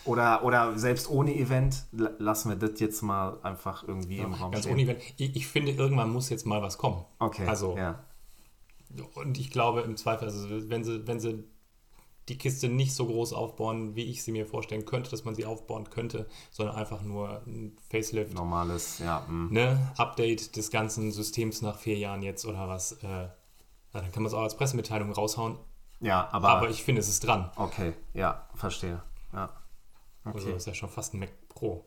Oder, 0.06 0.44
oder 0.44 0.78
selbst 0.78 1.10
ohne 1.10 1.34
Event, 1.36 1.84
la- 1.92 2.12
lassen 2.18 2.48
wir 2.48 2.56
das 2.56 2.80
jetzt 2.80 3.02
mal 3.02 3.38
einfach 3.42 3.86
irgendwie 3.86 4.18
im 4.18 4.32
Raum 4.32 4.50
Ganz 4.50 4.64
stehen. 4.64 4.72
ohne 4.72 4.82
Event. 4.84 5.02
Ich, 5.18 5.36
ich 5.36 5.46
finde, 5.46 5.72
irgendwann 5.72 6.10
muss 6.10 6.30
jetzt 6.30 6.46
mal 6.46 6.62
was 6.62 6.78
kommen. 6.78 7.04
Okay, 7.18 7.46
Also- 7.46 7.76
ja. 7.76 8.02
Und 9.14 9.38
ich 9.38 9.50
glaube 9.50 9.82
im 9.82 9.96
Zweifel, 9.96 10.24
also 10.24 10.48
wenn 10.68 10.84
sie, 10.84 11.06
wenn 11.06 11.20
sie 11.20 11.44
die 12.28 12.38
Kiste 12.38 12.68
nicht 12.68 12.94
so 12.94 13.06
groß 13.06 13.32
aufbauen, 13.32 13.96
wie 13.96 14.04
ich 14.04 14.22
sie 14.22 14.30
mir 14.32 14.46
vorstellen 14.46 14.84
könnte, 14.84 15.10
dass 15.10 15.24
man 15.24 15.34
sie 15.34 15.44
aufbauen 15.46 15.90
könnte, 15.90 16.28
sondern 16.50 16.76
einfach 16.76 17.02
nur 17.02 17.42
ein 17.46 17.76
Facelift, 17.90 18.34
Normales, 18.34 19.00
ja. 19.00 19.20
mm. 19.28 19.52
ne, 19.52 19.92
Update 19.96 20.56
des 20.56 20.70
ganzen 20.70 21.10
Systems 21.10 21.60
nach 21.60 21.78
vier 21.78 21.98
Jahren 21.98 22.22
jetzt 22.22 22.44
oder 22.46 22.68
was, 22.68 22.92
äh, 23.02 23.28
dann 23.92 24.12
kann 24.12 24.22
man 24.22 24.26
es 24.26 24.34
auch 24.34 24.42
als 24.42 24.56
Pressemitteilung 24.56 25.10
raushauen. 25.12 25.56
Ja, 26.00 26.28
aber, 26.32 26.48
Aber 26.50 26.70
ich 26.70 26.82
finde, 26.82 27.00
es 27.00 27.08
ist 27.08 27.26
dran. 27.26 27.50
okay, 27.56 27.94
ja, 28.14 28.48
verstehe. 28.54 29.02
Ja. 29.32 29.50
Also 30.24 30.48
Okay. 30.48 30.56
ist 30.56 30.66
ja 30.66 30.74
schon 30.74 30.88
fast 30.88 31.14
ein 31.14 31.20
Mac 31.20 31.30
Pro. 31.48 31.84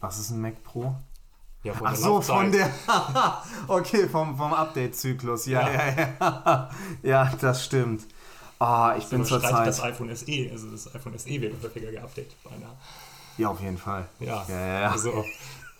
Was 0.00 0.18
ist 0.18 0.30
ein 0.30 0.40
Mac 0.40 0.62
Pro? 0.62 0.94
Ja, 1.68 1.74
von 1.74 1.86
Ach 1.86 1.92
der 1.92 2.00
so, 2.00 2.08
Laufzeit. 2.14 2.36
von 2.36 2.52
der. 2.52 2.70
okay, 3.68 4.08
vom, 4.08 4.36
vom 4.36 4.52
Update-Zyklus. 4.54 5.46
Ja, 5.46 5.68
ja, 5.70 5.88
Ja. 5.88 6.08
ja. 6.20 6.70
Ja, 7.02 7.32
das 7.40 7.64
stimmt. 7.64 8.06
Ah, 8.58 8.94
ich 8.98 9.04
bin 9.06 9.20
Überschreitet 9.20 9.48
zurzeit. 9.48 9.66
das 9.68 9.82
iPhone 9.82 10.16
SE, 10.16 10.48
also 10.50 10.70
das 10.70 10.94
iPhone 10.94 11.16
SE 11.18 11.28
wird 11.40 11.62
häufiger 11.62 11.92
geupdatet 11.92 12.34
beinahe. 12.42 12.72
Ja, 13.36 13.48
auf 13.50 13.60
jeden 13.60 13.78
Fall. 13.78 14.08
Ja, 14.18 14.44
Ja, 14.48 14.58
ja, 14.58 14.80
ja. 14.80 14.90
also 14.90 15.24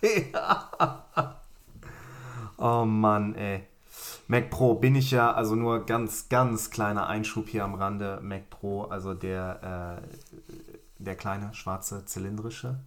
Oh 2.57 2.85
Mann, 2.85 3.35
ey. 3.35 3.63
Mac 4.27 4.49
Pro 4.49 4.75
bin 4.75 4.95
ich 4.95 5.11
ja, 5.11 5.31
also 5.33 5.55
nur 5.55 5.85
ganz, 5.85 6.29
ganz 6.29 6.69
kleiner 6.69 7.07
Einschub 7.07 7.47
hier 7.49 7.63
am 7.63 7.73
Rande. 7.73 8.19
Mac 8.21 8.49
Pro, 8.49 8.83
also 8.83 9.13
der, 9.13 10.01
äh, 10.01 10.53
der 10.99 11.15
kleine, 11.15 11.53
schwarze, 11.53 12.05
zylindrische. 12.05 12.79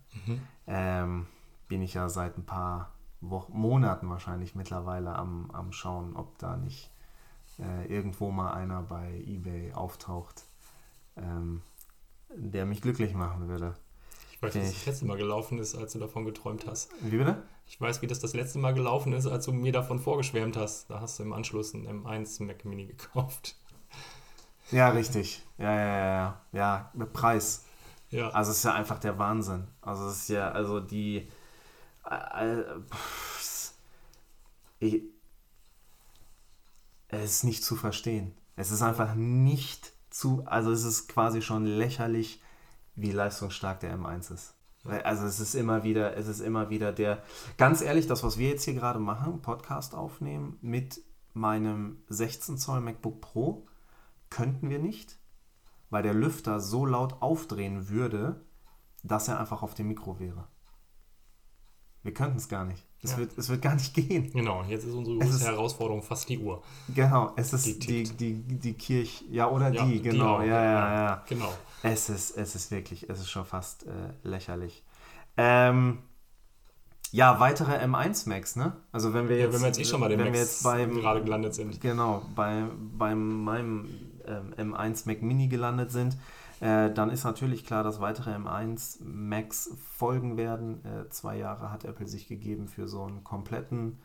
Ähm, 0.66 1.26
bin 1.72 1.80
ich 1.80 1.94
ja 1.94 2.10
seit 2.10 2.36
ein 2.36 2.44
paar 2.44 2.92
Wochen, 3.22 3.58
Monaten 3.58 4.10
wahrscheinlich 4.10 4.54
mittlerweile 4.54 5.16
am, 5.16 5.50
am 5.52 5.72
Schauen, 5.72 6.14
ob 6.16 6.36
da 6.36 6.58
nicht 6.58 6.90
äh, 7.58 7.86
irgendwo 7.86 8.30
mal 8.30 8.52
einer 8.52 8.82
bei 8.82 9.24
eBay 9.26 9.72
auftaucht, 9.72 10.42
ähm, 11.16 11.62
der 12.28 12.66
mich 12.66 12.82
glücklich 12.82 13.14
machen 13.14 13.48
würde. 13.48 13.74
ich 14.32 14.42
weiß, 14.42 14.54
wie 14.54 14.60
das 14.60 14.84
letzte 14.84 15.06
Mal 15.06 15.16
gelaufen 15.16 15.58
ist, 15.58 15.74
als 15.74 15.94
du 15.94 15.98
davon 15.98 16.26
geträumt 16.26 16.66
hast. 16.66 16.90
Wie 17.00 17.16
bitte? 17.16 17.42
Ich 17.66 17.80
weiß, 17.80 18.02
wie 18.02 18.06
das 18.06 18.20
das 18.20 18.34
letzte 18.34 18.58
Mal 18.58 18.74
gelaufen 18.74 19.14
ist, 19.14 19.26
als 19.26 19.46
du 19.46 19.52
mir 19.52 19.72
davon 19.72 19.98
vorgeschwärmt 19.98 20.58
hast. 20.58 20.90
Da 20.90 21.00
hast 21.00 21.18
du 21.18 21.22
im 21.22 21.32
Anschluss 21.32 21.74
einen 21.74 22.04
M1 22.04 22.42
Mac 22.42 22.66
Mini 22.66 22.84
gekauft. 22.84 23.56
Ja, 24.72 24.90
richtig. 24.90 25.42
Ja, 25.56 25.72
ja, 25.72 25.86
ja, 25.86 26.06
ja. 26.06 26.40
Ja, 26.52 26.90
mit 26.92 27.14
Preis. 27.14 27.64
Ja, 28.10 28.28
Also 28.28 28.50
es 28.50 28.58
ist 28.58 28.64
ja 28.64 28.74
einfach 28.74 28.98
der 28.98 29.18
Wahnsinn. 29.18 29.68
Also 29.80 30.06
es 30.08 30.18
ist 30.18 30.28
ja, 30.28 30.50
also 30.50 30.78
die. 30.80 31.30
Äh, 32.08 32.60
äh, 34.80 35.02
es 37.08 37.32
ist 37.32 37.44
nicht 37.44 37.62
zu 37.62 37.76
verstehen. 37.76 38.34
Es 38.56 38.70
ist 38.70 38.82
einfach 38.82 39.14
nicht 39.14 39.92
zu. 40.10 40.44
Also 40.46 40.72
es 40.72 40.84
ist 40.84 41.08
quasi 41.08 41.42
schon 41.42 41.66
lächerlich, 41.66 42.40
wie 42.94 43.12
leistungsstark 43.12 43.80
der 43.80 43.96
M1 43.96 44.32
ist. 44.32 44.54
Also 44.84 45.26
es 45.26 45.38
ist 45.38 45.54
immer 45.54 45.84
wieder, 45.84 46.16
es 46.16 46.26
ist 46.26 46.40
immer 46.40 46.68
wieder 46.68 46.92
der. 46.92 47.22
Ganz 47.56 47.82
ehrlich, 47.82 48.06
das, 48.06 48.24
was 48.24 48.38
wir 48.38 48.48
jetzt 48.48 48.64
hier 48.64 48.74
gerade 48.74 48.98
machen, 48.98 49.40
Podcast 49.40 49.94
aufnehmen 49.94 50.58
mit 50.60 51.00
meinem 51.34 52.02
16 52.08 52.58
Zoll 52.58 52.80
MacBook 52.80 53.20
Pro, 53.20 53.66
könnten 54.28 54.70
wir 54.70 54.78
nicht 54.78 55.18
weil 55.92 56.02
der 56.02 56.14
Lüfter 56.14 56.58
so 56.58 56.86
laut 56.86 57.20
aufdrehen 57.20 57.90
würde, 57.90 58.40
dass 59.02 59.28
er 59.28 59.38
einfach 59.38 59.62
auf 59.62 59.74
dem 59.74 59.88
Mikro 59.88 60.18
wäre. 60.18 60.48
Wir 62.02 62.12
könnten 62.14 62.36
es 62.36 62.48
gar 62.48 62.64
nicht. 62.64 62.84
Es, 63.02 63.12
Ja. 63.12 63.18
wird, 63.18 63.36
es 63.38 63.48
wird 63.48 63.62
gar 63.62 63.74
nicht 63.74 63.94
gehen. 63.94 64.30
genau. 64.32 64.64
Jetzt 64.68 64.84
ist 64.84 64.94
unsere 64.94 65.18
größte 65.18 65.36
ist- 65.36 65.44
Herausforderung 65.46 66.02
fast 66.02 66.28
die 66.28 66.38
Uhr. 66.38 66.62
Genau, 66.94 67.32
es 67.36 67.52
ist 67.52 67.66
Die 67.66 67.78
die, 67.78 68.02
die, 68.04 68.34
die, 68.58 68.72
Kirche, 68.74 69.24
ja, 69.30 69.48
oder 69.48 69.70
Ja, 69.72 69.84
die, 69.84 70.00
die 70.00 70.10
genau, 70.10 70.36
auch, 70.36 70.40
ja, 70.40 70.46
ja. 70.46 70.62
ja, 70.62 71.04
ja. 71.04 71.24
Genau. 71.28 71.52
Es 71.82 72.08
ist, 72.08 72.36
es 72.36 72.54
ist 72.54 72.70
wirklich, 72.70 73.08
es 73.08 73.20
ist 73.20 73.30
schon 73.30 73.44
fast 73.44 73.86
äh, 73.86 73.90
lächerlich. 74.22 74.84
Ähm, 75.36 75.98
ja, 77.10 77.38
weitere 77.40 77.72
M1 77.84 78.28
Max, 78.28 78.56
ne? 78.56 78.72
Also 78.92 79.12
wenn 79.14 79.28
wir 79.28 79.36
Ja, 79.36 79.44
jetzt, 79.44 79.54
wenn 79.54 79.60
wir 79.60 79.66
jetzt 79.68 79.80
eh 79.80 79.84
schon 79.84 80.00
bei 80.00 80.08
den 80.08 80.18
wenn 80.18 80.26
Macs 80.26 80.34
wir 80.36 80.42
jetzt 80.42 80.62
beim, 80.62 80.94
gerade 81.00 81.22
gelandet 81.22 81.54
sind. 81.54 81.80
Genau, 81.80 82.22
bei, 82.34 82.64
bei 82.96 83.14
meinem 83.14 83.88
ähm, 84.26 84.72
M1 84.74 85.06
Mac 85.06 85.22
Mini 85.22 85.48
gelandet 85.48 85.90
sind, 85.92 86.16
äh, 86.62 86.94
dann 86.94 87.10
ist 87.10 87.24
natürlich 87.24 87.66
klar, 87.66 87.82
dass 87.82 87.98
weitere 87.98 88.30
M1 88.36 89.02
Macs 89.02 89.74
folgen 89.96 90.36
werden. 90.36 90.84
Äh, 90.84 91.08
zwei 91.10 91.36
Jahre 91.36 91.72
hat 91.72 91.84
Apple 91.84 92.06
sich 92.06 92.28
gegeben 92.28 92.68
für 92.68 92.86
so 92.86 93.02
einen 93.02 93.24
kompletten 93.24 93.98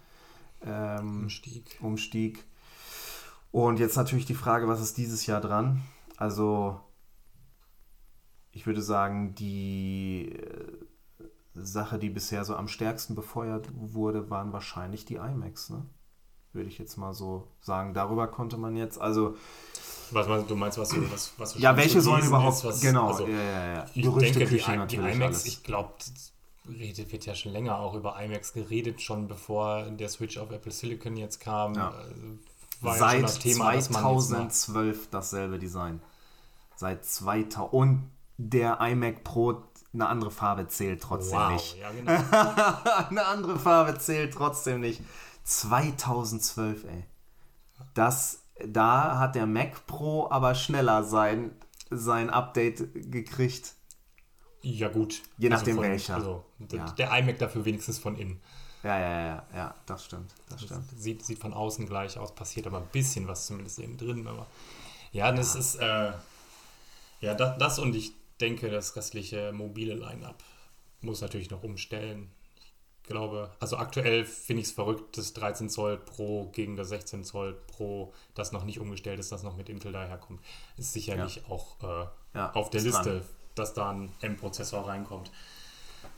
ähm, 0.66 1.22
Umstieg. 1.22 1.78
Umstieg. 1.82 2.46
Und 3.52 3.78
jetzt 3.78 3.96
natürlich 3.96 4.26
die 4.26 4.34
Frage, 4.34 4.68
was 4.68 4.82
ist 4.82 4.98
dieses 4.98 5.28
Jahr 5.28 5.40
dran? 5.40 5.84
Also, 6.18 6.80
ich 8.52 8.66
würde 8.66 8.82
sagen, 8.82 9.36
die 9.36 10.32
äh, 10.32 10.80
Sache, 11.54 12.00
die 12.00 12.10
bisher 12.10 12.44
so 12.44 12.56
am 12.56 12.68
stärksten 12.68 13.14
befeuert 13.14 13.70
wurde, 13.76 14.32
waren 14.32 14.52
wahrscheinlich 14.52 15.06
die 15.06 15.18
iMacs, 15.18 15.70
ne? 15.70 15.86
Würde 16.54 16.70
ich 16.70 16.80
jetzt 16.80 16.98
mal 16.98 17.14
so 17.14 17.50
sagen. 17.60 17.94
Darüber 17.94 18.26
konnte 18.28 18.58
man 18.58 18.76
jetzt, 18.76 19.00
also, 19.00 19.38
Was 20.12 20.48
du 20.48 20.56
meinst, 20.56 20.78
was, 20.78 20.90
du- 20.90 21.12
was, 21.12 21.32
was 21.38 21.58
ja, 21.60 21.76
welche 21.78 22.02
sollen 22.02 22.26
überhaupt, 22.26 22.64
ist, 22.64 22.82
genau, 22.82 23.08
Also, 23.08 23.28
ja, 23.28 23.42
ja, 23.42 23.74
ja. 23.74 23.86
ich 23.86 23.94
denke, 23.94 23.94
die, 23.96 24.02
Gerüchteküche 24.02 24.72
I- 24.72 24.72
die 24.74 24.78
natürlich 24.78 25.16
iMacs, 25.16 25.26
alles. 25.28 25.46
ich 25.46 25.64
glaube, 25.64 25.94
redet 26.70 27.12
wird 27.12 27.26
ja 27.26 27.36
schon 27.36 27.52
länger 27.54 27.80
auch 27.80 27.94
über 27.94 28.22
iMacs 28.22 28.54
geredet, 28.54 29.02
schon 29.02 29.28
bevor 29.28 29.84
der 29.84 30.10
Switch 30.10 30.38
auf 30.38 30.52
Apple 30.52 30.72
Silicon 30.72 31.16
jetzt 31.18 31.40
kam. 31.40 31.74
Ja. 31.76 31.94
Ja 32.84 32.94
Seit 32.94 33.24
das 33.24 33.40
Thema, 33.40 33.74
dass 33.74 33.90
man 33.90 34.04
jetzt 34.06 34.30
mal- 34.30 34.50
2012 34.50 35.10
dasselbe 35.10 35.58
Design. 35.60 36.02
Seit 36.76 37.06
2000. 37.06 37.74
Und 37.74 38.12
der 38.38 38.80
iMac 38.82 39.24
Pro, 39.24 39.64
eine 39.94 40.08
andere 40.08 40.30
Farbe 40.30 40.68
zählt 40.68 41.02
trotzdem 41.02 41.40
wow, 41.40 41.54
nicht. 41.54 41.78
ja 41.80 41.90
genau. 41.92 42.12
eine 43.10 43.26
andere 43.26 43.58
Farbe 43.58 43.98
zählt 43.98 44.34
trotzdem 44.34 44.82
nicht. 44.82 45.02
2012, 45.44 46.84
ey. 46.84 47.04
Das, 47.94 48.42
da 48.66 49.20
hat 49.20 49.36
der 49.36 49.46
Mac 49.46 49.86
Pro 49.88 50.30
aber 50.30 50.56
schneller 50.56 51.04
sein, 51.04 51.52
sein 51.90 52.30
Update 52.30 53.12
gekriegt. 53.12 53.76
Ja 54.62 54.90
gut. 54.90 55.22
Je 55.38 55.50
nachdem 55.50 55.76
von, 55.76 55.86
welcher. 55.86 56.16
Also, 56.16 56.46
Ja. 56.72 56.86
der 56.92 57.18
iMac 57.18 57.38
dafür 57.40 57.66
wenigstens 57.66 58.00
von 58.00 58.18
innen. 58.18 58.42
Ja, 58.84 59.00
ja, 59.00 59.22
ja, 59.22 59.48
ja, 59.56 59.76
das 59.86 60.06
stimmt. 60.06 60.34
Das 60.50 60.64
stimmt. 60.64 60.84
Sieht, 60.96 61.26
sieht 61.26 61.40
von 61.40 61.54
außen 61.54 61.86
gleich 61.88 62.18
aus, 62.18 62.34
passiert 62.34 62.68
aber 62.68 62.78
ein 62.78 62.88
bisschen 62.92 63.28
was 63.28 63.48
zumindest 63.48 63.80
innen 63.80 63.98
drin. 63.98 64.28
Aber 64.28 64.48
ja, 65.12 65.32
das 65.32 65.56
ist 65.56 65.76
äh, 65.76 66.12
ja 67.22 67.34
das, 67.34 67.58
das 67.58 67.80
und 67.80 67.96
ich 67.96 68.14
denke, 68.40 68.70
das 68.70 68.96
restliche 68.96 69.52
mobile 69.52 69.96
Line-up 69.96 70.44
muss 71.02 71.22
natürlich 71.22 71.50
noch 71.50 71.64
umstellen. 71.64 72.32
Glaube, 73.08 73.52
also 73.62 73.78
aktuell 73.78 74.26
finde 74.26 74.62
ich 74.62 74.68
es 74.68 74.74
verrückt, 74.74 75.18
das 75.18 75.34
13 75.34 75.70
Zoll 75.70 75.98
Pro 75.98 76.50
gegen 76.52 76.76
das 76.76 76.90
16 76.90 77.24
Zoll 77.24 77.58
Pro, 77.68 78.14
das 78.36 78.52
noch 78.52 78.66
nicht 78.66 78.80
umgestellt 78.80 79.20
ist, 79.20 79.32
das 79.32 79.44
noch 79.44 79.56
mit 79.56 79.70
Intel 79.70 79.94
daherkommt, 79.94 80.42
ist 80.78 80.92
sicherlich 80.94 81.44
auch 81.50 81.78
äh, 81.84 82.06
Ja, 82.38 82.52
auf 82.52 82.70
der 82.70 82.80
ist 82.80 82.86
Liste, 82.88 83.04
dran. 83.12 83.22
dass 83.56 83.74
da 83.74 83.92
ein 83.92 84.12
M-Prozessor 84.22 84.88
reinkommt. 84.88 85.32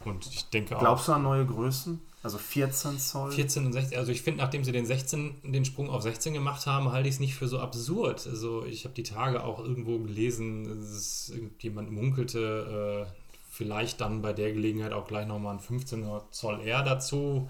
Und 0.04 0.26
ich 0.28 0.50
denke 0.50 0.76
auch. 0.76 0.80
Glaubst 0.80 1.08
du 1.08 1.14
an 1.14 1.24
neue 1.24 1.46
Größen? 1.46 2.02
Also 2.24 2.38
14 2.38 2.98
Zoll? 3.00 3.32
14 3.32 3.66
und 3.68 3.74
16. 3.74 3.98
Also 3.98 4.12
ich 4.12 4.22
finde, 4.22 4.42
nachdem 4.44 4.64
sie 4.64 4.72
den 4.72 4.86
16, 4.86 5.52
den 5.54 5.66
Sprung 5.66 5.90
auf 5.90 6.02
16 6.02 6.34
gemacht 6.34 6.66
haben, 6.66 6.92
halte 6.92 7.08
ich 7.08 7.16
es 7.16 7.20
nicht 7.20 7.36
für 7.36 7.48
so 7.48 7.60
absurd. 7.60 8.26
Also 8.28 8.66
ich 8.66 8.84
habe 8.86 8.94
die 8.96 9.04
Tage 9.04 9.44
auch 9.44 9.60
irgendwo 9.60 10.00
gelesen, 10.00 10.66
dass 10.82 11.30
irgendjemand 11.30 11.92
munkelte, 11.92 13.08
äh, 13.08 13.29
vielleicht 13.60 14.00
dann 14.00 14.22
bei 14.22 14.32
der 14.32 14.54
Gelegenheit 14.54 14.94
auch 14.94 15.06
gleich 15.06 15.28
nochmal 15.28 15.56
ein 15.56 15.60
15 15.60 16.08
Zoll 16.32 16.62
R 16.62 16.82
dazu. 16.82 17.50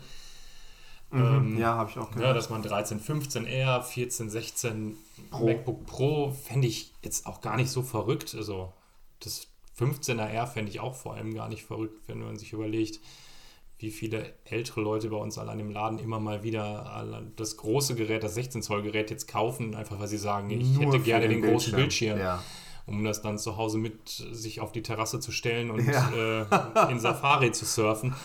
Mhm, 1.11 1.21
ähm, 1.21 1.59
ja, 1.59 1.75
habe 1.75 1.91
ich 1.91 1.99
auch 1.99 2.09
gehört. 2.09 2.25
Ja, 2.29 2.33
dass 2.33 2.49
man 2.49 2.63
13, 2.63 2.99
15 2.99 3.45
R, 3.45 3.83
14, 3.83 4.27
16 4.27 4.97
Pro. 5.29 5.45
MacBook 5.45 5.85
Pro 5.85 6.31
fände 6.31 6.67
ich 6.67 6.95
jetzt 7.03 7.27
auch 7.27 7.41
gar 7.41 7.57
nicht 7.57 7.69
so 7.69 7.83
verrückt. 7.83 8.33
Also 8.35 8.73
das 9.19 9.49
15er 9.79 10.25
R 10.25 10.47
fände 10.47 10.71
ich 10.71 10.79
auch 10.79 10.95
vor 10.95 11.13
allem 11.13 11.35
gar 11.35 11.47
nicht 11.47 11.63
verrückt, 11.63 12.01
wenn 12.07 12.23
man 12.23 12.39
sich 12.39 12.53
überlegt, 12.53 12.99
wie 13.77 13.91
viele 13.91 14.33
ältere 14.45 14.81
Leute 14.81 15.09
bei 15.09 15.17
uns 15.17 15.37
allein 15.37 15.59
im 15.59 15.69
Laden 15.69 15.99
immer 15.99 16.19
mal 16.19 16.41
wieder 16.41 17.23
das 17.35 17.55
große 17.57 17.93
Gerät, 17.93 18.23
das 18.23 18.33
16 18.33 18.63
Zoll 18.63 18.81
Gerät 18.81 19.11
jetzt 19.11 19.27
kaufen, 19.27 19.75
einfach 19.75 19.99
weil 19.99 20.07
sie 20.07 20.17
sagen, 20.17 20.49
ich 20.49 20.73
Nur 20.73 20.85
hätte 20.85 21.03
gerne 21.03 21.27
den, 21.27 21.43
den 21.43 21.51
großen 21.51 21.75
Bildschirm. 21.75 22.15
Bildschirm. 22.15 22.19
Ja. 22.19 22.43
Um 22.89 23.03
das 23.03 23.21
dann 23.21 23.37
zu 23.37 23.55
Hause 23.55 23.77
mit 23.77 24.09
sich 24.09 24.59
auf 24.59 24.71
die 24.71 24.81
Terrasse 24.81 25.19
zu 25.19 25.31
stellen 25.31 25.69
und 25.69 25.85
ja. 25.85 26.09
äh, 26.11 26.91
in 26.91 26.99
Safari 26.99 27.51
zu 27.51 27.65
surfen. 27.65 28.15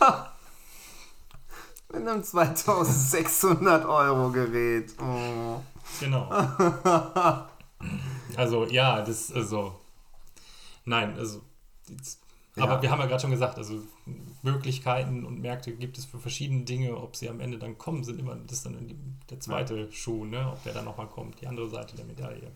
Mit 1.92 2.08
einem 2.08 2.22
2600 2.22 3.84
Euro 3.86 4.30
Gerät. 4.30 4.94
Oh. 5.00 5.60
Genau. 6.00 6.28
also, 8.36 8.66
ja, 8.66 9.02
das, 9.02 9.32
also, 9.32 9.78
nein, 10.84 11.16
also, 11.16 11.42
jetzt, 11.88 12.20
ja. 12.56 12.64
aber 12.64 12.82
wir 12.82 12.90
haben 12.90 13.00
ja 13.00 13.06
gerade 13.06 13.20
schon 13.20 13.30
gesagt, 13.30 13.56
also, 13.56 13.82
Möglichkeiten 14.42 15.24
und 15.24 15.40
Märkte 15.40 15.72
gibt 15.72 15.98
es 15.98 16.04
für 16.04 16.18
verschiedene 16.18 16.64
Dinge. 16.64 16.96
Ob 16.96 17.16
sie 17.16 17.28
am 17.28 17.40
Ende 17.40 17.58
dann 17.58 17.78
kommen, 17.78 18.04
sind 18.04 18.18
immer, 18.18 18.34
das 18.34 18.58
ist 18.58 18.66
dann 18.66 19.20
der 19.30 19.40
zweite 19.40 19.76
ja. 19.76 19.92
Schuh, 19.92 20.24
ne? 20.24 20.50
ob 20.52 20.62
der 20.62 20.72
dann 20.74 20.84
nochmal 20.84 21.08
kommt, 21.08 21.40
die 21.40 21.46
andere 21.46 21.68
Seite 21.68 21.96
der 21.96 22.04
Medaille. 22.04 22.50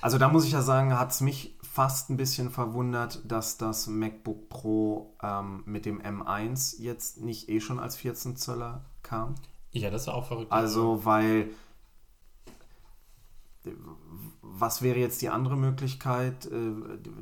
Also, 0.00 0.18
da 0.18 0.28
muss 0.28 0.44
ich 0.44 0.52
ja 0.52 0.62
sagen, 0.62 0.98
hat 0.98 1.10
es 1.10 1.20
mich 1.20 1.58
fast 1.62 2.10
ein 2.10 2.16
bisschen 2.16 2.50
verwundert, 2.50 3.20
dass 3.30 3.58
das 3.58 3.86
MacBook 3.86 4.48
Pro 4.48 5.16
ähm, 5.22 5.62
mit 5.66 5.86
dem 5.86 6.00
M1 6.00 6.80
jetzt 6.80 7.20
nicht 7.20 7.48
eh 7.48 7.60
schon 7.60 7.78
als 7.78 7.96
14 7.96 8.36
Zöller 8.36 8.84
kam. 9.02 9.34
Ja, 9.72 9.90
das 9.90 10.02
ist 10.02 10.08
auch 10.08 10.26
verrückt. 10.26 10.50
Also, 10.50 11.04
weil 11.04 11.50
was 14.42 14.82
wäre 14.82 14.98
jetzt 14.98 15.22
die 15.22 15.28
andere 15.28 15.56
Möglichkeit? 15.56 16.46
Äh, 16.46 16.72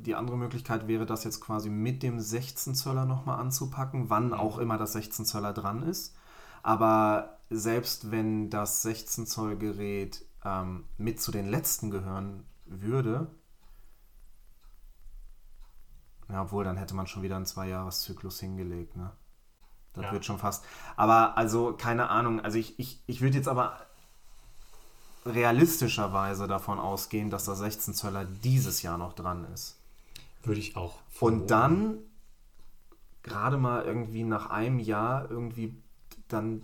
die 0.01 0.15
andere 0.15 0.37
Möglichkeit 0.37 0.89
wäre, 0.89 1.07
das 1.07 1.25
jetzt 1.25 1.41
quasi 1.41 1.69
mit 1.69 2.03
dem 2.03 2.21
16 2.21 2.75
Zöller 2.75 3.05
nochmal 3.05 3.41
anzupacken, 3.41 4.09
wann 4.09 4.33
auch 4.33 4.59
immer 4.59 4.79
das 4.79 4.93
16 4.93 5.25
Zöller 5.25 5.53
dran 5.53 5.83
ist. 5.83 6.17
Aber 6.63 7.39
selbst 7.51 8.11
wenn 8.11 8.51
das 8.51 8.83
16 8.83 9.27
Zoll 9.27 9.57
Gerät 9.57 10.25
ähm, 10.45 10.85
mit 10.97 11.21
zu 11.21 11.33
den 11.33 11.47
letzten 11.47 11.91
gehören 11.91 12.45
würde, 12.69 13.29
ja, 16.31 16.43
obwohl, 16.43 16.65
dann 16.65 16.77
hätte 16.77 16.95
man 16.95 17.07
schon 17.07 17.23
wieder 17.23 17.37
einen 17.37 17.47
Zweijahreszyklus 17.47 18.41
hingelegt, 18.41 18.97
ne? 18.97 19.13
Das 19.95 20.05
ja. 20.05 20.13
wird 20.13 20.25
schon 20.25 20.39
fast. 20.39 20.65
Aber 20.97 21.37
also, 21.37 21.73
keine 21.73 22.11
Ahnung. 22.11 22.41
Also 22.41 22.59
ich, 22.59 22.79
ich, 22.79 23.03
ich 23.07 23.21
würde 23.21 23.37
jetzt 23.37 23.49
aber 23.49 23.81
realistischerweise 25.27 26.47
davon 26.47 26.79
ausgehen, 26.79 27.31
dass 27.31 27.47
der 27.47 27.55
16 27.55 27.95
Zöller 27.95 28.25
dieses 28.25 28.83
Jahr 28.83 28.99
noch 28.99 29.15
dran 29.15 29.47
ist. 29.53 29.77
Würde 30.45 30.61
ich 30.61 30.77
auch. 30.77 30.99
Vermuten. 31.11 31.43
Und 31.43 31.51
dann 31.51 31.99
gerade 33.23 33.57
mal 33.57 33.85
irgendwie 33.85 34.23
nach 34.23 34.51
einem 34.51 34.79
Jahr 34.79 35.31
irgendwie 35.31 35.83
dann 36.29 36.63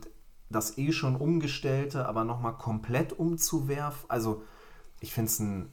das 0.49 0.79
eh 0.79 0.93
schon 0.93 1.17
umgestellte, 1.17 2.07
aber 2.07 2.25
nochmal 2.25 2.55
komplett 2.55 3.13
umzuwerfen. 3.13 4.09
Also 4.09 4.45
ich 5.01 5.13
finde 5.13 5.31
es 5.31 5.41
einen 5.41 5.73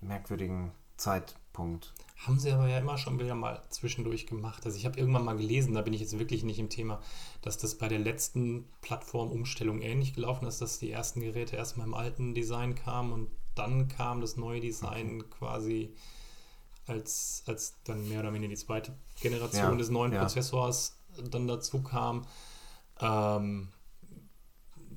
merkwürdigen 0.00 0.72
Zeitpunkt. 0.96 1.94
Haben 2.16 2.38
sie 2.38 2.50
aber 2.50 2.68
ja 2.68 2.78
immer 2.78 2.98
schon 2.98 3.18
wieder 3.18 3.34
mal 3.34 3.62
zwischendurch 3.70 4.26
gemacht. 4.26 4.66
Also 4.66 4.76
ich 4.76 4.84
habe 4.84 4.98
irgendwann 4.98 5.24
mal 5.24 5.36
gelesen, 5.36 5.74
da 5.74 5.82
bin 5.82 5.94
ich 5.94 6.00
jetzt 6.00 6.18
wirklich 6.18 6.42
nicht 6.42 6.58
im 6.58 6.68
Thema, 6.68 7.00
dass 7.42 7.58
das 7.58 7.76
bei 7.76 7.88
der 7.88 8.00
letzten 8.00 8.68
Plattformumstellung 8.80 9.80
ähnlich 9.80 10.14
gelaufen 10.14 10.46
ist, 10.46 10.60
dass 10.60 10.78
die 10.78 10.90
ersten 10.90 11.20
Geräte 11.20 11.56
erstmal 11.56 11.86
im 11.86 11.94
alten 11.94 12.34
Design 12.34 12.74
kamen 12.74 13.12
und 13.12 13.30
dann 13.54 13.88
kam 13.88 14.20
das 14.20 14.36
neue 14.36 14.60
Design 14.60 15.20
okay. 15.20 15.30
quasi 15.38 15.94
als, 16.86 17.42
als 17.46 17.76
dann 17.84 18.08
mehr 18.08 18.20
oder 18.20 18.32
weniger 18.32 18.50
die 18.50 18.60
zweite 18.60 18.96
Generation 19.20 19.72
ja, 19.72 19.76
des 19.76 19.90
neuen 19.90 20.12
ja. 20.12 20.20
Prozessors 20.20 20.98
dann 21.30 21.46
dazu 21.46 21.82
kam. 21.82 22.26
Ähm, 23.00 23.68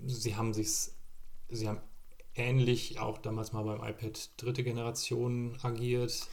sie 0.05 0.35
haben 0.35 0.53
sich 0.53 0.91
sie 1.49 1.67
haben 1.67 1.79
ähnlich 2.35 2.99
auch 2.99 3.17
damals 3.17 3.53
mal 3.53 3.63
beim 3.63 3.83
iPad 3.83 4.29
dritte 4.37 4.63
Generation 4.63 5.57
agiert. 5.61 6.27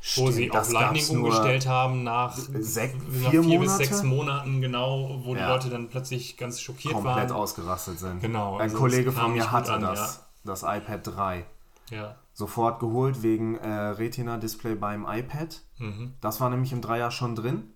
Stimmt, 0.00 0.26
wo 0.26 0.30
sie 0.30 0.50
auf 0.52 0.70
Lightning 0.70 1.08
umgestellt 1.08 1.66
haben 1.66 2.04
nach, 2.04 2.36
sech, 2.36 2.94
nach 2.94 3.30
vier, 3.30 3.42
vier 3.42 3.58
bis 3.58 3.76
sechs 3.78 4.02
Monaten, 4.04 4.60
genau, 4.60 5.20
wo 5.24 5.34
ja. 5.34 5.40
die 5.40 5.52
Leute 5.52 5.70
dann 5.70 5.88
plötzlich 5.88 6.36
ganz 6.36 6.60
schockiert 6.60 6.94
Komplett 6.94 7.14
waren. 7.14 7.20
Komplett 7.26 7.36
ausgerastet 7.36 7.98
sind. 7.98 8.20
Genau. 8.20 8.56
Ein 8.56 8.62
also 8.62 8.78
Kollege 8.78 9.10
von 9.10 9.32
mir 9.32 9.50
hatte 9.50 9.72
an, 9.72 9.80
das, 9.80 9.98
ja. 9.98 10.22
das 10.44 10.62
iPad 10.62 11.06
3. 11.16 11.44
Ja. 11.90 12.14
Sofort 12.32 12.78
geholt 12.78 13.24
wegen 13.24 13.56
äh, 13.56 13.68
Retina-Display 13.68 14.76
beim 14.76 15.04
iPad. 15.08 15.60
Mhm. 15.78 16.14
Das 16.20 16.40
war 16.40 16.50
nämlich 16.50 16.72
im 16.72 16.80
Dreier 16.80 17.10
schon 17.10 17.34
drin, 17.34 17.74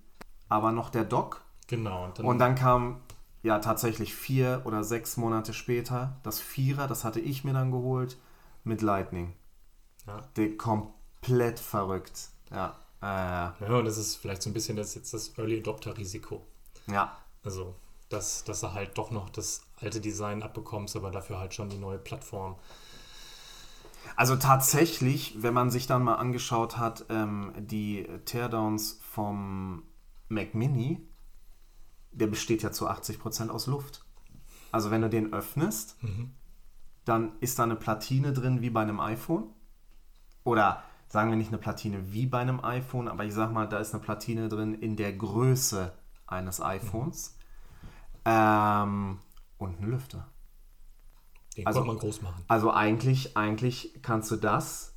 aber 0.48 0.70
noch 0.70 0.90
der 0.90 1.04
Dock. 1.04 1.42
Genau. 1.66 2.04
Und 2.04 2.18
dann, 2.18 2.26
und 2.26 2.38
dann 2.38 2.54
kam 2.54 3.00
ja 3.42 3.58
tatsächlich 3.58 4.14
vier 4.14 4.62
oder 4.64 4.84
sechs 4.84 5.16
Monate 5.16 5.52
später 5.52 6.16
das 6.22 6.40
Vierer, 6.40 6.86
das 6.86 7.04
hatte 7.04 7.20
ich 7.20 7.44
mir 7.44 7.52
dann 7.52 7.70
geholt, 7.70 8.16
mit 8.64 8.82
Lightning. 8.82 9.34
Ja. 10.06 10.20
Der 10.36 10.56
komplett 10.56 11.58
verrückt. 11.58 12.28
Ja. 12.50 12.76
Äh, 13.00 13.06
ja, 13.06 13.78
und 13.78 13.84
das 13.84 13.98
ist 13.98 14.16
vielleicht 14.16 14.42
so 14.42 14.50
ein 14.50 14.52
bisschen 14.52 14.76
das 14.76 14.94
jetzt 14.94 15.12
das 15.12 15.36
Early 15.36 15.58
Adopter-Risiko. 15.58 16.44
Ja. 16.86 17.16
Also, 17.44 17.74
dass, 18.08 18.44
dass 18.44 18.60
du 18.60 18.72
halt 18.72 18.96
doch 18.96 19.10
noch 19.10 19.30
das 19.30 19.62
alte 19.80 20.00
Design 20.00 20.42
abbekommst, 20.42 20.94
aber 20.96 21.10
dafür 21.10 21.38
halt 21.38 21.54
schon 21.54 21.68
die 21.68 21.78
neue 21.78 21.98
Plattform. 21.98 22.56
Also 24.16 24.36
tatsächlich, 24.36 25.42
wenn 25.42 25.54
man 25.54 25.70
sich 25.70 25.86
dann 25.86 26.02
mal 26.02 26.16
angeschaut 26.16 26.76
hat, 26.76 27.06
ähm, 27.08 27.52
die 27.56 28.06
Teardowns 28.24 29.00
vom 29.02 29.84
Mac 30.28 30.54
Mini, 30.54 31.00
der 32.12 32.26
besteht 32.26 32.62
ja 32.62 32.72
zu 32.72 32.88
80% 32.88 33.48
aus 33.48 33.66
Luft. 33.66 34.04
Also 34.70 34.90
wenn 34.90 35.02
du 35.02 35.10
den 35.10 35.32
öffnest, 35.32 36.02
mhm. 36.02 36.30
dann 37.04 37.32
ist 37.40 37.58
da 37.58 37.64
eine 37.64 37.76
Platine 37.76 38.32
drin 38.32 38.62
wie 38.62 38.70
bei 38.70 38.82
einem 38.82 39.00
iPhone. 39.00 39.44
Oder 40.44 40.82
sagen 41.08 41.30
wir 41.30 41.36
nicht 41.36 41.48
eine 41.48 41.58
Platine 41.58 42.12
wie 42.12 42.26
bei 42.26 42.40
einem 42.40 42.64
iPhone, 42.64 43.08
aber 43.08 43.24
ich 43.24 43.34
sag 43.34 43.52
mal, 43.52 43.68
da 43.68 43.78
ist 43.78 43.94
eine 43.94 44.02
Platine 44.02 44.48
drin 44.48 44.74
in 44.74 44.96
der 44.96 45.12
Größe 45.12 45.92
eines 46.26 46.60
iPhones. 46.60 47.36
Ähm, 48.24 49.18
und 49.58 49.80
ein 49.80 49.90
Lüfter. 49.90 50.28
Den 51.56 51.66
also, 51.66 51.84
man 51.84 51.98
groß 51.98 52.22
machen. 52.22 52.44
Also 52.48 52.72
eigentlich, 52.72 53.36
eigentlich 53.36 54.00
kannst 54.02 54.30
du 54.30 54.36
das. 54.36 54.94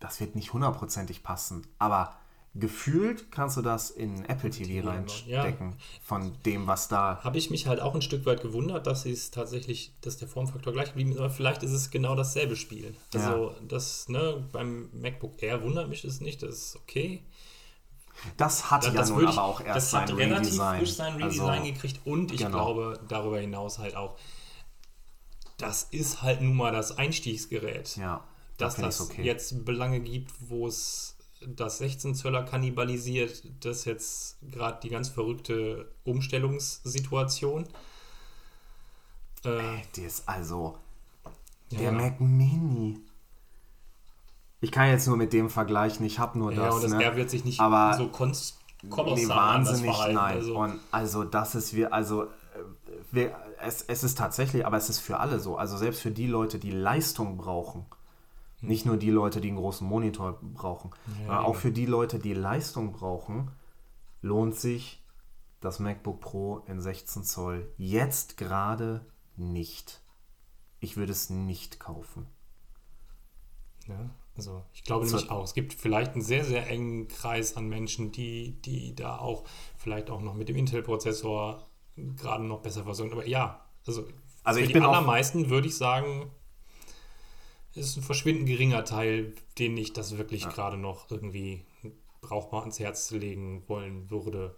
Das 0.00 0.20
wird 0.20 0.34
nicht 0.34 0.52
hundertprozentig 0.52 1.22
passen, 1.22 1.66
aber 1.78 2.14
gefühlt 2.54 3.32
kannst 3.32 3.56
du 3.56 3.62
das 3.62 3.90
in 3.90 4.24
Apple 4.26 4.50
TV 4.50 4.88
reinstecken 4.88 5.70
ja. 5.70 5.76
von 6.02 6.32
dem, 6.44 6.66
was 6.66 6.86
da. 6.88 7.20
Habe 7.22 7.36
ich 7.36 7.50
mich 7.50 7.66
halt 7.66 7.80
auch 7.80 7.94
ein 7.94 8.02
Stück 8.02 8.26
weit 8.26 8.42
gewundert, 8.42 8.86
dass 8.86 9.06
es 9.06 9.32
tatsächlich, 9.32 9.92
dass 10.00 10.18
der 10.18 10.28
Formfaktor 10.28 10.72
gleich 10.72 10.88
geblieben 10.88 11.12
ist, 11.12 11.18
aber 11.18 11.30
vielleicht 11.30 11.64
ist 11.64 11.72
es 11.72 11.90
genau 11.90 12.14
dasselbe 12.14 12.54
Spiel. 12.54 12.94
Also 13.12 13.50
ja. 13.50 13.54
das, 13.66 14.08
ne, 14.08 14.44
beim 14.52 14.88
MacBook 14.92 15.42
Air 15.42 15.62
wundert 15.62 15.88
mich 15.88 16.04
es 16.04 16.20
nicht, 16.20 16.42
das 16.42 16.50
ist 16.50 16.76
okay. 16.76 17.24
Das 18.36 18.70
hat 18.70 18.84
das, 18.84 18.94
ja 18.94 19.00
das 19.00 19.10
nun 19.10 19.26
aber 19.26 19.42
auch 19.42 19.60
erst 19.60 19.90
sein. 19.90 20.02
Das 20.02 20.12
hat 20.12 20.18
relativ 20.18 20.56
frisch 20.56 20.94
sein 20.94 21.14
Redesign 21.14 21.48
also, 21.48 21.72
gekriegt 21.72 22.00
und 22.04 22.32
ich 22.32 22.38
genau. 22.38 22.50
glaube 22.72 23.00
darüber 23.08 23.40
hinaus 23.40 23.80
halt 23.80 23.96
auch, 23.96 24.16
das 25.58 25.84
ist 25.90 26.22
halt 26.22 26.40
nun 26.40 26.54
mal 26.54 26.72
das 26.72 26.96
Einstiegsgerät. 26.96 27.96
Ja. 27.96 28.22
Dass 28.58 28.76
das 28.76 29.00
okay. 29.00 29.24
jetzt 29.24 29.64
Belange 29.64 29.98
gibt, 29.98 30.32
wo 30.48 30.68
es 30.68 31.13
das 31.46 31.78
16 31.78 32.14
Zöller 32.14 32.44
kannibalisiert, 32.44 33.42
das 33.60 33.84
jetzt 33.84 34.38
gerade 34.50 34.80
die 34.82 34.88
ganz 34.88 35.08
verrückte 35.08 35.92
Umstellungssituation. 36.04 37.66
Äh, 39.44 39.58
Ey, 39.58 40.06
ist 40.06 40.28
also 40.28 40.78
der 41.70 41.82
ja. 41.82 41.92
Mac 41.92 42.20
Mini. 42.20 43.00
Ich 44.60 44.72
kann 44.72 44.88
jetzt 44.88 45.06
nur 45.06 45.16
mit 45.16 45.32
dem 45.32 45.50
vergleichen, 45.50 46.06
ich 46.06 46.18
habe 46.18 46.38
nur 46.38 46.52
ja, 46.52 46.64
das. 46.64 46.68
Ja, 46.68 46.74
und 46.74 46.82
das 46.84 46.92
ne? 46.92 47.04
R 47.04 47.16
wird 47.16 47.30
sich 47.30 47.44
nicht 47.44 47.60
Aber 47.60 47.96
so 47.96 48.08
konst 48.08 48.58
kolossal 48.88 49.16
nee, 49.16 49.28
wahnsinnig, 49.28 49.98
nein. 49.98 50.16
Also. 50.16 50.58
Und 50.58 50.80
also 50.90 51.24
das 51.24 51.54
ist 51.54 51.74
wir, 51.74 51.92
also 51.92 52.24
äh, 52.24 52.28
wir, 53.12 53.36
es, 53.60 53.82
es 53.82 54.04
ist 54.04 54.16
tatsächlich, 54.16 54.66
aber 54.66 54.76
es 54.76 54.88
ist 54.88 55.00
für 55.00 55.20
alle 55.20 55.40
so. 55.40 55.56
Also 55.56 55.76
selbst 55.76 56.00
für 56.00 56.10
die 56.10 56.26
Leute, 56.26 56.58
die 56.58 56.70
Leistung 56.70 57.36
brauchen, 57.36 57.86
Nicht 58.68 58.86
nur 58.86 58.96
die 58.96 59.10
Leute, 59.10 59.40
die 59.40 59.48
einen 59.48 59.56
großen 59.56 59.86
Monitor 59.86 60.38
brauchen. 60.42 60.90
Ja, 61.26 61.42
auch 61.42 61.56
für 61.56 61.72
die 61.72 61.86
Leute, 61.86 62.18
die 62.18 62.34
Leistung 62.34 62.92
brauchen, 62.92 63.50
lohnt 64.22 64.54
sich 64.54 65.02
das 65.60 65.78
MacBook 65.78 66.20
Pro 66.20 66.58
in 66.66 66.80
16 66.80 67.24
Zoll 67.24 67.72
jetzt 67.76 68.36
gerade 68.36 69.06
nicht. 69.36 70.02
Ich 70.80 70.96
würde 70.96 71.12
es 71.12 71.30
nicht 71.30 71.80
kaufen. 71.80 72.26
Ja, 73.88 74.10
also 74.36 74.64
ich 74.72 74.84
glaube 74.84 75.06
nämlich 75.06 75.30
auch, 75.30 75.44
es 75.44 75.54
gibt 75.54 75.74
vielleicht 75.74 76.12
einen 76.12 76.22
sehr, 76.22 76.44
sehr 76.44 76.68
engen 76.68 77.08
Kreis 77.08 77.56
an 77.56 77.68
Menschen, 77.68 78.12
die, 78.12 78.60
die 78.62 78.94
da 78.94 79.18
auch 79.18 79.44
vielleicht 79.76 80.10
auch 80.10 80.20
noch 80.20 80.34
mit 80.34 80.48
dem 80.48 80.56
Intel-Prozessor 80.56 81.66
gerade 81.96 82.44
noch 82.44 82.60
besser 82.60 82.84
versorgt. 82.84 83.12
Aber 83.12 83.26
ja, 83.26 83.64
also, 83.86 84.06
Also 84.42 84.58
für 84.58 84.62
ich 84.62 84.68
die 84.68 84.74
bin 84.74 84.84
allermeisten 84.84 85.50
würde 85.50 85.68
ich 85.68 85.76
sagen, 85.76 86.30
ist 87.74 87.96
ein 87.96 88.02
verschwindend 88.02 88.46
geringer 88.46 88.84
Teil, 88.84 89.34
den 89.58 89.76
ich 89.76 89.92
das 89.92 90.16
wirklich 90.16 90.48
gerade 90.48 90.76
noch 90.76 91.10
irgendwie 91.10 91.64
brauchbar 92.20 92.60
ans 92.60 92.78
Herz 92.78 93.10
legen 93.10 93.62
wollen 93.68 94.10
würde. 94.10 94.56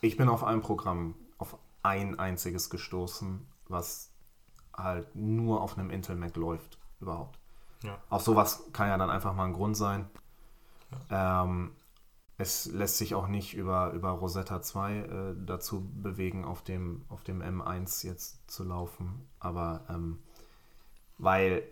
Ich 0.00 0.16
bin 0.16 0.28
auf 0.28 0.44
ein 0.44 0.60
Programm, 0.60 1.14
auf 1.38 1.58
ein 1.82 2.18
einziges 2.18 2.70
gestoßen, 2.70 3.46
was 3.68 4.10
halt 4.76 5.14
nur 5.14 5.60
auf 5.60 5.78
einem 5.78 5.90
Intel 5.90 6.16
Mac 6.16 6.36
läuft, 6.36 6.78
überhaupt. 7.00 7.38
Ja. 7.82 7.98
Auch 8.10 8.20
sowas 8.20 8.64
kann 8.72 8.88
ja 8.88 8.96
dann 8.98 9.10
einfach 9.10 9.34
mal 9.34 9.44
ein 9.44 9.52
Grund 9.52 9.76
sein. 9.76 10.08
Ähm, 11.10 11.72
es 12.38 12.66
lässt 12.66 12.98
sich 12.98 13.14
auch 13.14 13.28
nicht 13.28 13.54
über, 13.54 13.92
über 13.92 14.10
Rosetta 14.10 14.60
2 14.60 14.96
äh, 14.96 15.34
dazu 15.46 15.88
bewegen, 15.94 16.44
auf 16.44 16.62
dem, 16.62 17.04
auf 17.08 17.24
dem 17.24 17.42
M1 17.42 18.06
jetzt 18.06 18.50
zu 18.50 18.64
laufen. 18.64 19.26
Aber 19.38 19.84
ähm, 19.88 20.18
weil 21.18 21.62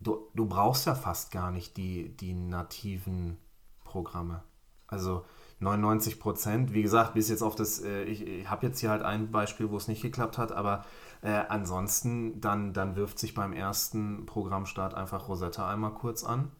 du, 0.00 0.28
du 0.34 0.46
brauchst 0.46 0.86
ja 0.86 0.94
fast 0.94 1.30
gar 1.30 1.50
nicht 1.50 1.76
die, 1.76 2.16
die 2.16 2.34
nativen 2.34 3.38
Programme. 3.84 4.42
Also 4.86 5.24
99 5.60 6.20
Prozent, 6.20 6.72
wie 6.74 6.82
gesagt, 6.82 7.14
bis 7.14 7.28
jetzt 7.28 7.42
auf 7.42 7.54
das, 7.54 7.80
äh, 7.82 8.04
ich, 8.04 8.26
ich 8.26 8.50
habe 8.50 8.66
jetzt 8.66 8.80
hier 8.80 8.90
halt 8.90 9.02
ein 9.02 9.30
Beispiel, 9.30 9.70
wo 9.70 9.76
es 9.76 9.88
nicht 9.88 10.02
geklappt 10.02 10.38
hat, 10.38 10.52
aber 10.52 10.84
äh, 11.22 11.30
ansonsten 11.48 12.40
dann, 12.40 12.72
dann 12.72 12.94
wirft 12.94 13.18
sich 13.18 13.34
beim 13.34 13.52
ersten 13.52 14.26
Programmstart 14.26 14.94
einfach 14.94 15.28
Rosetta 15.28 15.68
einmal 15.68 15.92
kurz 15.92 16.24
an. 16.24 16.52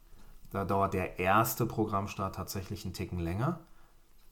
Da 0.51 0.65
dauert 0.65 0.95
der 0.95 1.19
erste 1.19 1.67
Programmstart 1.67 2.37
tatsächlich 2.37 2.85
einen 2.85 2.95
Ticken 2.95 3.19
länger, 3.19 3.61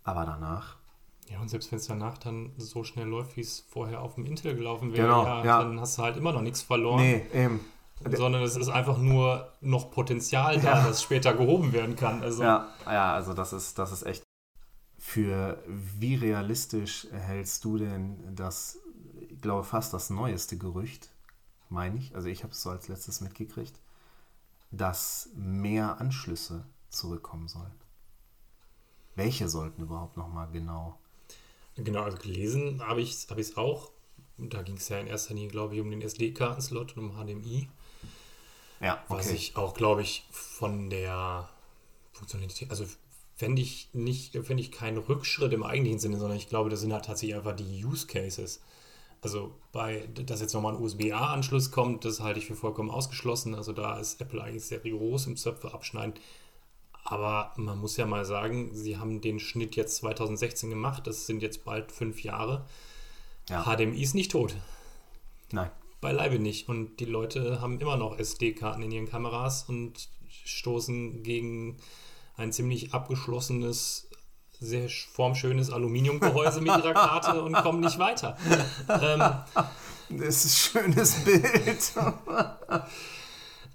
aber 0.02 0.24
danach. 0.24 0.76
Ja, 1.28 1.40
und 1.40 1.48
selbst 1.48 1.70
wenn 1.72 1.78
es 1.78 1.86
danach 1.86 2.18
dann 2.18 2.52
so 2.56 2.84
schnell 2.84 3.06
läuft, 3.06 3.36
wie 3.36 3.40
es 3.40 3.60
vorher 3.68 4.00
auf 4.00 4.14
dem 4.14 4.24
Intel 4.24 4.54
gelaufen 4.54 4.92
wäre, 4.92 5.06
Genau, 5.06 5.24
ja, 5.24 5.44
ja. 5.44 5.62
dann 5.62 5.80
hast 5.80 5.98
du 5.98 6.02
halt 6.02 6.16
immer 6.16 6.32
noch 6.32 6.42
nichts 6.42 6.62
verloren. 6.62 7.00
Nee, 7.00 7.26
eben. 7.32 7.60
Sondern 8.16 8.42
es 8.42 8.56
ist 8.56 8.68
einfach 8.68 8.98
nur 8.98 9.52
noch 9.60 9.90
Potenzial 9.90 10.60
da, 10.60 10.78
Ja. 10.78 10.86
das 10.86 11.02
später 11.02 11.34
gehoben 11.34 11.72
werden 11.72 11.96
kann. 11.96 12.22
Also, 12.22 12.42
Ja, 12.42 12.68
ja, 12.86 13.14
also 13.14 13.34
das 13.34 13.52
ist, 13.52 13.78
das 13.78 13.92
ist 13.92 14.02
echt. 14.04 14.22
Für 14.98 15.62
wie 15.66 16.14
realistisch 16.14 17.06
hältst 17.12 17.64
du 17.64 17.76
denn 17.78 18.34
das, 18.34 18.78
ich 19.28 19.40
glaube 19.40 19.64
fast 19.64 19.92
das 19.92 20.08
neueste 20.10 20.56
Gerücht, 20.56 21.10
meine 21.68 21.98
ich, 21.98 22.14
also 22.14 22.28
ich 22.28 22.42
habe 22.42 22.52
es 22.52 22.62
so 22.62 22.70
als 22.70 22.88
letztes 22.88 23.20
mitgekriegt, 23.20 23.78
dass 24.70 25.28
mehr 25.34 26.00
Anschlüsse 26.00 26.64
zurückkommen 26.88 27.48
sollen. 27.48 27.72
Welche 29.14 29.48
sollten 29.48 29.82
überhaupt 29.82 30.16
nochmal 30.16 30.48
genau? 30.52 30.98
Genau, 31.76 32.02
also 32.02 32.16
gelesen 32.18 32.80
habe 32.86 33.00
ich 33.02 33.12
es 33.12 33.30
hab 33.30 33.38
ich's 33.38 33.56
auch. 33.56 33.90
Da 34.38 34.62
ging 34.62 34.76
es 34.76 34.88
ja 34.88 34.98
in 34.98 35.06
erster 35.06 35.34
Linie, 35.34 35.48
glaube 35.50 35.74
ich, 35.74 35.80
um 35.80 35.90
den 35.90 36.02
SD-Kartenslot 36.02 36.96
und 36.96 37.10
um 37.10 37.12
HDMI. 37.12 37.68
Ja, 38.84 39.02
Was 39.08 39.28
okay. 39.28 39.36
ich 39.36 39.56
auch, 39.56 39.72
glaube 39.72 40.02
ich, 40.02 40.26
von 40.30 40.90
der 40.90 41.48
Funktionalität, 42.12 42.68
also 42.68 42.84
fände 43.34 43.62
ich 43.62 43.88
nicht, 43.94 44.32
fände 44.32 44.62
ich 44.62 44.72
keinen 44.72 44.98
Rückschritt 44.98 45.54
im 45.54 45.62
eigentlichen 45.62 45.98
Sinne, 45.98 46.18
sondern 46.18 46.36
ich 46.36 46.50
glaube, 46.50 46.68
das 46.68 46.80
sind 46.80 46.92
halt 46.92 47.06
tatsächlich 47.06 47.34
einfach 47.34 47.56
die 47.56 47.82
Use 47.82 48.06
Cases. 48.06 48.60
Also 49.22 49.54
bei, 49.72 50.06
dass 50.12 50.42
jetzt 50.42 50.52
nochmal 50.52 50.74
ein 50.74 50.82
USB-A-Anschluss 50.82 51.70
kommt, 51.70 52.04
das 52.04 52.20
halte 52.20 52.38
ich 52.38 52.46
für 52.46 52.56
vollkommen 52.56 52.90
ausgeschlossen. 52.90 53.54
Also 53.54 53.72
da 53.72 53.98
ist 53.98 54.20
Apple 54.20 54.42
eigentlich 54.42 54.66
sehr 54.66 54.84
rigoros 54.84 55.26
im 55.26 55.38
Zöpfe 55.38 55.72
abschneiden. 55.72 56.14
Aber 57.04 57.54
man 57.56 57.78
muss 57.78 57.96
ja 57.96 58.04
mal 58.04 58.26
sagen, 58.26 58.74
sie 58.74 58.98
haben 58.98 59.22
den 59.22 59.40
Schnitt 59.40 59.76
jetzt 59.76 59.96
2016 59.96 60.68
gemacht, 60.68 61.06
das 61.06 61.26
sind 61.26 61.42
jetzt 61.42 61.64
bald 61.64 61.90
fünf 61.90 62.22
Jahre. 62.22 62.66
Ja. 63.48 63.64
HDMI 63.64 64.02
ist 64.02 64.14
nicht 64.14 64.30
tot 64.30 64.54
Nein. 65.52 65.70
Beileibe 66.04 66.38
nicht. 66.38 66.68
Und 66.68 67.00
die 67.00 67.06
Leute 67.06 67.62
haben 67.62 67.80
immer 67.80 67.96
noch 67.96 68.18
SD-Karten 68.18 68.82
in 68.82 68.92
ihren 68.92 69.08
Kameras 69.08 69.64
und 69.68 70.10
stoßen 70.44 71.22
gegen 71.22 71.78
ein 72.36 72.52
ziemlich 72.52 72.92
abgeschlossenes, 72.92 74.10
sehr 74.60 74.88
formschönes 74.90 75.70
Aluminiumgehäuse 75.70 76.60
mit 76.60 76.76
ihrer 76.76 76.92
Karte 76.92 77.42
und 77.44 77.54
kommen 77.54 77.80
nicht 77.80 77.98
weiter. 77.98 78.36
Ähm, 78.88 79.22
Das 80.10 80.44
ist 80.44 80.76
ein 80.76 80.82
schönes 80.82 81.24
Bild. 81.24 81.94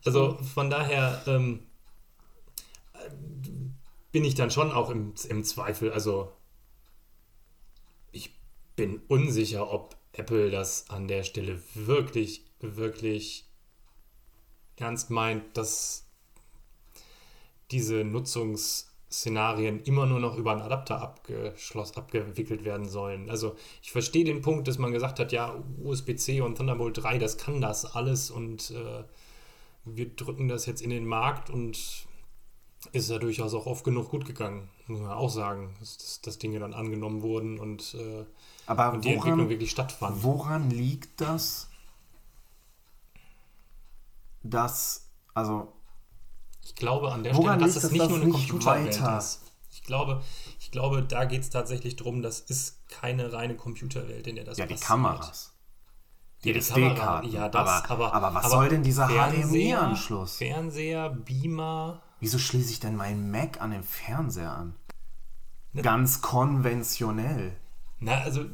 also 0.06 0.38
von 0.54 0.70
daher 0.70 1.24
ähm, 1.26 1.62
bin 4.12 4.24
ich 4.24 4.36
dann 4.36 4.52
schon 4.52 4.72
auch 4.72 4.92
im, 4.92 5.16
im 5.28 5.44
Zweifel. 5.44 5.92
Also 5.92 6.32
ich 8.12 8.36
bin 8.76 9.02
unsicher, 9.08 9.74
ob 9.74 9.99
Apple 10.20 10.52
das 10.52 10.90
an 10.90 11.08
der 11.08 11.24
Stelle 11.24 11.62
wirklich, 11.74 12.46
wirklich 12.60 13.46
ernst 14.76 15.10
meint, 15.10 15.58
dass 15.58 16.06
diese 17.72 18.04
Nutzungsszenarien 18.04 19.84
immer 19.84 20.06
nur 20.06 20.20
noch 20.20 20.38
über 20.38 20.52
einen 20.52 20.62
Adapter 20.62 21.02
abgeschlossen, 21.02 21.98
abgewickelt 21.98 22.64
werden 22.64 22.88
sollen. 22.88 23.30
Also 23.30 23.56
ich 23.82 23.92
verstehe 23.92 24.26
den 24.26 24.42
Punkt, 24.42 24.68
dass 24.68 24.78
man 24.78 24.92
gesagt 24.92 25.20
hat, 25.20 25.32
ja, 25.32 25.62
USB-C 25.84 26.42
und 26.42 26.58
Thunderbolt 26.58 26.98
3, 26.98 27.18
das 27.20 27.38
kann 27.38 27.62
das 27.62 27.86
alles 27.86 28.32
und 28.32 28.72
äh, 28.72 29.04
wir 29.86 30.10
drücken 30.16 30.48
das 30.48 30.66
jetzt 30.66 30.82
in 30.82 30.90
den 30.90 31.06
Markt 31.06 31.50
und 31.50 32.08
ist 32.94 33.10
ja 33.10 33.20
durchaus 33.20 33.54
auch 33.54 33.66
oft 33.66 33.84
genug 33.84 34.10
gut 34.10 34.26
gegangen, 34.26 34.70
muss 34.88 35.02
man 35.02 35.12
auch 35.12 35.30
sagen, 35.30 35.76
dass, 35.80 36.22
dass, 36.22 36.38
Dinge 36.38 36.60
dann 36.60 36.74
angenommen 36.74 37.22
wurden 37.22 37.60
und, 37.60 37.94
äh, 37.96 38.26
Aber 38.70 38.94
und 38.94 39.04
die 39.04 39.10
Entwicklung 39.10 39.38
woran, 39.40 39.50
wirklich 39.50 39.72
stattfand. 39.72 40.24
woran 40.24 40.70
liegt 40.70 41.20
das, 41.22 41.70
dass, 44.44 45.10
also 45.34 45.74
Ich 46.64 46.76
glaube 46.76 47.12
an 47.12 47.24
der 47.24 47.34
Stelle, 47.34 47.58
dass 47.58 47.76
es 47.76 47.84
es, 47.86 47.92
nicht 47.92 48.02
dass 48.04 48.10
nur 48.10 48.22
eine 48.22 48.30
Computerwelt 48.32 48.96
ist. 49.18 49.42
Ich 49.72 49.84
glaube, 49.84 50.22
ich 50.60 50.72
glaube 50.72 51.04
da 51.04 51.26
geht 51.26 51.42
es 51.42 51.50
tatsächlich 51.50 51.96
darum, 51.96 52.22
das 52.22 52.40
ist 52.42 52.88
keine 52.90 53.34
reine 53.34 53.56
Computerwelt, 53.56 54.28
in 54.28 54.36
der 54.36 54.46
das 54.46 54.58
ja, 54.58 54.66
die 54.66 54.74
passiert. 54.74 54.88
Kameras. 54.88 55.54
Die 56.44 56.50
Ja, 56.50 56.54
die 56.54 56.60
Kamera, 56.62 56.90
SD-Karten. 56.92 57.28
ja, 57.32 57.50
das, 57.50 57.84
aber, 57.86 57.90
aber, 57.90 58.14
aber 58.14 58.36
was 58.36 58.46
aber 58.46 58.56
soll 58.56 58.70
denn 58.70 58.84
dieser 58.84 59.08
HDMI-Anschluss? 59.10 60.38
Fernseher, 60.38 61.10
Beamer, 61.10 62.02
Wieso 62.22 62.38
schließe 62.38 62.72
ich 62.72 62.80
denn 62.80 62.96
meinen 62.96 63.32
Mac 63.32 63.62
an 63.62 63.72
den 63.72 63.84
Fernseher 63.84 64.52
an? 64.52 64.76
Ne- 65.74 65.82
Ganz 65.82 66.22
konventionell. 66.22 67.56
Na, 68.00 68.22
also 68.22 68.46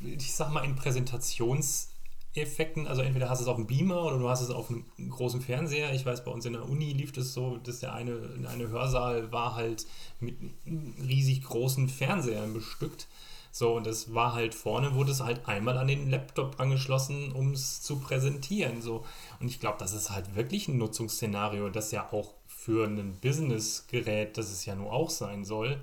ich 0.00 0.32
sag 0.32 0.50
mal 0.50 0.64
in 0.64 0.76
Präsentationseffekten, 0.76 2.86
also 2.86 3.02
entweder 3.02 3.28
hast 3.28 3.38
du 3.38 3.44
es 3.44 3.48
auf 3.48 3.56
dem 3.56 3.66
Beamer 3.66 4.04
oder 4.04 4.18
du 4.18 4.28
hast 4.28 4.42
es 4.42 4.50
auf 4.50 4.70
einem 4.70 4.84
großen 5.08 5.40
Fernseher. 5.40 5.92
Ich 5.94 6.04
weiß, 6.04 6.24
bei 6.24 6.30
uns 6.30 6.44
in 6.44 6.52
der 6.52 6.68
Uni 6.68 6.92
lief 6.92 7.12
das 7.12 7.32
so, 7.32 7.56
dass 7.58 7.80
der 7.80 7.94
eine, 7.94 8.46
eine 8.48 8.68
Hörsaal 8.68 9.32
war 9.32 9.54
halt 9.54 9.86
mit 10.20 10.36
riesig 10.66 11.42
großen 11.42 11.88
Fernsehern 11.88 12.52
bestückt. 12.52 13.08
So, 13.52 13.74
und 13.74 13.86
das 13.86 14.14
war 14.14 14.34
halt 14.34 14.54
vorne, 14.54 14.94
wurde 14.94 15.10
es 15.10 15.20
halt 15.20 15.48
einmal 15.48 15.76
an 15.76 15.88
den 15.88 16.08
Laptop 16.08 16.60
angeschlossen, 16.60 17.32
um 17.32 17.52
es 17.52 17.82
zu 17.82 17.98
präsentieren. 17.98 18.80
So. 18.80 19.04
Und 19.40 19.48
ich 19.48 19.58
glaube, 19.58 19.78
das 19.78 19.92
ist 19.92 20.10
halt 20.10 20.36
wirklich 20.36 20.68
ein 20.68 20.78
Nutzungsszenario, 20.78 21.68
das 21.68 21.90
ja 21.90 22.12
auch 22.12 22.34
für 22.46 22.86
ein 22.86 23.18
Businessgerät, 23.20 24.38
das 24.38 24.52
es 24.52 24.66
ja 24.66 24.76
nur 24.76 24.92
auch 24.92 25.10
sein 25.10 25.44
soll, 25.44 25.80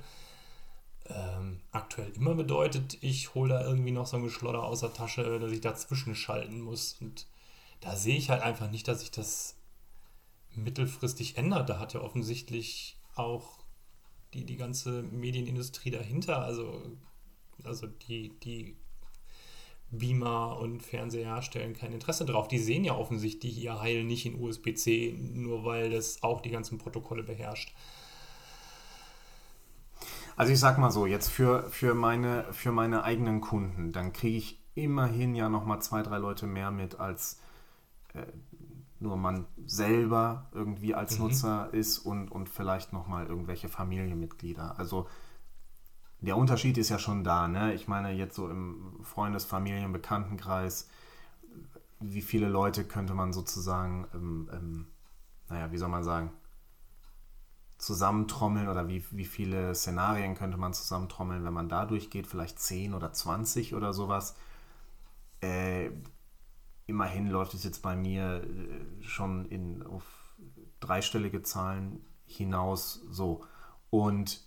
ähm, 1.10 1.62
aktuell 1.72 2.12
immer 2.16 2.36
bedeutet, 2.36 2.98
ich 3.02 3.34
hole 3.34 3.50
da 3.50 3.66
irgendwie 3.66 3.92
noch 3.92 4.08
so 4.08 4.18
ein 4.18 4.24
Geschlodder 4.24 4.64
aus 4.64 4.82
der 4.82 4.94
Tasche, 4.94 5.40
dass 5.40 5.52
ich 5.52 5.62
dazwischen 5.62 6.16
schalten 6.16 6.62
muss. 6.62 6.98
Und 7.00 7.28
da 7.82 7.96
sehe 7.96 8.18
ich 8.18 8.30
halt 8.30 8.42
einfach 8.42 8.70
nicht, 8.70 8.88
dass 8.88 9.02
sich 9.02 9.12
das 9.12 9.56
mittelfristig 10.56 11.38
ändert. 11.38 11.70
Da 11.70 11.80
hat 11.80 11.94
ja 11.94 12.02
offensichtlich 12.02 12.98
auch 13.16 13.60
die, 14.34 14.46
die 14.46 14.58
ganze 14.58 15.04
Medienindustrie 15.04 15.92
dahinter, 15.92 16.42
also, 16.42 16.82
also 17.64 17.88
die, 17.88 18.38
die 18.44 18.76
Beamer 19.90 20.60
und 20.60 20.84
Fernseher 20.84 21.28
herstellen 21.28 21.74
kein 21.74 21.94
Interesse 21.94 22.26
drauf. 22.26 22.48
Die 22.48 22.60
sehen 22.60 22.84
ja 22.84 22.96
offensichtlich 22.96 23.58
ihr 23.58 23.80
Heil 23.80 24.04
nicht 24.04 24.26
in 24.26 24.42
USB-C, 24.42 25.16
nur 25.18 25.64
weil 25.64 25.90
das 25.90 26.24
auch 26.24 26.42
die 26.42 26.50
ganzen 26.50 26.78
Protokolle 26.78 27.24
beherrscht. 27.24 27.74
Also 30.38 30.54
ich 30.54 30.60
sag 30.60 30.78
mal 30.78 30.92
so, 30.92 31.08
jetzt 31.08 31.30
für, 31.30 31.64
für, 31.64 31.96
meine, 31.96 32.46
für 32.54 32.72
meine 32.72 33.04
eigenen 33.04 33.42
Kunden, 33.42 33.92
dann 33.92 34.14
kriege 34.14 34.38
ich 34.38 34.64
immerhin 34.76 35.34
ja 35.34 35.50
nochmal 35.50 35.82
zwei, 35.82 36.04
drei 36.04 36.20
Leute 36.20 36.46
mehr 36.46 36.70
mit 36.70 37.00
als 37.00 37.40
äh, 38.14 38.22
nur 39.00 39.18
man 39.18 39.46
selber 39.66 40.48
irgendwie 40.54 40.94
als 40.94 41.18
mhm. 41.18 41.26
Nutzer 41.26 41.74
ist 41.74 41.98
und, 41.98 42.30
und 42.30 42.50
vielleicht 42.50 42.94
nochmal 42.94 43.26
irgendwelche 43.26 43.68
Familienmitglieder. 43.68 44.78
Also 44.78 45.08
der 46.22 46.38
Unterschied 46.38 46.78
ist 46.78 46.90
ja 46.90 47.00
schon 47.00 47.24
da, 47.24 47.48
ne? 47.48 47.74
Ich 47.74 47.88
meine, 47.88 48.12
jetzt 48.12 48.36
so 48.36 48.48
im 48.48 49.00
Freundes-, 49.04 49.46
Familien-, 49.46 49.92
Bekanntenkreis, 49.92 50.88
wie 52.00 52.22
viele 52.22 52.48
Leute 52.48 52.84
könnte 52.84 53.16
man 53.16 53.34
sozusagen, 53.34 54.08
ähm, 54.14 54.50
ähm, 54.54 54.88
naja, 55.50 55.72
wie 55.72 55.78
soll 55.78 55.90
man 55.90 56.04
sagen, 56.04 56.32
zusammentrommeln 57.88 58.68
oder 58.68 58.90
wie, 58.90 59.04
wie 59.12 59.26
viele 59.26 59.74
Szenarien 59.74 60.36
könnte 60.36 60.58
man 60.58 60.74
zusammentrommeln, 60.74 61.46
wenn 61.46 61.54
man 61.54 61.70
da 61.70 61.86
durchgeht, 61.86 62.28
vielleicht 62.28 62.60
10 62.60 62.94
oder 62.94 63.14
20 63.14 63.74
oder 63.74 63.94
sowas. 63.94 64.36
Äh, 65.42 65.92
immerhin 66.86 67.28
läuft 67.30 67.54
es 67.54 67.64
jetzt 67.64 67.82
bei 67.82 67.96
mir 67.96 68.44
äh, 68.44 69.04
schon 69.04 69.46
in, 69.46 69.84
auf 69.84 70.04
dreistellige 70.82 71.42
Zahlen 71.44 72.06
hinaus 72.26 73.02
so. 73.10 73.46
Und 73.90 74.46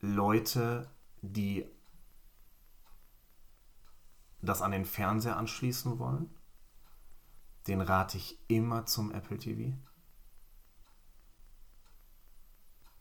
Leute, 0.00 0.88
die 1.20 1.66
das 4.40 4.62
an 4.62 4.70
den 4.70 4.86
Fernseher 4.86 5.36
anschließen 5.36 5.98
wollen, 5.98 6.30
den 7.68 7.80
rate 7.80 8.16
ich 8.16 8.38
immer 8.48 8.86
zum 8.86 9.12
Apple 9.12 9.38
TV. 9.38 9.76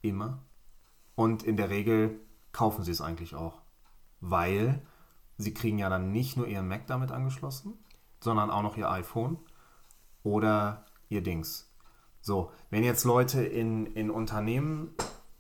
Immer. 0.01 0.43
Und 1.15 1.43
in 1.43 1.57
der 1.57 1.69
Regel 1.69 2.19
kaufen 2.51 2.83
sie 2.83 2.91
es 2.91 3.01
eigentlich 3.01 3.33
auch. 3.33 3.61
Weil 4.19 4.85
sie 5.37 5.53
kriegen 5.53 5.79
ja 5.79 5.89
dann 5.89 6.11
nicht 6.11 6.37
nur 6.37 6.47
ihren 6.47 6.67
Mac 6.67 6.87
damit 6.87 7.11
angeschlossen, 7.11 7.73
sondern 8.19 8.51
auch 8.51 8.61
noch 8.61 8.77
ihr 8.77 8.91
iPhone 8.91 9.37
oder 10.23 10.85
ihr 11.09 11.23
Dings. 11.23 11.71
So, 12.21 12.51
wenn 12.69 12.83
jetzt 12.83 13.05
Leute 13.05 13.43
in, 13.43 13.85
in 13.85 14.09
Unternehmen 14.09 14.93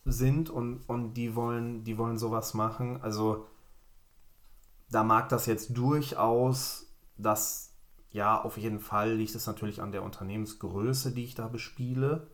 sind 0.05 0.49
und, 0.49 0.87
und 0.87 1.15
die 1.15 1.35
wollen, 1.35 1.83
die 1.83 1.97
wollen 1.97 2.17
sowas 2.17 2.53
machen, 2.53 3.01
also 3.01 3.45
da 4.89 5.03
mag 5.03 5.27
das 5.27 5.47
jetzt 5.47 5.77
durchaus, 5.77 6.93
dass 7.17 7.66
ja, 8.11 8.41
auf 8.41 8.57
jeden 8.57 8.79
Fall 8.79 9.13
liegt 9.13 9.35
es 9.35 9.47
natürlich 9.47 9.81
an 9.81 9.91
der 9.91 10.03
Unternehmensgröße, 10.03 11.11
die 11.11 11.23
ich 11.23 11.35
da 11.35 11.47
bespiele. 11.47 12.27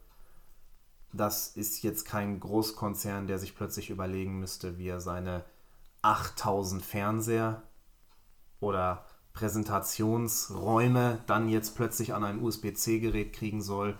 Das 1.11 1.49
ist 1.49 1.83
jetzt 1.83 2.05
kein 2.05 2.39
Großkonzern, 2.39 3.27
der 3.27 3.39
sich 3.39 3.55
plötzlich 3.55 3.89
überlegen 3.89 4.39
müsste, 4.39 4.77
wie 4.77 4.87
er 4.87 4.99
seine 5.01 5.45
8000 6.01 6.83
Fernseher 6.83 7.63
oder 8.59 9.05
Präsentationsräume 9.33 11.19
dann 11.25 11.49
jetzt 11.49 11.75
plötzlich 11.75 12.13
an 12.13 12.23
ein 12.23 12.41
USB-C-Gerät 12.41 13.33
kriegen 13.33 13.61
soll 13.61 13.97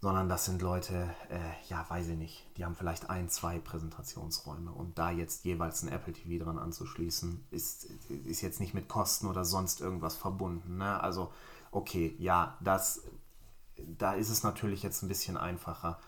sondern 0.00 0.30
das 0.30 0.46
sind 0.46 0.62
Leute, 0.62 1.10
äh, 1.28 1.68
ja, 1.68 1.84
weiß 1.88 2.08
ich 2.08 2.16
nicht, 2.16 2.46
die 2.56 2.64
haben 2.64 2.74
vielleicht 2.74 3.10
ein, 3.10 3.28
zwei 3.28 3.58
Präsentationsräume 3.58 4.72
und 4.72 4.98
da 4.98 5.10
jetzt 5.10 5.44
jeweils 5.44 5.82
ein 5.82 5.92
Apple 5.92 6.14
TV 6.14 6.42
dran 6.42 6.58
anzuschließen, 6.58 7.44
ist, 7.50 7.84
ist 8.08 8.40
jetzt 8.40 8.60
nicht 8.60 8.72
mit 8.72 8.88
Kosten 8.88 9.26
oder 9.26 9.44
sonst 9.44 9.82
irgendwas 9.82 10.16
verbunden. 10.16 10.78
Ne? 10.78 11.00
Also, 11.02 11.32
okay, 11.70 12.14
ja, 12.18 12.56
das, 12.60 13.02
da 13.76 14.14
ist 14.14 14.30
es 14.30 14.42
natürlich 14.42 14.82
jetzt 14.82 15.02
ein 15.02 15.08
bisschen 15.08 15.36
einfacher. 15.36 15.98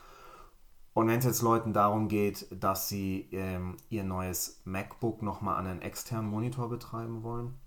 Und 0.95 1.09
wenn 1.09 1.19
es 1.19 1.27
jetzt 1.27 1.43
Leuten 1.43 1.75
darum 1.75 2.09
geht, 2.09 2.47
dass 2.51 2.89
sie 2.89 3.29
ähm, 3.33 3.77
ihr 3.91 4.05
neues 4.05 4.61
MacBook 4.65 5.21
nochmal 5.21 5.57
an 5.57 5.67
einen 5.67 5.83
externen 5.83 6.31
Monitor 6.31 6.71
betreiben 6.71 7.23
wollen, 7.23 7.59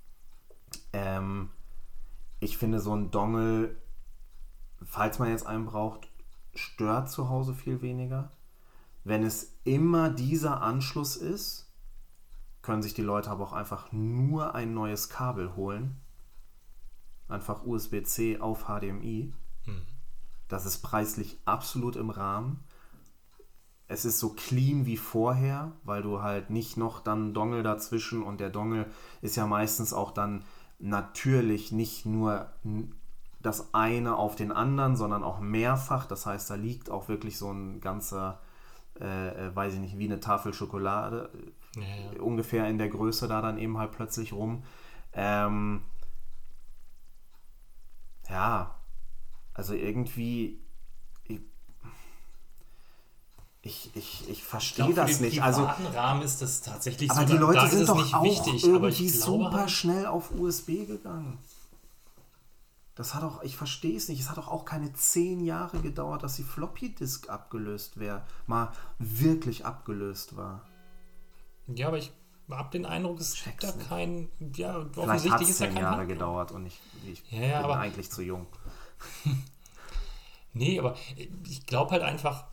ähm, 0.91 1.49
ich 2.39 2.57
finde 2.57 2.80
so 2.80 2.95
ein 2.95 3.11
Dongle, 3.11 3.76
falls 4.84 5.19
man 5.19 5.30
jetzt 5.30 5.45
einen 5.45 5.65
braucht, 5.65 6.07
stört 6.56 7.10
zu 7.10 7.30
Hause 7.30 7.53
viel 7.53 7.82
weniger. 7.82 8.32
Wenn 9.03 9.24
es 9.24 9.53
immer 9.64 10.10
dieser 10.10 10.62
Anschluss 10.62 11.16
ist, 11.16 11.72
können 12.62 12.82
sich 12.82 12.95
die 12.95 13.03
Leute 13.03 13.30
aber 13.30 13.43
auch 13.43 13.53
einfach 13.53 13.91
nur 13.91 14.56
ein 14.56 14.74
neues 14.74 15.10
Kabel 15.10 15.56
holen. 15.56 15.97
Einfach 17.28 17.64
USB-C 17.64 18.39
auf 18.39 18.66
HDMI. 18.66 19.34
Hm. 19.66 19.82
Das 20.47 20.66
ist 20.66 20.80
preislich 20.80 21.39
absolut 21.45 21.95
im 21.95 22.10
Rahmen. 22.10 22.64
Es 23.88 24.06
ist 24.06 24.20
so 24.20 24.30
clean 24.30 24.88
wie 24.88 24.97
vorher, 24.97 25.74
weil 25.84 26.01
du 26.01 26.24
halt 26.24 26.49
nicht 26.49 26.76
noch 26.76 27.01
dann 27.01 27.36
Dongle 27.36 27.62
dazwischen 27.62 28.24
und 28.24 28.39
der 28.39 28.49
Dongle 28.49 28.89
ist 29.22 29.36
ja 29.36 29.45
meistens 29.45 29.93
auch 29.93 30.12
dann 30.12 30.43
natürlich 30.80 31.72
nicht 31.72 32.06
nur 32.06 32.51
das 33.45 33.73
eine 33.73 34.17
auf 34.17 34.35
den 34.35 34.51
anderen, 34.51 34.95
sondern 34.95 35.23
auch 35.23 35.39
mehrfach. 35.39 36.05
Das 36.05 36.25
heißt, 36.25 36.49
da 36.49 36.55
liegt 36.55 36.89
auch 36.89 37.07
wirklich 37.07 37.37
so 37.37 37.51
ein 37.51 37.79
ganzer, 37.79 38.39
äh, 38.99 39.47
äh, 39.47 39.55
weiß 39.55 39.73
ich 39.75 39.79
nicht, 39.79 39.97
wie 39.97 40.05
eine 40.05 40.19
Tafel 40.19 40.53
Schokolade 40.53 41.29
ja, 41.75 41.83
ja. 41.83 42.21
ungefähr 42.21 42.67
in 42.67 42.77
der 42.77 42.89
Größe 42.89 43.27
da 43.27 43.41
dann 43.41 43.57
eben 43.57 43.77
halt 43.77 43.91
plötzlich 43.91 44.33
rum. 44.33 44.63
Ähm, 45.13 45.81
ja, 48.29 48.75
also 49.53 49.73
irgendwie. 49.73 50.61
Ich, 53.61 53.89
ich, 53.95 54.29
ich 54.29 54.43
verstehe 54.43 54.93
das 54.93 55.19
nicht. 55.21 55.41
Also 55.41 55.67
Rahmen 55.95 56.21
ist 56.21 56.39
das 56.39 56.61
tatsächlich 56.61 57.09
aber 57.09 57.27
so. 57.27 57.33
die 57.33 57.39
Leute 57.39 57.67
sind 57.67 57.89
doch 57.89 58.13
auch 58.13 58.23
wichtig, 58.23 58.63
irgendwie 58.63 59.09
super 59.09 59.51
halt 59.53 59.69
super 59.71 60.11
auf 60.11 60.29
USB 60.37 60.85
gegangen. 60.85 61.39
Das 62.95 63.13
hat 63.13 63.23
auch, 63.23 63.43
ich 63.43 63.57
verstehe 63.57 63.97
es 63.97 64.07
nicht, 64.07 64.21
es 64.21 64.29
hat 64.29 64.37
doch 64.37 64.47
auch 64.47 64.63
keine 64.63 64.93
zehn 64.93 65.41
Jahre 65.41 65.79
gedauert, 65.81 66.23
dass 66.23 66.37
die 66.37 66.43
Floppy 66.43 66.95
Disk 66.95 67.29
abgelöst 67.29 67.99
wäre, 67.99 68.25
mal 68.47 68.71
wirklich 68.99 69.65
abgelöst 69.65 70.37
war. 70.37 70.65
Ja, 71.67 71.87
aber 71.87 71.97
ich 71.97 72.13
habe 72.49 72.69
den 72.71 72.85
Eindruck, 72.85 73.19
es 73.19 73.43
gibt 73.43 73.63
da 73.63 73.73
kein, 73.73 74.29
ja, 74.55 74.77
offensichtlich 74.77 75.31
hat 75.31 75.41
es 75.41 75.57
zehn 75.57 75.75
Jahre 75.75 76.07
gedauert 76.07 76.51
und 76.51 76.65
ich, 76.67 76.79
ich 77.05 77.31
ja, 77.31 77.41
ja, 77.41 77.57
bin 77.57 77.65
aber, 77.65 77.79
eigentlich 77.79 78.09
zu 78.11 78.21
jung. 78.21 78.47
nee, 80.53 80.79
aber 80.79 80.95
ich 81.43 81.65
glaube 81.65 81.91
halt 81.91 82.03
einfach, 82.03 82.45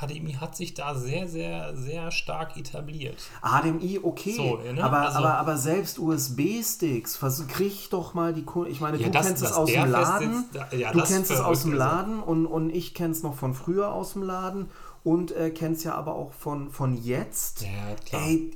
HDMI 0.00 0.32
hat 0.34 0.56
sich 0.56 0.74
da 0.74 0.94
sehr, 0.94 1.28
sehr, 1.28 1.76
sehr 1.76 2.10
stark 2.10 2.56
etabliert. 2.56 3.16
HDMI, 3.42 4.00
okay, 4.02 4.34
so, 4.34 4.56
ne? 4.72 4.82
aber, 4.82 5.02
also, 5.02 5.18
aber, 5.18 5.34
aber 5.38 5.56
selbst 5.56 5.98
USB-Sticks, 5.98 7.20
krieg 7.48 7.90
doch 7.90 8.12
mal 8.12 8.34
die 8.34 8.44
Kunden. 8.44 8.72
Ich 8.72 8.80
meine, 8.80 8.98
ja, 8.98 9.06
du 9.06 9.12
das, 9.12 9.26
kennst 9.26 9.42
das 9.42 9.50
es 9.50 9.56
aus 9.56 9.70
dem 9.70 9.90
Laden, 9.90 10.44
jetzt, 10.52 10.72
ja, 10.72 10.92
du 10.92 11.00
kennst 11.00 11.30
es 11.30 11.40
aus 11.40 11.62
dem 11.62 11.72
Laden 11.72 12.20
und, 12.20 12.46
und 12.46 12.70
ich 12.70 12.94
kenne 12.94 13.12
es 13.12 13.22
noch 13.22 13.34
von 13.34 13.54
früher 13.54 13.92
aus 13.92 14.14
dem 14.14 14.22
Laden 14.22 14.70
und 15.04 15.30
äh, 15.32 15.50
kennst 15.50 15.84
ja 15.84 15.94
aber 15.94 16.14
auch 16.14 16.32
von, 16.32 16.70
von 16.70 17.00
jetzt. 17.00 17.62
Ja, 17.62 17.94
klar. 18.04 18.22
Ey, 18.22 18.50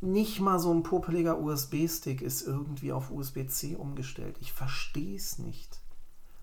nicht 0.00 0.40
mal 0.40 0.58
so 0.58 0.72
ein 0.72 0.82
popeliger 0.82 1.38
USB-Stick 1.38 2.22
ist 2.22 2.42
irgendwie 2.42 2.92
auf 2.92 3.10
USB-C 3.10 3.76
umgestellt. 3.76 4.36
Ich 4.40 4.52
verstehe 4.52 5.16
es 5.16 5.38
nicht. 5.38 5.81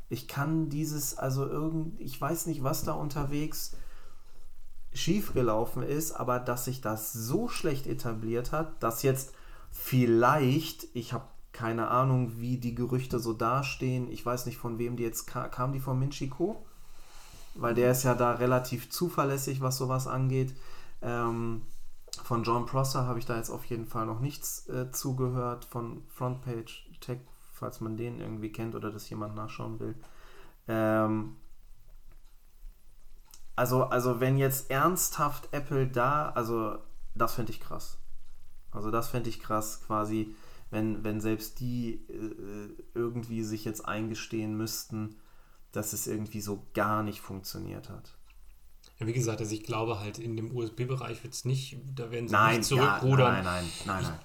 Ich 0.09 0.27
kann 0.27 0.69
dieses, 0.69 1.17
also 1.17 1.45
irgend, 1.47 1.99
ich 2.01 2.19
weiß 2.19 2.47
nicht, 2.47 2.63
was 2.63 2.83
da 2.83 2.93
unterwegs 2.93 3.75
schiefgelaufen 4.93 5.83
ist, 5.83 6.13
aber 6.13 6.39
dass 6.39 6.65
sich 6.65 6.81
das 6.81 7.13
so 7.13 7.47
schlecht 7.47 7.85
etabliert 7.85 8.51
hat, 8.51 8.81
dass 8.81 9.03
jetzt 9.03 9.33
vielleicht, 9.71 10.87
ich 10.93 11.13
habe 11.13 11.25
keine 11.51 11.89
Ahnung, 11.89 12.39
wie 12.39 12.57
die 12.57 12.75
Gerüchte 12.75 13.19
so 13.19 13.33
dastehen, 13.33 14.11
ich 14.11 14.25
weiß 14.25 14.45
nicht 14.45 14.57
von 14.57 14.77
wem 14.77 14.95
die 14.97 15.03
jetzt 15.03 15.25
kam, 15.27 15.73
die 15.73 15.79
von 15.79 15.99
Minchiko? 15.99 16.65
Weil 17.55 17.73
der 17.73 17.91
ist 17.91 18.03
ja 18.03 18.15
da 18.15 18.33
relativ 18.33 18.89
zuverlässig, 18.89 19.61
was 19.61 19.77
sowas 19.77 20.07
angeht. 20.07 20.55
Ähm, 21.01 21.63
von 22.23 22.43
John 22.43 22.65
Prosser 22.65 23.07
habe 23.07 23.19
ich 23.19 23.25
da 23.25 23.37
jetzt 23.37 23.49
auf 23.49 23.65
jeden 23.65 23.85
Fall 23.85 24.05
noch 24.05 24.19
nichts 24.19 24.67
äh, 24.69 24.91
zugehört, 24.91 25.65
von 25.65 26.03
Frontpage 26.09 26.87
Tech 27.01 27.19
falls 27.59 27.81
man 27.81 27.97
den 27.97 28.19
irgendwie 28.19 28.51
kennt 28.51 28.75
oder 28.75 28.91
das 28.91 29.09
jemand 29.09 29.35
nachschauen 29.35 29.79
will. 29.79 29.95
Ähm, 30.67 31.35
also, 33.55 33.83
also 33.83 34.19
wenn 34.19 34.37
jetzt 34.37 34.71
ernsthaft 34.71 35.49
Apple 35.51 35.87
da, 35.87 36.29
also 36.29 36.77
das 37.15 37.35
fände 37.35 37.51
ich 37.51 37.59
krass. 37.59 37.97
Also 38.71 38.91
das 38.91 39.09
fände 39.09 39.29
ich 39.29 39.39
krass, 39.39 39.81
quasi, 39.85 40.33
wenn, 40.71 41.03
wenn 41.03 41.19
selbst 41.19 41.59
die 41.59 42.05
äh, 42.09 42.83
irgendwie 42.93 43.43
sich 43.43 43.65
jetzt 43.65 43.85
eingestehen 43.85 44.55
müssten, 44.55 45.15
dass 45.71 45.93
es 45.93 46.07
irgendwie 46.07 46.41
so 46.41 46.65
gar 46.73 47.03
nicht 47.03 47.21
funktioniert 47.21 47.89
hat. 47.89 48.15
Ja, 48.99 49.07
wie 49.07 49.13
gesagt, 49.13 49.39
also 49.39 49.53
ich 49.53 49.63
glaube 49.63 49.99
halt 49.99 50.19
in 50.19 50.35
dem 50.35 50.55
USB-Bereich 50.55 51.23
wird 51.23 51.33
es 51.33 51.45
nicht, 51.45 51.77
da 51.95 52.11
werden 52.11 52.27
sie 52.27 52.33
nein, 52.33 52.57
nicht 52.57 52.67
zurückrudern. 52.67 53.35
Ja, 53.35 53.43
nein, 53.43 53.65
nein, 53.85 54.01
nein, 54.01 54.03
nein. 54.03 54.19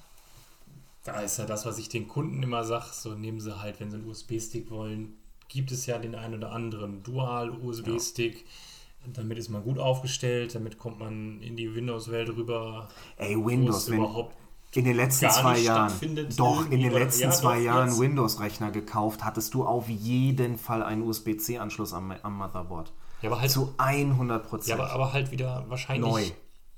Da 1.05 1.21
ist 1.21 1.39
ja 1.39 1.45
das, 1.45 1.67
was 1.67 1.79
ich 1.79 1.89
den 1.89 2.09
Kunden 2.09 2.43
immer 2.43 2.65
sage, 2.65 2.87
so 2.93 3.15
nehmen 3.15 3.39
sie 3.39 3.61
halt, 3.61 3.79
wenn 3.79 3.91
sie 3.91 3.99
einen 3.99 4.09
USB-Stick 4.09 4.71
wollen, 4.71 5.19
gibt 5.49 5.71
es 5.71 5.87
ja 5.87 5.99
den 5.99 6.15
einen 6.15 6.35
oder 6.35 6.53
anderen 6.53 7.03
Dual-USB-Stick. 7.03 8.39
Ja. 8.39 9.13
Damit 9.13 9.37
ist 9.37 9.51
man 9.51 9.63
gut 9.63 9.79
aufgestellt, 9.79 10.55
damit 10.55 10.79
kommt 10.79 10.99
man 10.99 11.43
in 11.43 11.57
die 11.57 11.75
Windows-Welt 11.75 12.31
rüber. 12.31 12.89
Ey, 13.19 13.37
Windows, 13.37 13.91
wenn, 13.91 13.99
überhaupt 13.99 14.35
in 14.73 14.87
den 14.87 14.97
letzten 14.97 15.31
zwei 15.31 15.59
Jahren, 15.59 15.93
doch, 16.37 16.71
in 16.71 16.81
den 16.81 16.93
letzten 16.93 17.25
ja, 17.25 17.31
zwei 17.31 17.59
doch, 17.59 17.65
Jahren 17.65 17.99
Windows-Rechner 17.99 18.71
gekauft, 18.71 19.25
hattest 19.25 19.53
du 19.55 19.65
auf 19.65 19.89
jeden 19.89 20.59
Fall 20.59 20.83
einen 20.83 21.03
USB-C-Anschluss 21.03 21.93
am, 21.93 22.13
am 22.23 22.39
Motherboard. 22.39 22.93
Ja, 23.23 23.31
aber 23.31 23.41
halt. 23.41 23.51
Zu 23.51 23.75
100 23.77 24.49
Prozent. 24.49 24.79
Ja, 24.79 24.85
aber, 24.85 24.93
aber 24.93 25.13
halt 25.13 25.31
wieder 25.31 25.65
wahrscheinlich. 25.69 26.11
Neu. 26.11 26.25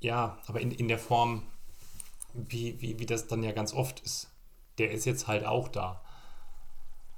Ja, 0.01 0.39
aber 0.47 0.61
in, 0.61 0.73
in 0.73 0.89
der 0.89 0.99
Form, 0.99 1.43
wie, 2.49 2.81
wie, 2.81 2.99
wie 2.99 3.07
das 3.07 3.27
dann 3.27 3.43
ja 3.43 3.53
ganz 3.53 3.73
oft 3.73 4.01
ist. 4.01 4.31
Der 4.79 4.91
ist 4.91 5.05
jetzt 5.05 5.27
halt 5.27 5.47
auch 5.47 5.69
da. 5.69 6.03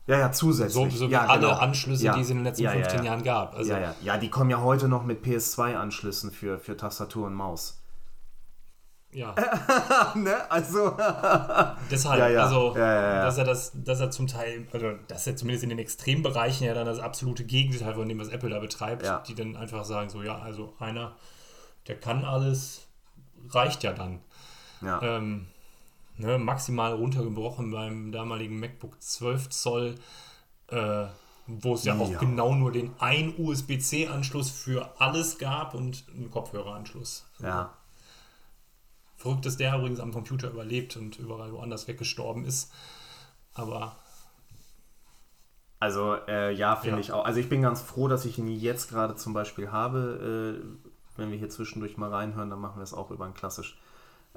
Ja, 0.06 0.18
ja, 0.18 0.32
zusätzlich. 0.32 0.72
So, 0.72 0.88
so 0.88 1.08
wie 1.08 1.12
ja, 1.12 1.26
alle 1.26 1.48
genau. 1.48 1.58
Anschlüsse, 1.58 2.06
ja. 2.06 2.14
die 2.14 2.22
es 2.22 2.30
in 2.30 2.38
den 2.38 2.44
letzten 2.44 2.64
ja, 2.64 2.70
15 2.72 3.04
Jahren 3.04 3.22
gab. 3.22 3.54
Also 3.54 3.72
ja, 3.72 3.78
ja. 3.78 3.94
ja, 4.02 4.16
die 4.16 4.30
kommen 4.30 4.48
ja 4.48 4.62
heute 4.62 4.88
noch 4.88 5.04
mit 5.04 5.22
PS2-Anschlüssen 5.22 6.30
für, 6.30 6.58
für 6.58 6.78
Tastatur 6.78 7.26
und 7.26 7.34
Maus. 7.34 7.82
Ja. 9.10 9.34
ne? 10.14 10.50
Also. 10.50 10.96
Deshalb, 11.90 12.20
ja, 12.20 12.28
ja. 12.28 12.44
also, 12.44 12.74
ja, 12.76 13.22
Dass, 13.22 13.36
er 13.36 13.44
das, 13.44 13.72
dass 13.74 14.00
er 14.00 14.10
zum 14.10 14.26
Teil, 14.26 14.66
also, 14.72 14.92
dass 15.08 15.26
er 15.26 15.36
zumindest 15.36 15.64
in 15.64 15.70
den 15.70 15.78
Extrembereichen 15.78 16.66
ja 16.66 16.72
dann 16.72 16.86
das 16.86 16.98
absolute 16.98 17.44
Gegenteil 17.44 17.94
von 17.94 18.08
dem, 18.08 18.18
was 18.18 18.28
Apple 18.28 18.50
da 18.50 18.60
betreibt, 18.60 19.04
die 19.28 19.34
dann 19.34 19.56
einfach 19.56 19.84
sagen, 19.84 20.08
so, 20.08 20.22
ja, 20.22 20.38
also 20.38 20.74
einer, 20.78 21.16
der 21.86 22.00
kann 22.00 22.24
alles, 22.24 22.86
reicht 23.50 23.82
ja 23.82 23.92
dann. 23.92 24.20
Ja. 24.81 25.03
Ähm, 25.03 25.47
ne, 26.16 26.39
maximal 26.39 26.93
runtergebrochen 26.93 27.70
beim 27.70 28.12
damaligen 28.12 28.59
MacBook 28.61 29.01
12 29.01 29.49
Zoll, 29.51 29.95
äh, 30.68 31.07
wo 31.47 31.74
es 31.74 31.85
ja, 31.85 31.95
ja 31.95 32.01
auch 32.01 32.18
genau 32.18 32.55
nur 32.55 32.72
den 32.72 32.93
ein 32.99 33.35
USB-C-Anschluss 33.39 34.51
für 34.51 35.01
alles 35.01 35.39
gab 35.39 35.74
und 35.74 36.05
einen 36.14 36.31
Kopfhöreranschluss. 36.31 37.26
Ja. 37.41 37.72
Verrückt, 39.16 39.47
dass 39.47 39.57
der 39.57 39.76
übrigens 39.76 39.99
am 40.01 40.12
Computer 40.12 40.51
überlebt 40.51 40.97
und 40.97 41.18
überall 41.18 41.53
woanders 41.53 41.89
weggestorben 41.89 42.45
ist. 42.45 42.70
Aber. 43.55 43.97
Also, 45.81 46.16
äh, 46.29 46.53
ja, 46.53 46.76
finde 46.76 46.97
ja. 46.97 47.01
ich 47.01 47.12
auch. 47.12 47.24
Also, 47.24 47.41
ich 47.41 47.49
bin 47.49 47.62
ganz 47.62 47.81
froh, 47.83 48.09
dass 48.09 48.24
ich 48.24 48.39
ihn 48.39 48.49
jetzt 48.49 48.89
gerade 48.89 49.16
zum 49.16 49.33
Beispiel 49.33 49.72
habe. 49.72 50.61
Äh, 50.62 51.18
wenn 51.18 51.33
wir 51.33 51.39
hier 51.39 51.49
zwischendurch 51.49 51.97
mal 51.97 52.11
reinhören, 52.11 52.49
dann 52.49 52.61
machen 52.61 52.76
wir 52.76 52.85
es 52.85 52.95
auch 52.95 53.11
über 53.11 53.24
ein 53.24 53.35
klassisch 53.35 53.76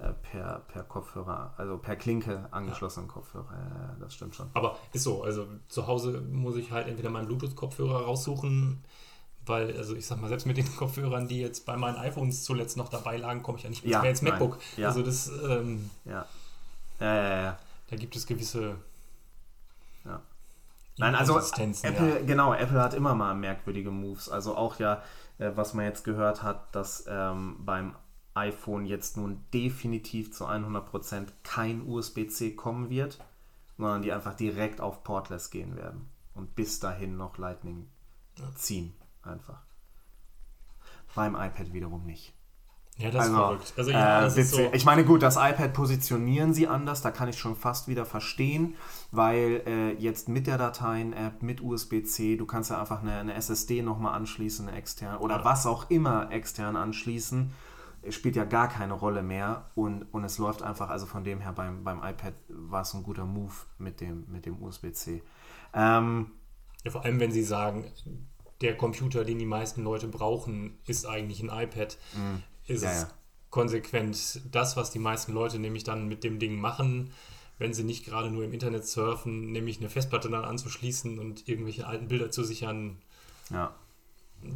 per, 0.10 0.62
per 0.68 0.84
Kopfhörer, 0.84 1.54
also 1.58 1.78
per 1.78 1.96
Klinke 1.96 2.48
angeschlossenen 2.52 3.08
ja. 3.08 3.14
Kopfhörer. 3.14 3.52
Ja, 3.52 3.96
das 4.00 4.14
stimmt 4.14 4.36
schon. 4.36 4.50
Aber 4.54 4.78
ist 4.94 5.04
so, 5.04 5.24
also 5.24 5.48
zu 5.68 5.88
Hause 5.88 6.22
muss 6.22 6.56
ich 6.56 6.72
halt 6.72 6.88
entweder 6.88 7.10
meinen 7.10 7.28
Bluetooth-Kopfhörer 7.28 8.06
raussuchen, 8.06 8.84
weil, 9.46 9.76
also 9.78 9.96
ich 9.96 10.06
sag 10.06 10.20
mal, 10.20 10.28
selbst 10.28 10.46
mit 10.46 10.58
den 10.58 10.76
Kopfhörern, 10.76 11.28
die 11.28 11.40
jetzt 11.40 11.66
bei 11.66 11.78
meinen 11.78 11.98
iPhones 11.98 12.44
zuletzt 12.44 12.78
noch 12.78 12.90
dabei 12.90 13.18
lagen, 13.18 13.44
komme 13.44 13.58
ich 13.58 13.64
ja 13.64 13.70
nicht 13.70 13.84
mehr 13.84 13.94
ja, 13.94 14.04
jetzt 14.04 14.24
MacBook. 14.24 14.58
Ja. 14.78 14.88
Also 14.88 15.04
das, 15.04 15.32
ähm, 15.48 15.90
ja. 16.06 16.26
Ja, 17.00 17.16
ja, 17.16 17.42
ja. 17.42 17.60
Da 17.90 17.96
gibt 17.96 18.16
es 18.16 18.26
gewisse. 18.26 18.76
Ja. 20.06 20.22
Nein, 20.98 21.16
also 21.16 21.40
Apple, 21.40 22.26
genau, 22.26 22.54
Apple 22.54 22.82
hat 22.82 22.94
immer 22.94 23.16
mal 23.16 23.34
merkwürdige 23.34 23.92
Moves. 23.92 24.30
Also 24.30 24.56
auch 24.56 24.80
ja, 24.80 25.02
äh, 25.38 25.52
was 25.56 25.74
man 25.74 25.86
jetzt 25.86 26.04
gehört 26.04 26.44
hat, 26.44 26.74
dass 26.76 27.06
ähm, 27.08 27.58
beim 27.60 27.96
iPhone 28.34 28.86
jetzt 28.86 29.18
nun 29.18 29.44
definitiv 29.54 30.32
zu 30.34 30.48
100% 30.48 31.28
kein 31.44 31.88
USB-C 31.88 32.56
kommen 32.56 32.90
wird, 32.90 33.20
sondern 33.78 34.02
die 34.02 34.12
einfach 34.12 34.36
direkt 34.36 34.80
auf 34.80 35.04
Portless 35.04 35.50
gehen 35.50 35.76
werden 35.76 36.10
und 36.34 36.56
bis 36.56 36.80
dahin 36.80 37.18
noch 37.18 37.38
Lightning 37.38 37.88
ja. 38.40 38.46
ziehen 38.56 38.94
einfach. 39.22 39.62
Beim 41.14 41.36
iPad 41.36 41.74
wiederum 41.74 42.06
nicht. 42.06 42.34
Ja, 42.98 43.10
das 43.10 43.22
also, 43.22 43.34
ist 43.34 43.40
verrückt. 43.40 43.74
Also, 43.78 43.92
ja, 43.92 44.24
äh, 44.24 44.40
ist 44.40 44.52
so. 44.52 44.70
Ich 44.74 44.86
meine, 44.86 45.04
gut, 45.04 45.24
das 45.24 45.36
iPad 45.36 45.74
positionieren 45.74 46.54
sie 46.54 46.68
anders, 46.68 47.02
da 47.02 47.12
kann 47.12 47.30
ich 47.30 47.40
schon 47.40 47.56
fast 47.56 47.88
wieder 47.88 48.06
verstehen, 48.06 48.76
weil 49.12 49.64
äh, 49.66 49.94
jetzt 49.94 50.30
mit 50.30 50.46
der 50.48 50.58
Dateien-App, 50.58 51.42
mit 51.42 51.62
USB-C, 51.62 52.38
du 52.38 52.46
kannst 52.46 52.70
ja 52.70 52.80
einfach 52.80 53.02
eine, 53.02 53.14
eine 53.14 53.34
SSD 53.34 53.82
nochmal 53.82 54.14
anschließen, 54.14 54.68
eine 54.68 54.78
externe 54.78 55.20
oder 55.20 55.38
ja. 55.38 55.46
was 55.46 55.66
auch 55.66 55.90
immer 55.90 56.32
extern 56.32 56.76
anschließen 56.76 57.52
spielt 58.10 58.36
ja 58.36 58.46
gar 58.46 58.68
keine 58.68 58.94
Rolle 58.94 59.22
mehr 59.22 59.70
und, 59.76 60.04
und 60.12 60.24
es 60.24 60.38
läuft 60.38 60.64
einfach, 60.64 60.90
also 60.90 61.06
von 61.06 61.24
dem 61.24 61.40
her 61.40 61.54
beim, 61.54 61.84
beim 61.84 62.00
iPad 62.04 62.34
war 62.50 62.82
es 62.82 62.94
ein 62.94 63.04
guter 63.04 63.26
Move 63.26 63.54
mit 63.78 64.02
dem, 64.02 64.26
mit 64.28 64.46
dem 64.46 64.62
USB-C. 64.62 65.22
Ähm, 65.74 66.32
ja, 66.84 66.92
vor 66.92 67.06
allem, 67.06 67.20
wenn 67.20 67.32
Sie 67.32 67.44
sagen, 67.44 67.86
der 68.62 68.76
Computer, 68.76 69.24
den 69.24 69.40
die 69.40 69.46
meisten 69.46 69.84
Leute 69.84 70.08
brauchen, 70.08 70.80
ist 70.88 71.06
eigentlich 71.06 71.42
ein 71.42 71.50
iPad, 71.50 71.98
mm, 72.14 72.72
ist 72.72 72.84
ja, 72.84 72.92
es 72.92 73.02
ja. 73.04 73.08
konsequent 73.50 74.42
das, 74.52 74.78
was 74.78 74.92
die 74.92 75.00
meisten 75.00 75.34
Leute 75.34 75.60
nämlich 75.60 75.84
dann 75.84 76.08
mit 76.08 76.24
dem 76.24 76.40
Ding 76.40 76.60
machen, 76.60 77.12
wenn 77.60 77.74
sie 77.74 77.84
nicht 77.84 78.06
gerade 78.06 78.32
nur 78.32 78.44
im 78.44 78.54
Internet 78.54 78.88
surfen, 78.88 79.52
nämlich 79.52 79.80
eine 79.80 79.90
Festplatte 79.90 80.30
dann 80.30 80.44
anzuschließen 80.44 81.20
und 81.20 81.48
irgendwelche 81.48 81.86
alten 81.86 82.08
Bilder 82.08 82.32
zu 82.32 82.44
sichern, 82.44 82.98
ja. 83.52 83.76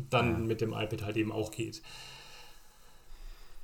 dann 0.09 0.47
mit 0.47 0.61
dem 0.61 0.73
iPad 0.73 1.03
halt 1.03 1.17
eben 1.17 1.31
auch 1.31 1.51
geht. 1.51 1.83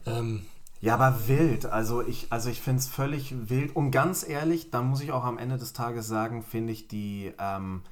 Ähm, 0.05 0.45
ja, 0.79 0.95
aber 0.95 1.27
wild. 1.27 1.65
Also 1.65 2.01
ich, 2.01 2.31
also 2.31 2.49
ich 2.49 2.61
finde 2.61 2.79
es 2.79 2.87
völlig 2.87 3.49
wild. 3.49 3.75
Und 3.75 3.91
ganz 3.91 4.27
ehrlich, 4.27 4.71
da 4.71 4.81
muss 4.81 5.01
ich 5.01 5.11
auch 5.11 5.23
am 5.23 5.37
Ende 5.37 5.57
des 5.57 5.73
Tages 5.73 6.07
sagen, 6.07 6.43
finde 6.43 6.73
ich 6.73 6.87
die, 6.87 7.31
ähm, 7.37 7.83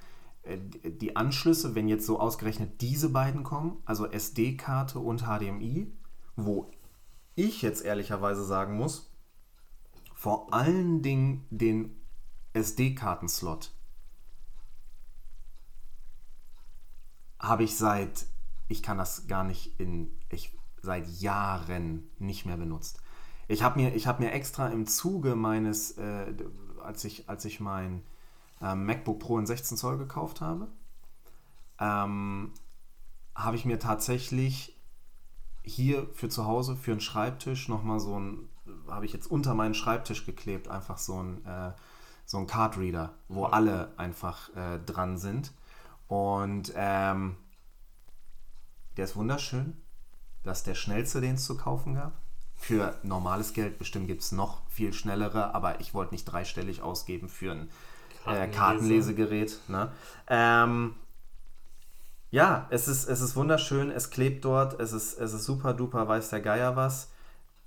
äh, 0.44 0.58
die 0.84 1.16
Anschlüsse, 1.16 1.76
wenn 1.76 1.88
jetzt 1.88 2.06
so 2.06 2.20
ausgerechnet 2.20 2.82
diese 2.82 3.10
beiden 3.10 3.44
kommen, 3.44 3.78
also 3.86 4.08
SD-Karte 4.08 5.00
und 5.00 5.24
HDMI, 5.24 5.92
wo 6.36 6.72
ich 7.36 7.62
jetzt 7.62 7.86
ehrlicherweise 7.86 8.44
sagen 8.44 8.76
muss, 8.76 9.12
vor 10.16 10.54
allen 10.54 11.02
Dingen 11.02 11.46
den 11.50 11.96
SD-Karten-Slot 12.54 13.72
habe 17.40 17.64
ich 17.64 17.78
seit, 17.78 18.26
ich 18.68 18.84
kann 18.84 18.98
das 18.98 19.28
gar 19.28 19.44
nicht 19.44 19.80
in, 19.80 20.19
seit 20.82 21.08
Jahren 21.08 22.10
nicht 22.20 22.46
mehr 22.46 22.58
benutzt. 22.58 23.02
Ich 23.48 23.64
habe 23.64 23.80
mir, 23.80 23.92
hab 23.92 24.20
mir 24.20 24.32
extra 24.32 24.68
im 24.68 24.86
Zuge 24.86 25.36
meines, 25.36 25.98
äh, 25.98 26.34
als, 26.84 27.04
ich, 27.04 27.28
als 27.28 27.46
ich 27.46 27.60
mein 27.60 28.04
äh, 28.62 28.76
MacBook 28.76 29.20
Pro 29.20 29.40
in 29.40 29.46
16 29.46 29.76
Zoll 29.78 29.98
gekauft 29.98 30.42
habe, 30.42 30.68
ähm, 31.80 32.54
habe 33.36 33.56
ich 33.56 33.66
mir 33.66 33.80
tatsächlich 33.80 34.78
hier 35.64 36.08
für 36.14 36.30
zu 36.30 36.46
Hause, 36.46 36.76
für 36.76 36.92
einen 36.92 37.02
Schreibtisch, 37.02 37.70
nochmal 37.70 38.00
so 38.00 38.20
ein, 38.20 38.50
habe 38.88 39.06
ich 39.06 39.14
jetzt 39.14 39.30
unter 39.30 39.56
meinen 39.56 39.74
Schreibtisch 39.74 40.26
geklebt, 40.26 40.68
einfach 40.68 40.98
so 40.98 41.22
ein, 41.22 41.46
äh, 41.46 41.72
so 42.26 42.38
ein 42.38 42.48
Card 42.48 42.78
Reader, 42.78 43.16
wo 43.28 43.46
alle 43.46 43.94
einfach 43.98 44.56
äh, 44.56 44.80
dran 44.80 45.18
sind. 45.18 45.54
Und 46.08 46.72
ähm, 46.76 47.36
der 48.96 49.06
ist 49.06 49.16
wunderschön 49.16 49.76
ist 50.52 50.68
der 50.68 50.76
schnellste, 50.76 51.22
den 51.22 51.36
es 51.36 51.46
zu 51.46 51.58
kaufen 51.58 51.96
gab. 51.96 52.14
Für 52.56 52.98
normales 53.04 53.54
Geld 53.54 53.80
bestimmt 53.80 54.08
gibt 54.08 54.22
es 54.22 54.32
noch 54.32 54.62
viel 54.70 54.92
schnellere, 54.94 55.56
aber 55.56 55.80
ich 55.80 55.94
wollte 55.94 56.14
nicht 56.14 56.26
dreistellig 56.26 56.82
ausgeben 56.82 57.30
für 57.30 57.54
ein 57.54 57.70
äh, 58.26 58.48
Kartenlesegerät. 58.50 59.60
Ne? 59.70 59.92
Ähm, 60.28 60.96
ja, 62.32 62.68
es 62.70 62.88
ist, 62.88 63.08
es 63.08 63.22
ist 63.22 63.36
wunderschön, 63.36 63.90
es 63.90 64.10
klebt 64.10 64.44
dort, 64.46 64.80
es 64.80 64.92
ist, 64.92 65.18
es 65.18 65.34
ist 65.34 65.46
super 65.46 65.74
duper, 65.74 66.08
weiß 66.08 66.30
der 66.30 66.42
Geier 66.42 66.76
was. 66.76 67.12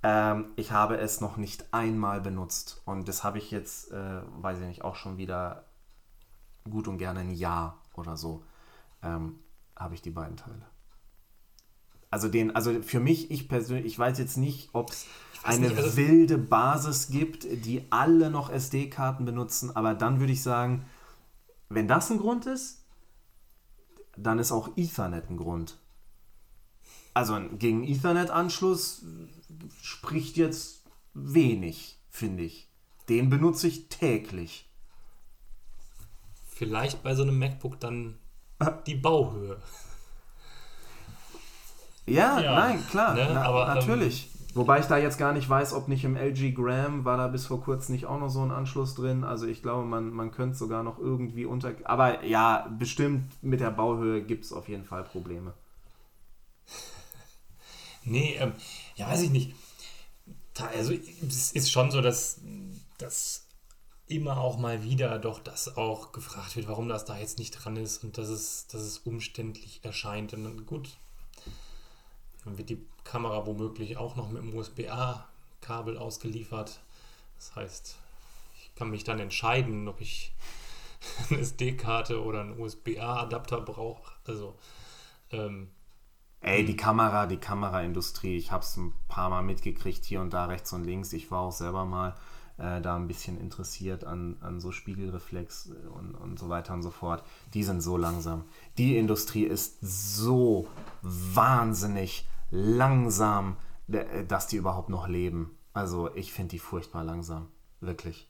Ähm, 0.03 0.51
ich 0.55 0.71
habe 0.71 0.97
es 0.97 1.21
noch 1.21 1.37
nicht 1.37 1.73
einmal 1.73 2.21
benutzt 2.21 2.81
und 2.85 3.07
das 3.07 3.23
habe 3.23 3.39
ich 3.39 3.51
jetzt, 3.51 3.91
äh, 3.91 4.21
weiß 4.41 4.59
ich 4.59 4.65
nicht, 4.65 4.83
auch 4.83 4.95
schon 4.95 5.17
wieder 5.17 5.65
gut 6.69 6.87
und 6.87 6.97
gerne 6.97 7.21
ein 7.21 7.31
Jahr 7.31 7.81
oder 7.95 8.15
so 8.15 8.43
ähm, 9.01 9.39
habe 9.75 9.95
ich 9.95 10.01
die 10.01 10.11
beiden 10.11 10.37
Teile. 10.37 10.72
Also 12.13 12.27
den, 12.27 12.55
also 12.55 12.83
für 12.83 12.99
mich, 12.99 13.31
ich 13.31 13.49
persönlich, 13.49 13.87
ich 13.87 13.97
weiß 13.97 14.19
jetzt 14.19 14.37
nicht, 14.37 14.69
ob 14.73 14.91
es 14.91 15.07
eine 15.41 15.69
nicht, 15.69 15.77
also 15.77 15.97
wilde 15.97 16.37
Basis 16.37 17.07
gibt, 17.07 17.43
die 17.65 17.87
alle 17.89 18.29
noch 18.29 18.51
SD-Karten 18.51 19.25
benutzen, 19.25 19.75
aber 19.75 19.95
dann 19.95 20.19
würde 20.19 20.31
ich 20.31 20.43
sagen, 20.43 20.85
wenn 21.69 21.87
das 21.87 22.11
ein 22.11 22.19
Grund 22.19 22.45
ist, 22.45 22.85
dann 24.15 24.37
ist 24.37 24.51
auch 24.51 24.77
Ethernet 24.77 25.31
ein 25.31 25.37
Grund. 25.37 25.79
Also 27.15 27.35
gegen 27.57 27.83
Ethernet-Anschluss 27.83 29.03
spricht 29.81 30.37
jetzt 30.37 30.83
wenig, 31.15 31.97
finde 32.11 32.43
ich. 32.43 32.69
Den 33.09 33.31
benutze 33.31 33.67
ich 33.67 33.89
täglich. 33.89 34.69
Vielleicht 36.45 37.01
bei 37.01 37.15
so 37.15 37.23
einem 37.23 37.39
MacBook 37.39 37.79
dann 37.79 38.19
die 38.85 38.97
Bauhöhe. 38.97 39.59
Ja, 42.05 42.39
ja. 42.39 42.55
nein, 42.55 42.85
klar, 42.89 43.13
ne? 43.13 43.31
na, 43.33 43.43
aber, 43.43 43.67
ähm, 43.67 43.75
natürlich. 43.75 44.25
Ähm, 44.25 44.33
Wobei 44.55 44.79
ich 44.79 44.85
da 44.85 44.97
jetzt 44.97 45.17
gar 45.17 45.33
nicht 45.33 45.49
weiß, 45.49 45.73
ob 45.73 45.87
nicht 45.87 46.03
im 46.03 46.15
LG 46.15 46.53
Gram 46.53 47.05
war 47.05 47.17
da 47.17 47.27
bis 47.27 47.47
vor 47.47 47.61
kurzem 47.63 47.95
nicht 47.95 48.05
auch 48.05 48.19
noch 48.19 48.29
so 48.29 48.43
ein 48.43 48.51
Anschluss 48.51 48.93
drin. 48.93 49.23
Also 49.23 49.47
ich 49.47 49.63
glaube, 49.63 49.83
man, 49.87 50.11
man 50.11 50.29
könnte 50.31 50.55
sogar 50.55 50.83
noch 50.83 50.99
irgendwie 50.99 51.45
unter... 51.45 51.73
Aber 51.85 52.23
ja, 52.23 52.67
bestimmt 52.77 53.31
mit 53.41 53.61
der 53.61 53.71
Bauhöhe 53.71 54.21
gibt 54.21 54.45
es 54.45 54.53
auf 54.53 54.69
jeden 54.69 54.85
Fall 54.85 55.03
Probleme. 55.03 55.53
Nee, 58.05 58.35
ähm, 58.37 58.51
ja, 58.97 59.07
weiß 59.07 59.21
ich 59.21 59.29
nicht. 59.29 59.55
also 60.75 60.91
es 61.25 61.53
ist 61.53 61.71
schon 61.71 61.89
so, 61.89 62.01
dass, 62.01 62.41
dass 62.97 63.47
immer 64.07 64.41
auch 64.41 64.57
mal 64.57 64.83
wieder 64.83 65.19
doch 65.19 65.39
das 65.39 65.77
auch 65.77 66.11
gefragt 66.11 66.57
wird, 66.57 66.67
warum 66.67 66.89
das 66.89 67.05
da 67.05 67.17
jetzt 67.17 67.39
nicht 67.39 67.51
dran 67.51 67.77
ist 67.77 68.03
und 68.03 68.17
dass 68.17 68.27
es, 68.27 68.67
dass 68.67 68.81
es 68.81 68.97
umständlich 68.97 69.85
erscheint. 69.85 70.33
Und 70.33 70.43
dann, 70.43 70.65
gut, 70.65 70.97
dann 72.45 72.57
wird 72.57 72.69
die 72.69 72.85
Kamera 73.03 73.45
womöglich 73.45 73.97
auch 73.97 74.15
noch 74.15 74.29
mit 74.29 74.41
dem 74.41 74.55
USB-A-Kabel 74.55 75.97
ausgeliefert. 75.97 76.79
Das 77.37 77.55
heißt, 77.55 77.97
ich 78.57 78.75
kann 78.75 78.89
mich 78.89 79.03
dann 79.03 79.19
entscheiden, 79.19 79.87
ob 79.87 80.01
ich 80.01 80.33
eine 81.29 81.39
SD-Karte 81.39 82.23
oder 82.23 82.41
einen 82.41 82.59
USB-A-Adapter 82.59 83.61
brauche. 83.61 84.11
Also 84.25 84.55
ähm, 85.31 85.69
Ey, 86.41 86.65
die 86.65 86.75
Kamera, 86.75 87.25
die 87.25 87.37
Kameraindustrie, 87.37 88.35
ich 88.35 88.51
habe 88.51 88.63
es 88.63 88.75
ein 88.75 88.93
paar 89.07 89.29
Mal 89.29 89.43
mitgekriegt, 89.43 90.03
hier 90.03 90.19
und 90.19 90.33
da 90.33 90.45
rechts 90.45 90.73
und 90.73 90.83
links. 90.83 91.13
Ich 91.13 91.31
war 91.31 91.39
auch 91.39 91.53
selber 91.53 91.85
mal 91.85 92.15
äh, 92.57 92.81
da 92.81 92.97
ein 92.97 93.07
bisschen 93.07 93.39
interessiert 93.39 94.03
an, 94.03 94.35
an 94.41 94.59
so 94.59 94.73
Spiegelreflex 94.73 95.71
und, 95.97 96.15
und 96.15 96.37
so 96.37 96.49
weiter 96.49 96.73
und 96.73 96.83
so 96.83 96.91
fort. 96.91 97.23
Die 97.53 97.63
sind 97.63 97.81
so 97.81 97.95
langsam. 97.95 98.43
Die 98.77 98.97
Industrie 98.97 99.45
ist 99.45 99.77
so 99.81 100.67
wahnsinnig 101.01 102.27
langsam, 102.53 103.57
dass 103.87 104.47
die 104.47 104.57
überhaupt 104.57 104.89
noch 104.89 105.07
leben. 105.07 105.57
Also 105.73 106.13
ich 106.13 106.31
finde 106.31 106.51
die 106.51 106.59
furchtbar 106.59 107.03
langsam. 107.03 107.47
Wirklich. 107.79 108.29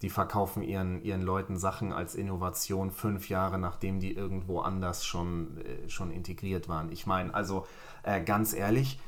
Die 0.00 0.08
verkaufen 0.10 0.62
ihren, 0.62 1.02
ihren 1.02 1.22
Leuten 1.22 1.58
Sachen 1.58 1.92
als 1.92 2.14
Innovation 2.14 2.90
fünf 2.90 3.28
Jahre, 3.28 3.58
nachdem 3.58 4.00
die 4.00 4.14
irgendwo 4.14 4.60
anders 4.60 5.04
schon, 5.04 5.58
äh, 5.58 5.88
schon 5.88 6.10
integriert 6.10 6.68
waren. 6.68 6.90
Ich 6.92 7.06
meine, 7.06 7.34
also 7.34 7.66
äh, 8.04 8.22
ganz 8.22 8.54
ehrlich, 8.54 9.00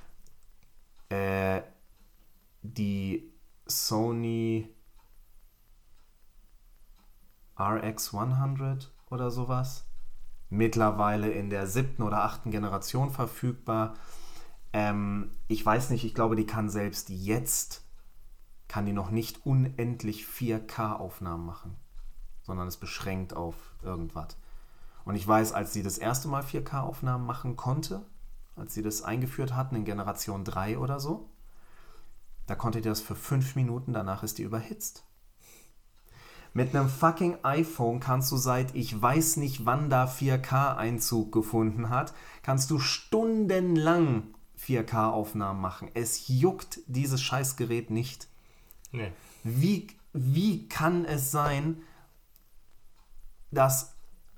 äh, 1.09 1.63
die 2.63 3.33
Sony 3.67 4.69
RX100 7.57 8.89
oder 9.11 9.31
sowas, 9.31 9.87
mittlerweile 10.51 11.31
in 11.31 11.51
der 11.51 11.67
siebten 11.67 12.03
oder 12.03 12.25
achten 12.25 12.51
Generation 12.51 13.11
verfügbar. 13.11 13.95
Ähm, 14.73 15.31
ich 15.49 15.65
weiß 15.65 15.91
nicht, 15.91 16.05
ich 16.05 16.15
glaube, 16.15 16.37
die 16.37 16.47
kann 16.47 16.71
selbst 16.71 17.11
jetzt 17.11 17.85
kann 18.71 18.87
die 18.87 18.93
noch 18.93 19.11
nicht 19.11 19.45
unendlich 19.45 20.27
4K-Aufnahmen 20.27 21.45
machen, 21.45 21.77
sondern 22.43 22.69
ist 22.69 22.77
beschränkt 22.77 23.35
auf 23.35 23.57
irgendwas. 23.83 24.37
Und 25.05 25.17
ich 25.17 25.27
weiß, 25.27 25.53
als 25.53 25.73
sie 25.73 25.83
das 25.83 25.99
erste 25.99 26.29
Mal 26.29 26.45
4K-Aufnahmen 26.45 27.27
machen 27.27 27.57
konnte, 27.57 28.07
als 28.55 28.73
sie 28.73 28.83
das 28.83 29.03
eingeführt 29.03 29.57
hatten 29.57 29.75
in 29.75 29.85
Generation 29.85 30.45
3 30.45 30.79
oder 30.79 31.01
so, 31.01 31.29
da 32.47 32.55
konnte 32.55 32.81
die 32.81 32.89
das 32.89 33.01
für 33.01 33.17
5 33.17 33.57
Minuten, 33.57 33.93
danach 33.93 34.23
ist 34.23 34.39
die 34.39 34.45
überhitzt. 34.45 35.05
Mit 36.53 36.75
einem 36.75 36.89
fucking 36.89 37.39
iPhone 37.43 37.99
kannst 37.99 38.31
du 38.31 38.37
seit 38.37 38.75
ich 38.77 39.01
weiß 39.01 39.37
nicht 39.37 39.67
wann 39.67 39.91
da 39.91 40.07
4K 40.07 40.77
Einzug 40.77 41.33
gefunden 41.33 41.91
hat, 41.91 42.15
kannst 42.43 42.71
du 42.71 42.79
stundenlang 42.79 44.35
4K 44.71 45.11
Aufnahmen 45.11 45.61
machen. 45.61 45.91
Es 45.95 46.29
juckt 46.29 46.81
dieses 46.87 47.21
Scheißgerät 47.21 47.91
nicht. 47.91 48.29
Nee. 48.93 49.13
Wie, 49.43 49.89
wie 50.13 50.69
kann 50.69 51.05
es 51.05 51.31
sein, 51.31 51.83
dass, 53.51 53.97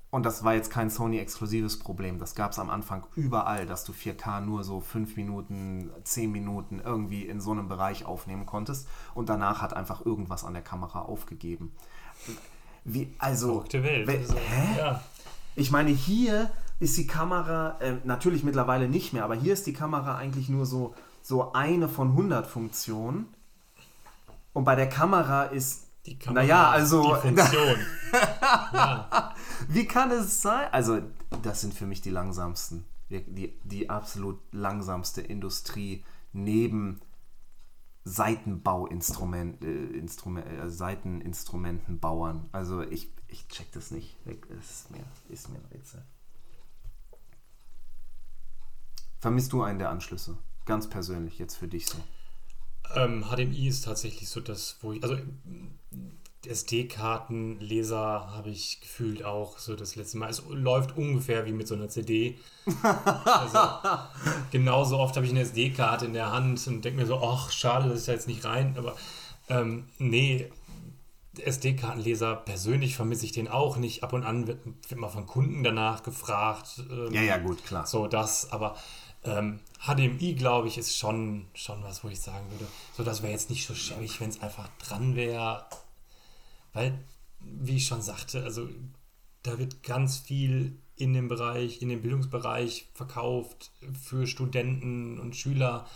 und 0.09 0.25
das 0.25 0.43
war 0.43 0.55
jetzt 0.55 0.71
kein 0.71 0.89
Sony-exklusives 0.89 1.77
Problem, 1.77 2.17
das 2.17 2.33
gab 2.33 2.51
es 2.51 2.59
am 2.59 2.71
Anfang 2.71 3.05
überall, 3.15 3.67
dass 3.67 3.83
du 3.83 3.91
4K 3.91 4.41
nur 4.41 4.63
so 4.63 4.79
5 4.79 5.15
Minuten, 5.17 5.91
10 6.03 6.31
Minuten 6.31 6.79
irgendwie 6.79 7.27
in 7.27 7.39
so 7.39 7.51
einem 7.51 7.67
Bereich 7.67 8.05
aufnehmen 8.05 8.47
konntest 8.47 8.87
und 9.13 9.29
danach 9.29 9.61
hat 9.61 9.75
einfach 9.75 10.03
irgendwas 10.03 10.43
an 10.43 10.53
der 10.53 10.63
Kamera 10.63 11.03
aufgegeben. 11.03 11.73
Wie, 12.83 13.13
also. 13.19 13.53
Verrückte 13.53 13.83
Welt. 13.83 14.07
We, 14.07 14.17
also, 14.17 14.35
hä? 14.35 14.77
Ja. 14.77 15.03
Ich 15.55 15.69
meine, 15.69 15.91
hier 15.91 16.51
ist 16.83 16.97
die 16.97 17.07
Kamera, 17.07 17.79
äh, 17.79 17.95
natürlich 18.03 18.43
mittlerweile 18.43 18.89
nicht 18.89 19.13
mehr, 19.13 19.23
aber 19.23 19.35
hier 19.35 19.53
ist 19.53 19.65
die 19.65 19.73
Kamera 19.73 20.17
eigentlich 20.17 20.49
nur 20.49 20.65
so, 20.65 20.93
so 21.21 21.53
eine 21.53 21.87
von 21.87 22.09
100 22.09 22.45
Funktionen 22.45 23.33
und 24.51 24.65
bei 24.65 24.75
der 24.75 24.89
Kamera 24.89 25.45
ist. 25.45 25.87
Die 26.05 26.19
Kamera 26.19 26.41
naja, 26.41 26.69
also. 26.69 27.15
Die 27.15 27.21
Funktion. 27.21 27.77
ja. 28.73 29.33
Wie 29.69 29.87
kann 29.87 30.11
es 30.11 30.41
sein? 30.41 30.67
Also, 30.73 30.99
das 31.41 31.61
sind 31.61 31.73
für 31.73 31.85
mich 31.85 32.01
die 32.01 32.09
langsamsten. 32.09 32.83
Die, 33.09 33.53
die 33.63 33.89
absolut 33.89 34.39
langsamste 34.51 35.21
Industrie 35.21 36.03
neben 36.33 36.99
Seitenbauinstrument, 38.03 39.63
äh, 39.63 39.85
Instrument, 39.97 40.45
äh, 40.47 40.69
Seiteninstrumentenbauern. 40.69 42.49
Also 42.51 42.81
ich, 42.81 43.13
ich 43.27 43.47
check 43.47 43.71
das 43.71 43.91
nicht. 43.91 44.17
Ist 44.59 44.91
mir, 44.91 45.03
ist 45.29 45.49
mir 45.49 45.59
ein 45.59 45.65
Rätsel. 45.71 46.03
Vermisst 49.23 49.53
du 49.53 49.63
einen 49.63 49.79
der 49.79 49.89
Anschlüsse? 49.89 50.37
Ganz 50.65 50.89
persönlich 50.89 51.39
jetzt 51.39 51.55
für 51.55 51.69
dich 51.69 51.85
so. 51.85 51.97
Ähm, 52.93 53.23
HDMI 53.23 53.69
ist 53.69 53.85
tatsächlich 53.85 54.27
so 54.27 54.41
das, 54.41 54.79
wo 54.81 54.91
ich, 54.91 55.01
also 55.01 55.15
SD-Kartenleser 56.45 58.33
habe 58.35 58.49
ich 58.49 58.81
gefühlt 58.81 59.23
auch 59.23 59.59
so 59.59 59.77
das 59.77 59.95
letzte 59.95 60.17
Mal. 60.17 60.29
Es 60.29 60.43
läuft 60.49 60.97
ungefähr 60.97 61.45
wie 61.45 61.53
mit 61.53 61.69
so 61.69 61.75
einer 61.75 61.87
CD. 61.87 62.37
also, 62.83 63.59
genauso 64.51 64.99
oft 64.99 65.15
habe 65.15 65.25
ich 65.25 65.31
eine 65.31 65.43
SD-Karte 65.43 66.05
in 66.05 66.11
der 66.11 66.33
Hand 66.33 66.67
und 66.67 66.83
denke 66.83 66.99
mir 66.99 67.07
so, 67.07 67.17
ach, 67.23 67.49
schade, 67.49 67.87
dass 67.87 68.01
ich 68.01 68.05
da 68.05 68.11
jetzt 68.11 68.27
nicht 68.27 68.43
rein. 68.43 68.75
Aber 68.77 68.97
ähm, 69.47 69.85
nee, 69.99 70.51
SD-Kartenleser 71.39 72.35
persönlich 72.35 72.97
vermisse 72.97 73.23
ich 73.23 73.31
den 73.31 73.47
auch 73.47 73.77
nicht. 73.77 74.03
Ab 74.03 74.11
und 74.11 74.25
an 74.25 74.47
wird, 74.47 74.65
wird 74.65 74.99
mal 74.99 75.07
von 75.07 75.27
Kunden 75.27 75.63
danach 75.63 76.03
gefragt. 76.03 76.83
Ähm, 76.91 77.13
ja, 77.13 77.21
ja, 77.21 77.37
gut, 77.37 77.63
klar. 77.65 77.87
So 77.87 78.07
das, 78.07 78.51
aber 78.51 78.75
ähm, 79.25 79.59
HDMI, 79.85 80.35
glaube 80.35 80.67
ich, 80.67 80.77
ist 80.77 80.97
schon, 80.97 81.47
schon 81.53 81.83
was, 81.83 82.03
wo 82.03 82.09
ich 82.09 82.19
sagen 82.21 82.49
würde, 82.51 82.67
so 82.95 83.03
das 83.03 83.21
wäre 83.21 83.33
jetzt 83.33 83.49
nicht 83.49 83.65
so 83.65 83.75
schäbig, 83.75 84.19
wenn 84.19 84.29
es 84.29 84.41
einfach 84.41 84.69
dran 84.79 85.15
wäre. 85.15 85.65
Weil, 86.73 86.97
wie 87.39 87.77
ich 87.77 87.87
schon 87.87 88.01
sagte, 88.01 88.43
also 88.43 88.67
da 89.43 89.59
wird 89.59 89.83
ganz 89.83 90.17
viel 90.17 90.77
in 90.95 91.13
dem 91.13 91.27
Bereich, 91.27 91.81
in 91.81 91.89
dem 91.89 92.01
Bildungsbereich 92.01 92.89
verkauft 92.93 93.71
für 94.01 94.27
Studenten 94.27 95.19
und 95.19 95.35
Schüler, 95.35 95.87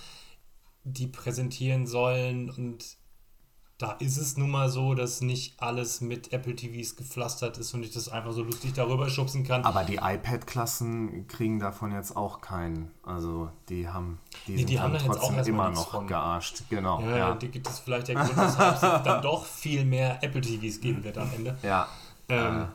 die 0.84 1.08
präsentieren 1.08 1.86
sollen 1.86 2.50
und 2.50 2.98
da 3.78 3.92
ist 3.92 4.18
es 4.18 4.38
nun 4.38 4.50
mal 4.50 4.70
so, 4.70 4.96
dass 4.96 5.22
nicht 5.22 5.62
alles 5.62 6.02
mit 6.02 6.34
Apple 6.34 6.56
TVs 6.56 6.96
gepflastert 6.96 7.60
ist 7.60 7.74
und 7.76 7.84
ich 7.84 7.92
das 7.92 8.10
einfach 8.10 8.32
so 8.32 8.42
lustig 8.42 8.74
darüber 8.74 9.08
schubsen 9.08 9.44
kann. 9.44 9.64
Aber 9.66 9.84
die 9.84 9.98
iPad-Klassen 9.98 11.28
kriegen 11.28 11.60
davon 11.60 11.92
jetzt 11.92 12.18
auch 12.18 12.42
keinen. 12.42 12.90
Also 13.04 13.52
die 13.70 13.88
haben 13.88 14.18
die, 14.48 14.56
nee, 14.56 14.64
die 14.64 14.80
haben 14.80 14.98
trotzdem 14.98 15.38
immer 15.46 15.70
noch 15.70 15.92
von. 15.92 16.08
gearscht. 16.08 16.64
Genau. 16.70 17.02
Ja, 17.02 17.18
ja. 17.18 17.36
die 17.36 17.50
gibt 17.50 17.68
es 17.68 17.78
vielleicht 17.78 18.08
der 18.08 18.16
Grund, 18.16 18.36
weshalb 18.36 18.76
es 18.76 18.82
dann 18.82 19.22
doch 19.22 19.46
viel 19.46 19.86
mehr 19.86 20.24
Apple 20.24 20.42
TVs 20.42 20.82
geben 20.82 21.04
wird 21.04 21.20
am 21.20 21.30
Ende. 21.36 21.56
Ja. 21.62 21.88
Ähm, 22.30 22.62
äh. 22.62 22.66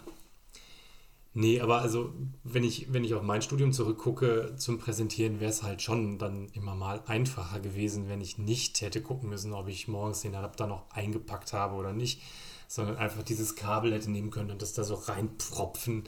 Nee, 1.35 1.61
aber 1.61 1.80
also, 1.80 2.12
wenn 2.45 2.62
ich, 2.62 2.93
wenn 2.93 3.05
ich 3.05 3.14
auf 3.14 3.22
mein 3.22 3.41
Studium 3.41 3.72
zurückgucke 3.72 4.55
zum 4.57 4.78
Präsentieren, 4.78 5.41
wäre 5.41 5.51
es 5.51 5.62
halt 5.62 5.80
schon 5.80 6.18
dann 6.18 6.49
immer 6.51 6.74
mal 6.74 7.03
einfacher 7.07 7.61
gewesen, 7.61 8.09
wenn 8.09 8.20
ich 8.20 8.37
nicht 8.37 8.83
hätte 8.83 9.01
gucken 9.01 9.30
müssen, 9.30 9.55
ob 9.55 9.68
ich 9.68 9.89
morgens 9.89 10.20
den 10.20 10.35
Adapter 10.35 10.66
noch 10.66 10.91
eingepackt 10.91 11.55
habe 11.55 11.76
oder 11.76 11.95
nicht, 11.95 12.20
sondern 12.68 12.97
einfach 12.97 13.22
dieses 13.22 13.57
Kabel 13.57 13.95
hätte 13.95 14.11
nehmen 14.11 14.30
können 14.30 14.51
und 14.51 14.61
das 14.61 14.74
da 14.74 14.85
so 14.85 14.95
reinpropfen. 14.95 16.05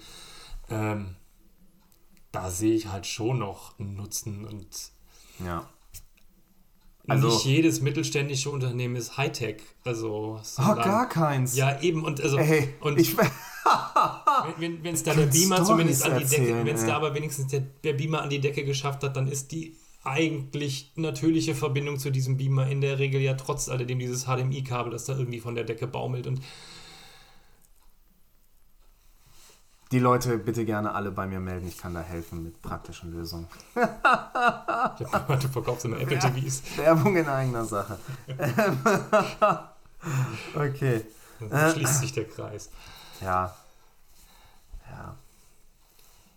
Ähm, 0.68 1.16
da 2.30 2.50
sehe 2.50 2.74
ich 2.74 2.88
halt 2.88 3.06
schon 3.06 3.38
noch 3.38 3.78
einen 3.78 3.94
Nutzen 3.96 4.44
und 4.44 4.68
ja. 5.42 5.68
Also, 7.06 7.28
nicht 7.28 7.44
jedes 7.44 7.80
mittelständische 7.80 8.50
Unternehmen 8.50 8.96
ist 8.96 9.16
Hightech. 9.16 9.56
Also, 9.84 10.40
oh, 10.58 10.74
gar 10.74 11.08
keins. 11.08 11.54
Ja, 11.56 11.80
eben. 11.82 12.04
Und, 12.04 12.20
also, 12.20 12.38
Ey, 12.38 12.74
und 12.80 12.98
ich, 12.98 13.14
wenn 14.58 14.86
es 14.86 15.02
da 15.02 15.14
der 15.14 15.26
Beamer 15.26 15.64
zumindest 15.64 16.04
an 16.04 16.18
die 16.18 16.24
Decke, 16.24 16.64
wenn 16.64 16.74
es 16.74 16.86
da 16.86 16.96
aber 16.96 17.14
wenigstens 17.14 17.48
der, 17.48 17.60
der 17.60 17.92
Beamer 17.92 18.22
an 18.22 18.30
die 18.30 18.40
Decke 18.40 18.64
geschafft 18.64 19.02
hat, 19.02 19.16
dann 19.16 19.28
ist 19.28 19.52
die 19.52 19.76
eigentlich 20.04 20.92
natürliche 20.96 21.54
Verbindung 21.54 21.98
zu 21.98 22.10
diesem 22.10 22.36
Beamer 22.36 22.68
in 22.68 22.80
der 22.80 22.98
Regel 22.98 23.20
ja 23.20 23.34
trotz 23.34 23.68
alledem 23.68 23.98
dieses 23.98 24.24
HDMI-Kabel, 24.24 24.92
das 24.92 25.06
da 25.06 25.16
irgendwie 25.16 25.40
von 25.40 25.54
der 25.54 25.64
Decke 25.64 25.86
baumelt 25.86 26.26
und 26.26 26.40
die 29.94 30.00
Leute 30.00 30.38
bitte 30.38 30.64
gerne 30.64 30.92
alle 30.92 31.12
bei 31.12 31.24
mir 31.24 31.38
melden. 31.38 31.68
Ich 31.68 31.78
kann 31.78 31.94
da 31.94 32.00
helfen 32.00 32.42
mit 32.42 32.60
praktischen 32.60 33.12
Lösungen. 33.12 33.46
du 33.76 35.48
verkaufst 35.48 35.84
immer 35.84 36.00
Apple 36.00 36.18
TVs. 36.18 36.62
Werbung 36.76 37.16
in 37.16 37.28
eigener 37.28 37.64
Sache. 37.64 37.96
okay. 40.56 41.02
Dann 41.48 41.72
schließt 41.74 42.00
sich 42.00 42.12
der 42.12 42.24
Kreis. 42.24 42.70
Ja. 43.20 43.54
Ja. 44.90 45.14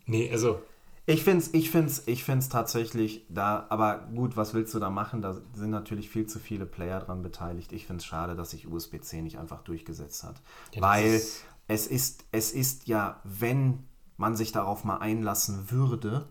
Nee, 0.06 0.32
also. 0.32 0.62
Ich 1.08 1.24
finde 1.24 1.40
es 1.40 1.54
ich 1.54 1.72
find's, 1.72 2.04
ich 2.06 2.26
find's 2.26 2.50
tatsächlich 2.50 3.26
da, 3.30 3.66
aber 3.70 4.08
gut, 4.14 4.38
was 4.38 4.54
willst 4.54 4.76
du 4.76 4.80
da 4.80 4.92
machen? 4.92 5.24
Da 5.24 5.38
sind 5.56 5.72
natürlich 5.72 6.10
viel 6.10 6.28
zu 6.28 6.38
viele 6.38 6.68
Player 6.68 7.00
dran 7.00 7.24
beteiligt. 7.24 7.72
Ich 7.72 7.88
finde 7.88 8.02
es 8.02 8.06
schade, 8.06 8.36
dass 8.36 8.52
sich 8.52 8.68
USB-C 8.68 9.24
nicht 9.24 9.40
einfach 9.40 9.62
durchgesetzt 9.62 10.24
hat. 10.26 10.36
Ja, 10.74 10.82
Weil 10.82 11.22
es, 11.68 11.88
ist, 11.88 12.26
es 12.32 12.52
ist 12.52 12.88
ja, 12.88 13.22
wenn 13.24 13.88
man 14.18 14.36
sich 14.36 14.52
darauf 14.52 14.84
mal 14.84 14.98
einlassen 14.98 15.70
würde, 15.70 16.28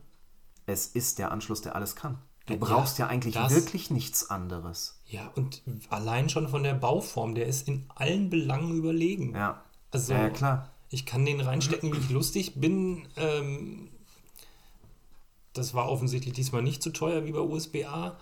es 0.66 0.86
ist 0.86 1.18
der 1.18 1.30
Anschluss, 1.30 1.62
der 1.62 1.76
alles 1.76 1.94
kann. 1.94 2.18
Du 2.46 2.54
ja, 2.54 2.58
brauchst 2.60 2.98
ja 2.98 3.08
eigentlich 3.08 3.34
das, 3.34 3.52
wirklich 3.54 3.90
nichts 3.90 4.30
anderes. 4.30 5.00
Ja, 5.06 5.28
und 5.34 5.62
allein 5.90 6.28
schon 6.28 6.48
von 6.48 6.62
der 6.62 6.74
Bauform, 6.74 7.34
der 7.34 7.46
ist 7.46 7.68
in 7.68 7.86
allen 7.94 8.30
Belangen 8.30 8.76
überlegen. 8.76 9.34
Ja. 9.34 9.62
Also, 9.90 10.12
ja, 10.12 10.30
klar. 10.30 10.70
Ich 10.88 11.06
kann 11.06 11.24
den 11.24 11.40
reinstecken, 11.40 11.92
wie 11.92 11.98
ich 11.98 12.10
lustig 12.10 12.60
bin. 12.60 13.08
Ähm, 13.16 13.88
das 15.52 15.74
war 15.74 15.88
offensichtlich 15.88 16.34
diesmal 16.34 16.62
nicht 16.62 16.82
so 16.82 16.90
teuer 16.90 17.24
wie 17.24 17.32
bei 17.32 17.40
USB-A, 17.40 18.16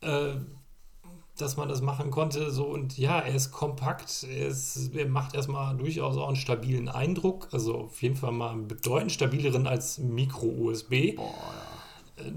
äh, 0.00 0.34
dass 1.42 1.56
man 1.56 1.68
das 1.68 1.82
machen 1.82 2.10
konnte. 2.10 2.50
So 2.50 2.64
und 2.64 2.96
ja, 2.96 3.20
er 3.20 3.34
ist 3.34 3.52
kompakt, 3.52 4.26
er, 4.28 4.48
ist, 4.48 4.94
er 4.94 5.06
macht 5.08 5.34
erstmal 5.34 5.76
durchaus 5.76 6.16
auch 6.16 6.28
einen 6.28 6.36
stabilen 6.36 6.88
Eindruck. 6.88 7.48
Also 7.52 7.76
auf 7.76 8.02
jeden 8.02 8.16
Fall 8.16 8.32
mal 8.32 8.50
einen 8.50 8.68
bedeutend 8.68 9.12
stabileren 9.12 9.66
als 9.66 9.98
Micro-USB. 9.98 11.16
Boah, 11.16 11.34
ja. 12.18 12.24
Äh, 12.24 12.32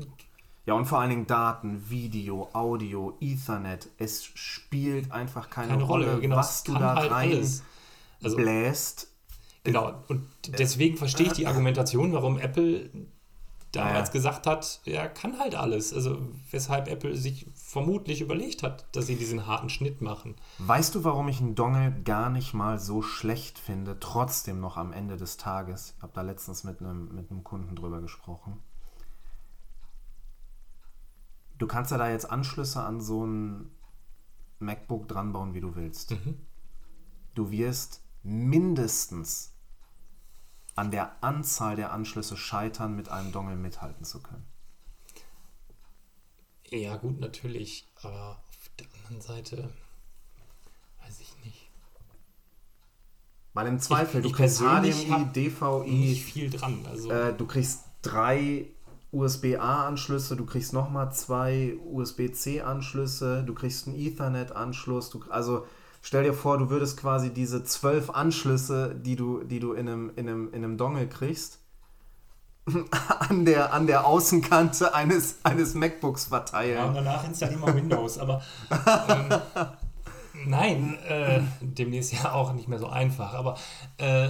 ja, 0.66 0.74
und 0.74 0.86
vor 0.86 1.00
allen 1.00 1.12
Dingen 1.12 1.28
Daten, 1.28 1.90
Video, 1.90 2.50
Audio, 2.54 3.16
Ethernet. 3.22 3.88
Es 4.00 4.26
spielt 4.26 5.12
einfach 5.12 5.50
keine, 5.50 5.70
keine 5.70 5.84
Rolle, 5.84 6.08
Rolle 6.08 6.22
genau, 6.22 6.38
was 6.38 6.64
du 6.64 6.74
da 6.74 6.96
halt 6.96 7.12
rein 7.12 7.48
also, 8.24 8.36
bläst. 8.36 9.10
Genau, 9.64 9.94
und 10.08 10.28
deswegen 10.60 10.98
verstehe 10.98 11.28
ich 11.28 11.34
die 11.34 11.48
Argumentation, 11.48 12.14
warum 12.14 12.40
Apple 12.40 12.90
damals 13.72 14.10
ja. 14.10 14.14
gesagt 14.14 14.48
hat, 14.48 14.82
er 14.86 15.10
kann 15.10 15.40
halt 15.40 15.56
alles. 15.56 15.94
Also 15.94 16.18
weshalb 16.52 16.88
Apple 16.88 17.16
sich 17.16 17.46
vermutlich 17.76 18.22
überlegt 18.22 18.64
hat, 18.64 18.86
dass 18.96 19.08
sie 19.08 19.18
diesen 19.18 19.48
harten 19.48 19.68
Schnitt 19.68 20.02
machen. 20.02 20.36
Weißt 20.60 20.96
du, 20.96 21.04
warum 21.04 21.28
ich 21.28 21.42
einen 21.42 21.56
Dongle 21.56 21.92
gar 22.04 22.30
nicht 22.30 22.54
mal 22.54 22.80
so 22.80 23.02
schlecht 23.02 23.60
finde, 23.60 24.00
trotzdem 24.00 24.62
noch 24.62 24.78
am 24.78 24.94
Ende 24.94 25.18
des 25.18 25.36
Tages? 25.36 25.94
Ich 25.98 26.02
habe 26.02 26.14
da 26.16 26.22
letztens 26.22 26.64
mit 26.64 26.80
einem, 26.80 27.14
mit 27.14 27.30
einem 27.30 27.44
Kunden 27.44 27.76
drüber 27.76 28.00
gesprochen. 28.00 28.64
Du 31.58 31.68
kannst 31.68 31.92
ja 31.92 31.98
da 31.98 32.10
jetzt 32.10 32.32
Anschlüsse 32.32 32.82
an 32.82 33.02
so 33.02 33.26
ein 33.26 33.70
MacBook 34.60 35.10
dran 35.10 35.34
bauen, 35.34 35.54
wie 35.54 35.60
du 35.60 35.76
willst. 35.76 36.12
Mhm. 36.12 36.38
Du 37.34 37.52
wirst 37.52 38.06
mindestens 38.24 39.54
an 40.76 40.92
der 40.92 41.22
Anzahl 41.22 41.76
der 41.76 41.92
Anschlüsse 41.92 42.38
scheitern, 42.38 42.96
mit 42.96 43.10
einem 43.10 43.34
Dongle 43.34 43.58
mithalten 43.58 44.06
zu 44.06 44.24
können. 44.24 44.46
Ja, 46.72 46.98
gut, 46.98 47.20
natürlich. 47.20 47.88
Aber 48.02 48.42
auf 48.50 48.70
der 48.80 48.88
anderen 48.98 49.22
Seite 49.22 49.70
weiß 51.04 51.20
ich 51.20 51.46
nicht. 51.46 51.70
Weil 53.54 53.68
im 53.68 53.80
Zweifel, 53.80 54.26
ich, 54.26 54.32
du 54.32 54.38
kriegst 54.38 54.60
HDMI, 54.60 55.28
DVI. 55.34 56.16
Viel 56.16 56.50
dran. 56.50 56.86
Also. 56.90 57.10
Äh, 57.10 57.34
du 57.34 57.46
kriegst 57.46 57.86
drei 58.02 58.68
USB-A-Anschlüsse, 59.12 60.36
du 60.36 60.46
kriegst 60.46 60.74
nochmal 60.74 61.14
zwei 61.14 61.78
USB-C-Anschlüsse, 61.86 63.44
du 63.44 63.54
kriegst 63.54 63.88
einen 63.88 63.98
Ethernet-Anschluss. 63.98 65.18
Also 65.30 65.66
Stell 66.08 66.24
dir 66.24 66.36
vor, 66.36 66.60
du 66.60 66.70
würdest 66.70 66.98
quasi 66.98 67.34
diese 67.34 67.64
zwölf 67.64 68.12
Anschlüsse, 68.12 68.94
die 68.94 69.16
du, 69.16 69.44
die 69.44 69.60
du 69.60 69.74
in, 69.74 69.90
einem, 69.90 70.12
in, 70.16 70.30
einem, 70.30 70.54
in 70.54 70.64
einem 70.64 70.78
Dongle 70.78 71.10
kriegst, 71.10 71.58
an 73.20 73.46
der, 73.46 73.74
an 73.74 73.88
der 73.88 74.06
Außenkante 74.06 74.94
eines, 74.96 75.40
eines 75.44 75.76
MacBooks 75.76 76.26
verteilen. 76.26 76.78
Ja, 76.78 76.86
und 76.86 76.96
danach 76.96 77.24
installieren 77.26 77.62
wir 77.62 77.76
Windows. 77.76 78.18
Aber 78.18 78.42
ähm, 78.72 79.70
nein, 80.46 80.98
äh, 81.08 81.42
demnächst 81.62 82.14
ja 82.14 82.32
auch 82.32 82.54
nicht 82.54 82.68
mehr 82.68 82.80
so 82.80 82.88
einfach. 82.88 83.34
Aber 83.34 83.58
äh, 83.98 84.30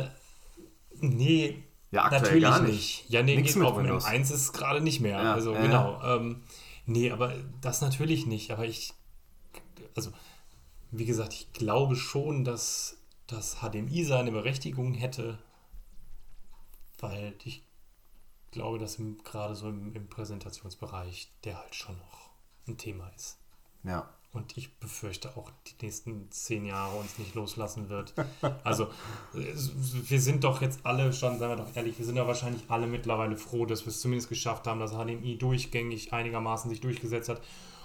nee, 1.00 1.64
ja, 1.92 2.10
natürlich 2.10 2.44
gar 2.44 2.62
nicht. 2.62 2.72
nicht. 2.72 3.10
Ja, 3.10 3.24
nee, 3.24 3.38
Nichts 3.38 3.54
geht 3.54 3.64
auf 3.64 3.78
Windows. 3.78 4.06
M1 4.06 4.34
ist 4.34 4.52
gerade 4.52 4.82
nicht 4.82 5.00
mehr. 5.00 5.22
Ja, 5.22 5.34
also 5.34 5.54
äh, 5.54 5.62
genau. 5.62 6.02
Ähm, 6.04 6.44
nee, 6.86 7.12
aber 7.12 7.34
das 7.62 7.80
natürlich 7.80 8.26
nicht. 8.26 8.52
Aber 8.52 8.66
ich, 8.66 8.94
also 9.96 10.12
wie 10.92 11.06
gesagt, 11.06 11.34
ich 11.34 11.54
glaube 11.54 11.96
schon, 11.96 12.44
dass 12.44 12.98
das 13.28 13.58
HDMI 13.62 14.04
seine 14.04 14.32
Berechtigung 14.32 14.94
hätte, 14.94 15.40
weil 17.00 17.34
ich 17.44 17.65
glaube, 18.56 18.80
dass 18.80 18.98
gerade 19.24 19.54
so 19.54 19.70
im, 19.70 19.94
im, 19.94 20.08
Präsentationsbereich 20.08 21.32
der 21.44 21.60
halt 21.60 21.76
schon 21.76 21.96
noch 21.98 22.30
ein 22.68 22.78
Thema 22.78 23.12
ist. 23.16 23.38
Ja. 23.84 24.10
Und 24.32 24.58
ich 24.58 24.78
befürchte 24.80 25.38
auch, 25.38 25.52
die 25.68 25.86
nächsten 25.86 26.30
zehn 26.32 26.66
Jahre 26.66 26.98
uns 26.98 27.20
nicht 27.20 27.36
loslassen 27.36 27.90
wird. 27.90 28.14
Also, 28.64 28.90
wir 29.34 30.20
sind 30.20 30.44
doch 30.44 30.62
jetzt 30.62 30.86
alle 30.86 31.14
schon, 31.14 31.38
seien 31.38 31.50
wir 31.50 31.56
doch 31.56 31.76
ehrlich, 31.76 31.98
wir 31.98 32.06
sind 32.06 32.16
ja 32.16 32.28
wahrscheinlich 32.28 32.64
alle 32.68 32.88
mittlerweile 32.88 33.38
froh, 33.38 33.66
dass 33.66 33.86
wir 33.86 33.90
es 33.90 34.02
zumindest 34.02 34.30
geschafft 34.30 34.68
haben, 34.68 34.80
dass 34.80 34.92
HDMI 34.92 35.38
durchgängig 35.38 36.12
einigermaßen 36.12 36.70
sich 36.70 36.82
durchgesetzt 36.82 37.30
hat 37.30 37.42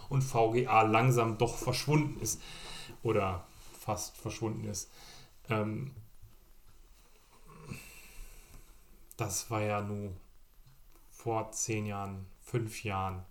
und 0.09 0.23
VGA 0.23 0.83
langsam 0.83 1.39
doch 1.39 1.57
verschwunden 1.57 2.21
ist 2.21 2.41
oder 3.03 3.47
fast 3.79 4.17
verschwunden 4.17 4.65
ist. 4.65 4.91
Ähm, 5.49 5.93
das 9.17 9.51
war 9.51 9.63
ja 9.63 9.83
nur 9.83 10.13
vor 11.23 11.51
zehn 11.53 11.87
Jahren, 11.87 12.27
fünf 12.41 12.83
Jahren 12.85 13.23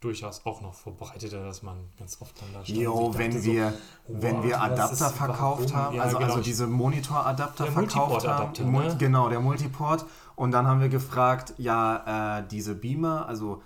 durchaus 0.00 0.44
auch 0.46 0.60
noch 0.60 0.74
verbreiteter, 0.74 1.44
dass 1.44 1.62
man 1.62 1.76
ganz 1.98 2.20
oft 2.20 2.40
dann 2.40 2.52
da 2.52 2.64
stand. 2.64 2.78
Jo, 2.78 3.12
wenn 3.16 3.42
wir, 3.44 3.70
so, 4.06 4.14
wenn 4.22 4.42
wir 4.42 4.60
Adapter 4.60 5.10
verkauft 5.10 5.74
haben, 5.74 5.96
ja, 5.96 6.02
also, 6.02 6.18
genau. 6.18 6.30
also 6.30 6.42
diese 6.42 6.66
Monitoradapter 6.66 7.66
verkauft 7.66 8.26
haben, 8.26 8.72
ne? 8.72 8.96
genau, 8.98 9.28
der 9.28 9.40
Multiport. 9.40 10.06
Und 10.36 10.52
dann 10.52 10.66
haben 10.66 10.80
wir 10.80 10.88
gefragt, 10.88 11.54
ja, 11.58 12.38
äh, 12.38 12.48
diese 12.48 12.74
Beamer, 12.74 13.26
also 13.26 13.62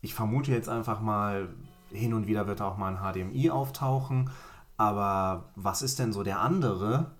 ich 0.00 0.14
vermute 0.14 0.52
jetzt 0.52 0.68
einfach 0.68 1.00
mal, 1.00 1.48
hin 1.90 2.14
und 2.14 2.28
wieder 2.28 2.46
wird 2.46 2.62
auch 2.62 2.76
mal 2.76 2.94
ein 2.94 3.12
HDMI 3.12 3.50
auftauchen. 3.50 4.30
Aber 4.76 5.50
was 5.56 5.82
ist 5.82 5.98
denn 5.98 6.12
so 6.12 6.22
der 6.22 6.40
andere? 6.40 7.10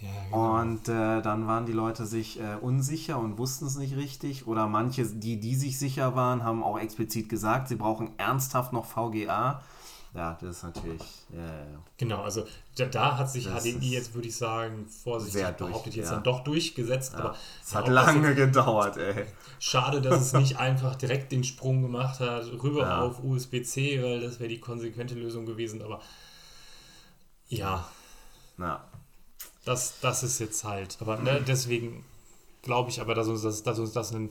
Ja, 0.00 0.08
genau. 0.30 0.60
Und 0.60 0.88
äh, 0.88 1.22
dann 1.22 1.46
waren 1.46 1.66
die 1.66 1.72
Leute 1.72 2.06
sich 2.06 2.38
äh, 2.38 2.56
unsicher 2.60 3.18
und 3.18 3.38
wussten 3.38 3.66
es 3.66 3.76
nicht 3.76 3.96
richtig. 3.96 4.46
Oder 4.46 4.66
manche, 4.66 5.06
die, 5.06 5.40
die 5.40 5.54
sich 5.54 5.78
sicher 5.78 6.14
waren, 6.14 6.44
haben 6.44 6.62
auch 6.62 6.78
explizit 6.78 7.28
gesagt, 7.28 7.68
sie 7.68 7.76
brauchen 7.76 8.10
ernsthaft 8.18 8.72
noch 8.72 8.84
VGA. 8.84 9.62
Ja, 10.16 10.38
das 10.40 10.56
ist 10.56 10.62
natürlich. 10.62 11.02
Ja, 11.30 11.44
ja. 11.44 11.78
Genau, 11.98 12.22
also 12.22 12.46
da, 12.76 12.86
da 12.86 13.18
hat 13.18 13.30
sich 13.30 13.44
das 13.44 13.64
HDMI 13.64 13.90
jetzt, 13.90 14.14
würde 14.14 14.28
ich 14.28 14.36
sagen, 14.36 14.86
vorsichtig 14.86 15.46
behauptet, 15.56 15.94
jetzt 15.94 16.08
ja. 16.08 16.14
dann 16.14 16.24
doch 16.24 16.42
durchgesetzt. 16.42 17.14
Aber 17.14 17.34
es 17.62 17.74
hat 17.74 17.88
lange 17.88 18.34
gedauert, 18.34 18.96
ey. 18.96 19.26
Schade, 19.58 20.00
dass 20.00 20.20
es 20.20 20.32
nicht 20.32 20.58
einfach 20.58 20.94
direkt 20.94 21.32
den 21.32 21.44
Sprung 21.44 21.82
gemacht 21.82 22.20
hat, 22.20 22.46
rüber 22.62 23.02
auf 23.02 23.22
USB-C, 23.22 24.02
weil 24.02 24.20
das 24.20 24.40
wäre 24.40 24.48
die 24.48 24.60
konsequente 24.60 25.14
Lösung 25.14 25.44
gewesen. 25.44 25.82
Aber 25.82 26.00
ja. 27.48 27.86
Ja. 28.58 28.84
Das, 29.66 30.00
das 30.00 30.22
ist 30.22 30.38
jetzt 30.38 30.64
halt. 30.64 30.96
Aber 31.00 31.18
ne, 31.18 31.42
deswegen 31.46 32.04
glaube 32.62 32.88
ich 32.88 33.00
aber, 33.02 33.14
dass 33.14 33.28
uns 33.28 33.42
das, 33.42 33.62
dass 33.62 33.78
uns 33.78 33.92
das 33.92 34.14
ein 34.14 34.30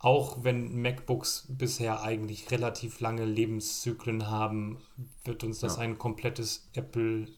auch 0.00 0.38
wenn 0.42 0.82
MacBooks 0.82 1.46
bisher 1.48 2.02
eigentlich 2.02 2.50
relativ 2.50 2.98
lange 2.98 3.24
Lebenszyklen 3.24 4.28
haben, 4.28 4.78
wird 5.24 5.44
uns 5.44 5.60
das 5.60 5.76
ja. 5.76 5.82
ein 5.82 5.96
komplettes 5.96 6.68
Apple 6.74 7.28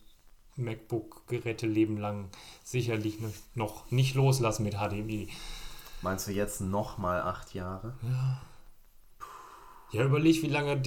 MacBook-Geräteleben 0.57 1.99
lang 1.99 2.31
sicherlich 2.63 3.19
noch 3.55 3.91
nicht 3.91 4.15
loslassen 4.15 4.63
mit 4.63 4.77
HDMI. 4.77 5.29
Meinst 6.01 6.27
du 6.27 6.33
jetzt 6.33 6.63
nochmal 6.63 7.21
acht 7.21 7.53
Jahre? 7.53 7.99
Ja. 8.03 8.41
Ja, 9.93 10.05
überleg, 10.05 10.43
wie 10.43 10.49
lange 10.49 10.81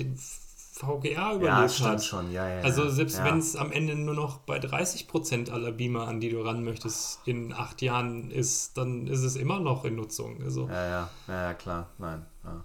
VGA 0.78 1.34
überlebt 1.34 1.43
ja, 1.43 1.69
stimmt 1.69 1.89
hat. 1.89 2.03
schon, 2.03 2.32
ja, 2.32 2.47
ja. 2.47 2.61
Also 2.61 2.89
selbst 2.89 3.17
ja. 3.17 3.25
wenn 3.25 3.39
es 3.39 3.55
am 3.55 3.71
Ende 3.71 3.95
nur 3.95 4.13
noch 4.13 4.38
bei 4.39 4.59
30% 4.59 5.51
aller 5.51 5.71
Beamer, 5.71 6.07
an 6.07 6.19
die 6.19 6.30
du 6.30 6.41
ran 6.41 6.63
möchtest, 6.63 7.19
in 7.25 7.51
acht 7.53 7.82
Jahren 7.82 8.30
ist, 8.30 8.78
dann 8.78 9.07
ist 9.07 9.23
es 9.23 9.36
immer 9.36 9.59
noch 9.59 9.86
in 9.86 9.95
Nutzung. 9.95 10.41
Also. 10.43 10.67
Ja, 10.67 10.88
ja, 10.88 11.09
ja, 11.28 11.53
klar, 11.55 11.88
nein. 11.97 12.25
Ja, 12.43 12.63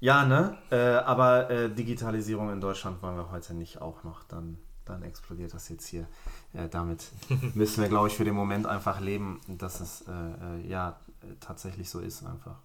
ja 0.00 0.24
ne? 0.26 0.58
Äh, 0.70 0.96
aber 1.04 1.50
äh, 1.50 1.70
Digitalisierung 1.70 2.52
in 2.52 2.60
Deutschland 2.60 3.02
wollen 3.02 3.16
wir 3.16 3.30
heute 3.30 3.54
nicht 3.54 3.80
auch 3.80 4.04
noch, 4.04 4.22
dann, 4.24 4.58
dann 4.84 5.02
explodiert 5.02 5.54
das 5.54 5.68
jetzt 5.70 5.86
hier. 5.86 6.06
Äh, 6.52 6.68
damit 6.68 7.10
müssen 7.54 7.82
wir, 7.82 7.88
glaube 7.88 8.08
ich, 8.08 8.14
für 8.14 8.24
den 8.24 8.34
Moment 8.34 8.66
einfach 8.66 9.00
leben, 9.00 9.40
dass 9.48 9.80
es 9.80 10.02
äh, 10.02 10.12
äh, 10.12 10.68
ja 10.68 11.00
tatsächlich 11.40 11.88
so 11.88 12.00
ist 12.00 12.24
einfach. 12.24 12.56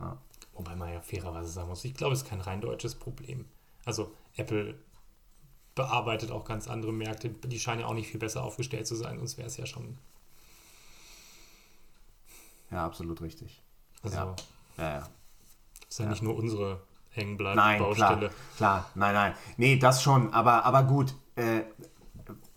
Ja. 0.00 0.16
Wobei 0.54 0.74
man 0.74 0.92
ja 0.92 1.00
fairerweise 1.00 1.50
sagen 1.50 1.68
muss, 1.68 1.84
ich 1.84 1.94
glaube, 1.94 2.14
es 2.14 2.22
ist 2.22 2.28
kein 2.28 2.40
rein 2.40 2.60
deutsches 2.60 2.94
Problem. 2.94 3.44
Also 3.84 4.12
Apple 4.36 4.74
bearbeitet 5.74 6.30
auch 6.30 6.44
ganz 6.44 6.68
andere 6.68 6.92
Märkte. 6.92 7.28
Die 7.30 7.58
scheinen 7.58 7.80
ja 7.82 7.86
auch 7.86 7.94
nicht 7.94 8.08
viel 8.10 8.20
besser 8.20 8.42
aufgestellt 8.42 8.86
zu 8.86 8.94
sein, 8.96 9.18
sonst 9.18 9.38
wäre 9.38 9.46
es 9.48 9.56
ja 9.56 9.66
schon. 9.66 9.96
Ja, 12.70 12.84
absolut 12.84 13.20
richtig. 13.22 13.62
Also, 14.02 14.16
Ja. 14.16 14.36
Ja, 14.76 14.90
ja. 14.98 15.08
ist 15.88 15.98
ja, 15.98 16.06
nicht 16.06 16.22
nur 16.22 16.36
unsere 16.36 16.80
hängenbleibende 17.10 17.62
Nein, 17.64 17.78
Baustelle. 17.80 18.18
klar, 18.28 18.30
klar, 18.56 18.90
nein, 18.94 19.14
nein. 19.14 19.34
Nee, 19.56 19.76
das 19.78 20.02
schon, 20.02 20.32
aber, 20.32 20.64
aber 20.64 20.84
gut, 20.84 21.14
äh, 21.36 21.62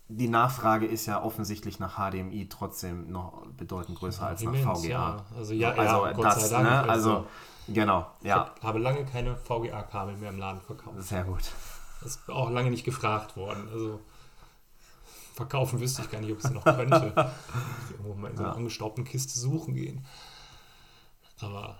die 0.10 0.28
Nachfrage 0.28 0.86
ist 0.86 1.06
ja 1.06 1.24
offensichtlich 1.24 1.80
nach 1.80 1.96
HDMI 1.98 2.48
trotzdem 2.50 3.12
noch 3.12 3.46
bedeutend 3.58 3.98
größer 3.98 4.28
als 4.28 4.44
nach 4.44 4.54
Immens, 4.54 4.80
VGA. 4.82 4.90
ja. 4.90 5.26
Also 5.36 5.54
ja, 5.54 5.70
also 5.72 6.06
ja, 6.06 6.12
Gott 6.12 6.26
das, 6.26 6.50
sei 6.50 6.62
Dank. 6.62 6.70
ne? 6.70 6.92
Also, 6.92 7.12
Also, 7.18 7.28
genau, 7.68 8.10
ich 8.22 8.28
ja, 8.28 8.36
hab, 8.38 8.64
habe 8.64 8.80
lange 8.80 9.06
keine 9.06 9.36
VGA-Kabel 9.38 10.18
mehr 10.18 10.30
im 10.30 10.38
Laden 10.40 10.62
verkauft. 10.62 11.02
sehr 11.04 11.24
gut. 11.24 11.52
Das 12.02 12.16
ist 12.16 12.30
auch 12.30 12.50
lange 12.50 12.72
nicht 12.72 12.84
gefragt 12.84 13.36
worden. 13.38 13.68
Also 13.72 14.00
verkaufen 15.36 15.80
wüsste 15.80 16.02
ich 16.02 16.10
gar 16.12 16.20
nicht, 16.22 16.32
ob 16.32 16.40
ich 16.40 16.46
es 16.46 16.52
noch 16.52 16.64
könnte. 16.64 17.14
Ich 17.86 17.92
Irgendwo 17.92 18.14
mal 18.16 18.30
in 18.32 18.38
so 18.38 18.44
einer 18.44 18.52
Ja. 18.54 18.58
angestaubten 18.58 19.04
Kiste 19.06 19.38
suchen 19.40 19.76
gehen. 19.76 20.06
Aber 21.40 21.78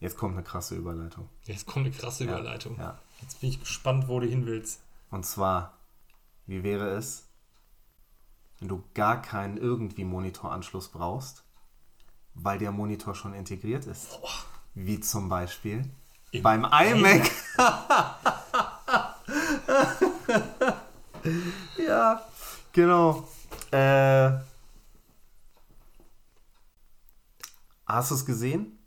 Jetzt 0.00 0.16
kommt 0.16 0.34
eine 0.34 0.44
krasse 0.44 0.76
Überleitung. 0.76 1.28
jetzt 1.44 1.66
kommt 1.66 1.86
eine 1.86 1.94
krasse 1.94 2.24
Ja, 2.24 2.32
Überleitung. 2.38 2.76
Ja. 2.78 2.98
Jetzt 3.20 3.40
bin 3.40 3.50
ich 3.50 3.58
gespannt, 3.60 4.06
wo 4.06 4.20
du 4.20 4.26
hin 4.28 4.46
willst. 4.46 4.80
Und 5.10 5.26
zwar, 5.26 5.76
wie 6.46 6.62
wäre 6.62 6.90
es, 6.90 7.26
wenn 8.60 8.68
du 8.68 8.84
gar 8.94 9.20
keinen 9.20 9.56
irgendwie 9.56 10.04
Monitoranschluss 10.04 10.88
brauchst, 10.88 11.42
weil 12.34 12.58
der 12.58 12.70
Monitor 12.70 13.16
schon 13.16 13.34
integriert 13.34 13.86
ist? 13.86 14.20
Wie 14.80 15.00
zum 15.00 15.28
Beispiel 15.28 15.90
Im 16.30 16.42
beim 16.44 16.64
iMac. 16.64 17.28
ja, 21.76 22.24
genau. 22.72 23.28
Äh, 23.72 24.30
hast 27.86 28.12
du 28.12 28.14
es 28.14 28.24
gesehen? 28.24 28.78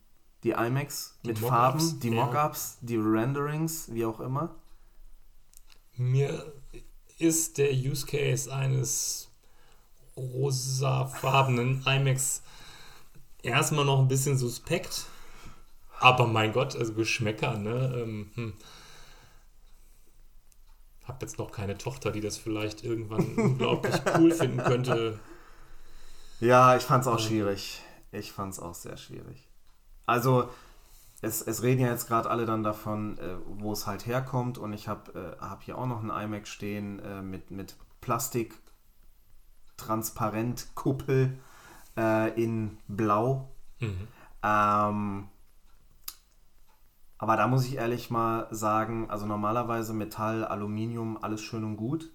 Die 0.45 0.51
iMacs 0.51 1.19
Die 1.23 1.27
mit 1.27 1.41
Mockups, 1.41 1.57
Farben, 1.57 1.99
die 1.99 2.09
ja. 2.09 2.23
Mockups, 2.23 2.77
die 2.79 2.95
Renderings, 2.95 3.93
wie 3.93 4.05
auch 4.05 4.21
immer. 4.21 4.55
Mir 5.97 6.53
ist 7.17 7.57
der 7.57 7.73
Use 7.73 8.05
Case 8.05 8.49
eines 8.51 9.27
rosafarbenen 10.15 11.83
iMacs 11.85 12.43
erstmal 13.43 13.83
noch 13.83 13.99
ein 13.99 14.07
bisschen 14.07 14.37
suspekt. 14.37 15.07
Aber 16.01 16.25
mein 16.25 16.51
Gott, 16.51 16.75
also 16.75 16.93
Geschmäcker, 16.93 17.57
ne? 17.57 17.93
Ähm, 17.95 18.31
hm. 18.33 18.53
Hab 21.03 21.21
jetzt 21.21 21.37
noch 21.37 21.51
keine 21.51 21.77
Tochter, 21.77 22.09
die 22.09 22.21
das 22.21 22.37
vielleicht 22.37 22.83
irgendwann 22.83 23.35
unglaublich 23.37 23.95
cool 24.17 24.31
finden 24.31 24.57
könnte. 24.57 25.19
Ja, 26.39 26.75
ich 26.75 26.81
fand's 26.81 27.05
auch 27.05 27.19
schwierig. 27.19 27.83
Ich 28.11 28.31
fand's 28.31 28.59
auch 28.59 28.73
sehr 28.73 28.97
schwierig. 28.97 29.47
Also, 30.07 30.49
es, 31.21 31.43
es 31.43 31.61
reden 31.61 31.81
ja 31.81 31.91
jetzt 31.91 32.07
gerade 32.07 32.31
alle 32.31 32.47
dann 32.47 32.63
davon, 32.63 33.19
äh, 33.19 33.35
wo 33.45 33.71
es 33.71 33.85
halt 33.85 34.07
herkommt. 34.07 34.57
Und 34.57 34.73
ich 34.73 34.87
habe 34.87 35.37
äh, 35.39 35.39
hab 35.39 35.61
hier 35.61 35.77
auch 35.77 35.85
noch 35.85 35.99
einen 35.99 36.09
iMac 36.09 36.47
stehen 36.47 36.97
äh, 36.97 37.21
mit, 37.21 37.51
mit 37.51 37.75
Plastik, 38.01 38.55
transparent 39.77 40.73
Kuppel 40.73 41.37
äh, 41.95 42.33
in 42.41 42.79
Blau. 42.87 43.51
Mhm. 43.79 44.07
Ähm, 44.41 45.27
aber 47.21 47.37
da 47.37 47.47
muss 47.47 47.65
ich 47.67 47.75
ehrlich 47.75 48.09
mal 48.09 48.47
sagen, 48.49 49.07
also 49.11 49.27
normalerweise 49.27 49.93
Metall, 49.93 50.43
Aluminium, 50.43 51.21
alles 51.23 51.41
schön 51.41 51.63
und 51.63 51.77
gut. 51.77 52.11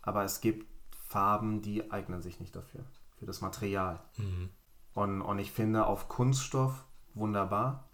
Aber 0.00 0.24
es 0.24 0.40
gibt 0.40 0.66
Farben, 1.06 1.60
die 1.60 1.90
eignen 1.92 2.22
sich 2.22 2.40
nicht 2.40 2.56
dafür, 2.56 2.80
für 3.18 3.26
das 3.26 3.42
Material. 3.42 4.00
Mhm. 4.16 4.48
Und, 4.94 5.20
und 5.20 5.38
ich 5.38 5.52
finde 5.52 5.86
auf 5.86 6.08
Kunststoff 6.08 6.84
wunderbar. 7.12 7.88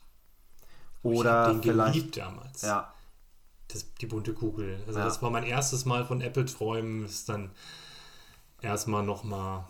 ich 1.03 1.11
Oder 1.11 1.47
hab 1.47 1.53
den 1.53 1.63
vielleicht. 1.63 1.93
geliebt 1.95 2.17
damals. 2.17 2.63
Ja, 2.63 2.95
Das, 3.67 3.93
die 3.95 4.07
bunte 4.07 4.33
Kugel. 4.33 4.79
Also 4.87 5.01
Ja. 5.01 5.05
das 5.05 5.21
war 5.23 5.31
mein 5.31 5.45
erstes 5.45 5.85
Mal 5.85 6.05
von 6.05 6.21
Apple 6.21 6.45
träumen. 6.45 7.05
Ist 7.05 7.29
dann 7.29 7.51
erstmal 8.61 9.03
nochmal 9.03 9.65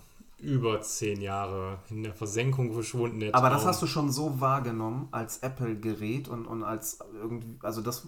über 0.45 0.81
zehn 0.83 1.21
Jahre 1.21 1.79
in 1.91 2.03
der 2.03 2.15
Versenkung 2.15 2.73
verschwunden. 2.73 3.21
Der 3.21 3.35
aber 3.35 3.51
das 3.51 3.61
Traum. 3.63 3.69
hast 3.69 3.83
du 3.83 3.87
schon 3.87 4.13
so 4.13 4.41
wahrgenommen 4.41 5.09
als 5.11 5.39
Apple-Gerät 5.39 6.29
und, 6.29 6.47
und 6.47 6.63
als 6.63 6.99
irgendwie, 7.15 7.57
also 7.63 7.81
das 7.81 8.07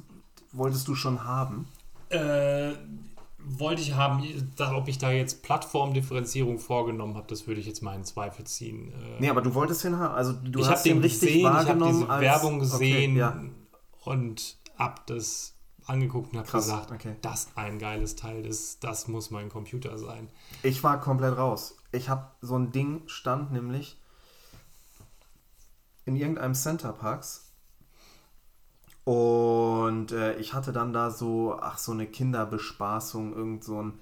wolltest 0.53 0.87
du 0.89 0.95
schon 0.95 1.24
haben. 1.24 1.66
Äh, 2.11 2.72
wollte 3.49 3.82
ich 3.82 3.95
haben, 3.95 4.22
ob 4.74 4.89
ich 4.89 4.99
da 4.99 5.11
jetzt 5.12 5.43
Plattformdifferenzierung 5.43 6.59
vorgenommen 6.59 7.14
habe, 7.16 7.26
das 7.28 7.47
würde 7.47 7.61
ich 7.61 7.66
jetzt 7.66 7.82
mal 7.82 7.95
in 7.95 8.05
Zweifel 8.05 8.45
ziehen. 8.45 8.93
Äh, 8.93 9.20
Nee, 9.20 9.30
aber 9.30 9.41
du 9.43 9.55
wolltest 9.55 9.84
den 9.84 9.99
haben. 9.99 10.14
Also 10.14 10.32
du 10.32 10.61
ich 10.61 10.66
hast 10.68 10.80
habe 10.80 10.89
den 10.89 10.99
richtig 10.99 11.20
gesehen, 11.28 11.39
ich 11.41 11.45
habe 11.47 11.57
wahrgenommen. 11.66 11.93
diese 12.01 12.11
als- 12.11 12.22
Werbung 12.22 12.59
gesehen 12.59 13.11
Okay, 13.12 13.18
ja. 13.18 13.41
und 14.05 14.57
hab 14.78 15.07
das 15.07 15.56
angeguckt 15.87 16.32
und 16.32 16.39
habe 16.39 16.51
gesagt, 16.51 16.91
okay. 16.91 17.16
das 17.22 17.45
ist 17.45 17.51
ein 17.57 17.78
geiles 17.78 18.16
Teil, 18.16 18.43
das, 18.43 18.78
das 18.80 19.09
muss 19.09 19.30
mein 19.30 19.49
Computer 19.49 19.99
sein. 19.99 20.28
Ich 20.62 20.82
war 20.82 21.01
komplett 21.01 21.37
raus. 21.37 21.76
Ich 21.93 22.09
habe 22.09 22.30
so 22.41 22.57
ein 22.59 22.72
Ding 22.72 23.03
stand 23.07 23.53
nämlich 23.53 24.01
in 26.05 26.16
irgendeinem 26.16 26.55
Center 26.55 26.93
Parks 26.93 27.53
und 29.05 30.12
äh, 30.12 30.37
ich 30.39 30.55
hatte 30.55 30.72
dann 30.72 30.93
da 30.93 31.11
so, 31.11 31.57
ach 31.61 31.78
so 31.78 31.93
eine 31.93 32.07
Kinderbespaßung, 32.07 33.34
irgend 33.34 33.64
so 33.64 33.82
ein 33.82 34.01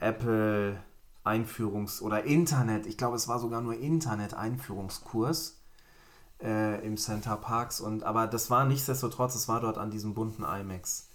Apple 0.00 0.82
Einführungs- 1.24 2.02
oder 2.02 2.24
Internet, 2.24 2.86
ich 2.86 2.96
glaube 2.96 3.16
es 3.16 3.28
war 3.28 3.38
sogar 3.38 3.60
nur 3.60 3.74
Internet-Einführungskurs 3.74 5.57
äh, 6.42 6.84
im 6.86 6.96
Center 6.96 7.36
Parks 7.36 7.80
und 7.80 8.02
aber 8.04 8.26
das 8.26 8.50
war 8.50 8.64
nichtsdestotrotz, 8.64 9.34
es 9.34 9.48
war 9.48 9.60
dort 9.60 9.78
an 9.78 9.90
diesem 9.90 10.14
bunten 10.14 10.44
iMacs. 10.44 11.08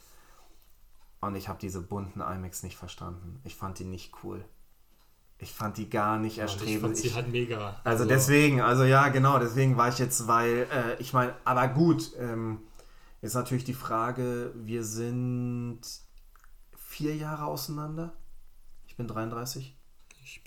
Und 1.22 1.36
ich 1.36 1.48
habe 1.48 1.60
diese 1.60 1.82
bunten 1.82 2.20
iMacs 2.20 2.64
nicht 2.64 2.76
verstanden. 2.76 3.40
Ich 3.46 3.56
fand 3.56 3.80
die 3.80 3.86
nicht 3.86 4.12
cool. 4.24 4.44
Ich 5.38 5.54
fand 5.54 5.78
die 5.78 5.90
gar 5.90 6.20
nicht 6.20 6.40
Und 6.40 6.46
ich 6.46 6.52
fand 6.52 6.62
erstrebenswert. 6.62 6.98
sie 6.98 7.14
halt 7.16 7.28
mega. 7.30 7.80
Also 7.84 8.06
deswegen, 8.06 8.62
also 8.62 8.84
ja, 8.84 9.08
genau, 9.10 9.40
deswegen 9.40 9.78
war 9.78 9.90
ich 9.90 10.00
jetzt, 10.00 10.28
weil, 10.28 10.68
äh, 10.72 11.02
ich 11.02 11.14
meine, 11.14 11.34
aber 11.46 11.68
gut, 11.70 12.12
ähm, 12.20 12.60
ist 13.22 13.36
natürlich 13.36 13.64
die 13.64 13.74
Frage, 13.74 14.52
wir 14.56 14.84
sind 14.84 15.82
vier 16.78 17.16
Jahre 17.16 17.46
auseinander. 17.46 18.14
Ich 18.86 18.98
bin 18.98 19.08
33. 19.08 19.78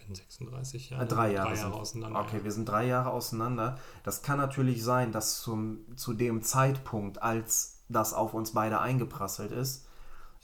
Ich 0.07 0.09
bin 0.09 0.15
36 0.15 0.91
Äh, 0.91 0.95
Jahre. 0.95 1.07
drei 1.07 1.33
Jahre, 1.33 1.49
Drei 1.51 1.57
Jahre 1.61 1.75
auseinander. 1.75 2.21
Okay, 2.21 2.37
ja. 2.39 2.45
wir 2.45 2.53
sind 2.53 2.69
drei 2.69 2.87
Jahre 2.87 3.11
auseinander. 3.11 3.79
Das 4.05 4.23
kann 4.23 4.39
natürlich 4.39 4.85
sein, 4.85 5.11
dass 5.11 5.41
zum, 5.43 5.79
zu 5.97 6.13
dem 6.15 6.43
Zeitpunkt, 6.43 7.21
als 7.23 7.81
das 7.89 8.15
auf 8.15 8.33
uns 8.35 8.53
beide 8.53 8.81
eingeprasselt 8.81 9.51
ist, 9.53 9.87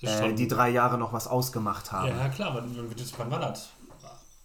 äh, 0.00 0.32
die 0.32 0.48
drei 0.48 0.68
Jahre 0.70 0.98
noch 0.98 1.12
was 1.12 1.28
ausgemacht 1.28 1.92
haben. 1.92 2.08
Ja, 2.08 2.28
klar, 2.28 2.54
wann, 2.54 3.30
war 3.30 3.38
das? 3.38 3.70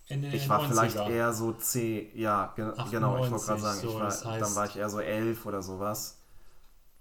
Ende 0.09 0.27
Ich 0.29 0.43
der 0.43 0.49
war 0.49 0.59
90er. 0.61 0.67
vielleicht 0.67 0.95
eher 1.09 1.33
so 1.33 1.51
C, 1.53 2.11
ja, 2.15 2.53
ge 2.55 2.63
98, 2.65 2.91
genau, 2.91 3.15
ich 3.25 3.31
wollte 3.31 3.45
gerade 3.45 3.61
sagen, 3.61 3.79
so, 3.79 3.87
ich 3.89 3.95
war, 3.95 4.03
das 4.03 4.25
heißt- 4.25 4.39
dann 4.39 4.55
war 4.55 4.65
ich 4.65 4.75
eher 4.77 4.89
so 4.89 4.99
elf 4.99 5.45
oder 5.45 5.61
sowas. 5.61 6.19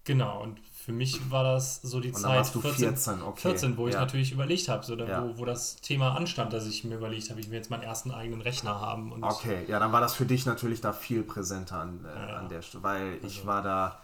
Genau, 0.05 0.43
und 0.43 0.59
für 0.87 0.93
mich 0.93 1.33
war 1.33 1.43
das 1.43 1.83
so 1.83 1.99
die 1.99 2.13
Zeit 2.13 2.37
warst 2.37 2.55
du 2.55 2.61
14, 2.61 3.21
okay. 3.23 3.41
14, 3.41 3.77
wo 3.77 3.89
ich 3.89 3.95
ja. 3.95 4.01
natürlich 4.03 4.31
überlegt 4.31 4.69
habe, 4.69 4.87
so, 4.87 4.95
da, 4.95 5.05
Ja. 5.05 5.25
wo, 5.25 5.39
wo 5.39 5.45
das 5.45 5.75
Thema 5.77 6.15
anstand, 6.17 6.53
dass 6.53 6.65
ich 6.65 6.85
mir 6.85 6.95
überlegt 6.95 7.29
habe, 7.29 7.41
ich 7.41 7.51
will 7.51 7.57
jetzt 7.57 7.71
meinen 7.71 7.83
ersten 7.83 8.13
eigenen 8.13 8.41
Rechner 8.41 8.81
haben. 8.81 9.11
Und 9.11 9.25
Okay, 9.25 9.65
ja, 9.67 9.81
dann 9.81 9.91
war 9.91 10.01
das 10.01 10.15
für 10.15 10.27
dich 10.27 10.47
natürlich 10.47 10.81
da 10.81 10.93
viel 10.93 11.25
präsenter 11.25 11.81
an, 11.81 12.05
äh, 12.05 12.29
Ja. 12.31 12.37
an 12.37 12.49
der 12.49 12.63
Stelle, 12.63 12.85
weil 12.85 13.15
ich 13.25 13.39
Also- 13.39 13.47
war 13.49 13.63
da. 13.63 13.99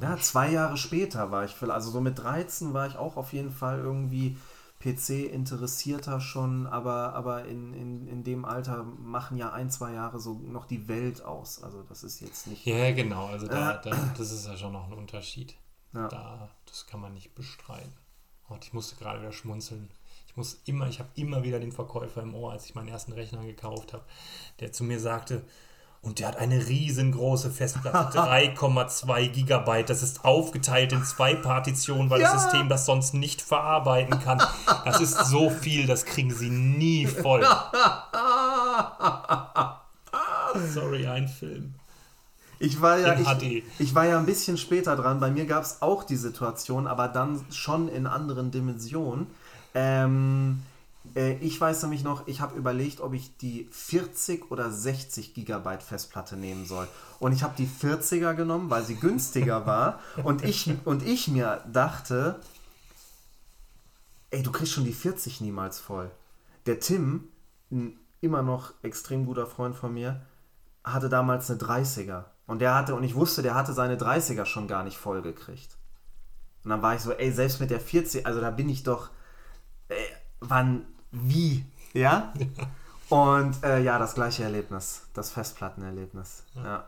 Ja, 0.00 0.16
zwei 0.18 0.50
Jahre 0.50 0.76
später 0.76 1.30
war 1.30 1.44
ich, 1.44 1.52
vielleicht- 1.52 1.74
also 1.74 1.90
so 1.90 2.00
mit 2.00 2.18
13 2.18 2.74
war 2.74 2.86
ich 2.86 2.96
auch 2.96 3.16
auf 3.16 3.32
jeden 3.32 3.52
Fall 3.52 3.78
irgendwie 3.78 4.36
PC 4.80 5.30
interessierter 5.32 6.20
schon, 6.20 6.66
aber, 6.66 7.14
aber 7.14 7.44
in, 7.46 7.74
in, 7.74 8.06
in 8.06 8.22
dem 8.22 8.44
Alter 8.44 8.84
machen 8.84 9.36
ja 9.36 9.52
ein, 9.52 9.70
zwei 9.70 9.92
Jahre 9.92 10.20
so 10.20 10.34
noch 10.34 10.66
die 10.66 10.86
Welt 10.88 11.22
aus. 11.24 11.62
Also 11.62 11.82
das 11.82 12.04
ist 12.04 12.20
jetzt 12.20 12.46
nicht. 12.46 12.64
Ja, 12.64 12.92
genau, 12.92 13.26
also 13.26 13.46
da, 13.48 13.76
Äh. 13.76 13.80
da, 13.82 14.14
das 14.16 14.30
ist 14.30 14.46
ja 14.46 14.56
schon 14.56 14.72
noch 14.72 14.86
ein 14.86 14.92
Unterschied. 14.92 15.56
Ja. 15.92 16.08
Da, 16.08 16.48
das 16.66 16.86
kann 16.86 17.00
man 17.00 17.14
nicht 17.14 17.34
bestreiten. 17.34 17.92
Und 18.48 18.64
ich 18.64 18.72
musste 18.72 18.96
gerade 18.96 19.20
wieder 19.20 19.32
schmunzeln. 19.32 19.90
Ich 20.26 20.36
muss 20.36 20.60
immer, 20.66 20.86
ich 20.88 21.00
habe 21.00 21.08
immer 21.16 21.42
wieder 21.42 21.58
den 21.58 21.72
Verkäufer 21.72 22.22
im 22.22 22.34
Ohr, 22.34 22.52
als 22.52 22.66
ich 22.66 22.74
meinen 22.74 22.88
ersten 22.88 23.12
Rechner 23.12 23.44
gekauft 23.44 23.92
habe, 23.92 24.04
der 24.60 24.72
zu 24.72 24.84
mir 24.84 25.00
sagte, 25.00 25.42
und 26.00 26.20
der 26.20 26.28
hat 26.28 26.36
eine 26.36 26.66
riesengroße 26.68 27.50
Festplatte, 27.50 28.18
3,2 28.58 29.28
Gigabyte. 29.28 29.90
Das 29.90 30.02
ist 30.02 30.24
aufgeteilt 30.24 30.92
in 30.92 31.04
zwei 31.04 31.34
Partitionen, 31.34 32.08
weil 32.10 32.20
Ja. 32.20 32.32
das 32.32 32.44
System 32.44 32.68
das 32.68 32.86
sonst 32.86 33.14
nicht 33.14 33.42
verarbeiten 33.42 34.18
kann. 34.20 34.40
Das 34.84 35.00
ist 35.00 35.26
so 35.26 35.50
viel, 35.50 35.86
das 35.86 36.04
kriegen 36.04 36.32
sie 36.32 36.50
nie 36.50 37.06
voll. 37.06 37.44
Sorry, 40.72 41.06
ein 41.06 41.28
Film. 41.28 41.74
Ich 42.60 42.80
war 42.80 42.98
ja, 42.98 43.14
ich, 43.14 43.62
ich 43.78 43.94
war 43.94 44.06
ja 44.06 44.18
ein 44.18 44.26
bisschen 44.26 44.58
später 44.58 44.96
dran. 44.96 45.20
Bei 45.20 45.30
mir 45.30 45.46
gab 45.46 45.62
es 45.62 45.80
auch 45.80 46.02
die 46.02 46.16
Situation, 46.16 46.86
aber 46.88 47.06
dann 47.08 47.44
schon 47.50 47.88
in 47.88 48.06
anderen 48.06 48.50
Dimensionen. 48.50 49.28
Ähm, 49.74 50.62
äh, 51.14 51.34
ich 51.38 51.60
weiß 51.60 51.82
nämlich 51.82 52.04
noch, 52.04 52.26
ich 52.26 52.40
habe 52.40 52.56
überlegt, 52.56 53.00
ob 53.00 53.14
ich 53.14 53.36
die 53.36 53.68
40 53.70 54.50
oder 54.50 54.70
60 54.70 55.34
Gigabyte 55.34 55.82
Festplatte 55.82 56.36
nehmen 56.36 56.66
soll. 56.66 56.88
Und 57.18 57.32
ich 57.32 57.42
habe 57.42 57.54
die 57.56 57.68
40er 57.68 58.34
genommen, 58.34 58.70
weil 58.70 58.84
sie 58.84 58.96
günstiger 58.96 59.66
war. 59.66 60.00
Und 60.24 60.44
ich, 60.44 60.70
und 60.84 61.02
ich 61.02 61.28
mir 61.28 61.64
dachte, 61.72 62.40
ey, 64.30 64.42
du 64.42 64.50
kriegst 64.52 64.72
schon 64.72 64.84
die 64.84 64.92
40 64.92 65.40
niemals 65.40 65.78
voll. 65.78 66.10
Der 66.66 66.80
Tim, 66.80 67.28
ein 67.70 67.98
immer 68.20 68.42
noch 68.42 68.72
extrem 68.82 69.26
guter 69.26 69.46
Freund 69.46 69.76
von 69.76 69.94
mir, 69.94 70.22
hatte 70.84 71.08
damals 71.08 71.50
eine 71.50 71.60
30er. 71.60 72.24
Und 72.46 72.60
der 72.60 72.74
hatte, 72.74 72.94
und 72.94 73.04
ich 73.04 73.14
wusste, 73.14 73.42
der 73.42 73.54
hatte 73.54 73.72
seine 73.72 73.96
30er 73.96 74.44
schon 74.44 74.68
gar 74.68 74.84
nicht 74.84 74.96
voll 74.96 75.22
gekriegt. 75.22 75.76
Und 76.64 76.70
dann 76.70 76.82
war 76.82 76.94
ich 76.94 77.00
so, 77.00 77.12
ey, 77.12 77.30
selbst 77.30 77.60
mit 77.60 77.70
der 77.70 77.80
40, 77.80 78.26
also 78.26 78.40
da 78.40 78.50
bin 78.50 78.68
ich 78.68 78.82
doch, 78.82 79.10
ey, 79.88 79.96
wann, 80.40 80.86
wie, 81.10 81.64
ja? 81.92 82.32
Und 83.08 83.62
äh, 83.64 83.80
ja, 83.82 83.98
das 83.98 84.14
gleiche 84.14 84.44
Erlebnis, 84.44 85.02
das 85.14 85.30
Festplattenerlebnis, 85.30 86.44
ja. 86.54 86.84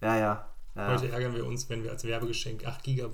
Ja, 0.00 0.16
ja. 0.16 0.44
ja. 0.74 0.88
Heute 0.88 1.08
ärgern 1.10 1.34
wir 1.34 1.46
uns, 1.46 1.68
wenn 1.70 1.84
wir 1.84 1.92
als 1.92 2.02
Werbegeschenk 2.02 2.66
8 2.66 2.82
GB 2.82 3.08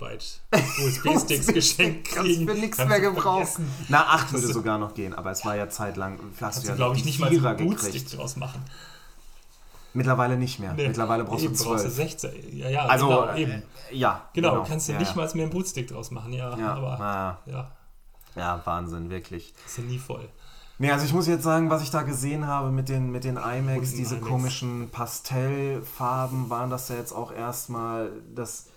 USB-Sticks 0.86 1.48
geschenkt 1.48 2.08
kriegen. 2.08 2.46
Kannst 2.46 2.58
für 2.58 2.66
nichts 2.66 2.78
mehr 2.86 3.00
gebrauchen. 3.00 3.70
Na, 3.88 4.06
8 4.06 4.32
würde 4.32 4.46
sogar 4.46 4.78
noch 4.78 4.94
gehen, 4.94 5.12
aber 5.12 5.30
es 5.30 5.44
war 5.44 5.56
ja 5.56 5.68
zeitlang, 5.68 6.18
hast 6.40 6.64
du 6.64 6.68
ja 6.68 6.74
glaube 6.74 6.96
ich, 6.96 7.04
nicht 7.04 7.18
mal 7.18 7.28
einen 7.28 7.56
Bootstick 7.68 8.10
draus 8.10 8.36
machen. 8.36 8.64
Mittlerweile 9.92 10.36
nicht 10.36 10.60
mehr. 10.60 10.74
Nee, 10.74 10.86
Mittlerweile 10.86 11.24
brauchst 11.24 11.44
eben, 11.44 11.56
du 11.56 11.64
brauchst 11.64 11.84
du 11.84 11.90
12. 11.90 11.94
16. 11.94 12.56
Ja, 12.56 12.68
ja, 12.68 12.86
Also, 12.86 13.08
genau, 13.08 13.26
äh, 13.26 13.42
eben. 13.42 13.62
ja. 13.90 14.28
Genau, 14.32 14.62
kannst 14.62 14.88
du 14.88 14.92
ja, 14.92 14.98
nicht 14.98 15.10
ja. 15.10 15.16
mal 15.16 15.30
mehr 15.34 15.44
einen 15.44 15.50
Bootstick 15.50 15.88
draus 15.88 16.10
machen, 16.10 16.32
ja, 16.32 16.56
Ja, 16.56 16.74
aber 16.74 17.38
ja, 17.46 17.70
ja, 18.38 18.62
Wahnsinn, 18.64 19.10
wirklich. 19.10 19.52
ist 19.66 19.78
ja 19.78 19.84
nie 19.84 19.98
voll. 19.98 20.28
Nee, 20.80 20.92
also 20.92 21.04
ich 21.04 21.12
muss 21.12 21.26
jetzt 21.26 21.42
sagen, 21.42 21.70
was 21.70 21.82
ich 21.82 21.90
da 21.90 22.02
gesehen 22.02 22.46
habe 22.46 22.70
mit 22.70 22.88
den, 22.88 23.10
mit 23.10 23.24
den 23.24 23.36
IMAX, 23.36 23.94
diese 23.94 24.14
IMAX. 24.14 24.28
komischen 24.28 24.90
Pastellfarben, 24.90 26.50
waren 26.50 26.70
das 26.70 26.88
ja 26.88 26.94
jetzt 26.94 27.12
auch 27.12 27.32
erstmal 27.32 28.12
das. 28.34 28.68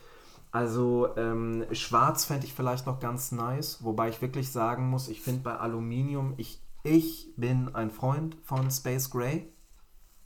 Also 0.52 1.16
ähm, 1.16 1.64
schwarz 1.72 2.26
fände 2.26 2.46
ich 2.46 2.54
vielleicht 2.54 2.86
noch 2.86 3.00
ganz 3.00 3.32
nice, 3.32 3.84
wobei 3.84 4.10
ich 4.10 4.22
wirklich 4.22 4.52
sagen 4.52 4.90
muss, 4.90 5.08
ich 5.08 5.22
finde 5.22 5.42
bei 5.44 5.56
Aluminium, 5.56 6.34
ich, 6.36 6.60
ich 6.84 7.32
bin 7.38 7.74
ein 7.74 7.90
Freund 7.90 8.36
von 8.44 8.70
Space 8.70 9.10
Gray. 9.12 9.48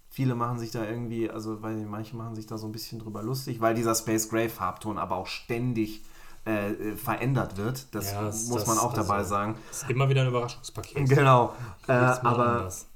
Viele 0.10 0.34
machen 0.34 0.58
sich 0.58 0.72
da 0.72 0.84
irgendwie, 0.84 1.30
also 1.30 1.62
weil 1.62 1.86
manche 1.86 2.16
machen 2.16 2.36
sich 2.36 2.48
da 2.48 2.58
so 2.58 2.68
ein 2.68 2.72
bisschen 2.72 3.00
drüber 3.00 3.22
lustig, 3.22 3.60
weil 3.60 3.76
dieser 3.76 3.94
Space 3.94 4.30
Gray 4.30 4.50
Farbton 4.50 4.98
aber 4.98 5.18
auch 5.18 5.28
ständig 5.28 6.04
äh, 6.46 6.72
äh, 6.72 6.96
verändert 6.96 7.58
wird. 7.58 7.94
Das 7.96 8.12
Ja, 8.12 8.22
das- 8.24 8.48
muss 8.48 8.66
man 8.68 8.76
das- 8.76 8.84
auch 8.86 8.94
dabei 8.94 9.16
also- 9.18 9.30
sagen. 9.30 9.56
Ist 9.72 9.90
immer 9.90 10.10
wieder 10.10 10.22
ein 10.22 10.28
Überraschungspaket. 10.28 11.10
Genau. 11.10 11.54
Äh, 11.88 11.92
aber 11.94 12.48
anders. 12.58 12.88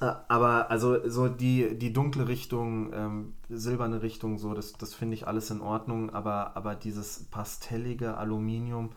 äh, 0.00 0.12
Aber 0.28 0.70
also 0.70 1.08
so 1.08 1.28
die, 1.28 1.78
die 1.78 1.92
dunkle 1.92 2.26
Richtung, 2.26 2.92
ähm, 2.92 3.34
silberne 3.48 4.02
Richtung, 4.02 4.38
so, 4.38 4.54
das, 4.54 4.72
das 4.72 4.94
finde 4.94 5.14
ich 5.14 5.26
alles 5.28 5.50
in 5.50 5.60
Ordnung, 5.60 6.12
aber, 6.14 6.56
aber 6.56 6.74
dieses 6.74 7.24
pastellige 7.30 8.16
Aluminium, 8.16 8.90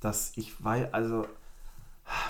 das 0.00 0.32
ich 0.36 0.64
weiß, 0.64 0.94
also 0.94 1.26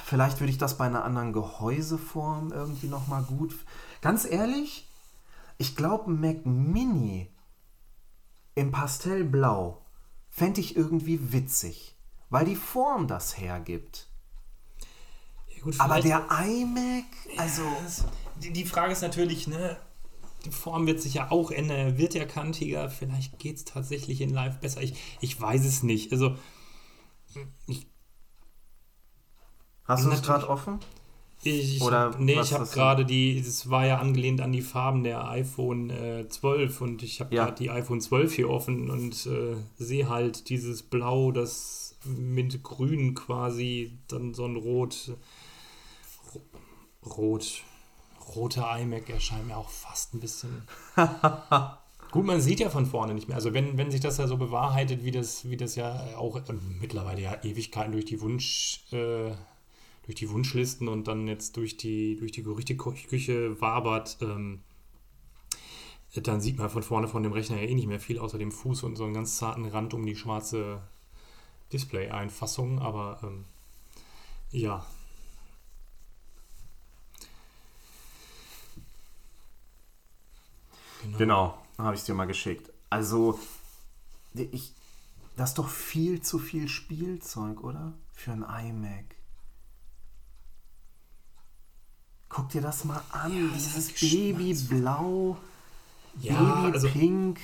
vielleicht 0.05 0.41
würde 0.41 0.51
ich 0.51 0.59
das 0.59 0.77
bei 0.77 0.87
einer 0.87 1.05
anderen 1.05 1.33
Gehäuseform 1.33 2.51
irgendwie 2.53 2.89
nochmal 2.89 3.23
gut. 3.23 3.55
Ganz 4.03 4.25
ehrlich, 4.25 4.89
ich 5.59 5.77
glaube, 5.77 6.11
Mac 6.11 6.45
Mini 6.45 7.29
im 8.57 8.73
Pastellblau 8.73 9.79
fände 10.31 10.61
ich 10.61 10.77
irgendwie 10.77 11.33
witzig, 11.33 11.97
weil 12.31 12.45
die 12.45 12.57
Form 12.57 13.09
das 13.09 13.39
hergibt. 13.39 14.09
Ja, 15.49 15.63
gut, 15.63 15.79
Aber 15.79 16.01
der 16.01 16.27
iMac, 16.31 17.05
also. 17.37 17.63
Die, 18.37 18.53
die 18.53 18.65
Frage 18.65 18.93
ist 18.93 19.03
natürlich, 19.03 19.49
ne, 19.49 19.77
die 20.45 20.51
Form 20.51 20.87
wird 20.87 21.03
sich 21.03 21.15
ja 21.15 21.31
auch 21.31 21.51
ändern, 21.51 21.77
er 21.77 21.99
wird 21.99 22.15
ja 22.15 22.25
kantiger, 22.25 22.89
vielleicht 22.89 23.39
geht 23.39 23.57
es 23.57 23.65
tatsächlich 23.65 24.23
in 24.23 24.31
Live 24.31 24.61
besser. 24.61 24.81
Ich, 24.81 24.95
ich 25.21 25.39
weiß 25.39 25.65
es 25.67 25.83
nicht. 25.83 26.13
Also, 26.13 26.37
ich, 27.67 27.87
Hast 29.85 30.05
du 30.05 30.11
es 30.11 30.23
gerade 30.23 30.49
offen? 30.49 30.79
Ich, 31.43 31.81
Oder 31.81 31.99
hab, 32.01 32.21
nee, 32.21 32.39
ich 32.41 32.53
habe 32.53 32.67
gerade 32.67 33.05
die, 33.07 33.41
das 33.43 33.71
war 33.71 33.87
ja 33.87 33.99
angelehnt 33.99 34.41
an 34.41 34.53
die 34.53 34.61
Farben 34.63 35.05
der 35.05 35.27
iPhone 35.29 35.91
äh, 35.91 36.29
12 36.29 36.81
und 36.81 37.03
ich 37.03 37.21
habe 37.21 37.35
Ja. 37.35 37.45
gerade 37.47 37.57
die 37.57 37.71
iPhone 37.71 38.01
12 38.01 38.35
hier 38.35 38.51
offen 38.51 38.91
und 38.91 39.27
äh, 39.27 39.57
sehe 39.79 40.09
halt 40.09 40.49
dieses 40.51 40.83
Blau, 40.83 41.33
das 41.33 41.97
mit 42.05 42.63
Grün 42.63 43.15
quasi, 43.15 43.99
dann 44.09 44.35
so 44.35 44.45
ein 44.47 44.57
Rot, 44.57 45.13
ro- 46.35 46.43
Rot, 47.11 47.63
roter 48.37 48.79
iMac 48.79 49.09
erscheint 49.11 49.47
mir 49.47 49.57
auch 49.57 49.69
fast 49.71 50.15
ein 50.15 50.21
bisschen. 50.21 50.63
Gut, 52.11 52.25
man 52.27 52.41
sieht 52.41 52.59
ja 52.61 52.71
von 52.71 52.87
vorne 52.87 53.15
nicht 53.15 53.29
mehr. 53.29 53.37
Also 53.37 53.55
wenn, 53.55 53.79
wenn 53.79 53.91
sich 53.91 54.01
das 54.01 54.17
ja 54.19 54.27
so 54.27 54.37
bewahrheitet, 54.37 55.05
wie 55.05 55.13
das, 55.13 55.49
wie 55.49 55.57
das 55.57 55.77
ja 55.77 56.17
auch 56.17 56.37
äh, 56.37 56.53
mittlerweile 56.81 57.21
ja 57.23 57.37
Ewigkeiten 57.45 57.93
durch 57.93 58.05
die 58.05 58.21
Wunsch, 58.21 58.81
äh, 58.93 59.31
durch 60.11 60.17
die 60.17 60.31
Wunschlisten 60.31 60.89
und 60.89 61.07
dann 61.07 61.29
jetzt 61.29 61.57
durch 61.57 61.77
die, 61.77 62.17
durch 62.17 62.33
die 62.33 62.43
Gerüchteküche 62.43 63.61
wabert, 63.61 64.19
ähm, 64.21 64.61
dann 66.17 66.41
sieht 66.41 66.59
man 66.59 66.69
von 66.69 66.83
vorne 66.83 67.07
von 67.07 67.23
dem 67.23 67.33
Rechner 67.33 67.63
ja 67.63 67.69
eh 67.69 67.75
nicht 67.77 67.87
mehr 67.87 68.01
viel, 68.01 68.19
außer 68.19 68.37
dem 68.37 68.51
Fuß 68.51 68.83
und 68.83 68.97
so 68.97 69.05
einen 69.05 69.15
ganz 69.15 69.37
zarten 69.37 69.67
Rand 69.67 69.95
um 69.95 70.05
die 70.05 70.17
schwarze 70.17 70.83
Display-Einfassung. 71.73 72.81
Aber 72.81 73.21
ähm, 73.23 73.45
ja. 74.51 74.85
Genau, 81.19 81.57
habe 81.79 81.95
ich 81.95 82.03
dir 82.03 82.15
mal 82.15 82.27
geschickt. 82.27 82.69
Also, 82.91 83.39
ich, 84.35 84.73
das 85.37 85.51
ist 85.51 85.59
doch 85.59 85.69
viel 85.69 86.21
zu 86.21 86.41
viel 86.41 86.67
Spielzeug, 86.67 87.63
oder? 87.63 87.93
Für 88.13 88.33
ein 88.33 88.43
iMac. 88.43 89.20
Guck 92.31 92.49
dir 92.49 92.63
das 92.63 92.85
mal 92.85 93.03
an, 93.11 93.33
Ja, 93.33 93.55
dieses. 93.55 93.93
Babyblau, 93.93 95.37
Ja, 96.21 96.71
also 96.73 96.87
Babypink. 96.89 97.41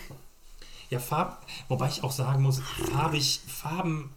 Ja, 0.88 1.00
Farb, 1.00 1.44
wobei 1.68 1.88
ich 1.88 2.02
auch 2.04 2.12
sagen 2.12 2.42
muss, 2.42 2.60
farbig, 2.60 3.40
Farben 3.46 4.14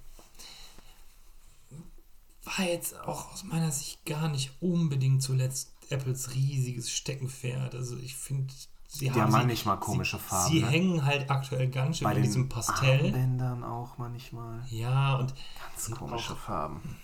war 2.44 2.66
jetzt 2.66 2.98
auch 3.02 3.34
aus 3.34 3.44
meiner 3.44 3.72
Sicht 3.72 4.06
gar 4.06 4.28
nicht 4.30 4.52
unbedingt 4.62 5.22
zuletzt 5.24 5.72
Apples 5.90 6.34
riesiges 6.36 6.92
Steckenpferd. 6.92 7.74
Also 7.74 7.98
ich 7.98 8.16
finde, 8.16 8.54
sie 8.88 9.12
haben 9.12 9.32
sie, 9.32 9.38
manchmal 9.38 9.80
komische 9.80 10.20
Farben, 10.20 10.52
Sie 10.54 10.62
ne? 10.62 10.68
hängen 10.70 11.06
halt 11.06 11.30
aktuell 11.32 11.68
ganz 11.70 11.98
schön 11.98 12.06
Bei 12.06 12.16
in 12.16 12.22
diesem 12.24 12.48
Pastell. 12.50 13.06
Armbändern 13.08 13.64
auch 13.64 13.98
manchmal. 13.98 14.64
Ja, 14.70 15.16
und 15.16 15.34
Ganz 15.72 15.92
komische 15.98 16.34
auch- 16.34 16.38
Farben. 16.38 16.98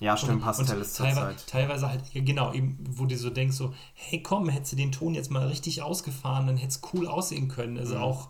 Ja, 0.00 0.16
stimmt, 0.16 0.42
Pastell 0.42 0.80
ist 0.80 0.96
teilwe 0.96 1.14
zurzeit. 1.14 1.46
teilweise 1.46 1.88
halt, 1.90 2.02
genau, 2.14 2.52
eben, 2.54 2.78
wo 2.90 3.04
du 3.04 3.16
so 3.18 3.28
denkst, 3.30 3.56
so, 3.56 3.74
hey 3.94 4.22
komm, 4.22 4.48
hättest 4.48 4.72
du 4.72 4.76
den 4.76 4.92
Ton 4.92 5.14
jetzt 5.14 5.30
mal 5.30 5.46
richtig 5.46 5.82
ausgefahren, 5.82 6.46
dann 6.46 6.56
hätte 6.56 6.68
es 6.68 6.80
cool 6.94 7.06
aussehen 7.06 7.48
können. 7.48 7.76
Also 7.78 7.96
Mhm. 7.96 8.02
auch, 8.02 8.28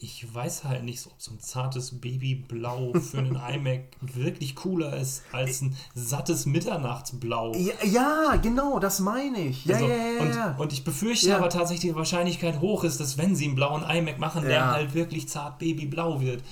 ich 0.00 0.32
weiß 0.32 0.64
halt 0.64 0.82
nicht, 0.84 1.06
ob 1.06 1.12
so 1.20 1.30
ein 1.32 1.40
zartes 1.40 2.00
Babyblau 2.00 2.92
für 2.94 3.18
einen 3.18 3.36
iMac 3.54 3.80
wirklich 4.00 4.54
cooler 4.56 4.96
ist 4.96 5.22
als 5.32 5.60
ein 5.62 5.76
sattes 5.94 6.46
Mitternachtsblau. 6.46 7.52
Ja, 7.54 7.74
ja, 7.84 8.36
genau, 8.36 8.78
das 8.80 8.98
meine 9.00 9.38
ich. 9.38 9.64
Ja, 9.66 9.74
Also, 9.76 9.86
ja, 9.88 9.94
ja, 9.96 10.20
und, 10.20 10.34
ja. 10.34 10.54
und 10.58 10.72
ich 10.72 10.84
befürchte 10.84 11.28
Ja. 11.28 11.36
aber 11.38 11.48
tatsächlich, 11.48 11.92
die 11.92 11.96
Wahrscheinlichkeit 11.96 12.60
hoch 12.60 12.82
ist, 12.84 12.98
dass 13.00 13.18
wenn 13.18 13.34
sie 13.36 13.46
einen 13.46 13.54
blauen 13.54 13.82
iMac 13.88 14.18
machen, 14.18 14.44
der 14.44 14.66
halt 14.72 14.94
wirklich 14.94 15.28
zart 15.28 15.58
babyblau 15.58 16.20
wird. 16.20 16.42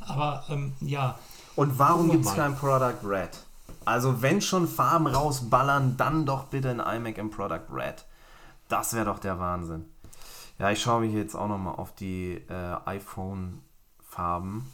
Aber 0.00 0.44
ähm, 0.50 0.72
ja, 0.80 1.18
Und 1.54 1.78
warum 1.78 2.10
gibt 2.10 2.26
es 2.26 2.34
kein 2.34 2.54
Product 2.56 2.98
Red? 3.04 3.30
Also 3.86 4.20
wenn 4.20 4.40
schon 4.40 4.66
Farben 4.66 5.06
rausballern, 5.06 5.96
dann 5.96 6.26
doch 6.26 6.46
bitte 6.46 6.70
ein 6.70 6.80
iMac 6.80 7.18
im 7.18 7.30
Product 7.30 7.66
Red. 7.72 8.04
Das 8.68 8.94
wäre 8.94 9.04
doch 9.04 9.20
der 9.20 9.38
Wahnsinn. 9.38 9.84
Ja, 10.58 10.70
ich 10.70 10.82
schaue 10.82 11.02
mich 11.02 11.14
jetzt 11.14 11.36
auch 11.36 11.46
nochmal 11.46 11.76
auf 11.76 11.94
die 11.94 12.42
äh, 12.48 12.76
iPhone-Farben. 12.84 14.72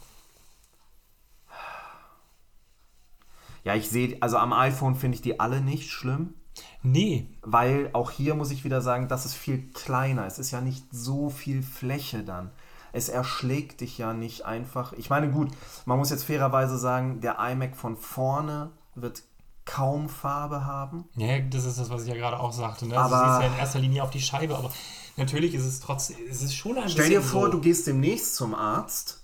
Ja, 3.63 3.75
ich 3.75 3.87
sehe, 3.87 4.17
also 4.19 4.37
am 4.37 4.51
iPhone 4.51 4.95
finde 4.95 5.15
ich 5.15 5.21
die 5.21 5.39
alle 5.39 5.61
nicht 5.61 5.91
schlimm, 5.91 6.33
nee, 6.81 7.29
weil 7.43 7.91
auch 7.93 8.09
hier 8.09 8.33
muss 8.33 8.49
ich 8.51 8.63
wieder 8.63 8.81
sagen, 8.81 9.07
das 9.07 9.25
ist 9.25 9.35
viel 9.35 9.69
kleiner. 9.73 10.25
Es 10.25 10.39
ist 10.39 10.49
ja 10.49 10.59
nicht 10.59 10.85
so 10.91 11.29
viel 11.29 11.61
Fläche 11.61 12.23
dann. 12.23 12.49
Es 12.93 13.09
erschlägt 13.09 13.81
dich 13.81 13.99
ja 13.99 14.13
nicht 14.13 14.45
einfach. 14.45 14.93
Ich 14.93 15.11
meine, 15.11 15.29
gut, 15.29 15.49
man 15.85 15.99
muss 15.99 16.09
jetzt 16.09 16.23
fairerweise 16.23 16.79
sagen, 16.79 17.21
der 17.21 17.37
iMac 17.39 17.75
von 17.75 17.95
vorne 17.95 18.71
wird 18.95 19.23
kaum 19.65 20.09
Farbe 20.09 20.65
haben. 20.65 21.05
Ja, 21.15 21.39
das 21.39 21.65
ist 21.65 21.79
das, 21.79 21.89
was 21.89 22.03
ich 22.03 22.09
ja 22.09 22.15
gerade 22.15 22.39
auch 22.39 22.51
sagte. 22.51 22.85
Ne? 22.85 22.97
Also 22.99 23.15
Aber- 23.15 23.25
du 23.25 23.31
siehst 23.31 23.41
ja 23.41 23.47
in 23.53 23.59
erster 23.59 23.79
Linie 23.79 24.03
auf 24.03 24.09
die 24.09 24.21
Scheibe, 24.21 24.57
aber 24.57 24.71
natürlich 25.15 25.53
ist 25.53 25.65
es 25.65 25.79
trotzdem, 25.79 26.17
es 26.29 26.41
ist 26.41 26.55
schon 26.55 26.77
ein 26.77 26.89
Stell 26.89 27.09
dir 27.09 27.21
vor, 27.21 27.45
so, 27.45 27.53
du 27.53 27.61
gehst 27.61 27.87
demnächst 27.87 28.35
zum 28.35 28.53
Arzt. 28.53 29.21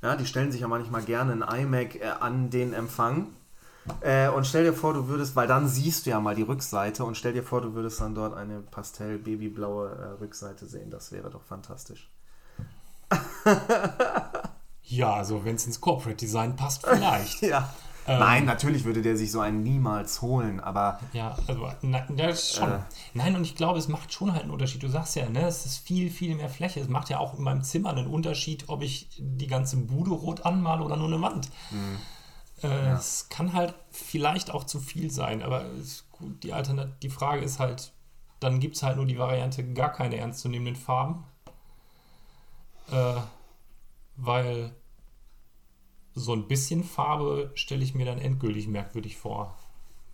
Ja, 0.00 0.16
die 0.16 0.26
stellen 0.26 0.50
sich 0.50 0.62
ja 0.62 0.68
manchmal 0.68 1.02
gerne 1.02 1.46
ein 1.46 1.60
iMac 1.62 1.96
äh, 1.96 2.08
an 2.20 2.50
den 2.50 2.72
Empfang. 2.72 3.28
Äh, 4.00 4.28
und 4.28 4.46
stell 4.46 4.64
dir 4.64 4.72
vor, 4.72 4.94
du 4.94 5.08
würdest, 5.08 5.34
weil 5.36 5.46
dann 5.48 5.68
siehst 5.68 6.06
du 6.06 6.10
ja 6.10 6.20
mal 6.20 6.34
die 6.34 6.42
Rückseite 6.42 7.04
und 7.04 7.16
stell 7.16 7.32
dir 7.32 7.42
vor, 7.42 7.60
du 7.60 7.74
würdest 7.74 8.00
dann 8.00 8.14
dort 8.14 8.34
eine 8.34 8.60
pastell-babyblaue 8.60 9.90
äh, 9.90 10.22
Rückseite 10.22 10.66
sehen. 10.66 10.90
Das 10.90 11.12
wäre 11.12 11.30
doch 11.30 11.42
fantastisch. 11.42 12.08
Ja, 14.84 15.14
also 15.14 15.44
wenn 15.44 15.56
es 15.56 15.66
ins 15.66 15.80
Corporate 15.80 16.16
Design 16.16 16.56
passt, 16.56 16.86
vielleicht. 16.86 17.42
ja. 17.42 17.72
Ähm, 18.06 18.18
Nein, 18.18 18.44
natürlich 18.44 18.84
würde 18.84 19.00
der 19.00 19.16
sich 19.16 19.30
so 19.30 19.40
einen 19.40 19.62
niemals 19.62 20.22
holen, 20.22 20.58
aber. 20.58 20.98
Ja, 21.12 21.36
also 21.46 21.68
na, 21.82 22.04
das 22.10 22.56
schon. 22.56 22.70
Äh, 22.70 22.80
Nein, 23.14 23.36
und 23.36 23.44
ich 23.44 23.54
glaube, 23.54 23.78
es 23.78 23.88
macht 23.88 24.12
schon 24.12 24.32
halt 24.32 24.42
einen 24.42 24.50
Unterschied. 24.50 24.82
Du 24.82 24.88
sagst 24.88 25.14
ja, 25.14 25.28
ne, 25.28 25.46
es 25.46 25.66
ist 25.66 25.78
viel, 25.78 26.10
viel 26.10 26.34
mehr 26.34 26.48
Fläche. 26.48 26.80
Es 26.80 26.88
macht 26.88 27.10
ja 27.10 27.18
auch 27.18 27.38
in 27.38 27.44
meinem 27.44 27.62
Zimmer 27.62 27.90
einen 27.90 28.08
Unterschied, 28.08 28.68
ob 28.68 28.82
ich 28.82 29.08
die 29.18 29.46
ganze 29.46 29.76
Bude 29.76 30.10
rot 30.10 30.44
anmale 30.44 30.82
oder 30.82 30.96
nur 30.96 31.06
eine 31.06 31.22
Wand. 31.22 31.48
Mhm. 31.70 31.98
Äh, 32.62 32.86
ja. 32.86 32.96
Es 32.96 33.28
kann 33.28 33.52
halt 33.52 33.74
vielleicht 33.90 34.50
auch 34.50 34.64
zu 34.64 34.80
viel 34.80 35.10
sein, 35.10 35.42
aber 35.42 35.66
gut, 36.10 36.42
die, 36.42 36.52
Alternat 36.52 37.02
die 37.02 37.10
Frage 37.10 37.42
ist 37.42 37.60
halt, 37.60 37.92
dann 38.40 38.58
gibt 38.58 38.76
es 38.76 38.82
halt 38.82 38.96
nur 38.96 39.06
die 39.06 39.18
Variante 39.18 39.64
gar 39.72 39.92
keine 39.92 40.16
ernstzunehmenden 40.16 40.76
Farben. 40.76 41.24
Äh, 42.90 43.20
weil 44.16 44.74
so 46.14 46.32
ein 46.32 46.48
bisschen 46.48 46.84
Farbe 46.84 47.50
stelle 47.54 47.82
ich 47.82 47.94
mir 47.94 48.06
dann 48.06 48.18
endgültig 48.18 48.68
merkwürdig 48.68 49.16
vor. 49.16 49.56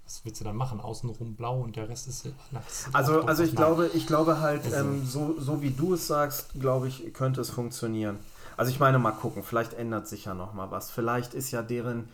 Was 0.05 0.25
willst 0.25 0.41
du 0.41 0.45
dann 0.45 0.57
machen? 0.57 0.81
Außenrum 0.81 1.37
blau 1.37 1.61
und 1.61 1.77
der 1.77 1.89
Rest 1.89 2.09
ist. 2.09 2.29
Na, 2.51 2.63
also, 2.95 3.23
also 3.23 3.43
ich 3.43 3.55
glaube, 3.55 3.91
ich 3.93 4.07
glaube 4.07 4.41
halt, 4.41 4.65
also. 4.65 4.77
ähm, 4.77 5.05
so, 5.05 5.39
so 5.39 5.61
wie 5.61 5.71
du 5.71 5.95
es 5.95 6.07
sagst, 6.07 6.59
glaube 6.59 6.89
ich, 6.89 7.13
könnte 7.13 7.43
es 7.43 7.51
funktionieren. 7.51 8.19
Also 8.57 8.73
ich 8.73 8.81
meine, 8.81 8.99
mal 8.99 9.13
gucken, 9.13 9.43
vielleicht 9.43 9.75
ändert 9.75 10.09
sich 10.09 10.25
ja 10.25 10.35
noch 10.35 10.55
mal 10.55 10.71
was. 10.71 10.91
Vielleicht 10.91 11.35
ist 11.35 11.51
ja 11.51 11.63
deren 11.63 12.09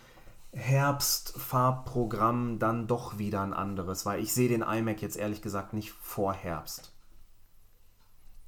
Herbstfarbprogramm 0.53 2.59
dann 2.59 2.87
doch 2.87 3.19
wieder 3.19 3.43
ein 3.43 3.53
anderes, 3.53 4.07
weil 4.07 4.23
ich 4.23 4.33
sehe 4.33 4.49
den 4.49 4.63
iMac 4.63 5.03
jetzt 5.03 5.17
ehrlich 5.17 5.43
gesagt 5.43 5.73
nicht 5.73 5.93
vor 5.93 6.33
Herbst. 6.33 6.93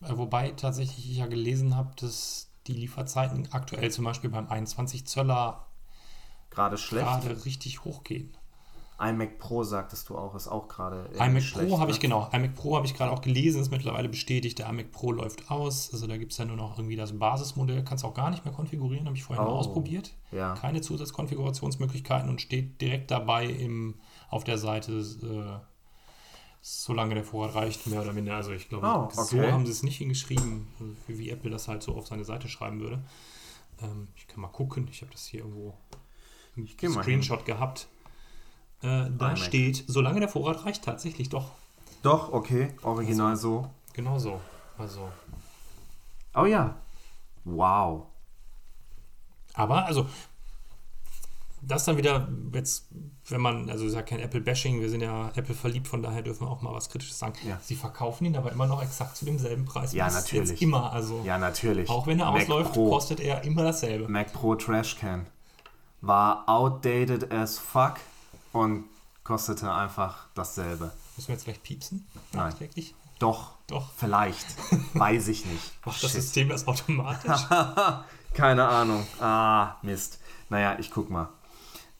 Äh, 0.02 0.16
wobei 0.16 0.50
tatsächlich 0.50 1.10
ich 1.10 1.18
ja 1.18 1.26
gelesen 1.26 1.76
habe, 1.76 1.90
dass 2.00 2.48
die 2.66 2.74
Lieferzeiten 2.74 3.48
aktuell 3.52 3.90
zum 3.90 4.04
Beispiel 4.04 4.30
beim 4.30 4.48
21 4.48 5.06
Zöller 5.06 5.66
gerade 6.50 6.78
schlecht, 6.78 7.06
gerade 7.06 7.44
richtig 7.44 7.84
hochgehen 7.84 8.36
iMac 8.98 9.38
Pro 9.38 9.62
sagtest 9.62 10.08
du 10.08 10.16
auch, 10.16 10.34
ist 10.34 10.48
auch 10.48 10.68
gerade. 10.68 11.10
iMac 11.14 11.52
Pro 11.52 11.78
habe 11.78 11.90
ich 11.90 11.98
ne? 11.98 12.02
genau. 12.02 12.28
iMac 12.32 12.54
Pro 12.54 12.76
habe 12.76 12.86
ich 12.86 12.94
gerade 12.94 13.12
auch 13.12 13.20
gelesen, 13.20 13.60
ist 13.60 13.70
mittlerweile 13.70 14.08
bestätigt. 14.08 14.58
Der 14.58 14.68
iMac 14.68 14.90
Pro 14.90 15.12
läuft 15.12 15.50
aus. 15.50 15.92
Also 15.92 16.06
da 16.06 16.16
gibt 16.16 16.32
es 16.32 16.38
ja 16.38 16.44
nur 16.44 16.56
noch 16.56 16.78
irgendwie 16.78 16.96
das 16.96 17.18
Basismodell. 17.18 17.84
Kannst 17.84 18.04
du 18.04 18.08
auch 18.08 18.14
gar 18.14 18.30
nicht 18.30 18.44
mehr 18.44 18.54
konfigurieren, 18.54 19.06
habe 19.06 19.16
ich 19.16 19.24
vorhin 19.24 19.44
oh, 19.44 19.48
mal 19.48 19.54
ausprobiert. 19.54 20.14
Ja. 20.32 20.54
Keine 20.54 20.80
Zusatzkonfigurationsmöglichkeiten 20.80 22.28
und 22.28 22.40
steht 22.40 22.80
direkt 22.80 23.10
dabei 23.10 23.46
im, 23.46 23.96
auf 24.30 24.44
der 24.44 24.58
Seite, 24.58 24.92
äh, 24.92 25.75
solange 26.68 27.14
der 27.14 27.22
Vorrat 27.22 27.54
reicht, 27.54 27.86
mehr 27.86 28.02
oder 28.02 28.12
minder. 28.12 28.34
Also 28.34 28.50
ich 28.50 28.68
glaube, 28.68 28.88
oh, 28.88 29.04
okay. 29.04 29.24
so 29.24 29.40
haben 29.40 29.64
sie 29.66 29.70
es 29.70 29.84
nicht 29.84 29.98
hingeschrieben, 29.98 30.66
wie 31.06 31.30
Apple 31.30 31.48
das 31.48 31.68
halt 31.68 31.80
so 31.84 31.94
auf 31.94 32.08
seine 32.08 32.24
Seite 32.24 32.48
schreiben 32.48 32.80
würde. 32.80 33.04
Ähm, 33.80 34.08
ich 34.16 34.26
kann 34.26 34.40
mal 34.40 34.48
gucken. 34.48 34.88
Ich 34.90 35.00
habe 35.02 35.12
das 35.12 35.26
hier 35.26 35.40
irgendwo 35.40 35.74
einen 36.56 36.66
Screenshot 36.66 37.44
gehabt. 37.44 37.86
Äh, 38.82 39.06
da 39.16 39.36
steht, 39.36 39.84
solange 39.86 40.18
der 40.18 40.28
Vorrat 40.28 40.64
reicht, 40.64 40.84
tatsächlich 40.84 41.28
doch. 41.28 41.52
Doch, 42.02 42.32
okay, 42.32 42.74
original 42.82 43.30
also, 43.30 43.62
so. 43.62 43.70
Genau 43.92 44.18
so. 44.18 44.40
Also. 44.76 45.08
Oh 46.34 46.46
ja. 46.46 46.74
Wow. 47.44 48.06
Aber, 49.54 49.86
also, 49.86 50.06
das 51.62 51.84
dann 51.84 51.96
wieder, 51.96 52.28
jetzt, 52.52 52.88
wenn 53.28 53.40
man, 53.40 53.68
also 53.70 53.86
ist 53.86 53.94
ja 53.94 54.02
kein 54.02 54.20
Apple-Bashing, 54.20 54.80
wir 54.80 54.90
sind 54.90 55.00
ja 55.00 55.30
Apple 55.34 55.54
verliebt, 55.54 55.88
von 55.88 56.02
daher 56.02 56.22
dürfen 56.22 56.46
wir 56.46 56.50
auch 56.50 56.62
mal 56.62 56.72
was 56.72 56.88
Kritisches 56.88 57.18
sagen. 57.18 57.34
Ja. 57.46 57.58
Sie 57.62 57.74
verkaufen 57.74 58.24
ihn 58.24 58.36
aber 58.36 58.52
immer 58.52 58.66
noch 58.66 58.82
exakt 58.82 59.16
zu 59.16 59.24
demselben 59.24 59.64
Preis. 59.64 59.92
Ja, 59.92 60.10
natürlich. 60.10 60.62
immer, 60.62 60.92
also. 60.92 61.22
Ja, 61.24 61.38
natürlich. 61.38 61.88
Auch 61.88 62.06
wenn 62.06 62.20
er 62.20 62.30
Mac 62.30 62.42
ausläuft, 62.42 62.72
Pro. 62.72 62.90
kostet 62.90 63.20
er 63.20 63.42
immer 63.44 63.62
dasselbe. 63.62 64.08
Mac 64.08 64.32
Pro 64.32 64.54
Trashcan 64.54 65.26
war 66.00 66.48
outdated 66.48 67.32
as 67.32 67.58
fuck 67.58 67.94
und 68.52 68.84
kostete 69.24 69.72
einfach 69.72 70.26
dasselbe. 70.34 70.92
Müssen 71.16 71.28
wir 71.28 71.34
jetzt 71.34 71.44
gleich 71.44 71.62
piepsen? 71.62 72.06
Nein. 72.32 72.54
Doch. 73.18 73.56
Doch. 73.66 73.90
Vielleicht. 73.96 74.46
Weiß 74.94 75.28
ich 75.28 75.46
nicht. 75.46 75.72
Macht 75.84 76.02
das 76.02 76.12
System 76.12 76.48
das 76.48 76.66
automatisch? 76.66 77.46
Keine 78.34 78.68
Ahnung. 78.68 79.06
Ah, 79.18 79.76
Mist. 79.82 80.20
Naja, 80.48 80.76
ich 80.78 80.90
guck 80.90 81.10
mal. 81.10 81.28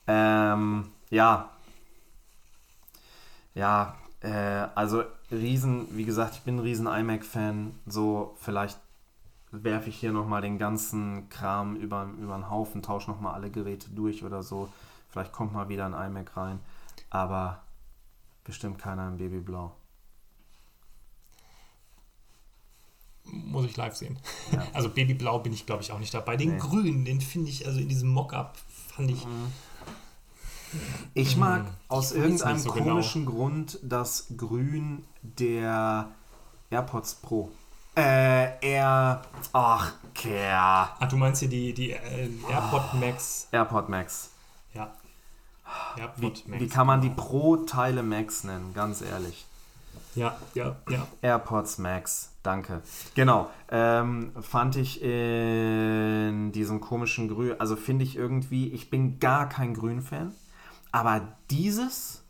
Ähm, 0.07 0.89
ja. 1.09 1.49
Ja, 3.53 3.97
äh, 4.21 4.67
also 4.75 5.03
Riesen, 5.31 5.87
wie 5.97 6.05
gesagt, 6.05 6.35
ich 6.35 6.41
bin 6.41 6.57
ein 6.57 6.59
riesen 6.59 6.87
iMac-Fan. 6.87 7.73
So, 7.85 8.35
vielleicht 8.39 8.79
werfe 9.51 9.89
ich 9.89 9.97
hier 9.97 10.11
nochmal 10.11 10.41
den 10.41 10.57
ganzen 10.57 11.29
Kram 11.29 11.75
über, 11.75 12.09
über 12.21 12.35
den 12.35 12.49
Haufen, 12.49 12.81
tausche 12.81 13.09
nochmal 13.09 13.33
alle 13.33 13.49
Geräte 13.49 13.89
durch 13.89 14.23
oder 14.23 14.43
so. 14.43 14.69
Vielleicht 15.09 15.31
kommt 15.31 15.53
mal 15.53 15.69
wieder 15.69 15.85
ein 15.85 15.93
iMac 15.93 16.35
rein, 16.37 16.59
aber 17.09 17.61
bestimmt 18.43 18.79
keiner 18.79 19.07
im 19.07 19.17
Babyblau. 19.17 19.73
Muss 23.23 23.65
ich 23.65 23.75
live 23.75 23.95
sehen. 23.95 24.17
Ja. 24.51 24.65
Also 24.73 24.89
Babyblau 24.89 25.39
bin 25.39 25.51
ich, 25.51 25.65
glaube 25.65 25.81
ich, 25.81 25.91
auch 25.91 25.99
nicht 25.99 26.13
dabei. 26.13 26.37
Den 26.37 26.51
nee. 26.51 26.57
grünen, 26.59 27.03
den 27.03 27.19
finde 27.19 27.49
ich, 27.49 27.65
also 27.65 27.79
in 27.79 27.89
diesem 27.89 28.09
Mockup 28.09 28.57
fand 28.95 29.11
ich. 29.11 29.25
Mhm. 29.25 29.51
Ich 31.13 31.37
mag 31.37 31.61
hm, 31.61 31.73
aus 31.87 32.11
irgendeinem 32.11 32.59
so 32.59 32.71
genau. 32.71 32.85
komischen 32.85 33.25
genau. 33.25 33.37
Grund 33.37 33.79
das 33.83 34.27
Grün 34.35 35.03
der 35.21 36.09
AirPods 36.69 37.15
Pro. 37.15 37.51
Äh, 37.95 38.59
Air. 38.61 39.21
Ach, 39.53 39.93
Kerr. 40.13 40.95
Ach, 40.99 41.07
du 41.09 41.17
meinst 41.17 41.39
hier 41.39 41.49
die, 41.49 41.73
die 41.73 41.91
äh, 41.91 42.29
AirPod 42.49 42.93
Max? 42.93 43.47
AirPod 43.51 43.89
Max. 43.89 44.29
Ja. 44.73 44.93
Wie, 46.17 46.31
wie, 46.45 46.67
kann 46.67 46.87
man 46.87 47.01
die 47.01 47.09
Pro-Teile 47.09 48.03
Max 48.03 48.43
nennen, 48.43 48.73
ganz 48.73 49.01
ehrlich? 49.01 49.45
Ja, 50.15 50.35
ja, 50.53 50.75
ja. 50.89 51.07
AirPods 51.21 51.77
Max, 51.77 52.31
danke. 52.41 52.81
Genau, 53.15 53.49
ähm, 53.69 54.31
fand 54.41 54.75
ich 54.75 55.01
in 55.01 56.51
diesem 56.51 56.81
komischen 56.81 57.27
Grün, 57.27 57.59
also 57.59 57.75
finde 57.75 58.03
ich 58.03 58.15
irgendwie, 58.15 58.67
ich 58.69 58.89
bin 58.89 59.19
gar 59.19 59.47
kein 59.49 59.73
Grün-Fan, 59.73 60.33
aber 60.91 61.37
dieses, 61.49 62.23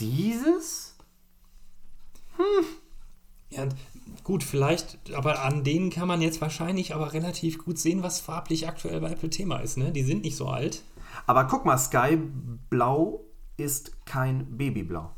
dieses, 0.00 0.96
hm. 2.36 2.64
Ja, 3.50 3.68
gut, 4.24 4.42
vielleicht, 4.42 4.98
aber 5.14 5.44
an 5.44 5.62
denen 5.62 5.90
kann 5.90 6.08
man 6.08 6.20
jetzt 6.20 6.40
wahrscheinlich 6.40 6.94
aber 6.94 7.12
relativ 7.12 7.64
gut 7.64 7.78
sehen, 7.78 8.02
was 8.02 8.20
farblich 8.20 8.66
aktuell 8.66 9.00
bei 9.00 9.12
Apple 9.12 9.30
Thema 9.30 9.58
ist, 9.58 9.76
ne? 9.76 9.92
Die 9.92 10.02
sind 10.02 10.24
nicht 10.24 10.36
so 10.36 10.48
alt. 10.48 10.82
Aber 11.26 11.44
guck 11.44 11.64
mal, 11.64 11.78
Sky 11.78 12.18
Blau 12.70 13.20
ist 13.56 14.04
kein 14.04 14.56
Babyblau. 14.56 15.10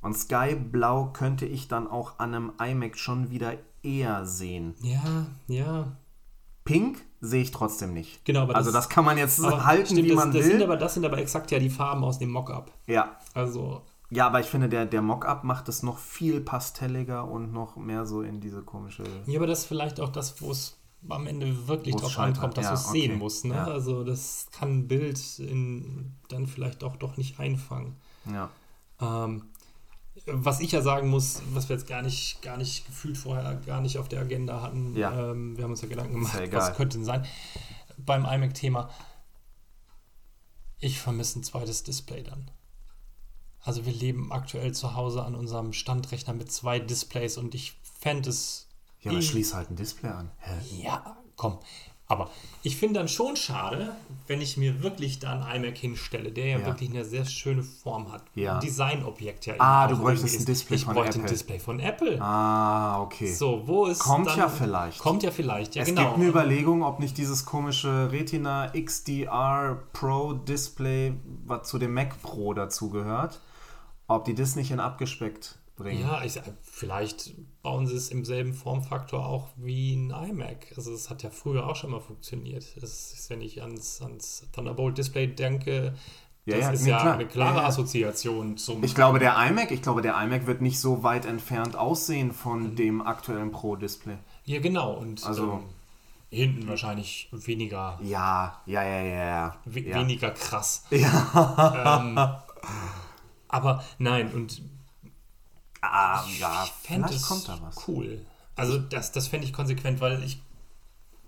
Und 0.00 0.16
Sky 0.16 0.54
Blau 0.54 1.12
könnte 1.12 1.46
ich 1.46 1.68
dann 1.68 1.88
auch 1.88 2.18
an 2.18 2.34
einem 2.34 2.52
iMac 2.60 2.96
schon 2.98 3.30
wieder 3.30 3.56
eher 3.82 4.24
sehen. 4.26 4.74
Ja, 4.82 5.26
ja. 5.48 5.96
Pink 6.64 7.04
sehe 7.22 7.40
ich 7.40 7.52
trotzdem 7.52 7.94
nicht. 7.94 8.24
Genau, 8.24 8.42
aber 8.42 8.56
also 8.56 8.72
das, 8.72 8.84
das 8.84 8.88
kann 8.90 9.04
man 9.04 9.16
jetzt 9.16 9.40
halten, 9.42 9.86
stimmt, 9.86 10.04
wie 10.04 10.08
das, 10.08 10.16
man 10.16 10.32
das 10.32 10.42
will. 10.42 10.50
Sind 10.50 10.62
aber, 10.62 10.76
das 10.76 10.94
sind 10.94 11.04
aber 11.06 11.18
exakt 11.18 11.50
ja 11.52 11.58
die 11.58 11.70
Farben 11.70 12.04
aus 12.04 12.18
dem 12.18 12.30
Mockup. 12.30 12.72
Ja. 12.86 13.16
Also. 13.32 13.82
Ja, 14.10 14.26
aber 14.26 14.40
ich 14.40 14.46
finde, 14.46 14.68
der, 14.68 14.84
der 14.84 15.00
Mockup 15.00 15.44
macht 15.44 15.68
es 15.68 15.82
noch 15.82 15.98
viel 15.98 16.40
pastelliger 16.40 17.26
und 17.26 17.52
noch 17.52 17.76
mehr 17.76 18.04
so 18.04 18.22
in 18.22 18.40
diese 18.40 18.62
komische. 18.62 19.04
Ja, 19.26 19.38
aber 19.38 19.46
das 19.46 19.60
ist 19.60 19.66
vielleicht 19.66 20.00
auch 20.00 20.10
das, 20.10 20.42
wo 20.42 20.50
es 20.50 20.76
am 21.08 21.26
Ende 21.26 21.68
wirklich 21.68 21.96
drauf 21.96 22.18
ankommt, 22.18 22.58
dass 22.58 22.64
ja, 22.64 22.70
du 22.72 22.76
es 22.76 22.88
okay. 22.88 23.00
sehen 23.00 23.18
musst. 23.18 23.44
Ne? 23.44 23.54
Ja. 23.54 23.64
Also 23.66 24.04
das 24.04 24.48
kann 24.52 24.80
ein 24.80 24.88
Bild 24.88 25.38
in, 25.38 26.16
dann 26.28 26.46
vielleicht 26.46 26.84
auch 26.84 26.96
doch 26.96 27.16
nicht 27.16 27.38
einfangen. 27.38 27.96
Ja. 28.30 28.50
Ähm, 29.00 29.44
was 30.26 30.60
ich 30.60 30.72
ja 30.72 30.82
sagen 30.82 31.08
muss, 31.08 31.42
was 31.52 31.68
wir 31.68 31.76
jetzt 31.76 31.88
gar 31.88 32.02
nicht, 32.02 32.42
gar 32.42 32.56
nicht 32.56 32.86
gefühlt 32.86 33.16
vorher 33.18 33.54
gar 33.66 33.80
nicht 33.80 33.98
auf 33.98 34.08
der 34.08 34.20
Agenda 34.20 34.62
hatten, 34.62 34.96
ja. 34.96 35.30
ähm, 35.30 35.56
wir 35.56 35.64
haben 35.64 35.72
uns 35.72 35.82
ja 35.82 35.88
Gedanken 35.88 36.14
gemacht, 36.14 36.38
ja 36.40 36.52
was 36.52 36.74
könnte 36.74 36.98
denn 36.98 37.04
sein 37.04 37.26
beim 37.98 38.24
iMac-Thema. 38.24 38.90
Ich 40.78 40.98
vermisse 40.98 41.38
ein 41.38 41.44
zweites 41.44 41.84
Display 41.84 42.22
dann. 42.22 42.50
Also 43.60 43.86
wir 43.86 43.92
leben 43.92 44.32
aktuell 44.32 44.72
zu 44.74 44.94
Hause 44.94 45.22
an 45.24 45.34
unserem 45.34 45.72
Standrechner 45.72 46.34
mit 46.34 46.50
zwei 46.50 46.80
Displays 46.80 47.38
und 47.38 47.54
ich 47.54 47.78
fände 48.00 48.30
es 48.30 48.68
ja, 49.00 49.10
aber 49.10 49.22
schließ 49.22 49.54
halt 49.54 49.70
ein 49.70 49.76
Display 49.76 50.10
an. 50.10 50.30
Hä? 50.38 50.82
Ja, 50.82 51.16
komm. 51.36 51.58
Aber 52.12 52.28
ich 52.62 52.76
finde 52.76 53.00
dann 53.00 53.08
schon 53.08 53.36
schade, 53.36 53.96
wenn 54.26 54.42
ich 54.42 54.58
mir 54.58 54.82
wirklich 54.82 55.18
da 55.18 55.42
einen 55.42 55.64
iMac 55.64 55.78
hinstelle, 55.78 56.30
der 56.30 56.46
ja, 56.46 56.58
Ja. 56.58 56.66
wirklich 56.66 56.90
eine 56.90 57.06
sehr 57.06 57.24
schöne 57.24 57.62
Form 57.62 58.12
hat. 58.12 58.22
Ja. 58.34 58.56
Ein 58.56 58.60
Designobjekt 58.60 59.46
ja 59.46 59.54
Ah, 59.58 59.88
du 59.88 59.94
auch 59.94 60.00
bräuchtest 60.00 60.40
ein. 60.40 60.44
Display 60.44 60.76
ich 60.76 60.84
von 60.84 60.94
bräuchte 60.94 61.14
ein 61.18 61.20
Apple. 61.22 61.30
Display 61.32 61.58
von 61.58 61.80
Apple. 61.80 62.20
Ah, 62.20 63.00
okay. 63.00 63.32
So, 63.32 63.62
wo 63.66 63.86
ist 63.86 64.00
Kommt 64.00 64.26
dann, 64.26 64.38
ja 64.38 64.48
vielleicht. 64.50 64.98
Kommt 64.98 65.22
ja 65.22 65.30
vielleicht, 65.30 65.74
ja 65.74 65.82
es 65.82 65.88
genau. 65.88 66.02
gibt 66.02 66.14
eine 66.16 66.26
Überlegung, 66.26 66.82
ob 66.82 67.00
nicht 67.00 67.16
dieses 67.16 67.46
komische 67.46 68.12
Retina 68.12 68.68
XDR 68.78 69.78
Pro 69.94 70.34
Display, 70.34 71.14
was 71.46 71.66
zu 71.66 71.78
dem 71.78 71.94
Mac 71.94 72.20
Pro 72.20 72.52
dazugehört, 72.52 73.40
ob 74.06 74.26
die 74.26 74.34
das 74.34 74.54
nicht 74.54 74.70
in 74.70 74.80
abgespeckt 74.80 75.58
bringen. 75.76 76.02
Ja, 76.02 76.22
ich, 76.24 76.40
vielleicht 76.62 77.32
bauen 77.62 77.86
sie 77.86 77.96
es 77.96 78.10
im 78.10 78.24
selben 78.24 78.54
Formfaktor 78.54 79.24
auch 79.26 79.48
wie 79.56 79.94
ein 79.94 80.10
iMac. 80.10 80.72
Also 80.76 80.92
es 80.92 81.08
hat 81.10 81.22
ja 81.22 81.30
früher 81.30 81.66
auch 81.66 81.76
schon 81.76 81.90
mal 81.90 82.00
funktioniert. 82.00 82.64
Es 82.76 83.12
ist, 83.14 83.30
wenn 83.30 83.40
ich 83.40 83.62
ans, 83.62 84.00
ans 84.02 84.46
Thunderbolt 84.52 84.98
Display 84.98 85.26
denke, 85.28 85.94
Ja, 86.44 86.56
das 86.56 86.64
ja, 86.66 86.70
ist 86.72 86.82
nee, 86.84 86.90
ja 86.90 87.00
klar. 87.00 87.14
eine 87.14 87.26
klare 87.26 87.58
Ja. 87.60 87.66
Assoziation 87.66 88.56
zum. 88.56 88.82
Ich 88.84 88.94
glaube, 88.94 89.18
der 89.18 89.36
iMac, 89.48 89.70
ich 89.70 89.80
glaube, 89.82 90.02
der 90.02 90.20
iMac 90.22 90.46
wird 90.46 90.60
nicht 90.60 90.78
so 90.80 91.02
weit 91.02 91.24
entfernt 91.24 91.76
aussehen 91.76 92.32
von 92.32 92.74
dem 92.76 93.00
aktuellen 93.00 93.50
Pro 93.52 93.76
Display. 93.76 94.18
ja, 94.44 94.60
genau. 94.60 94.92
Und 94.94 95.24
Also- 95.24 95.52
ähm, 95.52 95.60
hinten 96.30 96.66
wahrscheinlich 96.66 97.28
weniger, 97.30 97.98
Ja, 98.02 98.62
ja, 98.66 98.82
ja, 98.82 99.02
ja, 99.02 99.24
ja. 99.24 99.56
we 99.66 99.84
weniger 99.84 100.30
krass. 100.30 100.84
Ja. 100.90 102.00
ähm, 102.00 102.18
aber 103.48 103.84
nein, 103.98 104.32
und 104.32 104.62
Ah, 105.82 106.24
ja, 106.38 106.64
ich 106.64 106.70
fände 106.86 107.12
es 107.12 107.22
kommt 107.26 107.48
da 107.48 107.58
was. 107.60 107.86
cool. 107.88 108.24
Also 108.56 108.78
das, 108.78 109.12
das 109.12 109.28
fände 109.28 109.46
ich 109.46 109.52
konsequent, 109.52 110.00
weil 110.00 110.22
ich 110.22 110.40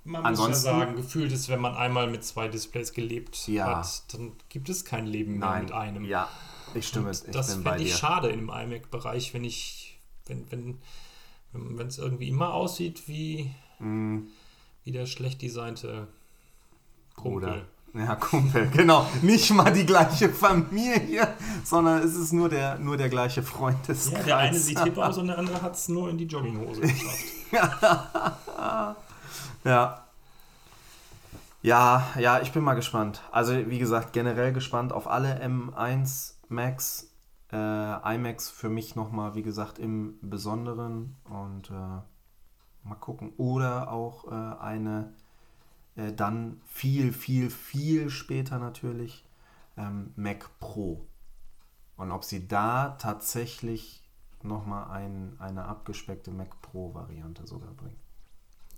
man 0.06 0.20
muss 0.20 0.24
ja 0.24 0.28
Ansonsten- 0.28 0.62
sagen, 0.64 0.96
gefühlt 0.96 1.32
ist, 1.32 1.48
wenn 1.48 1.60
man 1.60 1.74
einmal 1.74 2.08
mit 2.10 2.24
zwei 2.24 2.48
Displays 2.48 2.92
gelebt 2.92 3.48
Ja. 3.48 3.78
hat, 3.78 4.02
dann 4.14 4.32
gibt 4.50 4.68
es 4.68 4.84
kein 4.84 5.06
Leben 5.06 5.38
mehr 5.38 5.48
Nein, 5.48 5.62
mit 5.64 5.72
einem. 5.72 6.04
ja, 6.04 6.28
ich 6.74 6.86
stimme, 6.88 7.10
ich 7.10 7.20
das 7.32 7.54
fände 7.54 7.82
ich 7.82 7.90
dir. 7.92 7.96
schade 7.96 8.28
im 8.28 8.50
iMac-Bereich, 8.50 9.32
wenn 9.32 9.44
ich, 9.44 9.98
wenn, 10.26 10.50
wenn, 10.52 10.78
wenn 11.52 11.86
es 11.86 11.96
irgendwie 11.98 12.28
immer 12.28 12.52
aussieht 12.52 13.08
wie, 13.08 13.50
Mm, 13.80 14.28
wie 14.84 14.92
der 14.92 15.06
schlecht 15.06 15.42
designte 15.42 16.06
Kumpel. 17.16 17.40
Bruder. 17.40 17.62
Ja, 17.94 18.16
Kumpel, 18.16 18.68
genau. 18.70 19.06
Nicht 19.22 19.50
mal 19.52 19.72
die 19.72 19.86
gleiche 19.86 20.28
Familie, 20.28 21.28
sondern 21.62 22.02
es 22.02 22.16
ist 22.16 22.32
nur 22.32 22.48
der, 22.48 22.76
nur 22.78 22.96
der 22.96 23.08
gleiche 23.08 23.42
Freundeskreis. 23.42 24.10
Ja, 24.10 24.22
der 24.24 24.36
eine 24.38 24.58
sieht 24.58 24.82
hip 24.82 24.98
aus 24.98 25.16
und 25.16 25.28
der 25.28 25.38
andere 25.38 25.62
hat 25.62 25.74
es 25.74 25.88
nur 25.88 26.10
in 26.10 26.18
die 26.18 26.24
Jogginghose 26.24 26.80
geschafft. 26.80 27.24
Ja. 29.64 30.04
Ja, 31.62 32.04
ja, 32.18 32.40
ich 32.42 32.52
bin 32.52 32.62
mal 32.62 32.74
gespannt. 32.74 33.22
Also, 33.32 33.70
wie 33.70 33.78
gesagt, 33.78 34.12
generell 34.12 34.52
gespannt 34.52 34.92
auf 34.92 35.08
alle 35.08 35.42
M1 35.42 36.34
Max, 36.48 37.10
äh, 37.50 38.14
iMacs 38.14 38.50
für 38.50 38.68
mich 38.68 38.96
nochmal, 38.96 39.34
wie 39.34 39.42
gesagt, 39.42 39.78
im 39.78 40.18
Besonderen. 40.20 41.16
Und 41.24 41.70
äh, 41.70 42.02
mal 42.82 42.96
gucken. 43.00 43.32
Oder 43.38 43.90
auch 43.90 44.30
äh, 44.30 44.60
eine 44.60 45.14
äh, 45.96 46.12
dann 46.12 46.60
viel, 46.66 47.12
viel, 47.12 47.50
viel 47.50 48.10
später 48.10 48.58
natürlich 48.58 49.24
ähm, 49.76 50.12
Mac 50.16 50.48
Pro. 50.60 51.06
Und 51.96 52.10
ob 52.10 52.24
sie 52.24 52.48
da 52.48 52.96
tatsächlich 53.00 54.02
nochmal 54.42 54.90
ein, 54.90 55.36
eine 55.38 55.64
abgespeckte 55.64 56.30
Mac 56.30 56.60
Pro-Variante 56.60 57.46
sogar 57.46 57.72
bringen. 57.72 57.96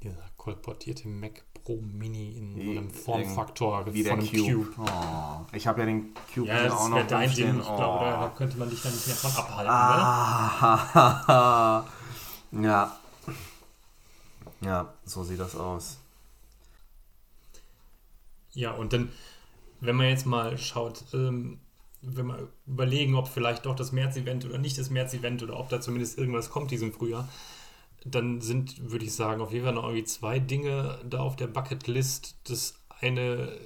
Dieser 0.03 0.23
kolportierte 0.37 1.09
Mac 1.09 1.43
Pro 1.55 1.81
Mini 1.81 2.37
in 2.37 2.55
so 2.55 2.61
einem 2.61 2.91
Formfaktor 2.91 3.93
Wie 3.93 4.03
der 4.03 4.13
von 4.17 4.21
einem 4.21 4.31
Cube. 4.31 4.69
Oh, 4.79 5.47
ich 5.53 5.67
habe 5.67 5.81
ja 5.81 5.87
den 5.87 6.13
Cube 6.33 6.47
Ja, 6.49 6.71
auch 6.73 6.89
noch 6.91 7.07
dein. 7.07 7.31
Ding. 7.33 7.59
Ich 7.59 7.65
glaube, 7.65 8.05
da, 8.05 8.27
Oh. 8.27 8.37
könnte 8.37 8.59
man 8.59 8.69
dich 8.71 8.83
dann 8.83 8.93
nicht 8.93 9.07
mehr 9.07 9.17
von 9.17 9.31
abhalten. 9.33 9.73
Ah, 9.73 11.85
ja. 12.53 12.97
Ja, 14.61 14.95
so 15.05 15.25
sieht 15.25 15.41
das 15.41 15.57
aus. 15.57 15.99
Ja, 18.57 18.73
und 18.73 18.93
dann, 18.95 19.11
wenn 19.81 19.97
man 19.97 20.09
jetzt 20.09 20.27
mal 20.27 20.57
schaut, 20.59 21.05
ähm, 21.13 21.59
wenn 22.01 22.27
wir 22.27 22.49
überlegen, 22.67 23.15
ob 23.15 23.29
vielleicht 23.29 23.67
doch 23.67 23.77
das 23.77 23.93
März-Event 23.93 24.47
oder 24.47 24.59
nicht 24.59 24.79
das 24.79 24.91
März-Event 24.91 25.43
oder 25.43 25.59
ob 25.59 25.69
da 25.69 25.81
zumindest 25.81 26.19
irgendwas 26.19 26.51
kommt 26.51 26.71
diesem 26.71 26.93
Frühjahr, 26.93 27.29
dann 28.05 28.41
sind, 28.41 28.91
würde 28.91 29.05
ich 29.05 29.15
sagen, 29.15 29.43
auf 29.43 29.53
jeden 29.53 29.65
Fall 29.65 29.75
noch 29.75 29.85
irgendwie 29.85 30.05
zwei 30.05 30.39
Dinge 30.39 30.99
da 31.09 31.21
auf 31.21 31.37
der 31.37 31.49
Bucketlist. 31.49 32.37
Das 32.45 32.75
eine 33.01 33.59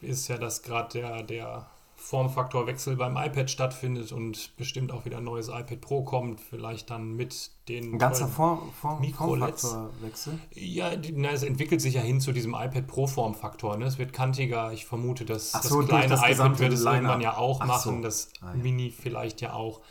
ist 0.00 0.28
ja, 0.28 0.38
dass 0.38 0.62
gerade 0.62 0.98
der, 0.98 1.22
der 1.22 1.70
Formfaktorwechsel 2.02 2.96
beim 2.96 3.16
iPad 3.16 3.50
stattfindet 3.50 4.10
und 4.10 4.56
bestimmt 4.56 4.90
auch 4.90 5.04
wieder 5.04 5.18
ein 5.18 5.24
neues 5.24 5.48
iPad 5.48 5.80
Pro 5.82 6.02
kommt, 6.02 6.40
vielleicht 6.40 6.88
dann 6.90 7.12
mit 7.14 7.50
den 7.68 7.92
Ein 7.94 7.98
ganzer 7.98 8.26
Form, 8.26 8.72
Form, 8.72 9.00
Mikro-LEDs. 9.00 9.60
Formfaktorwechsel. 9.68 10.38
ja, 10.54 10.92
na, 11.12 11.30
es 11.30 11.42
entwickelt 11.42 11.80
sich 11.82 11.94
ja 11.94 12.00
hin 12.00 12.20
zu 12.20 12.32
diesem 12.32 12.54
iPad 12.54 12.86
Pro 12.86 13.06
Formfaktor. 13.06 13.76
Ne? 13.76 13.84
Es 13.84 13.98
wird 13.98 14.12
kantiger. 14.14 14.72
Ich 14.72 14.86
vermute, 14.86 15.24
dass 15.26 15.52
das 15.52 15.68
so, 15.68 15.76
durch 15.82 15.88
kleine 15.88 16.08
das 16.08 16.20
iPad 16.28 16.58
wird 16.58 16.72
es 16.72 16.84
irgendwann 16.84 17.20
ja 17.20 17.36
auch 17.36 17.60
Ach 17.60 17.66
machen. 17.66 17.96
so. 17.96 18.02
Das 18.02 18.30
Ah, 18.40 18.46
ja. 18.48 18.54
Mini 18.54 18.90
vielleicht 18.90 19.40
ja 19.42 19.52
auch. 19.52 19.82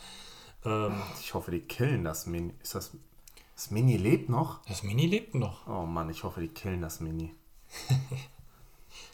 Ähm, 0.65 0.93
Ich 1.21 1.33
hoffe, 1.35 1.51
die 1.51 1.61
killen 1.61 2.03
das 2.03 2.25
Mini. 2.25 2.53
Ist 2.63 2.73
das. 2.75 2.91
Das 3.55 3.71
Mini 3.71 3.97
lebt 3.97 4.29
noch? 4.29 4.61
das 4.67 4.83
Mini 4.83 5.05
lebt 5.05 5.35
noch. 5.35 5.67
Oh 5.67 5.85
Mann, 5.85 6.09
ich 6.09 6.23
hoffe, 6.23 6.41
die 6.41 6.47
killen 6.47 6.81
das 6.81 6.99
Mini. 7.01 7.33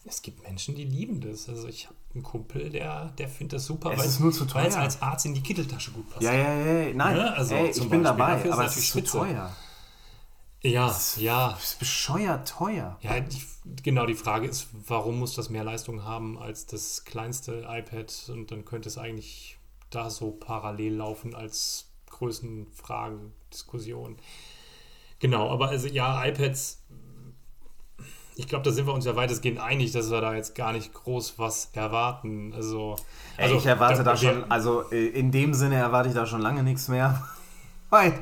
Es 0.05 0.21
gibt 0.21 0.43
Menschen, 0.43 0.75
die 0.75 0.83
lieben 0.85 1.19
das. 1.19 1.49
Also 1.49 1.67
ich 1.67 1.87
einen 2.15 2.23
Kumpel, 2.23 2.69
der, 2.69 3.09
der 3.17 3.27
findet 3.29 3.53
das 3.53 3.65
super, 3.65 3.91
Es 3.93 3.99
weil 3.99 4.05
ist 4.07 4.19
nur 4.19 4.31
zu 4.31 4.51
weil 4.55 4.67
es 4.67 4.73
teuer. 4.73 4.83
als 4.83 5.01
Arzt 5.01 5.25
in 5.25 5.33
die 5.33 5.43
Kitteltasche 5.43 5.91
gut 5.91 6.09
passt. 6.09 6.21
Ja, 6.23 6.33
ja, 6.33 6.53
ja, 6.55 6.73
ja. 6.87 6.93
Nein, 6.93 7.15
Ne? 7.15 7.33
Also 7.33 7.55
ey, 7.55 7.69
ich 7.69 7.89
bin 7.89 8.01
Beispiel. 8.01 8.03
dabei, 8.03 8.41
ist 8.41 8.51
aber 8.51 8.65
es 8.65 8.77
ist 8.77 8.91
zu 8.91 8.99
spitze. 8.99 9.17
teuer. 9.19 9.55
ja, 10.63 10.87
ja. 11.17 11.49
Das 11.51 11.63
ist 11.63 11.79
bescheuert 11.79 12.47
teuer. 12.49 12.97
Ja, 13.01 13.19
die, 13.19 13.41
genau, 13.83 14.05
die 14.05 14.15
Frage 14.15 14.47
ist, 14.47 14.67
warum 14.87 15.19
muss 15.19 15.35
das 15.35 15.49
mehr 15.49 15.63
Leistung 15.63 16.03
haben 16.03 16.37
als 16.39 16.65
das 16.65 17.05
kleinste 17.05 17.65
iPad? 17.69 18.29
Und 18.29 18.51
dann 18.51 18.65
könnte 18.65 18.89
es 18.89 18.97
eigentlich 18.97 19.57
da 19.91 20.09
so 20.09 20.31
parallel 20.31 20.95
laufen 20.95 21.35
als 21.35 21.91
Größenfragen, 22.09 23.33
Diskussion. 23.53 24.17
Genau, 25.19 25.49
aber 25.49 25.69
also 25.69 25.87
ja, 25.87 26.25
iPads, 26.25 26.81
ich 28.35 28.47
glaube, 28.47 28.63
da 28.65 28.71
sind 28.71 28.85
wir 28.87 28.93
uns 28.93 29.05
ja 29.05 29.15
weitestgehend 29.15 29.59
einig, 29.59 29.91
dass 29.91 30.11
wir 30.11 30.19
da 30.21 30.33
jetzt 30.33 30.55
gar 30.55 30.73
nicht 30.73 30.93
groß 30.93 31.39
was 31.39 31.69
erwarten. 31.73 32.53
Also, 32.53 32.95
Ey, 33.37 33.43
also 33.45 33.55
ich 33.57 33.65
erwarte 33.65 34.03
da 34.03 34.11
wir- 34.11 34.17
schon, 34.17 34.51
also 34.51 34.89
äh, 34.91 35.07
in 35.07 35.31
dem 35.31 35.53
Sinne 35.53 35.75
erwarte 35.75 36.09
ich 36.09 36.15
da 36.15 36.25
schon 36.25 36.41
lange 36.41 36.63
nichts 36.63 36.87
mehr. 36.87 37.25
Weil, 37.89 38.13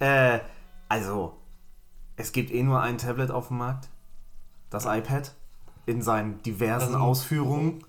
äh, 0.00 0.40
also, 0.88 1.36
es 2.16 2.32
gibt 2.32 2.50
eh 2.50 2.62
nur 2.62 2.80
ein 2.80 2.98
Tablet 2.98 3.30
auf 3.30 3.48
dem 3.48 3.58
Markt, 3.58 3.88
das 4.70 4.86
iPad, 4.86 5.34
in 5.86 6.02
seinen 6.02 6.42
diversen 6.42 6.94
Ausführungen 6.94 7.84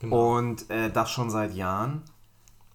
Genau. 0.00 0.36
und 0.36 0.68
äh, 0.70 0.90
das 0.90 1.10
schon 1.10 1.30
seit 1.30 1.54
Jahren. 1.54 2.02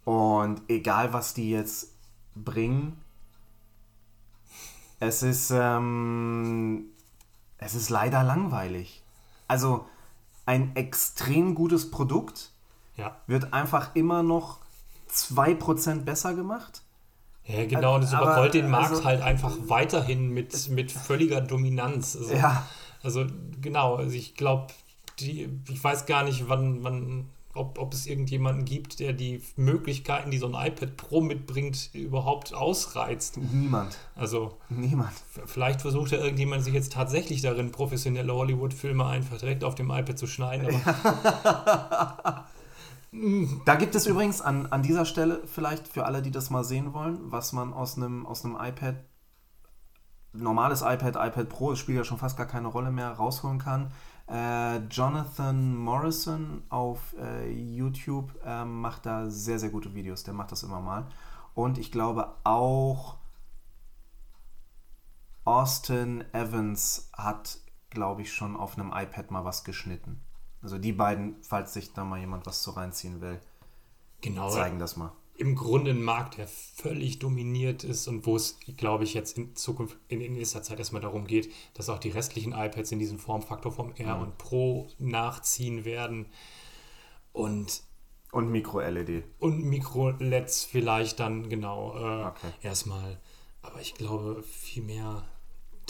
Und 0.05 0.61
egal, 0.67 1.13
was 1.13 1.33
die 1.35 1.51
jetzt 1.51 1.93
bringen, 2.35 2.97
es 4.99 5.23
ist, 5.23 5.51
ähm, 5.53 6.85
es 7.61 7.73
ist 7.75 7.89
leider 7.89 8.23
langweilig. 8.23 9.01
Also, 9.47 9.85
ein 10.45 10.75
extrem 10.75 11.55
gutes 11.55 11.89
Produkt 11.91 12.51
Ja. 12.97 13.15
wird 13.27 13.53
einfach 13.53 13.95
immer 13.95 14.23
noch 14.23 14.57
2% 15.09 16.03
besser 16.05 16.33
gemacht. 16.33 16.81
ja, 17.45 17.65
genau, 17.65 17.95
und 17.95 18.03
es 18.03 18.13
Aber, 18.13 18.23
überrollt 18.23 18.53
den 18.53 18.69
Markt 18.69 18.91
also- 18.91 19.03
halt 19.03 19.21
einfach 19.21 19.55
weiterhin 19.63 20.29
mit, 20.29 20.69
mit 20.69 20.91
völliger 20.91 21.41
Dominanz. 21.41 22.15
Also, 22.15 22.33
Ja. 22.33 22.65
Also 23.03 23.25
genau, 23.61 23.95
also 23.95 24.15
ich 24.15 24.35
glaube, 24.35 24.67
die, 25.19 25.49
ich 25.69 25.83
weiß 25.83 26.05
gar 26.05 26.23
nicht, 26.23 26.49
wann, 26.49 26.83
wann, 26.83 27.29
ob, 27.53 27.77
ob 27.79 27.93
es 27.93 28.07
irgendjemanden 28.07 28.65
gibt, 28.65 28.99
der 28.99 29.13
die 29.13 29.41
Möglichkeiten, 29.55 30.31
die 30.31 30.37
so 30.37 30.47
ein 30.47 30.67
iPad 30.67 30.97
Pro 30.97 31.21
mitbringt, 31.21 31.89
überhaupt 31.93 32.53
ausreizt. 32.53 33.37
Niemand. 33.37 33.97
Also 34.15 34.57
Niemand. 34.69 35.13
vielleicht 35.45 35.81
versucht 35.81 36.11
ja 36.11 36.19
irgendjemand 36.19 36.63
sich 36.63 36.73
jetzt 36.73 36.93
tatsächlich 36.93 37.41
darin, 37.41 37.71
professionelle 37.71 38.33
Hollywood-Filme 38.33 39.05
einfach 39.05 39.37
direkt 39.37 39.63
auf 39.63 39.75
dem 39.75 39.89
iPad 39.91 40.17
zu 40.17 40.27
schneiden. 40.27 40.67
Aber 40.67 42.45
Da 43.65 43.75
gibt 43.75 43.93
es 43.95 44.07
übrigens 44.07 44.41
an, 44.41 44.67
an 44.67 44.83
dieser 44.83 45.03
Stelle 45.03 45.41
vielleicht 45.45 45.87
für 45.87 46.05
alle, 46.05 46.21
die 46.21 46.31
das 46.31 46.49
mal 46.49 46.63
sehen 46.63 46.93
wollen, 46.93 47.19
was 47.23 47.51
man 47.51 47.73
aus 47.73 47.97
einem, 47.97 48.25
aus 48.25 48.45
einem 48.45 48.55
iPad, 48.55 48.95
normales 50.31 50.81
iPad, 50.81 51.17
iPad 51.17 51.49
Pro, 51.49 51.73
es 51.73 51.79
spielt 51.79 51.97
ja 51.97 52.03
schon 52.05 52.19
fast 52.19 52.37
gar 52.37 52.45
keine 52.45 52.69
Rolle 52.69 52.89
mehr, 52.89 53.11
rausholen 53.11 53.59
kann. 53.59 53.91
Äh, 54.31 54.77
Jonathan 54.87 55.75
Morrison 55.75 56.63
auf 56.69 57.13
äh, 57.19 57.51
YouTube 57.51 58.33
ähm, 58.45 58.79
macht 58.81 59.05
da 59.05 59.29
sehr, 59.29 59.59
sehr 59.59 59.69
gute 59.69 59.93
Videos. 59.93 60.23
Der 60.23 60.33
macht 60.33 60.51
das 60.51 60.63
immer 60.63 60.79
mal. 60.79 61.05
Und 61.53 61.77
ich 61.77 61.91
glaube 61.91 62.33
auch 62.43 63.17
Austin 65.43 66.23
Evans 66.33 67.09
hat 67.13 67.57
glaube 67.91 68.23
ich, 68.23 68.33
schon 68.33 68.57
auf 68.57 68.77
einem 68.77 68.91
iPad 68.91 69.29
mal 69.29 69.45
was 69.45 69.63
geschnitten. 69.63 70.19
Also 70.63 70.79
die 70.79 70.93
beiden, 70.93 71.35
falls 71.43 71.73
sich 71.73 71.93
da 71.93 72.03
mal 72.03 72.19
jemand 72.19 72.47
was 72.47 72.63
zu 72.63 72.71
reinziehen 72.71 73.21
will, 73.21 73.39
genau, 74.21 74.49
zeigen 74.49 74.79
das 74.79 74.97
mal. 74.97 75.11
Im 75.35 75.55
Grunde 75.55 75.91
ein 75.91 76.03
Markt, 76.03 76.37
der 76.37 76.47
völlig 76.47 77.19
dominiert 77.19 77.83
ist 77.83 78.07
und 78.07 78.25
wo 78.25 78.35
es, 78.35 78.59
glaube 78.77 79.05
ich, 79.05 79.13
jetzt 79.13 79.37
in 79.37 79.55
Zukunft, 79.55 79.97
in, 80.07 80.21
in 80.21 80.33
nächster 80.33 80.61
Zeit 80.61 80.77
erstmal 80.77 81.01
darum 81.01 81.25
geht, 81.25 81.51
dass 81.73 81.89
auch 81.89 81.99
die 81.99 82.09
restlichen 82.09 82.53
iPads 82.53 82.91
in 82.91 82.99
diesem 82.99 83.17
Formfaktor 83.17 83.71
vom 83.71 83.93
R 83.95 84.17
mhm. 84.17 84.21
und 84.21 84.37
Pro 84.37 84.87
nachziehen 84.99 85.83
werden. 85.85 86.27
Und 87.33 87.83
und 88.31 88.49
Micro-LED. 88.49 89.25
Und 89.39 89.63
Mikro-LEDs 89.65 90.63
vielleicht 90.63 91.19
dann, 91.19 91.49
genau, 91.49 91.95
äh, 91.95 92.25
okay. 92.27 92.51
erstmal. 92.61 93.19
Aber 93.61 93.81
ich 93.81 93.93
glaube, 93.93 94.41
viel 94.43 94.83
mehr. 94.83 95.23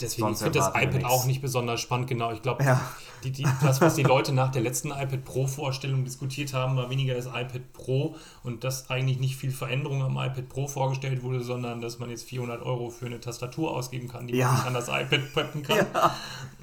Deswegen 0.02 0.26
Sonst 0.26 0.42
finde 0.42 0.58
das 0.58 0.68
iPad 0.74 1.04
auch 1.04 1.24
nicht 1.24 1.40
besonders 1.40 1.80
spannend, 1.80 2.08
genau. 2.08 2.32
Ich 2.32 2.42
glaube, 2.42 2.64
ja. 2.64 2.80
die, 3.24 3.30
die, 3.30 3.46
das, 3.62 3.80
was 3.80 3.94
die 3.94 4.02
Leute 4.02 4.32
nach 4.32 4.50
der 4.50 4.62
letzten 4.62 4.88
iPad 4.88 5.24
Pro-Vorstellung 5.24 6.04
diskutiert 6.04 6.52
haben, 6.52 6.76
war 6.76 6.90
weniger 6.90 7.14
das 7.14 7.26
iPad 7.26 7.72
Pro 7.72 8.16
und 8.42 8.64
dass 8.64 8.90
eigentlich 8.90 9.18
nicht 9.18 9.36
viel 9.36 9.50
Veränderung 9.50 10.02
am 10.02 10.16
iPad 10.16 10.48
Pro 10.48 10.68
vorgestellt 10.68 11.22
wurde, 11.22 11.42
sondern 11.42 11.80
dass 11.80 11.98
man 11.98 12.10
jetzt 12.10 12.24
400 12.24 12.62
Euro 12.62 12.90
für 12.90 13.06
eine 13.06 13.20
Tastatur 13.20 13.70
ausgeben 13.70 14.08
kann, 14.08 14.26
die 14.26 14.36
ja. 14.36 14.48
man 14.48 14.56
sich 14.56 14.66
an 14.66 14.74
das 14.74 14.88
iPad 14.88 15.32
packen 15.32 15.62
kann. 15.62 15.86
Ja. 15.94 16.14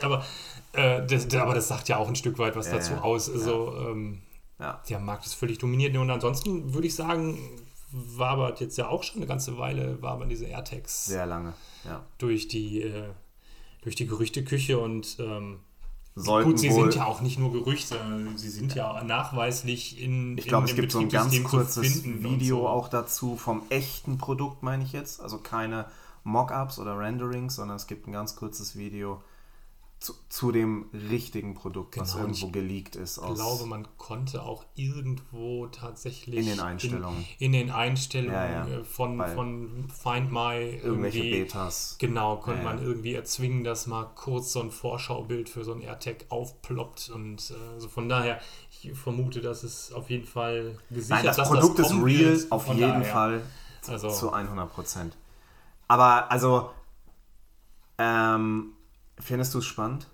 Aber, 0.02 0.26
äh, 0.74 1.06
das, 1.06 1.34
aber 1.36 1.56
das 1.56 1.68
sagt 1.68 1.90
ja 1.90 1.98
auch 1.98 2.08
ein 2.08 2.16
Stück 2.16 2.38
weit 2.38 2.56
was 2.56 2.70
dazu 2.70 2.94
aus. 2.96 3.30
Also, 3.30 3.74
ähm, 3.90 4.22
ja. 4.60 4.82
Der 4.90 5.00
Markt 5.00 5.26
ist 5.26 5.36
völlig 5.36 5.58
dominiert. 5.58 5.96
Und 5.96 6.10
ansonsten 6.10 6.74
würde 6.74 6.88
ich 6.88 6.96
sagen, 6.96 7.40
war 7.92 8.32
aber 8.32 8.56
jetzt 8.60 8.78
ja 8.78 8.88
auch 8.88 9.04
schon 9.04 9.18
eine 9.18 9.28
ganze 9.28 9.58
Weile, 9.58 10.02
war 10.02 10.14
aber 10.14 10.26
diese 10.26 10.46
AirTags. 10.46 11.06
Sehr 11.06 11.26
lange, 11.26 11.54
ja. 11.86 12.04
Durch 12.18 12.48
die, 12.48 12.82
äh, 12.82 13.10
durch 13.82 13.96
die 13.96 14.08
Gerüchteküche 14.08 14.78
und 14.78 15.18
ähm, 15.20 15.60
gut, 16.16 16.60
sie 16.60 16.72
sind 16.72 16.96
ja 16.96 17.06
auch 17.06 17.22
nicht 17.22 17.40
nur 17.40 17.52
Gerüchte, 17.52 17.96
sie 18.36 18.50
sind 18.50 18.76
ja 18.76 19.04
nachweislich 19.04 20.02
in. 20.02 20.38
Ich 20.38 20.48
glaube, 20.48 20.68
es 20.68 20.76
gibt 20.76 20.92
so 20.92 21.00
ein 21.00 21.10
ganz 21.10 21.44
kurzes 21.44 22.04
Video 22.04 22.58
so. 22.58 22.68
auch 22.68 22.90
dazu 22.90 23.38
vom 23.38 23.64
echten 23.70 24.18
Produkt, 24.18 24.64
meine 24.64 24.84
ich 24.84 24.92
jetzt. 24.92 25.22
Also 25.22 25.38
keine 25.38 25.86
Mockups 26.24 26.80
oder 26.80 26.98
Renderings, 27.00 27.56
sondern 27.56 27.78
es 27.78 27.88
gibt 27.88 28.08
ein 28.08 28.12
ganz 28.12 28.36
kurzes 28.36 28.78
Video 28.78 29.22
zu, 30.00 30.14
zu, 30.30 30.52
dem 30.54 30.86
richtigen 30.94 31.56
Produkt, 31.56 31.94
genau, 31.94 32.06
was 32.06 32.16
irgendwo 32.16 32.48
geleakt 32.48 32.96
ist. 32.96 33.18
Ich 33.18 33.36
glaube, 33.36 33.66
man 33.66 33.86
konnte 33.98 34.44
auch 34.44 34.64
irgendwo 34.76 35.68
tatsächlich 35.68 36.38
in 36.38 36.46
den 36.46 36.60
Einstellungen, 36.62 37.26
in, 37.38 37.48
in 37.48 37.52
den 37.52 37.70
Einstellungen 37.70 38.34
ja, 38.34 38.68
ja. 38.68 38.80
Äh, 38.80 38.84
von, 38.86 39.22
von 39.36 39.90
Find 39.90 40.32
My 40.32 40.80
irgendwelche 40.82 41.22
Betas. 41.22 41.98
Genau, 42.00 42.38
konnte 42.38 42.64
ja, 42.64 42.66
man 42.66 42.82
irgendwie 42.82 43.14
erzwingen, 43.14 43.66
dass 43.66 43.88
mal 43.88 44.06
kurz 44.16 44.54
so 44.54 44.62
ein 44.62 44.72
Vorschaubild 44.72 45.50
für 45.50 45.66
so 45.66 45.74
ein 45.74 45.82
AirTag 45.82 46.26
aufploppt 46.30 47.10
und 47.10 47.52
äh, 47.52 47.74
also 47.74 47.90
von 47.90 48.08
daher, 48.08 48.40
ich 48.72 48.94
vermute, 48.94 49.42
dass 49.42 49.64
es 49.64 49.92
auf 49.92 50.10
jeden 50.10 50.26
Fall 50.26 50.78
gesichert 50.90 51.26
Nein, 51.26 51.36
das 51.36 51.50
Produkt 51.50 51.80
das 51.80 51.92
ist 51.92 52.02
real, 52.02 52.40
auf 52.52 52.68
jeden 52.68 52.80
daher. 52.80 53.04
Fall 53.04 53.42
also, 53.88 54.10
zu 54.10 54.32
100 54.32 54.72
Prozent. 54.72 55.18
Aber 55.90 56.32
also 56.32 56.70
ähm, 57.98 58.74
Findest 59.20 59.54
du 59.54 59.60
es 59.60 59.66
spannend? 59.66 60.08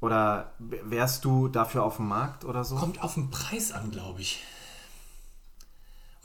Oder 0.00 0.54
wärst 0.58 1.24
du 1.24 1.48
dafür 1.48 1.84
auf 1.84 1.96
dem 1.96 2.08
Markt 2.08 2.44
oder 2.44 2.64
so? 2.64 2.76
Kommt 2.76 3.02
auf 3.02 3.14
den 3.14 3.30
Preis 3.30 3.70
an, 3.70 3.90
glaube 3.90 4.20
ich. 4.20 4.42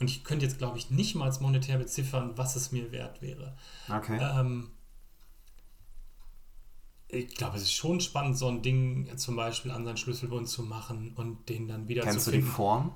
Und 0.00 0.10
ich 0.10 0.24
könnte 0.24 0.46
jetzt, 0.46 0.58
glaube 0.58 0.78
ich, 0.78 0.90
nicht 0.90 1.14
mal 1.14 1.32
monetär 1.40 1.78
beziffern, 1.78 2.32
was 2.36 2.56
es 2.56 2.72
mir 2.72 2.92
wert 2.92 3.20
wäre. 3.22 3.56
Okay. 3.88 4.18
Ähm, 4.20 4.70
ich 7.08 7.34
glaube, 7.34 7.56
es 7.56 7.62
ist 7.62 7.72
schon 7.72 8.00
spannend, 8.00 8.36
so 8.36 8.48
ein 8.48 8.62
Ding 8.62 9.16
zum 9.16 9.36
Beispiel 9.36 9.70
an 9.70 9.84
seinen 9.84 9.96
Schlüsselbund 9.96 10.48
zu 10.48 10.62
machen 10.62 11.12
und 11.16 11.48
den 11.48 11.68
dann 11.68 11.88
wieder 11.88 12.02
Kennst 12.02 12.24
zu 12.24 12.30
finden. 12.30 12.46
Kennst 12.46 12.58
du 12.58 12.62
die 12.62 12.64
Form? 12.64 12.94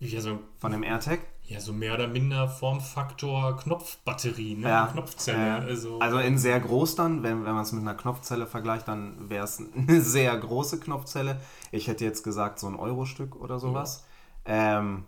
Ja, 0.00 0.20
so, 0.20 0.38
Von 0.58 0.72
dem 0.72 0.82
AirTag? 0.82 1.20
Ja, 1.50 1.58
so 1.58 1.72
mehr 1.72 1.94
oder 1.94 2.06
minder 2.06 2.48
Formfaktor 2.48 3.56
Knopfbatterie, 3.56 4.54
ne? 4.54 4.68
Ja. 4.68 4.86
Knopfzelle. 4.86 5.66
Äh, 5.66 5.70
also. 5.70 5.98
also 5.98 6.18
in 6.20 6.38
sehr 6.38 6.60
groß 6.60 6.94
dann, 6.94 7.24
wenn, 7.24 7.44
wenn 7.44 7.54
man 7.54 7.64
es 7.64 7.72
mit 7.72 7.82
einer 7.82 7.96
Knopfzelle 7.96 8.46
vergleicht, 8.46 8.86
dann 8.86 9.28
wäre 9.28 9.46
es 9.46 9.60
eine 9.76 10.00
sehr 10.00 10.36
große 10.36 10.78
Knopfzelle. 10.78 11.40
Ich 11.72 11.88
hätte 11.88 12.04
jetzt 12.04 12.22
gesagt, 12.22 12.60
so 12.60 12.68
ein 12.68 12.76
Euro-Stück 12.76 13.34
oder 13.34 13.58
sowas. 13.58 14.04
Ja. 14.46 14.78
Ähm, 14.78 15.06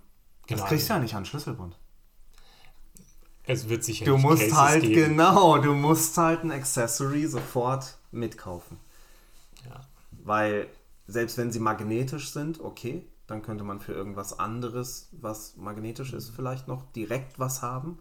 genau. 0.48 0.60
Das 0.60 0.68
kriegst 0.68 0.88
du 0.88 0.94
ja 0.94 0.98
nicht 0.98 1.14
an 1.14 1.24
Schlüsselbund. 1.24 1.78
Es 3.44 3.68
wird 3.68 3.84
sicher 3.84 4.04
Du 4.04 4.18
musst 4.18 4.42
Cases 4.42 4.58
halt, 4.58 4.82
geben. 4.82 5.10
genau, 5.10 5.58
du 5.58 5.74
musst 5.74 6.18
halt 6.18 6.42
ein 6.42 6.50
Accessory 6.50 7.24
sofort 7.28 7.98
mitkaufen. 8.10 8.78
Ja. 9.64 9.80
Weil, 10.10 10.66
selbst 11.06 11.38
wenn 11.38 11.52
sie 11.52 11.60
magnetisch 11.60 12.32
sind, 12.32 12.60
okay, 12.60 13.06
dann 13.32 13.42
könnte 13.42 13.64
man 13.64 13.80
für 13.80 13.92
irgendwas 13.94 14.38
anderes, 14.38 15.08
was 15.12 15.56
magnetisch 15.56 16.12
ist, 16.12 16.30
vielleicht 16.30 16.68
noch 16.68 16.82
direkt 16.92 17.38
was 17.38 17.62
haben. 17.62 17.98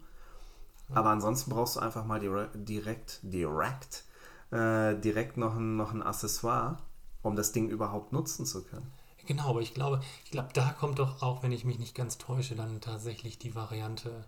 Aber 0.94 1.08
ansonsten 1.08 1.50
brauchst 1.50 1.76
du 1.76 1.80
einfach 1.80 2.04
mal 2.04 2.20
direkt, 2.20 3.20
direkt, 3.22 4.04
äh, 4.50 4.94
direkt 4.94 5.38
noch 5.38 5.56
ein, 5.56 5.76
noch 5.76 5.92
ein 5.92 6.02
Accessoire, 6.02 6.76
um 7.22 7.34
das 7.34 7.52
Ding 7.52 7.70
überhaupt 7.70 8.12
nutzen 8.12 8.44
zu 8.44 8.62
können. 8.62 8.92
Genau, 9.24 9.48
aber 9.48 9.62
ich 9.62 9.72
glaube, 9.72 10.02
ich 10.24 10.32
glaube, 10.32 10.50
da 10.52 10.70
kommt 10.78 10.98
doch 10.98 11.22
auch, 11.22 11.42
wenn 11.42 11.52
ich 11.52 11.64
mich 11.64 11.78
nicht 11.78 11.94
ganz 11.94 12.18
täusche, 12.18 12.54
dann 12.54 12.82
tatsächlich 12.82 13.38
die 13.38 13.54
Variante, 13.54 14.26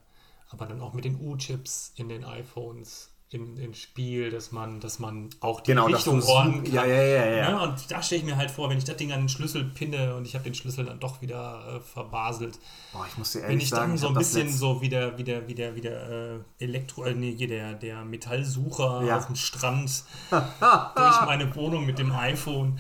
aber 0.49 0.65
dann 0.65 0.81
auch 0.81 0.95
mit 0.95 1.05
den 1.05 1.21
U-Chips 1.21 1.93
in 1.97 2.09
den 2.09 2.25
iPhones 2.25 3.11
in, 3.35 3.57
in 3.57 3.75
Spiel, 3.75 4.31
dass 4.31 4.53
man, 4.53 4.81
dass 4.81 4.99
man 4.99 5.29
auch 5.41 5.61
die 5.61 5.73
genau, 5.73 5.87
Richtung 5.87 6.23
orten 6.23 6.63
kann. 6.65 6.73
Ja, 6.73 6.85
ja, 6.85 7.03
ja, 7.03 7.27
ja. 7.27 7.51
Ne? 7.51 7.63
Und 7.63 7.91
da 7.91 8.03
stelle 8.03 8.21
ich 8.21 8.27
mir 8.27 8.37
halt 8.37 8.51
vor, 8.51 8.71
wenn 8.71 8.79
ich 8.79 8.85
das 8.85 8.97
Ding 8.97 9.13
an 9.13 9.21
den 9.21 9.29
Schlüssel 9.29 9.65
pinne 9.65 10.15
und 10.15 10.27
ich 10.27 10.35
habe 10.35 10.45
den 10.45 10.55
Schlüssel 10.55 10.85
dann 10.85 11.01
doch 11.01 11.21
wieder 11.21 11.77
äh, 11.77 11.81
verbaselt. 11.81 12.59
Boah, 12.93 13.07
ich 13.11 13.19
muss 13.19 13.33
dir 13.33 13.41
ehrlich 13.41 13.53
Wenn 13.53 13.61
ich 13.61 13.69
sagen, 13.69 13.91
dann 13.91 13.99
so 13.99 14.09
ein 14.09 14.15
bisschen 14.15 14.51
so 14.51 14.81
wie 14.81 14.89
der, 14.89 15.19
wie 15.19 15.25
der, 15.25 15.49
wie 15.49 15.55
der, 15.55 15.75
wie 15.75 15.81
der 15.81 16.11
äh, 16.11 16.39
Elektro, 16.59 17.05
äh, 17.05 17.15
nee, 17.15 17.35
der, 17.35 17.75
der 17.75 18.05
Metallsucher 18.05 19.03
ja. 19.05 19.19
auf 19.19 19.27
dem 19.27 19.37
Strand 19.37 20.05
durch 20.31 21.21
meine 21.27 21.55
Wohnung 21.57 21.85
mit 21.85 21.99
dem 21.99 22.13
iPhone. 22.13 22.79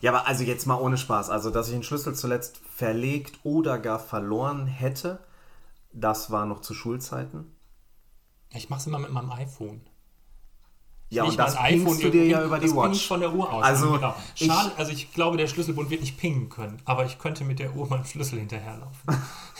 Ja, 0.00 0.12
aber 0.12 0.26
also 0.26 0.44
jetzt 0.44 0.66
mal 0.66 0.80
ohne 0.80 0.96
Spaß. 0.96 1.28
Also, 1.28 1.50
dass 1.50 1.68
ich 1.68 1.74
den 1.74 1.82
Schlüssel 1.82 2.14
zuletzt 2.14 2.60
verlegt 2.74 3.40
oder 3.42 3.78
gar 3.78 3.98
verloren 3.98 4.66
hätte, 4.66 5.18
das 5.92 6.30
war 6.30 6.46
noch 6.46 6.60
zu 6.60 6.72
Schulzeiten. 6.72 7.52
Ich 8.54 8.68
mache 8.68 8.80
es 8.80 8.86
immer 8.86 8.98
mit 8.98 9.12
meinem 9.12 9.30
iPhone. 9.30 9.80
Ja, 11.08 11.24
und 11.24 11.36
das 11.36 11.56
pingst 11.56 12.02
du 12.04 12.10
dir 12.10 12.24
ja 12.24 12.44
über 12.44 12.60
die 12.60 12.70
Watch. 12.70 13.06
von 13.06 13.18
der 13.20 13.34
Uhr 13.34 13.52
aus. 13.52 13.64
Also, 13.64 13.92
genau. 13.92 14.14
Schade, 14.36 14.70
ich, 14.72 14.78
also 14.78 14.92
ich 14.92 15.12
glaube, 15.12 15.36
der 15.36 15.48
Schlüsselbund 15.48 15.90
wird 15.90 16.02
nicht 16.02 16.18
pingen 16.18 16.48
können, 16.48 16.80
aber 16.84 17.04
ich 17.04 17.18
könnte 17.18 17.44
mit 17.44 17.58
der 17.58 17.74
Uhr 17.74 17.88
meinem 17.88 18.04
Schlüssel 18.04 18.38
hinterherlaufen. 18.38 19.16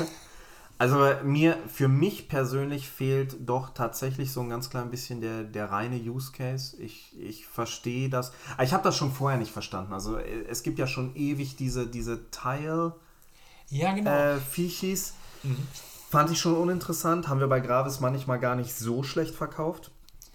also 0.78 1.08
mir, 1.24 1.58
für 1.66 1.88
mich 1.88 2.28
persönlich 2.28 2.88
fehlt 2.88 3.36
doch 3.40 3.70
tatsächlich 3.70 4.30
so 4.32 4.42
ein 4.42 4.48
ganz 4.48 4.70
klein 4.70 4.90
bisschen 4.90 5.20
der, 5.20 5.42
der 5.42 5.72
reine 5.72 5.96
Use 5.96 6.30
Case. 6.30 6.80
Ich, 6.80 7.18
ich 7.20 7.46
verstehe 7.46 8.08
das. 8.08 8.32
Ich 8.62 8.72
habe 8.72 8.84
das 8.84 8.96
schon 8.96 9.10
vorher 9.10 9.38
nicht 9.38 9.50
verstanden. 9.50 9.92
Also 9.92 10.18
es 10.18 10.62
gibt 10.62 10.78
ja 10.78 10.86
schon 10.86 11.16
ewig 11.16 11.56
diese, 11.56 11.88
diese 11.88 12.30
Tile 12.30 12.94
ja, 13.70 13.92
genau. 13.92 14.10
äh. 14.10 14.36
Mhm. 15.42 15.66
Fand 16.10 16.28
ich 16.32 16.40
schon 16.40 16.56
uninteressant. 16.56 17.28
Haben 17.28 17.38
wir 17.38 17.46
bei 17.46 17.60
Gravis 17.60 18.00
manchmal 18.00 18.40
gar 18.40 18.56
nicht 18.56 18.74
so 18.74 19.04
schlecht 19.04 19.32
verkauft. 19.32 19.92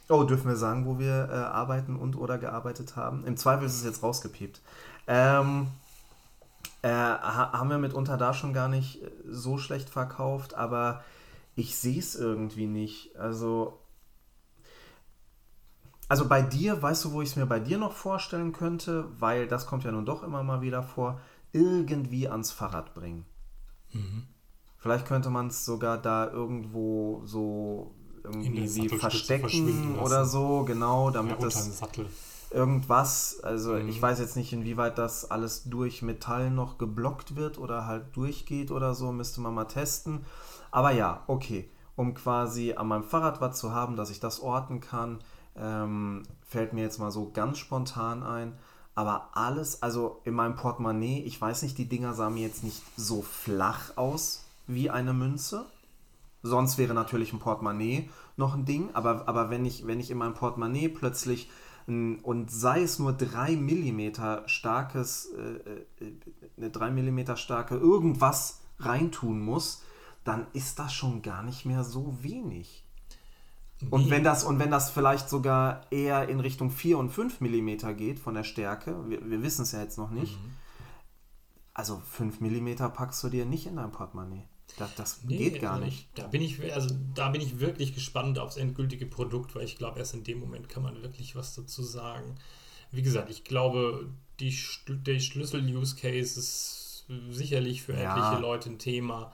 Oh, 0.07 0.23
dürfen 0.23 0.47
wir 0.47 0.55
sagen, 0.55 0.85
wo 0.85 0.99
wir 0.99 1.27
äh, 1.29 1.33
arbeiten 1.33 1.97
und 1.97 2.15
oder 2.15 2.37
gearbeitet 2.37 2.95
haben? 2.95 3.25
Im 3.25 3.35
Zweifel 3.35 3.65
ist 3.65 3.75
es 3.75 3.83
jetzt 3.83 4.01
rausgepiept. 4.01 4.61
Ähm, 5.07 5.67
äh, 6.81 6.87
haben 6.87 7.69
wir 7.69 7.77
mitunter 7.77 8.15
da 8.15 8.33
schon 8.33 8.53
gar 8.53 8.69
nicht 8.69 9.03
äh, 9.03 9.11
so 9.29 9.57
schlecht 9.57 9.89
verkauft, 9.89 10.53
aber 10.53 11.03
ich 11.55 11.75
sehe 11.75 11.99
es 11.99 12.15
irgendwie 12.15 12.67
nicht. 12.67 13.13
Also, 13.17 13.77
also 16.07 16.29
bei 16.29 16.41
dir, 16.41 16.81
weißt 16.81 17.03
du, 17.03 17.11
wo 17.11 17.21
ich 17.21 17.31
es 17.31 17.35
mir 17.35 17.47
bei 17.47 17.59
dir 17.59 17.79
noch 17.79 17.91
vorstellen 17.91 18.53
könnte, 18.53 19.09
weil 19.19 19.45
das 19.45 19.65
kommt 19.67 19.83
ja 19.83 19.91
nun 19.91 20.05
doch 20.05 20.23
immer 20.23 20.41
mal 20.41 20.61
wieder 20.61 20.83
vor, 20.83 21.19
irgendwie 21.51 22.29
ans 22.29 22.53
Fahrrad 22.53 22.93
bringen. 22.93 23.25
Mhm. 23.91 24.27
Vielleicht 24.85 25.07
könnte 25.07 25.31
man 25.31 25.47
es 25.47 25.65
sogar 25.65 25.97
da 25.97 26.29
irgendwo 26.29 27.23
so 27.25 27.89
irgendwie 28.23 28.87
verstecken 28.87 29.97
oder 29.97 30.25
so, 30.25 30.63
genau, 30.63 31.09
damit 31.09 31.39
ja, 31.39 31.45
das 31.45 31.81
irgendwas, 32.51 33.39
also 33.41 33.73
mhm. 33.73 33.89
ich 33.89 33.99
weiß 33.99 34.19
jetzt 34.19 34.35
nicht, 34.35 34.53
inwieweit 34.53 34.99
das 34.99 35.31
alles 35.31 35.63
durch 35.63 36.03
Metall 36.03 36.51
noch 36.51 36.77
geblockt 36.77 37.35
wird 37.35 37.57
oder 37.57 37.87
halt 37.87 38.15
durchgeht 38.15 38.69
oder 38.69 38.93
so, 38.93 39.11
müsste 39.11 39.41
man 39.41 39.55
mal 39.55 39.65
testen. 39.65 40.23
Aber 40.69 40.91
ja, 40.91 41.23
okay, 41.25 41.67
um 41.95 42.13
quasi 42.13 42.73
an 42.73 42.87
meinem 42.87 43.05
Fahrrad 43.05 43.41
was 43.41 43.57
zu 43.57 43.73
haben, 43.73 43.95
dass 43.95 44.11
ich 44.11 44.19
das 44.19 44.39
orten 44.39 44.81
kann, 44.81 45.17
ähm, 45.55 46.21
fällt 46.47 46.73
mir 46.73 46.83
jetzt 46.83 46.99
mal 46.99 47.09
so 47.09 47.31
ganz 47.31 47.57
spontan 47.57 48.21
ein. 48.21 48.53
Aber 48.93 49.29
alles, 49.33 49.81
also 49.81 50.21
in 50.25 50.35
meinem 50.35 50.55
Portemonnaie, 50.55 51.23
ich 51.23 51.41
weiß 51.41 51.63
nicht, 51.63 51.75
die 51.79 51.89
Dinger 51.89 52.13
sahen 52.13 52.35
mir 52.35 52.43
jetzt 52.43 52.63
nicht 52.63 52.83
so 52.95 53.23
flach 53.23 53.97
aus, 53.97 54.44
wie 54.67 54.89
eine 54.89 55.13
Münze. 55.13 55.65
Sonst 56.43 56.77
wäre 56.77 56.93
natürlich 56.93 57.33
ein 57.33 57.39
Portemonnaie 57.39 58.09
noch 58.37 58.53
ein 58.53 58.65
Ding, 58.65 58.89
aber, 58.93 59.27
aber 59.27 59.49
wenn, 59.49 59.65
ich, 59.65 59.87
wenn 59.87 59.99
ich 59.99 60.11
in 60.11 60.17
meinem 60.17 60.33
Portemonnaie 60.33 60.89
plötzlich 60.89 61.49
und 61.87 62.49
sei 62.49 62.81
es 62.81 62.97
nur 62.97 63.13
3 63.13 63.55
mm 63.55 64.11
starkes, 64.47 65.31
äh, 65.37 66.03
äh, 66.03 66.13
eine 66.57 66.71
3 66.71 66.89
mm 66.91 67.35
starke 67.35 67.75
irgendwas 67.75 68.61
reintun 68.79 69.39
muss, 69.39 69.83
dann 70.23 70.47
ist 70.53 70.79
das 70.79 70.93
schon 70.93 71.21
gar 71.21 71.43
nicht 71.43 71.65
mehr 71.65 71.83
so 71.83 72.17
wenig. 72.21 72.83
Und 73.91 74.09
wenn 74.09 74.23
das, 74.23 74.43
und 74.43 74.57
wenn 74.57 74.71
das 74.71 74.89
vielleicht 74.89 75.29
sogar 75.29 75.81
eher 75.91 76.27
in 76.29 76.39
Richtung 76.39 76.71
4 76.71 76.97
und 76.97 77.09
5 77.09 77.41
mm 77.41 77.95
geht 77.97 78.19
von 78.19 78.33
der 78.33 78.43
Stärke, 78.43 79.07
wir, 79.07 79.29
wir 79.29 79.43
wissen 79.43 79.63
es 79.63 79.73
ja 79.73 79.81
jetzt 79.81 79.97
noch 79.97 80.09
nicht, 80.09 80.41
mhm. 80.41 80.53
also 81.73 82.01
5 82.11 82.39
mm 82.39 82.75
packst 82.93 83.23
du 83.23 83.29
dir 83.29 83.45
nicht 83.45 83.67
in 83.67 83.75
dein 83.75 83.91
Portemonnaie. 83.91 84.47
Das, 84.77 84.95
das 84.95 85.23
nee, 85.23 85.37
geht 85.37 85.61
gar 85.61 85.79
nicht. 85.79 86.07
Da 86.15 86.27
bin 86.27 86.41
ich, 86.41 86.73
also 86.73 86.93
da 87.13 87.29
bin 87.29 87.41
ich 87.41 87.59
wirklich 87.59 87.93
gespannt 87.93 88.39
aufs 88.39 88.57
endgültige 88.57 89.05
Produkt, 89.05 89.55
weil 89.55 89.63
ich 89.63 89.77
glaube, 89.77 89.99
erst 89.99 90.13
in 90.13 90.23
dem 90.23 90.39
Moment 90.39 90.67
kann 90.69 90.83
man 90.83 91.01
wirklich 91.01 91.35
was 91.35 91.55
dazu 91.55 91.81
sagen. 91.83 92.35
Wie 92.91 93.01
gesagt, 93.01 93.29
ich 93.29 93.43
glaube, 93.43 94.09
die, 94.39 94.57
der 94.87 95.19
Schlüssel-Use-Case 95.19 96.39
ist 96.39 97.05
sicherlich 97.29 97.83
für 97.83 97.93
ja. 97.93 98.17
etliche 98.17 98.41
Leute 98.41 98.69
ein 98.69 98.79
Thema. 98.79 99.31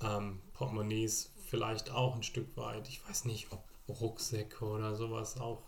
Ähm, 0.00 0.40
Portemonnaies 0.54 1.30
vielleicht 1.48 1.90
auch 1.90 2.16
ein 2.16 2.22
Stück 2.22 2.56
weit. 2.56 2.88
Ich 2.88 3.06
weiß 3.08 3.26
nicht, 3.26 3.52
ob 3.52 3.64
Rucksäcke 3.88 4.64
oder 4.64 4.94
sowas 4.94 5.38
auch. 5.40 5.62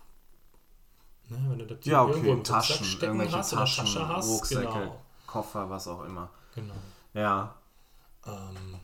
Ne, 1.29 1.45
wenn 1.49 1.59
du 1.59 1.67
das 1.67 1.85
ja, 1.85 2.03
okay, 2.03 2.13
irgendwo 2.13 2.33
im 2.33 2.45
Taschen, 2.45 2.85
stecken 2.85 3.33
hast 3.33 3.51
Taschen, 3.51 3.85
Tasche 3.85 4.09
hast, 4.09 4.29
Rucksäcke, 4.29 4.63
genau. 4.63 5.03
Koffer, 5.27 5.69
was 5.69 5.89
auch 5.89 6.05
immer. 6.05 6.31
Genau. 6.55 6.75
Ja. 7.15 7.57
Ähm, 8.27 8.81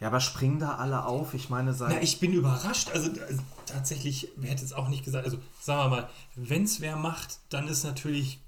ja, 0.00 0.08
aber 0.08 0.20
springen 0.20 0.58
da 0.58 0.76
alle 0.76 1.06
auf? 1.06 1.34
Ich 1.34 1.48
meine, 1.48 1.72
seit. 1.72 1.92
Ja, 1.92 2.00
ich 2.00 2.20
bin 2.20 2.32
überrascht. 2.32 2.90
Also, 2.92 3.10
also 3.26 3.42
tatsächlich, 3.66 4.28
wer 4.36 4.50
hätte 4.50 4.64
es 4.64 4.72
auch 4.72 4.88
nicht 4.88 5.04
gesagt. 5.04 5.24
Also, 5.24 5.38
sagen 5.60 5.90
wir 5.90 5.96
mal, 5.96 6.10
wenn 6.34 6.64
es 6.64 6.80
wer 6.80 6.96
macht, 6.96 7.38
dann 7.48 7.68
ist 7.68 7.84
natürlich 7.84 8.40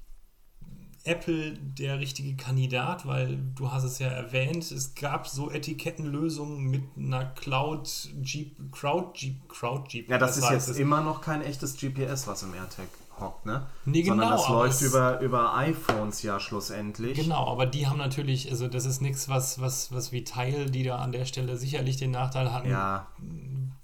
Apple 1.07 1.53
der 1.57 1.99
richtige 1.99 2.35
Kandidat, 2.35 3.07
weil 3.07 3.39
du 3.55 3.71
hast 3.71 3.85
es 3.85 3.99
ja 3.99 4.07
erwähnt, 4.07 4.69
es 4.71 4.93
gab 4.93 5.27
so 5.27 5.49
Etikettenlösungen 5.49 6.65
mit 6.65 6.83
einer 6.97 7.25
Cloud 7.25 8.09
Jeep, 8.21 8.71
Crowd 8.71 9.11
Jeep, 9.15 9.47
Crowd 9.47 9.85
Jeep. 9.89 10.09
Ja, 10.09 10.17
das, 10.17 10.39
das 10.39 10.51
ist 10.51 10.67
jetzt 10.67 10.79
immer 10.79 11.01
noch 11.01 11.21
kein 11.21 11.41
echtes 11.41 11.77
GPS, 11.77 12.27
was 12.27 12.43
im 12.43 12.53
AirTag 12.53 12.87
hockt, 13.19 13.45
ne? 13.45 13.65
Nee, 13.85 14.01
genau. 14.01 14.15
Sondern 14.15 14.31
das 14.31 14.49
läuft 14.49 14.81
über, 14.81 15.19
über 15.19 15.55
iPhones 15.55 16.21
ja 16.21 16.39
schlussendlich. 16.39 17.17
Genau, 17.17 17.47
aber 17.47 17.65
die 17.65 17.87
haben 17.87 17.97
natürlich, 17.97 18.49
also 18.49 18.67
das 18.67 18.85
ist 18.85 19.01
nichts, 19.01 19.29
was, 19.29 19.59
was, 19.59 19.91
was 19.91 20.11
wie 20.11 20.23
Teil, 20.23 20.69
die 20.69 20.83
da 20.83 20.97
an 20.97 21.11
der 21.11 21.25
Stelle 21.25 21.57
sicherlich 21.57 21.97
den 21.97 22.11
Nachteil 22.11 22.53
hatten, 22.53 22.69
ja. 22.69 23.07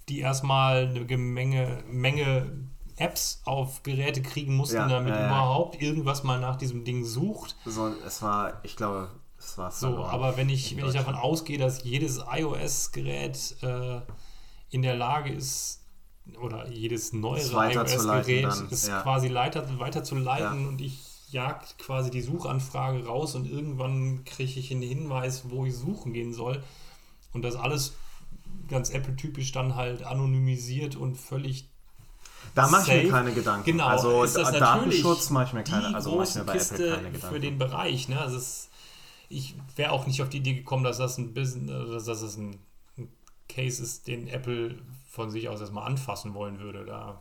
die 0.08 0.20
erstmal 0.20 0.88
eine 0.88 1.16
Menge, 1.18 1.82
Menge 1.88 2.50
Apps 2.96 3.42
auf 3.44 3.82
Geräte 3.82 4.22
kriegen 4.22 4.56
mussten, 4.56 4.76
ja, 4.76 4.88
damit 4.88 5.14
äh, 5.14 5.26
überhaupt 5.26 5.80
irgendwas 5.80 6.22
mal 6.22 6.40
nach 6.40 6.56
diesem 6.56 6.84
Ding 6.84 7.04
sucht. 7.04 7.56
So, 7.64 7.92
es 8.06 8.22
war, 8.22 8.60
ich 8.62 8.76
glaube, 8.76 9.10
es 9.38 9.58
war 9.58 9.70
so. 9.70 10.04
Aber 10.04 10.36
wenn 10.36 10.48
ich, 10.48 10.76
wenn 10.76 10.86
ich 10.86 10.94
davon 10.94 11.14
ausgehe, 11.14 11.58
dass 11.58 11.84
jedes 11.84 12.22
iOS-Gerät 12.30 13.56
äh, 13.62 14.00
in 14.70 14.82
der 14.82 14.94
Lage 14.94 15.32
ist, 15.32 15.83
oder 16.40 16.68
jedes 16.68 17.12
neuere 17.12 17.72
iOS-Gerät 17.72 18.46
ist 18.70 18.88
ja. 18.88 19.02
quasi 19.02 19.28
leiter, 19.28 19.78
weiterzuleiten 19.78 20.62
ja. 20.62 20.68
und 20.68 20.80
ich 20.80 20.98
jagt 21.30 21.78
quasi 21.78 22.10
die 22.10 22.22
Suchanfrage 22.22 23.04
raus 23.04 23.34
und 23.34 23.46
irgendwann 23.46 24.24
kriege 24.24 24.58
ich 24.58 24.70
einen 24.70 24.82
Hinweis, 24.82 25.44
wo 25.50 25.66
ich 25.66 25.74
suchen 25.74 26.12
gehen 26.12 26.32
soll. 26.32 26.62
Und 27.32 27.42
das 27.42 27.56
alles 27.56 27.94
ganz 28.68 28.90
Apple-typisch 28.90 29.52
dann 29.52 29.74
halt 29.74 30.04
anonymisiert 30.04 30.96
und 30.96 31.16
völlig 31.16 31.68
da 32.54 32.68
mache 32.68 32.94
ich 32.94 33.04
mir 33.04 33.10
keine 33.10 33.32
Gedanken. 33.32 33.64
Genau, 33.64 33.86
also 33.86 34.22
ist 34.22 34.36
das 34.36 34.52
Datenschutz 34.52 35.30
mache 35.30 35.46
ich 35.46 35.52
mir 35.54 35.64
keine, 35.64 35.94
also 35.94 36.14
mache 36.14 36.28
ich 36.28 36.34
mir 36.36 36.44
bei 36.44 36.52
Kiste 36.52 36.74
Apple 36.74 36.88
keine 36.96 37.10
Gedanken. 37.10 37.34
Für 37.34 37.40
den 37.40 37.58
Bereich, 37.58 38.08
ne? 38.08 38.20
Also 38.20 38.36
es, 38.36 38.68
ich 39.28 39.56
wäre 39.74 39.90
auch 39.90 40.06
nicht 40.06 40.22
auf 40.22 40.28
die 40.28 40.36
Idee 40.36 40.54
gekommen, 40.54 40.84
dass 40.84 40.98
das 40.98 41.18
ein 41.18 41.34
Business, 41.34 42.04
dass 42.06 42.20
das 42.20 42.36
ein 42.36 42.58
Case 43.48 43.82
ist, 43.82 44.06
den 44.06 44.28
Apple 44.28 44.78
von 45.14 45.30
sich 45.30 45.48
aus 45.48 45.60
erstmal 45.60 45.86
anfassen 45.86 46.34
wollen 46.34 46.58
würde. 46.58 46.84
Da 46.84 47.20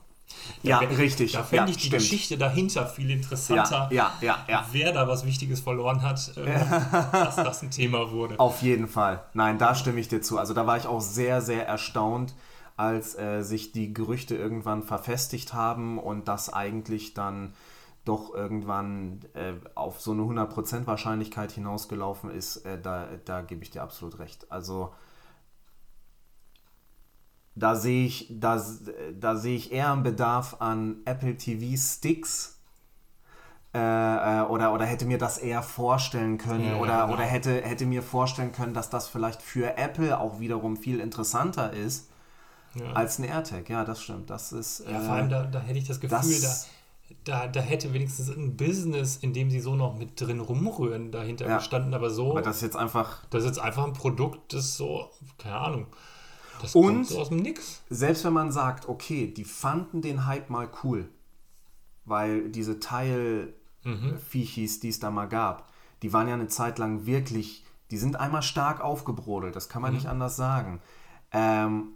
ja, 0.64 0.82
wär, 0.82 0.98
richtig. 0.98 1.34
Da 1.34 1.44
fände 1.44 1.66
ja, 1.66 1.70
ich 1.70 1.78
die 1.78 1.88
stimmt. 1.88 2.02
Geschichte 2.02 2.38
dahinter 2.38 2.88
viel 2.88 3.12
interessanter. 3.12 3.88
Ja, 3.92 4.14
ja, 4.22 4.44
ja, 4.48 4.66
Wer 4.72 4.92
da 4.94 5.08
was 5.08 5.26
Wichtiges 5.26 5.60
verloren 5.60 6.02
hat, 6.02 6.36
äh, 6.38 6.46
dass 7.12 7.36
das 7.36 7.62
ein 7.62 7.70
Thema 7.70 8.12
wurde. 8.12 8.40
Auf 8.40 8.62
jeden 8.62 8.88
Fall. 8.88 9.24
Nein, 9.34 9.58
da 9.58 9.76
stimme 9.76 10.00
ich 10.00 10.08
dir 10.08 10.22
zu. 10.22 10.40
Also 10.40 10.54
da 10.54 10.66
war 10.66 10.78
ich 10.78 10.88
auch 10.88 11.02
sehr, 11.02 11.42
sehr 11.42 11.68
erstaunt, 11.68 12.34
als 12.78 13.16
äh, 13.18 13.44
sich 13.44 13.74
die 13.74 13.94
Gerüchte 13.94 14.36
irgendwann 14.36 14.82
verfestigt 14.82 15.54
haben 15.54 16.00
und 16.00 16.28
das 16.28 16.52
eigentlich 16.52 17.14
dann 17.14 17.54
doch 18.06 18.34
irgendwann 18.34 19.22
äh, 19.34 19.54
auf 19.76 20.02
so 20.02 20.12
eine 20.12 20.24
100% 20.24 20.88
Wahrscheinlichkeit 20.88 21.52
hinausgelaufen 21.52 22.32
ist, 22.32 22.58
äh, 22.66 22.82
da, 22.82 23.08
da 23.26 23.42
gebe 23.42 23.64
ich 23.64 23.72
dir 23.72 23.84
absolut 23.84 24.20
recht. 24.20 24.52
Also 24.52 24.92
da 27.56 27.76
sehe 27.76 28.06
ich, 28.06 28.28
da, 28.30 28.62
da 29.20 29.36
sehe 29.36 29.56
ich 29.56 29.72
eher 29.72 29.92
einen 29.92 30.04
Bedarf 30.04 30.58
an 30.60 30.98
Apple 31.06 31.38
TV 31.38 31.78
Sticks 31.78 32.54
äh, 33.74 33.80
äh, 33.80 34.42
oder, 34.46 34.74
oder 34.74 34.86
hätte 34.86 35.06
mir 35.06 35.18
das 35.18 35.40
eher 35.40 35.64
vorstellen 35.64 36.38
können 36.38 36.66
ja, 36.66 36.76
oder, 36.78 37.02
genau. 37.02 37.14
oder 37.14 37.24
hätte, 37.24 37.62
hätte 37.62 37.86
mir 37.86 38.04
vorstellen 38.04 38.52
können, 38.52 38.74
dass 38.74 38.90
das 38.90 39.08
vielleicht 39.08 39.42
für 39.42 39.78
Apple 39.78 40.20
auch 40.20 40.40
wiederum 40.40 40.78
viel 40.78 41.00
interessanter 41.00 41.74
ist 41.74 42.10
ja. 42.76 42.92
als 42.94 43.20
ein 43.20 43.26
AirTag. 43.26 43.70
Ja, 43.70 43.84
das 43.84 44.02
stimmt. 44.02 44.30
Das 44.30 44.52
ist. 44.52 44.84
Ja, 44.88 45.00
vor 45.00 45.16
allem 45.16 45.30
da, 45.30 45.44
da 45.44 45.60
hätte 45.60 45.80
ich 45.80 45.88
das 45.88 46.00
Gefühl, 46.00 46.20
das, 46.20 46.70
da, 47.26 47.42
da, 47.42 47.48
da 47.48 47.60
hätte 47.62 47.94
wenigstens 47.94 48.30
ein 48.30 48.56
Business, 48.58 49.18
in 49.18 49.34
dem 49.34 49.50
sie 49.50 49.60
so 49.60 49.76
noch 49.76 49.98
mit 49.98 50.22
drin 50.22 50.40
rumrühren, 50.40 51.12
dahinter 51.12 51.48
ja. 51.48 51.58
gestanden, 51.58 51.94
aber 51.94 52.10
so. 52.10 52.32
Aber 52.32 52.42
das 52.42 52.58
ist 52.58 52.62
jetzt 52.62 52.76
einfach. 52.76 53.26
Das 53.32 53.44
ist 53.44 53.50
jetzt 53.50 53.60
einfach 53.60 53.86
ein 53.86 53.94
Produkt, 53.94 54.54
das 54.54 54.78
so, 54.78 55.10
keine 55.38 55.58
Ahnung. 55.58 55.88
Das 56.62 56.76
und 56.76 56.86
kommt 56.86 57.08
so 57.08 57.20
aus 57.20 57.30
dem 57.30 57.38
Nix. 57.38 57.82
Selbst 57.90 58.24
wenn 58.24 58.34
man 58.34 58.52
sagt, 58.52 58.88
okay, 58.88 59.28
die 59.28 59.46
fanden 59.46 60.02
den 60.02 60.26
Hype 60.26 60.50
mal 60.50 60.70
cool, 60.84 61.10
weil 62.06 62.50
diese 62.50 62.80
Teil-Viechis, 62.80 64.78
mhm. 64.78 64.82
die 64.82 64.90
es 64.90 65.00
da 65.00 65.12
mal 65.12 65.28
gab, 65.28 65.70
die 66.02 66.14
waren 66.14 66.28
ja 66.28 66.34
eine 66.34 66.48
Zeit 66.48 66.80
lang 66.80 67.06
wirklich, 67.06 67.66
die 67.92 67.98
sind 67.98 68.16
einmal 68.18 68.42
stark 68.42 68.82
aufgebrodelt, 68.82 69.56
das 69.56 69.70
kann 69.70 69.82
man 69.82 69.92
mhm. 69.92 69.98
nicht 69.98 70.08
anders 70.08 70.36
sagen. 70.36 70.82
Ähm, 71.32 71.94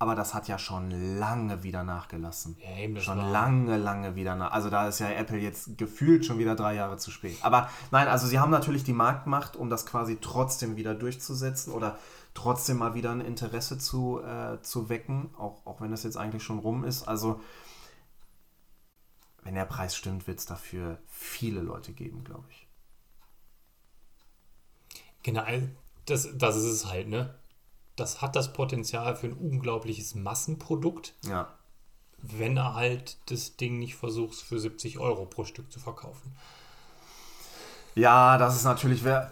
aber 0.00 0.14
das 0.14 0.32
hat 0.32 0.46
ja 0.46 0.58
schon 0.58 1.18
lange 1.18 1.64
wieder 1.64 1.82
nachgelassen. 1.82 2.56
Ja, 2.62 2.76
eben, 2.78 3.00
schon 3.00 3.18
war... 3.18 3.30
lange, 3.30 3.76
lange 3.76 4.14
wieder 4.14 4.36
nach. 4.36 4.52
Also 4.52 4.70
da 4.70 4.86
ist 4.86 5.00
ja 5.00 5.10
Apple 5.10 5.38
jetzt 5.38 5.76
gefühlt 5.76 6.24
schon 6.24 6.38
wieder 6.38 6.54
drei 6.54 6.74
Jahre 6.74 6.98
zu 6.98 7.10
spät. 7.10 7.36
Aber 7.42 7.68
nein, 7.90 8.06
also 8.06 8.28
sie 8.28 8.38
haben 8.38 8.50
natürlich 8.50 8.84
die 8.84 8.92
Marktmacht, 8.92 9.56
um 9.56 9.70
das 9.70 9.86
quasi 9.86 10.18
trotzdem 10.20 10.76
wieder 10.76 10.94
durchzusetzen 10.94 11.72
oder 11.72 11.98
trotzdem 12.34 12.78
mal 12.78 12.94
wieder 12.94 13.10
ein 13.10 13.20
Interesse 13.20 13.78
zu, 13.78 14.20
äh, 14.20 14.60
zu 14.62 14.88
wecken, 14.88 15.30
auch, 15.36 15.64
auch 15.66 15.80
wenn 15.80 15.90
das 15.90 16.04
jetzt 16.04 16.16
eigentlich 16.16 16.42
schon 16.42 16.58
rum 16.58 16.84
ist. 16.84 17.08
Also 17.08 17.40
wenn 19.42 19.54
der 19.54 19.64
Preis 19.64 19.96
stimmt, 19.96 20.26
wird 20.26 20.38
es 20.38 20.46
dafür 20.46 20.98
viele 21.06 21.60
Leute 21.60 21.92
geben, 21.92 22.24
glaube 22.24 22.44
ich. 22.50 22.68
Genau, 25.22 25.44
das, 26.06 26.28
das 26.36 26.56
ist 26.56 26.64
es 26.64 26.86
halt, 26.86 27.08
ne? 27.08 27.34
das 27.98 28.22
hat 28.22 28.36
das 28.36 28.52
Potenzial 28.52 29.16
für 29.16 29.26
ein 29.26 29.32
unglaubliches 29.32 30.14
Massenprodukt. 30.14 31.14
Ja. 31.26 31.52
Wenn 32.18 32.56
er 32.56 32.74
halt 32.74 33.18
das 33.30 33.56
Ding 33.56 33.78
nicht 33.78 33.94
versucht, 33.94 34.36
für 34.36 34.58
70 34.58 34.98
Euro 34.98 35.26
pro 35.26 35.44
Stück 35.44 35.70
zu 35.72 35.78
verkaufen. 35.78 36.36
Ja, 37.94 38.38
das 38.38 38.56
ist 38.56 38.64
natürlich. 38.64 39.04
Wer, 39.04 39.30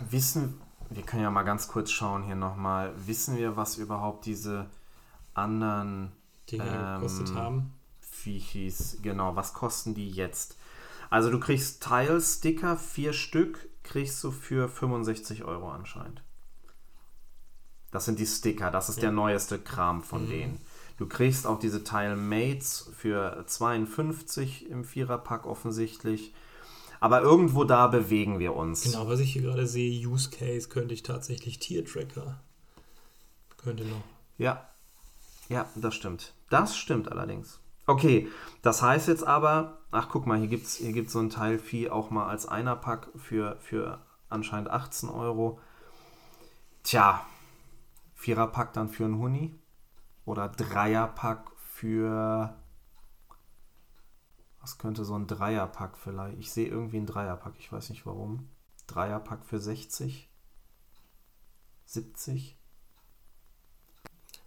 wissen, 0.00 0.60
wir 0.90 1.02
können 1.02 1.22
ja 1.22 1.30
mal 1.30 1.42
ganz 1.42 1.68
kurz 1.68 1.90
schauen 1.90 2.22
hier 2.22 2.34
nochmal. 2.34 2.92
Wissen 3.06 3.36
wir, 3.36 3.56
was 3.56 3.76
überhaupt 3.78 4.26
diese 4.26 4.66
anderen 5.34 6.12
Dinge 6.50 6.64
ähm, 6.64 7.00
gekostet 7.00 7.34
haben? 7.34 7.72
Viechis, 8.00 8.98
genau, 9.02 9.36
was 9.36 9.52
kosten 9.52 9.94
die 9.94 10.10
jetzt? 10.10 10.56
Also 11.10 11.30
du 11.30 11.38
kriegst 11.38 11.82
Teilsticker, 11.82 12.76
vier 12.76 13.12
Stück, 13.12 13.68
kriegst 13.82 14.22
du 14.24 14.30
für 14.30 14.68
65 14.68 15.44
Euro 15.44 15.70
anscheinend. 15.70 16.22
Das 17.90 18.06
sind 18.06 18.18
die 18.18 18.26
Sticker, 18.26 18.70
das 18.70 18.88
ist 18.88 18.96
ja. 18.96 19.02
der 19.02 19.12
neueste 19.12 19.58
Kram 19.58 20.02
von 20.02 20.24
mhm. 20.24 20.30
denen. 20.30 20.60
Du 20.96 21.06
kriegst 21.06 21.46
auch 21.46 21.58
diese 21.58 21.84
Teilmates 21.84 22.90
für 22.96 23.44
52 23.46 24.68
im 24.70 24.84
Viererpack 24.84 25.46
offensichtlich. 25.46 26.34
Aber 27.04 27.20
irgendwo 27.20 27.64
da 27.64 27.88
bewegen 27.88 28.38
wir 28.38 28.56
uns. 28.56 28.84
Genau, 28.84 29.06
was 29.06 29.20
ich 29.20 29.34
hier 29.34 29.42
gerade 29.42 29.66
sehe, 29.66 30.08
Use 30.08 30.30
Case 30.30 30.70
könnte 30.70 30.94
ich 30.94 31.02
tatsächlich 31.02 31.58
Tier 31.58 31.84
Tracker. 31.84 32.40
Könnte 33.58 33.84
noch. 33.84 34.00
Ja. 34.38 34.70
Ja, 35.50 35.68
das 35.74 35.94
stimmt. 35.94 36.32
Das 36.48 36.78
stimmt 36.78 37.12
allerdings. 37.12 37.60
Okay, 37.84 38.28
das 38.62 38.80
heißt 38.80 39.08
jetzt 39.08 39.22
aber, 39.22 39.80
ach 39.90 40.08
guck 40.08 40.26
mal, 40.26 40.38
hier 40.38 40.48
gibt 40.48 40.64
es 40.64 40.76
hier 40.76 40.94
gibt's 40.94 41.12
so 41.12 41.18
ein 41.18 41.28
Teilvieh 41.28 41.90
auch 41.90 42.08
mal 42.08 42.26
als 42.26 42.46
Einerpack 42.46 43.10
für, 43.16 43.58
für 43.60 44.00
anscheinend 44.30 44.70
18 44.70 45.10
Euro. 45.10 45.60
Tja, 46.84 47.26
Viererpack 48.14 48.72
dann 48.72 48.88
für 48.88 49.04
einen 49.04 49.18
Huni 49.18 49.54
oder 50.24 50.48
Dreierpack 50.48 51.50
für. 51.58 52.54
Was 54.64 54.78
könnte 54.78 55.04
so 55.04 55.14
ein 55.14 55.26
Dreierpack 55.26 55.98
vielleicht? 55.98 56.38
Ich 56.38 56.50
sehe 56.50 56.66
irgendwie 56.66 56.96
ein 56.96 57.04
Dreierpack, 57.04 57.52
ich 57.58 57.70
weiß 57.70 57.90
nicht 57.90 58.06
warum. 58.06 58.48
Dreierpack 58.86 59.44
für 59.44 59.60
60? 59.60 60.26
70? 61.84 62.56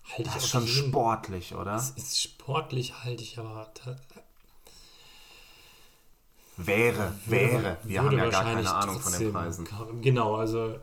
Halte 0.09 0.23
Das 0.23 0.37
ist 0.37 0.47
schon 0.49 0.65
jeden- 0.65 0.89
sportlich, 0.89 1.53
oder? 1.53 1.73
Das 1.73 1.91
ist 1.91 2.19
sportlich, 2.19 3.03
halte 3.03 3.21
ich 3.21 3.37
aber. 3.37 3.71
Wäre, 6.57 7.13
wäre. 7.27 7.77
Wir 7.83 8.01
haben 8.03 8.17
ja 8.17 8.27
gar 8.27 8.43
keine 8.43 8.73
Ahnung 8.73 8.99
von 8.99 9.13
den 9.13 9.31
Preisen. 9.31 9.67
Genau, 10.01 10.35
also 10.37 10.79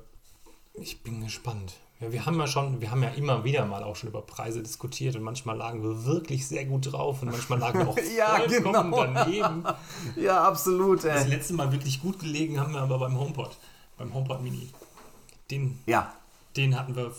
ich 0.75 1.03
bin 1.03 1.25
gespannt. 1.25 1.75
Ja, 2.05 2.13
wir 2.13 2.27
haben 2.27 2.39
ja 2.39 2.47
schon, 2.47 2.81
wir 2.81 2.91
haben 2.91 3.03
ja 3.03 3.11
immer 3.11 3.45
wieder 3.45 3.65
mal 3.67 3.83
auch 3.83 3.97
schon 3.97 4.11
über 4.11 4.23
Preise 4.23 4.63
diskutiert 4.63 5.17
und 5.17 5.23
manchmal 5.23 5.57
lagen 5.57 5.83
wir 5.83 6.05
wirklich 6.05 6.47
sehr 6.47 6.65
gut 6.67 6.93
drauf 6.93 7.23
und 7.23 7.31
manchmal 7.31 7.59
lagen 7.59 7.81
wir 7.81 7.89
auch 7.89 7.99
Ja, 8.17 8.37
vollkommen 8.37 8.91
genau. 8.91 9.05
daneben. 9.15 9.65
Ja, 10.17 10.45
absolut, 10.45 11.05
Das 11.05 11.25
ey. 11.25 11.31
letzte 11.31 11.55
Mal 11.55 11.73
wirklich 11.73 12.01
gut 12.03 12.19
gelegen 12.19 12.61
haben 12.61 12.73
wir 12.75 12.81
aber 12.81 12.99
beim 12.99 13.19
HomePod, 13.19 13.57
beim 13.97 14.13
HomePod 14.13 14.43
Mini. 14.43 14.71
Den, 15.51 15.79
Ja, 15.87 16.13
den 16.57 16.79
hatten 16.79 16.95
wir, 16.97 17.13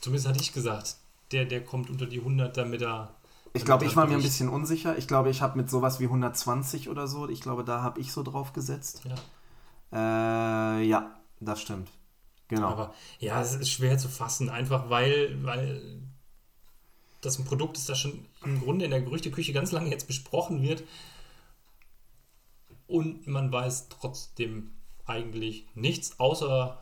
zumindest 0.00 0.28
hatte 0.28 0.40
ich 0.40 0.52
gesagt, 0.52 0.96
der, 1.32 1.44
der 1.44 1.64
kommt 1.64 1.90
unter 1.90 2.06
die 2.06 2.18
100, 2.18 2.56
damit 2.56 2.82
er. 2.82 3.10
ich 3.54 3.64
glaube, 3.64 3.84
ich 3.86 3.96
war 3.96 4.06
mir 4.06 4.16
ein 4.16 4.22
bisschen 4.22 4.48
unsicher. 4.48 4.98
Ich 4.98 5.08
glaube, 5.08 5.30
ich 5.30 5.40
habe 5.42 5.56
mit 5.56 5.70
sowas 5.70 6.00
wie 6.00 6.04
120 6.04 6.88
oder 6.88 7.06
so, 7.06 7.28
ich 7.28 7.40
glaube, 7.40 7.64
da 7.64 7.82
habe 7.82 8.00
ich 8.00 8.12
so 8.12 8.22
drauf 8.22 8.52
gesetzt. 8.52 9.02
Ja. 9.92 10.78
Äh, 10.78 10.82
ja, 10.84 11.10
das 11.40 11.60
stimmt. 11.60 11.88
Genau. 12.48 12.68
Aber 12.68 12.94
ja, 13.18 13.40
es 13.40 13.54
ist 13.54 13.70
schwer 13.70 13.96
zu 13.98 14.08
fassen, 14.08 14.50
einfach 14.50 14.90
weil, 14.90 15.42
weil 15.44 16.02
das 17.20 17.38
ein 17.38 17.44
Produkt 17.44 17.76
ist, 17.78 17.88
das 17.88 17.98
schon 17.98 18.26
im 18.44 18.60
Grunde 18.60 18.84
in 18.84 18.90
der 18.90 19.00
Gerüchteküche 19.00 19.52
ganz 19.52 19.72
lange 19.72 19.90
jetzt 19.90 20.06
besprochen 20.06 20.62
wird. 20.62 20.84
Und 22.86 23.26
man 23.26 23.50
weiß 23.50 23.88
trotzdem 23.88 24.72
eigentlich 25.06 25.66
nichts, 25.74 26.18
außer 26.20 26.78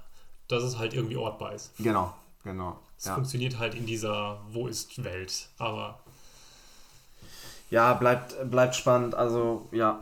dass 0.48 0.62
es 0.64 0.78
halt 0.78 0.94
irgendwie 0.94 1.16
ortbar 1.16 1.52
ist. 1.54 1.72
genau, 1.78 2.14
genau. 2.44 2.78
Es 2.98 3.06
Ja. 3.06 3.14
funktioniert 3.14 3.58
halt 3.58 3.74
in 3.74 3.86
dieser 3.86 4.40
Wo 4.50 4.66
ist 4.68 5.02
Welt. 5.02 5.48
Aber 5.58 6.00
Ja, 7.70 7.94
bleibt, 7.94 8.34
bleibt 8.50 8.76
spannend. 8.76 9.14
Also, 9.14 9.68
ja, 9.72 10.00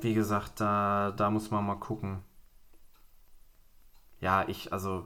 wie 0.00 0.14
gesagt, 0.14 0.60
da, 0.60 1.12
da 1.16 1.30
muss 1.30 1.50
man 1.50 1.64
mal 1.64 1.76
gucken. 1.76 2.22
Ja, 4.22 4.48
ich, 4.48 4.72
also, 4.72 5.04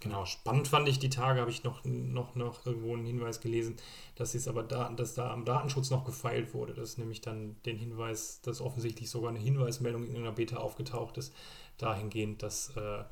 Genau, 0.00 0.26
spannend 0.26 0.68
fand 0.68 0.88
ich 0.88 0.98
die 0.98 1.08
Tage, 1.08 1.40
habe 1.40 1.50
ich 1.50 1.64
noch, 1.64 1.82
noch, 1.84 2.34
noch 2.34 2.66
irgendwo 2.66 2.92
einen 2.94 3.06
Hinweis 3.06 3.40
gelesen, 3.40 3.76
dass 4.14 4.34
es 4.34 4.46
aber 4.46 4.62
da, 4.62 4.90
dass 4.90 5.14
da 5.14 5.32
am 5.32 5.44
Datenschutz 5.44 5.90
noch 5.90 6.04
gefeilt 6.04 6.52
wurde. 6.52 6.74
Das 6.74 6.90
ist 6.90 6.98
nämlich 6.98 7.22
dann 7.22 7.56
den 7.64 7.76
Hinweis, 7.76 8.40
dass 8.42 8.60
offensichtlich 8.60 9.10
sogar 9.10 9.30
eine 9.30 9.38
Hinweismeldung 9.38 10.06
in 10.06 10.16
einer 10.16 10.32
Beta 10.32 10.58
aufgetaucht 10.58 11.16
ist, 11.16 11.34
dahingehend, 11.78 12.42
dass, 12.42 12.76
äh, 12.76 13.04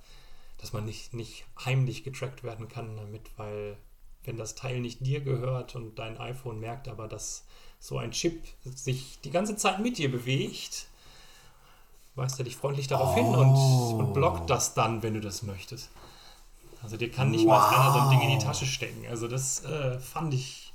dass 0.59 0.73
man 0.75 0.85
nicht, 0.85 1.15
nicht 1.15 1.47
heimlich 1.65 2.05
getrackt 2.05 2.45
werden 2.45 2.69
kann 2.69 2.97
damit, 2.97 3.31
weil 3.39 3.79
wenn 4.25 4.37
das 4.37 4.55
Teil 4.55 4.81
nicht 4.81 5.05
dir 5.05 5.21
gehört 5.21 5.75
und 5.75 5.99
dein 5.99 6.19
iPhone 6.19 6.61
merkt 6.61 6.87
aber, 6.89 7.09
dass 7.09 7.47
so 7.81 7.99
ein 7.99 8.13
Chip 8.13 8.43
sich 8.65 9.21
die 9.23 9.31
ganze 9.31 9.57
Zeit 9.57 9.81
mit 9.81 9.99
dir 9.99 10.11
bewegt, 10.11 10.87
weist 12.15 12.39
er 12.39 12.45
dich 12.45 12.57
freundlich 12.57 12.87
darauf 12.87 13.15
hin 13.15 13.27
und, 13.27 13.57
und 13.99 14.15
blockt 14.15 14.49
das 14.51 14.75
dann, 14.75 15.03
wenn 15.03 15.15
du 15.15 15.21
das 15.21 15.43
möchtest. 15.43 15.91
Also 16.83 16.97
dir 16.97 17.11
kann 17.11 17.31
nicht 17.31 17.47
mal 17.47 17.69
einer 17.75 17.93
so 17.93 17.99
ein 18.01 18.11
Ding 18.11 18.21
in 18.21 18.39
die 18.39 18.45
Tasche 18.45 18.67
stecken. 18.67 19.05
Also 19.09 19.27
das 19.27 19.65
äh, 19.65 19.99
fand 19.99 20.35
ich. 20.35 20.73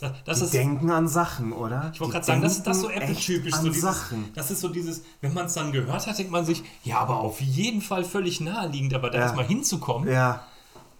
Das, 0.00 0.12
das 0.24 0.38
die 0.38 0.44
ist, 0.44 0.54
denken 0.54 0.90
an 0.90 1.08
Sachen, 1.08 1.52
oder? 1.52 1.90
ich 1.92 2.00
wollte 2.00 2.14
gerade 2.14 2.24
sagen, 2.24 2.40
das 2.40 2.56
ist 2.56 2.66
das 2.66 2.80
so 2.80 2.88
Apple-typisch. 2.88 3.54
So 3.54 3.68
dieses, 3.68 3.82
Sachen. 3.82 4.32
das 4.34 4.50
ist 4.50 4.60
so 4.60 4.68
dieses, 4.68 5.02
wenn 5.20 5.34
man 5.34 5.44
es 5.46 5.54
dann 5.54 5.72
gehört 5.72 6.06
hat, 6.06 6.16
denkt 6.18 6.32
man 6.32 6.44
sich, 6.46 6.62
ja, 6.84 6.98
aber 7.00 7.20
auf 7.20 7.40
jeden 7.42 7.82
Fall 7.82 8.04
völlig 8.04 8.40
naheliegend, 8.40 8.94
aber 8.94 9.10
da 9.10 9.18
Ja. 9.18 9.24
erstmal 9.24 9.44
hinzukommen, 9.46 10.08
Ja, 10.10 10.42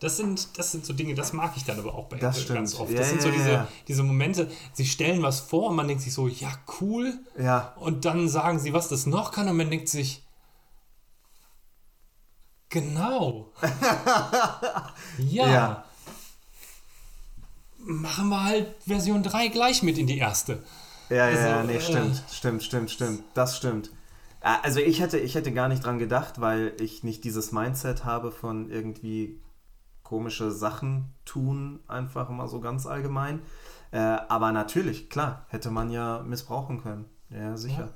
das 0.01 0.17
sind, 0.17 0.59
das 0.59 0.73
sind 0.73 0.85
so 0.87 0.93
Dinge, 0.93 1.15
das 1.15 1.33
mag 1.33 1.53
ich 1.57 1.65
dann 1.65 1.79
aber 1.79 1.95
auch 1.95 2.07
bei 2.09 2.17
Das 2.19 2.41
Apple 2.43 2.55
ganz 2.55 2.71
stimmt. 2.73 2.83
oft. 2.83 2.93
Ja, 2.93 2.99
Das 2.99 3.11
sind 3.11 3.23
so 3.23 3.31
diese, 3.31 3.69
diese 3.87 4.03
Momente, 4.03 4.51
sie 4.73 4.87
stellen 4.87 5.23
was 5.23 5.41
vor 5.41 5.69
und 5.71 5.77
man 5.77 5.87
denkt 5.89 6.03
sich 6.03 6.13
so, 6.15 6.27
ja, 6.27 6.51
cool. 6.81 7.19
ja. 7.39 7.75
Und 7.77 8.05
dann 8.05 8.29
sagen 8.29 8.59
sie, 8.59 8.73
was 8.73 8.89
das 8.89 9.07
noch 9.07 9.31
kann 9.33 9.49
und 9.49 9.57
man 9.57 9.71
denkt 9.71 9.89
sich, 9.89 10.23
genau. 12.69 13.53
ja. 15.19 15.49
Ja. 15.51 15.85
Machen 17.79 18.29
wir 18.29 18.45
halt 18.45 18.75
Version 18.87 19.23
3 19.23 19.49
gleich 19.49 19.83
mit 19.83 19.97
in 19.99 20.07
die 20.07 20.19
erste. 20.19 20.63
Ja, 21.09 21.25
Also, 21.25 21.39
ja, 21.41 21.49
ja, 21.49 21.63
nee, 21.65 21.77
äh, 21.77 21.81
stimmt, 21.81 22.23
stimmt, 22.31 22.63
stimmt, 22.63 22.91
stimmt. 22.91 23.25
Das 23.35 23.57
stimmt. 23.57 23.91
Äh, 24.41 24.55
Also 24.63 24.81
ich 24.81 25.01
hätte, 25.01 25.19
ich 25.19 25.35
hätte 25.35 25.53
gar 25.53 25.69
nicht 25.69 25.85
dran 25.85 25.99
gedacht, 25.99 26.41
weil 26.41 26.75
ich 26.81 27.03
nicht 27.03 27.25
dieses 27.25 27.53
Mindset 27.53 28.05
habe 28.05 28.33
von 28.33 28.71
irgendwie 28.71 29.39
komische 30.11 30.51
Sachen 30.51 31.15
tun, 31.25 31.79
einfach 31.87 32.29
mal 32.31 32.49
so 32.49 32.61
ganz 32.61 32.85
allgemein. 32.85 33.41
Äh, 33.93 33.99
aber 34.29 34.51
natürlich, 34.51 35.09
klar, 35.09 35.47
hätte 35.49 35.71
man 35.71 35.89
ja 35.91 36.23
missbrauchen 36.27 36.83
können. 36.83 37.05
Ja, 37.31 37.57
sicher. 37.57 37.95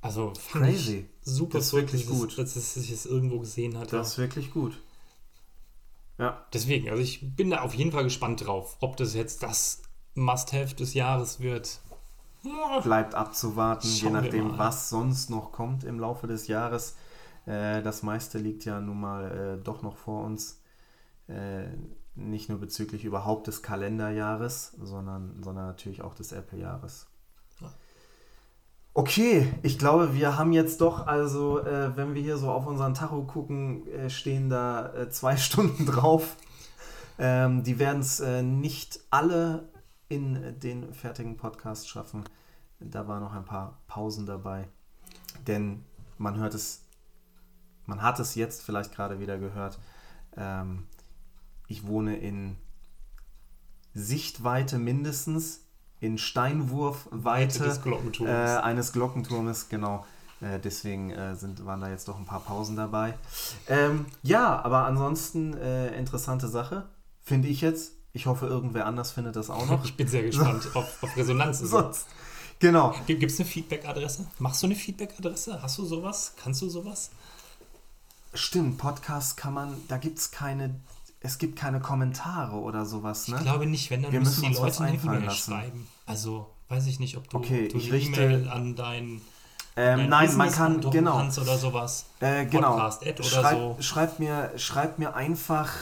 Also 0.00 0.32
fand 0.34 0.64
Crazy. 0.64 1.06
super 1.22 1.58
Das 1.58 1.66
ist 1.66 1.72
wirklich 1.74 2.06
dass 2.06 2.18
gut. 2.18 2.38
Dass 2.38 2.56
es- 2.56 2.76
ich 2.78 2.90
es 2.90 3.04
irgendwo 3.04 3.38
gesehen 3.40 3.76
hatte. 3.78 3.96
Das 3.96 4.12
ist 4.12 4.18
wirklich 4.18 4.50
gut. 4.52 4.80
Ja, 6.18 6.44
Deswegen, 6.54 6.88
also 6.88 7.02
ich 7.02 7.34
bin 7.36 7.50
da 7.50 7.60
auf 7.62 7.74
jeden 7.74 7.92
Fall 7.92 8.04
gespannt 8.04 8.46
drauf, 8.46 8.76
ob 8.80 8.96
das 8.96 9.14
jetzt 9.14 9.42
das 9.42 9.82
Must-Have 10.14 10.74
des 10.74 10.94
Jahres 10.94 11.40
wird. 11.40 11.80
Ja, 12.42 12.80
bleibt 12.80 13.14
abzuwarten, 13.14 13.88
Schauen 13.88 14.14
je 14.14 14.20
nachdem, 14.22 14.58
was 14.58 14.88
sonst 14.90 15.28
noch 15.28 15.52
kommt 15.52 15.84
im 15.84 15.98
Laufe 15.98 16.26
des 16.26 16.46
Jahres. 16.46 16.96
Äh, 17.46 17.82
das 17.82 18.02
meiste 18.02 18.38
liegt 18.38 18.64
ja 18.64 18.80
nun 18.80 19.00
mal 19.00 19.58
äh, 19.58 19.62
doch 19.62 19.82
noch 19.82 19.96
vor 19.98 20.24
uns. 20.24 20.60
Äh, 21.28 21.68
nicht 22.16 22.48
nur 22.48 22.58
bezüglich 22.58 23.04
überhaupt 23.04 23.46
des 23.46 23.62
Kalenderjahres, 23.62 24.72
sondern, 24.80 25.42
sondern 25.42 25.66
natürlich 25.66 26.02
auch 26.02 26.14
des 26.14 26.32
Apple-Jahres. 26.32 27.06
Ja. 27.60 27.72
Okay, 28.92 29.52
ich 29.62 29.78
glaube, 29.78 30.14
wir 30.14 30.38
haben 30.38 30.52
jetzt 30.52 30.80
doch, 30.80 31.06
also 31.06 31.58
äh, 31.60 31.96
wenn 31.96 32.14
wir 32.14 32.22
hier 32.22 32.36
so 32.36 32.50
auf 32.50 32.66
unseren 32.66 32.94
Tacho 32.94 33.22
gucken, 33.24 33.86
äh, 33.88 34.10
stehen 34.10 34.48
da 34.48 34.92
äh, 34.94 35.10
zwei 35.10 35.36
Stunden 35.38 35.86
drauf. 35.86 36.36
Ähm, 37.18 37.62
die 37.62 37.78
werden 37.78 38.00
es 38.00 38.20
äh, 38.20 38.42
nicht 38.42 39.00
alle 39.10 39.68
in 40.08 40.58
den 40.60 40.92
fertigen 40.92 41.36
Podcast 41.36 41.88
schaffen. 41.88 42.24
Da 42.78 43.08
waren 43.08 43.22
noch 43.22 43.34
ein 43.34 43.44
paar 43.44 43.78
Pausen 43.86 44.26
dabei. 44.26 44.68
Denn 45.46 45.84
man 46.18 46.36
hört 46.36 46.54
es, 46.54 46.84
man 47.86 48.02
hat 48.02 48.20
es 48.20 48.34
jetzt 48.34 48.62
vielleicht 48.62 48.94
gerade 48.94 49.18
wieder 49.18 49.38
gehört. 49.38 49.78
Ähm, 50.36 50.86
ich 51.74 51.86
wohne 51.88 52.16
in 52.16 52.56
Sichtweite 53.94 54.78
mindestens, 54.78 55.60
in 56.00 56.18
Steinwurfweite 56.18 57.64
des 57.64 57.82
Glockenturms. 57.82 58.30
äh, 58.30 58.58
eines 58.62 58.92
Glockenturmes, 58.92 59.68
genau. 59.68 60.06
Äh, 60.40 60.60
deswegen 60.60 61.10
äh, 61.10 61.34
sind, 61.34 61.66
waren 61.66 61.80
da 61.80 61.88
jetzt 61.90 62.06
doch 62.06 62.16
ein 62.16 62.26
paar 62.26 62.40
Pausen 62.40 62.76
dabei. 62.76 63.18
Ähm, 63.66 64.06
ja, 64.22 64.62
aber 64.64 64.86
ansonsten 64.86 65.54
äh, 65.54 65.96
interessante 65.98 66.46
Sache, 66.46 66.86
finde 67.22 67.48
ich 67.48 67.60
jetzt. 67.60 67.92
Ich 68.12 68.26
hoffe, 68.26 68.46
irgendwer 68.46 68.86
anders 68.86 69.10
findet 69.10 69.34
das 69.34 69.50
auch 69.50 69.66
noch. 69.66 69.84
Ich 69.84 69.96
bin 69.96 70.06
sehr 70.06 70.22
gespannt 70.22 70.68
auf, 70.74 71.02
auf 71.02 71.16
Resonanz. 71.16 71.58
Sonst. 71.60 72.06
Genau. 72.60 72.94
Gibt 73.06 73.24
es 73.24 73.40
eine 73.40 73.48
Feedback-Adresse? 73.48 74.26
Machst 74.38 74.62
du 74.62 74.68
eine 74.68 74.76
Feedback-Adresse? 74.76 75.60
Hast 75.60 75.78
du 75.78 75.84
sowas? 75.84 76.34
Kannst 76.40 76.62
du 76.62 76.68
sowas? 76.68 77.10
Stimmt, 78.32 78.78
Podcast 78.78 79.36
kann 79.36 79.54
man, 79.54 79.76
da 79.88 79.96
gibt 79.96 80.18
es 80.18 80.32
keine, 80.32 80.74
es 81.24 81.38
gibt 81.38 81.58
keine 81.58 81.80
Kommentare 81.80 82.56
oder 82.56 82.84
sowas, 82.84 83.28
ne? 83.28 83.36
Ich 83.38 83.42
glaube 83.42 83.66
nicht, 83.66 83.90
wenn 83.90 84.02
dann 84.02 84.12
Wir 84.12 84.20
müssen 84.20 84.42
müssen 84.42 84.42
die 84.42 84.48
uns 84.58 84.60
was 84.60 84.78
Leute 84.78 85.04
eine 85.06 85.16
E-Mail 85.16 85.30
schreiben. 85.30 85.86
Also 86.06 86.46
weiß 86.68 86.86
ich 86.86 87.00
nicht, 87.00 87.16
ob 87.16 87.28
du, 87.30 87.38
Okay, 87.38 87.68
du 87.68 87.78
ich 87.78 87.84
eine 87.86 87.92
richte- 87.94 88.22
E-Mail 88.22 88.48
an 88.48 88.76
dein, 88.76 89.20
ähm, 89.76 90.08
nein, 90.08 90.36
man 90.36 90.52
kann, 90.52 90.80
genau. 90.90 91.18
oder 91.24 91.58
sowas. 91.58 92.06
Äh, 92.20 92.46
genau. 92.46 92.72
Podcast-Ad 92.72 93.14
oder 93.22 93.28
Schreib, 93.28 93.56
so. 93.58 93.76
schreibt, 93.80 94.20
mir, 94.20 94.52
schreibt 94.56 94.98
mir 94.98 95.14
einfach, 95.16 95.72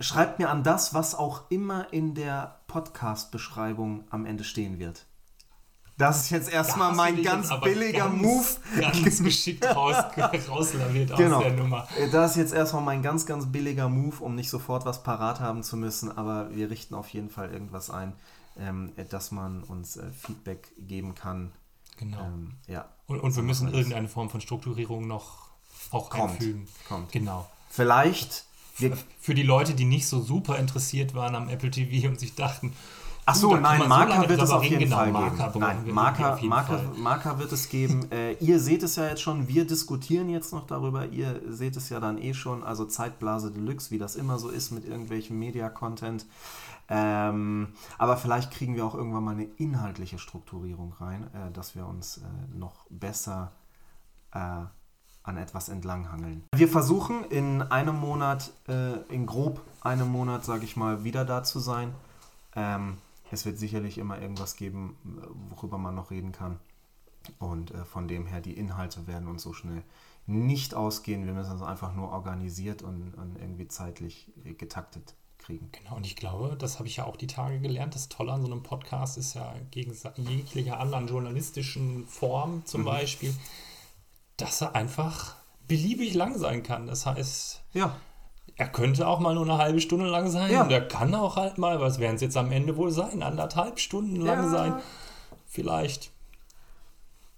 schreibt 0.00 0.38
mir 0.38 0.48
an 0.50 0.62
das, 0.62 0.94
was 0.94 1.14
auch 1.14 1.42
immer 1.50 1.92
in 1.92 2.14
der 2.14 2.60
Podcast-Beschreibung 2.68 4.04
am 4.10 4.24
Ende 4.24 4.44
stehen 4.44 4.78
wird. 4.78 5.04
Das 5.98 6.22
ist 6.22 6.30
jetzt 6.30 6.50
erstmal 6.50 6.94
mein 6.94 7.22
ganz 7.22 7.50
billiger 7.60 8.04
ganz, 8.08 8.22
Move. 8.22 8.46
Ganz 8.80 9.22
geschickt 9.22 9.64
raus, 9.66 9.96
rauslaviert 10.48 11.14
Genau. 11.16 11.38
aus 11.38 11.42
der 11.42 11.52
Nummer. 11.54 11.88
Das 12.12 12.30
ist 12.32 12.36
jetzt 12.36 12.54
erstmal 12.54 12.82
mein 12.82 13.02
ganz, 13.02 13.26
ganz 13.26 13.46
billiger 13.46 13.88
Move, 13.88 14.16
um 14.20 14.36
nicht 14.36 14.48
sofort 14.48 14.86
was 14.86 15.02
parat 15.02 15.40
haben 15.40 15.62
zu 15.64 15.76
müssen, 15.76 16.16
aber 16.16 16.54
wir 16.54 16.70
richten 16.70 16.94
auf 16.94 17.08
jeden 17.08 17.30
Fall 17.30 17.50
irgendwas 17.52 17.90
ein, 17.90 18.12
ähm, 18.58 18.92
dass 19.10 19.32
man 19.32 19.64
uns 19.64 19.96
äh, 19.96 20.10
Feedback 20.12 20.68
geben 20.78 21.16
kann. 21.16 21.50
Genau. 21.96 22.20
Ähm, 22.20 22.52
ja, 22.68 22.88
und, 23.06 23.18
und 23.18 23.34
wir 23.34 23.42
müssen 23.42 23.66
das. 23.66 23.74
irgendeine 23.74 24.08
Form 24.08 24.30
von 24.30 24.40
Strukturierung 24.40 25.08
noch 25.08 25.48
auch 25.90 26.10
Kommt. 26.10 26.34
einfügen. 26.34 26.68
kommt. 26.86 27.10
Genau. 27.12 27.50
Vielleicht 27.70 28.44
für 29.20 29.34
die 29.34 29.42
Leute, 29.42 29.74
die 29.74 29.84
nicht 29.84 30.06
so 30.06 30.20
super 30.22 30.56
interessiert 30.58 31.14
waren 31.14 31.34
am 31.34 31.48
Apple 31.48 31.70
TV 31.70 32.06
und 32.06 32.20
sich 32.20 32.36
dachten, 32.36 32.72
Ach 33.30 33.34
so, 33.34 33.56
nein, 33.56 33.86
Marker 33.86 34.22
so 34.22 34.28
wird 34.30 34.40
es 34.40 34.50
auf 34.50 34.64
jeden 34.64 34.78
genau, 34.78 34.96
Fall 34.96 35.12
Marker 35.12 35.48
geben. 35.48 35.60
Nein, 35.60 35.92
Marker, 35.92 36.38
Marker, 36.44 36.80
Marker 36.96 37.38
wird 37.38 37.52
es 37.52 37.68
geben. 37.68 38.10
äh, 38.10 38.32
ihr 38.34 38.58
seht 38.58 38.82
es 38.82 38.96
ja 38.96 39.06
jetzt 39.06 39.20
schon, 39.20 39.48
wir 39.48 39.66
diskutieren 39.66 40.30
jetzt 40.30 40.50
noch 40.50 40.66
darüber. 40.66 41.04
Ihr 41.04 41.42
seht 41.46 41.76
es 41.76 41.90
ja 41.90 42.00
dann 42.00 42.16
eh 42.16 42.32
schon. 42.32 42.64
Also 42.64 42.86
Zeitblase 42.86 43.50
Deluxe, 43.50 43.90
wie 43.90 43.98
das 43.98 44.16
immer 44.16 44.38
so 44.38 44.48
ist 44.48 44.70
mit 44.70 44.86
irgendwelchem 44.86 45.38
Media-Content. 45.38 46.24
Ähm, 46.88 47.68
aber 47.98 48.16
vielleicht 48.16 48.50
kriegen 48.50 48.76
wir 48.76 48.86
auch 48.86 48.94
irgendwann 48.94 49.24
mal 49.24 49.32
eine 49.32 49.44
inhaltliche 49.44 50.18
Strukturierung 50.18 50.94
rein, 50.94 51.24
äh, 51.34 51.52
dass 51.52 51.74
wir 51.74 51.86
uns 51.86 52.16
äh, 52.16 52.56
noch 52.56 52.86
besser 52.88 53.52
äh, 54.32 54.38
an 54.38 55.36
etwas 55.36 55.68
entlanghangeln. 55.68 56.44
Wir 56.54 56.68
versuchen 56.68 57.24
in 57.24 57.60
einem 57.60 57.96
Monat, 57.96 58.52
äh, 58.68 58.94
in 59.12 59.26
grob 59.26 59.60
einem 59.82 60.10
Monat, 60.10 60.46
sage 60.46 60.64
ich 60.64 60.78
mal, 60.78 61.04
wieder 61.04 61.26
da 61.26 61.44
zu 61.44 61.60
sein. 61.60 61.92
Ähm, 62.56 62.96
es 63.30 63.44
wird 63.44 63.58
sicherlich 63.58 63.98
immer 63.98 64.20
irgendwas 64.20 64.56
geben, 64.56 64.96
worüber 65.50 65.78
man 65.78 65.94
noch 65.94 66.10
reden 66.10 66.32
kann. 66.32 66.58
Und 67.38 67.72
äh, 67.72 67.84
von 67.84 68.08
dem 68.08 68.26
her, 68.26 68.40
die 68.40 68.56
Inhalte 68.56 69.06
werden 69.06 69.28
uns 69.28 69.42
so 69.42 69.52
schnell 69.52 69.82
nicht 70.26 70.74
ausgehen. 70.74 71.26
Wir 71.26 71.32
müssen 71.32 71.56
es 71.56 71.62
einfach 71.62 71.94
nur 71.94 72.10
organisiert 72.10 72.82
und, 72.82 73.14
und 73.14 73.36
irgendwie 73.38 73.68
zeitlich 73.68 74.30
getaktet 74.56 75.14
kriegen. 75.38 75.70
Genau, 75.72 75.96
und 75.96 76.06
ich 76.06 76.16
glaube, 76.16 76.56
das 76.58 76.78
habe 76.78 76.88
ich 76.88 76.96
ja 76.96 77.04
auch 77.04 77.16
die 77.16 77.26
Tage 77.26 77.60
gelernt. 77.60 77.94
Das 77.94 78.08
Tolle 78.08 78.32
an 78.32 78.42
so 78.42 78.50
einem 78.50 78.62
Podcast 78.62 79.18
ist 79.18 79.34
ja 79.34 79.54
gegen 79.70 79.94
jeglicher 80.16 80.80
anderen 80.80 81.08
journalistischen 81.08 82.06
Form 82.06 82.64
zum 82.66 82.82
mhm. 82.82 82.86
Beispiel, 82.86 83.34
dass 84.36 84.60
er 84.60 84.74
einfach 84.74 85.36
beliebig 85.66 86.14
lang 86.14 86.38
sein 86.38 86.62
kann. 86.62 86.86
Das 86.86 87.06
heißt, 87.06 87.62
ja 87.72 87.96
er 88.58 88.68
könnte 88.68 89.06
auch 89.06 89.20
mal 89.20 89.34
nur 89.34 89.44
eine 89.44 89.56
halbe 89.56 89.80
Stunde 89.80 90.06
lang 90.06 90.28
sein. 90.28 90.50
Ja. 90.50 90.64
Und 90.64 90.70
er 90.70 90.86
kann 90.86 91.14
auch 91.14 91.36
halt 91.36 91.58
mal, 91.58 91.80
was 91.80 92.00
werden 92.00 92.16
es 92.16 92.20
jetzt 92.20 92.36
am 92.36 92.50
Ende 92.50 92.76
wohl 92.76 92.90
sein? 92.90 93.22
Anderthalb 93.22 93.78
Stunden 93.78 94.16
lang 94.16 94.42
ja. 94.42 94.48
sein. 94.48 94.74
Vielleicht. 95.46 96.10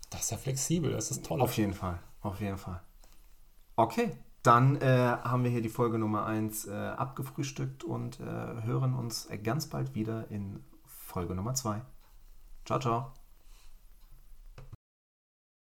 Das 0.09 0.23
ist 0.23 0.31
ja 0.31 0.37
flexibel, 0.39 0.91
das 0.91 1.11
ist 1.11 1.25
toll. 1.25 1.41
Auf 1.41 1.57
jeden 1.57 1.75
Fall, 1.75 2.01
auf 2.23 2.41
jeden 2.41 2.59
Fall. 2.59 2.81
Okay, 3.77 4.11
dann 4.43 4.81
äh, 4.81 4.87
haben 5.23 5.45
wir 5.45 5.51
hier 5.51 5.63
die 5.63 5.69
Folge 5.69 5.99
Nummer 5.99 6.27
1 6.27 6.67
äh, 6.67 6.73
abgefrühstückt 6.73 7.85
und 7.85 8.19
äh, 8.19 8.25
hören 8.25 8.95
uns 8.95 9.29
ganz 9.45 9.69
bald 9.69 9.95
wieder 9.95 10.29
in 10.31 10.65
Folge 10.87 11.35
Nummer 11.35 11.55
2. 11.55 11.83
Ciao, 12.65 12.81
ciao. 12.81 13.20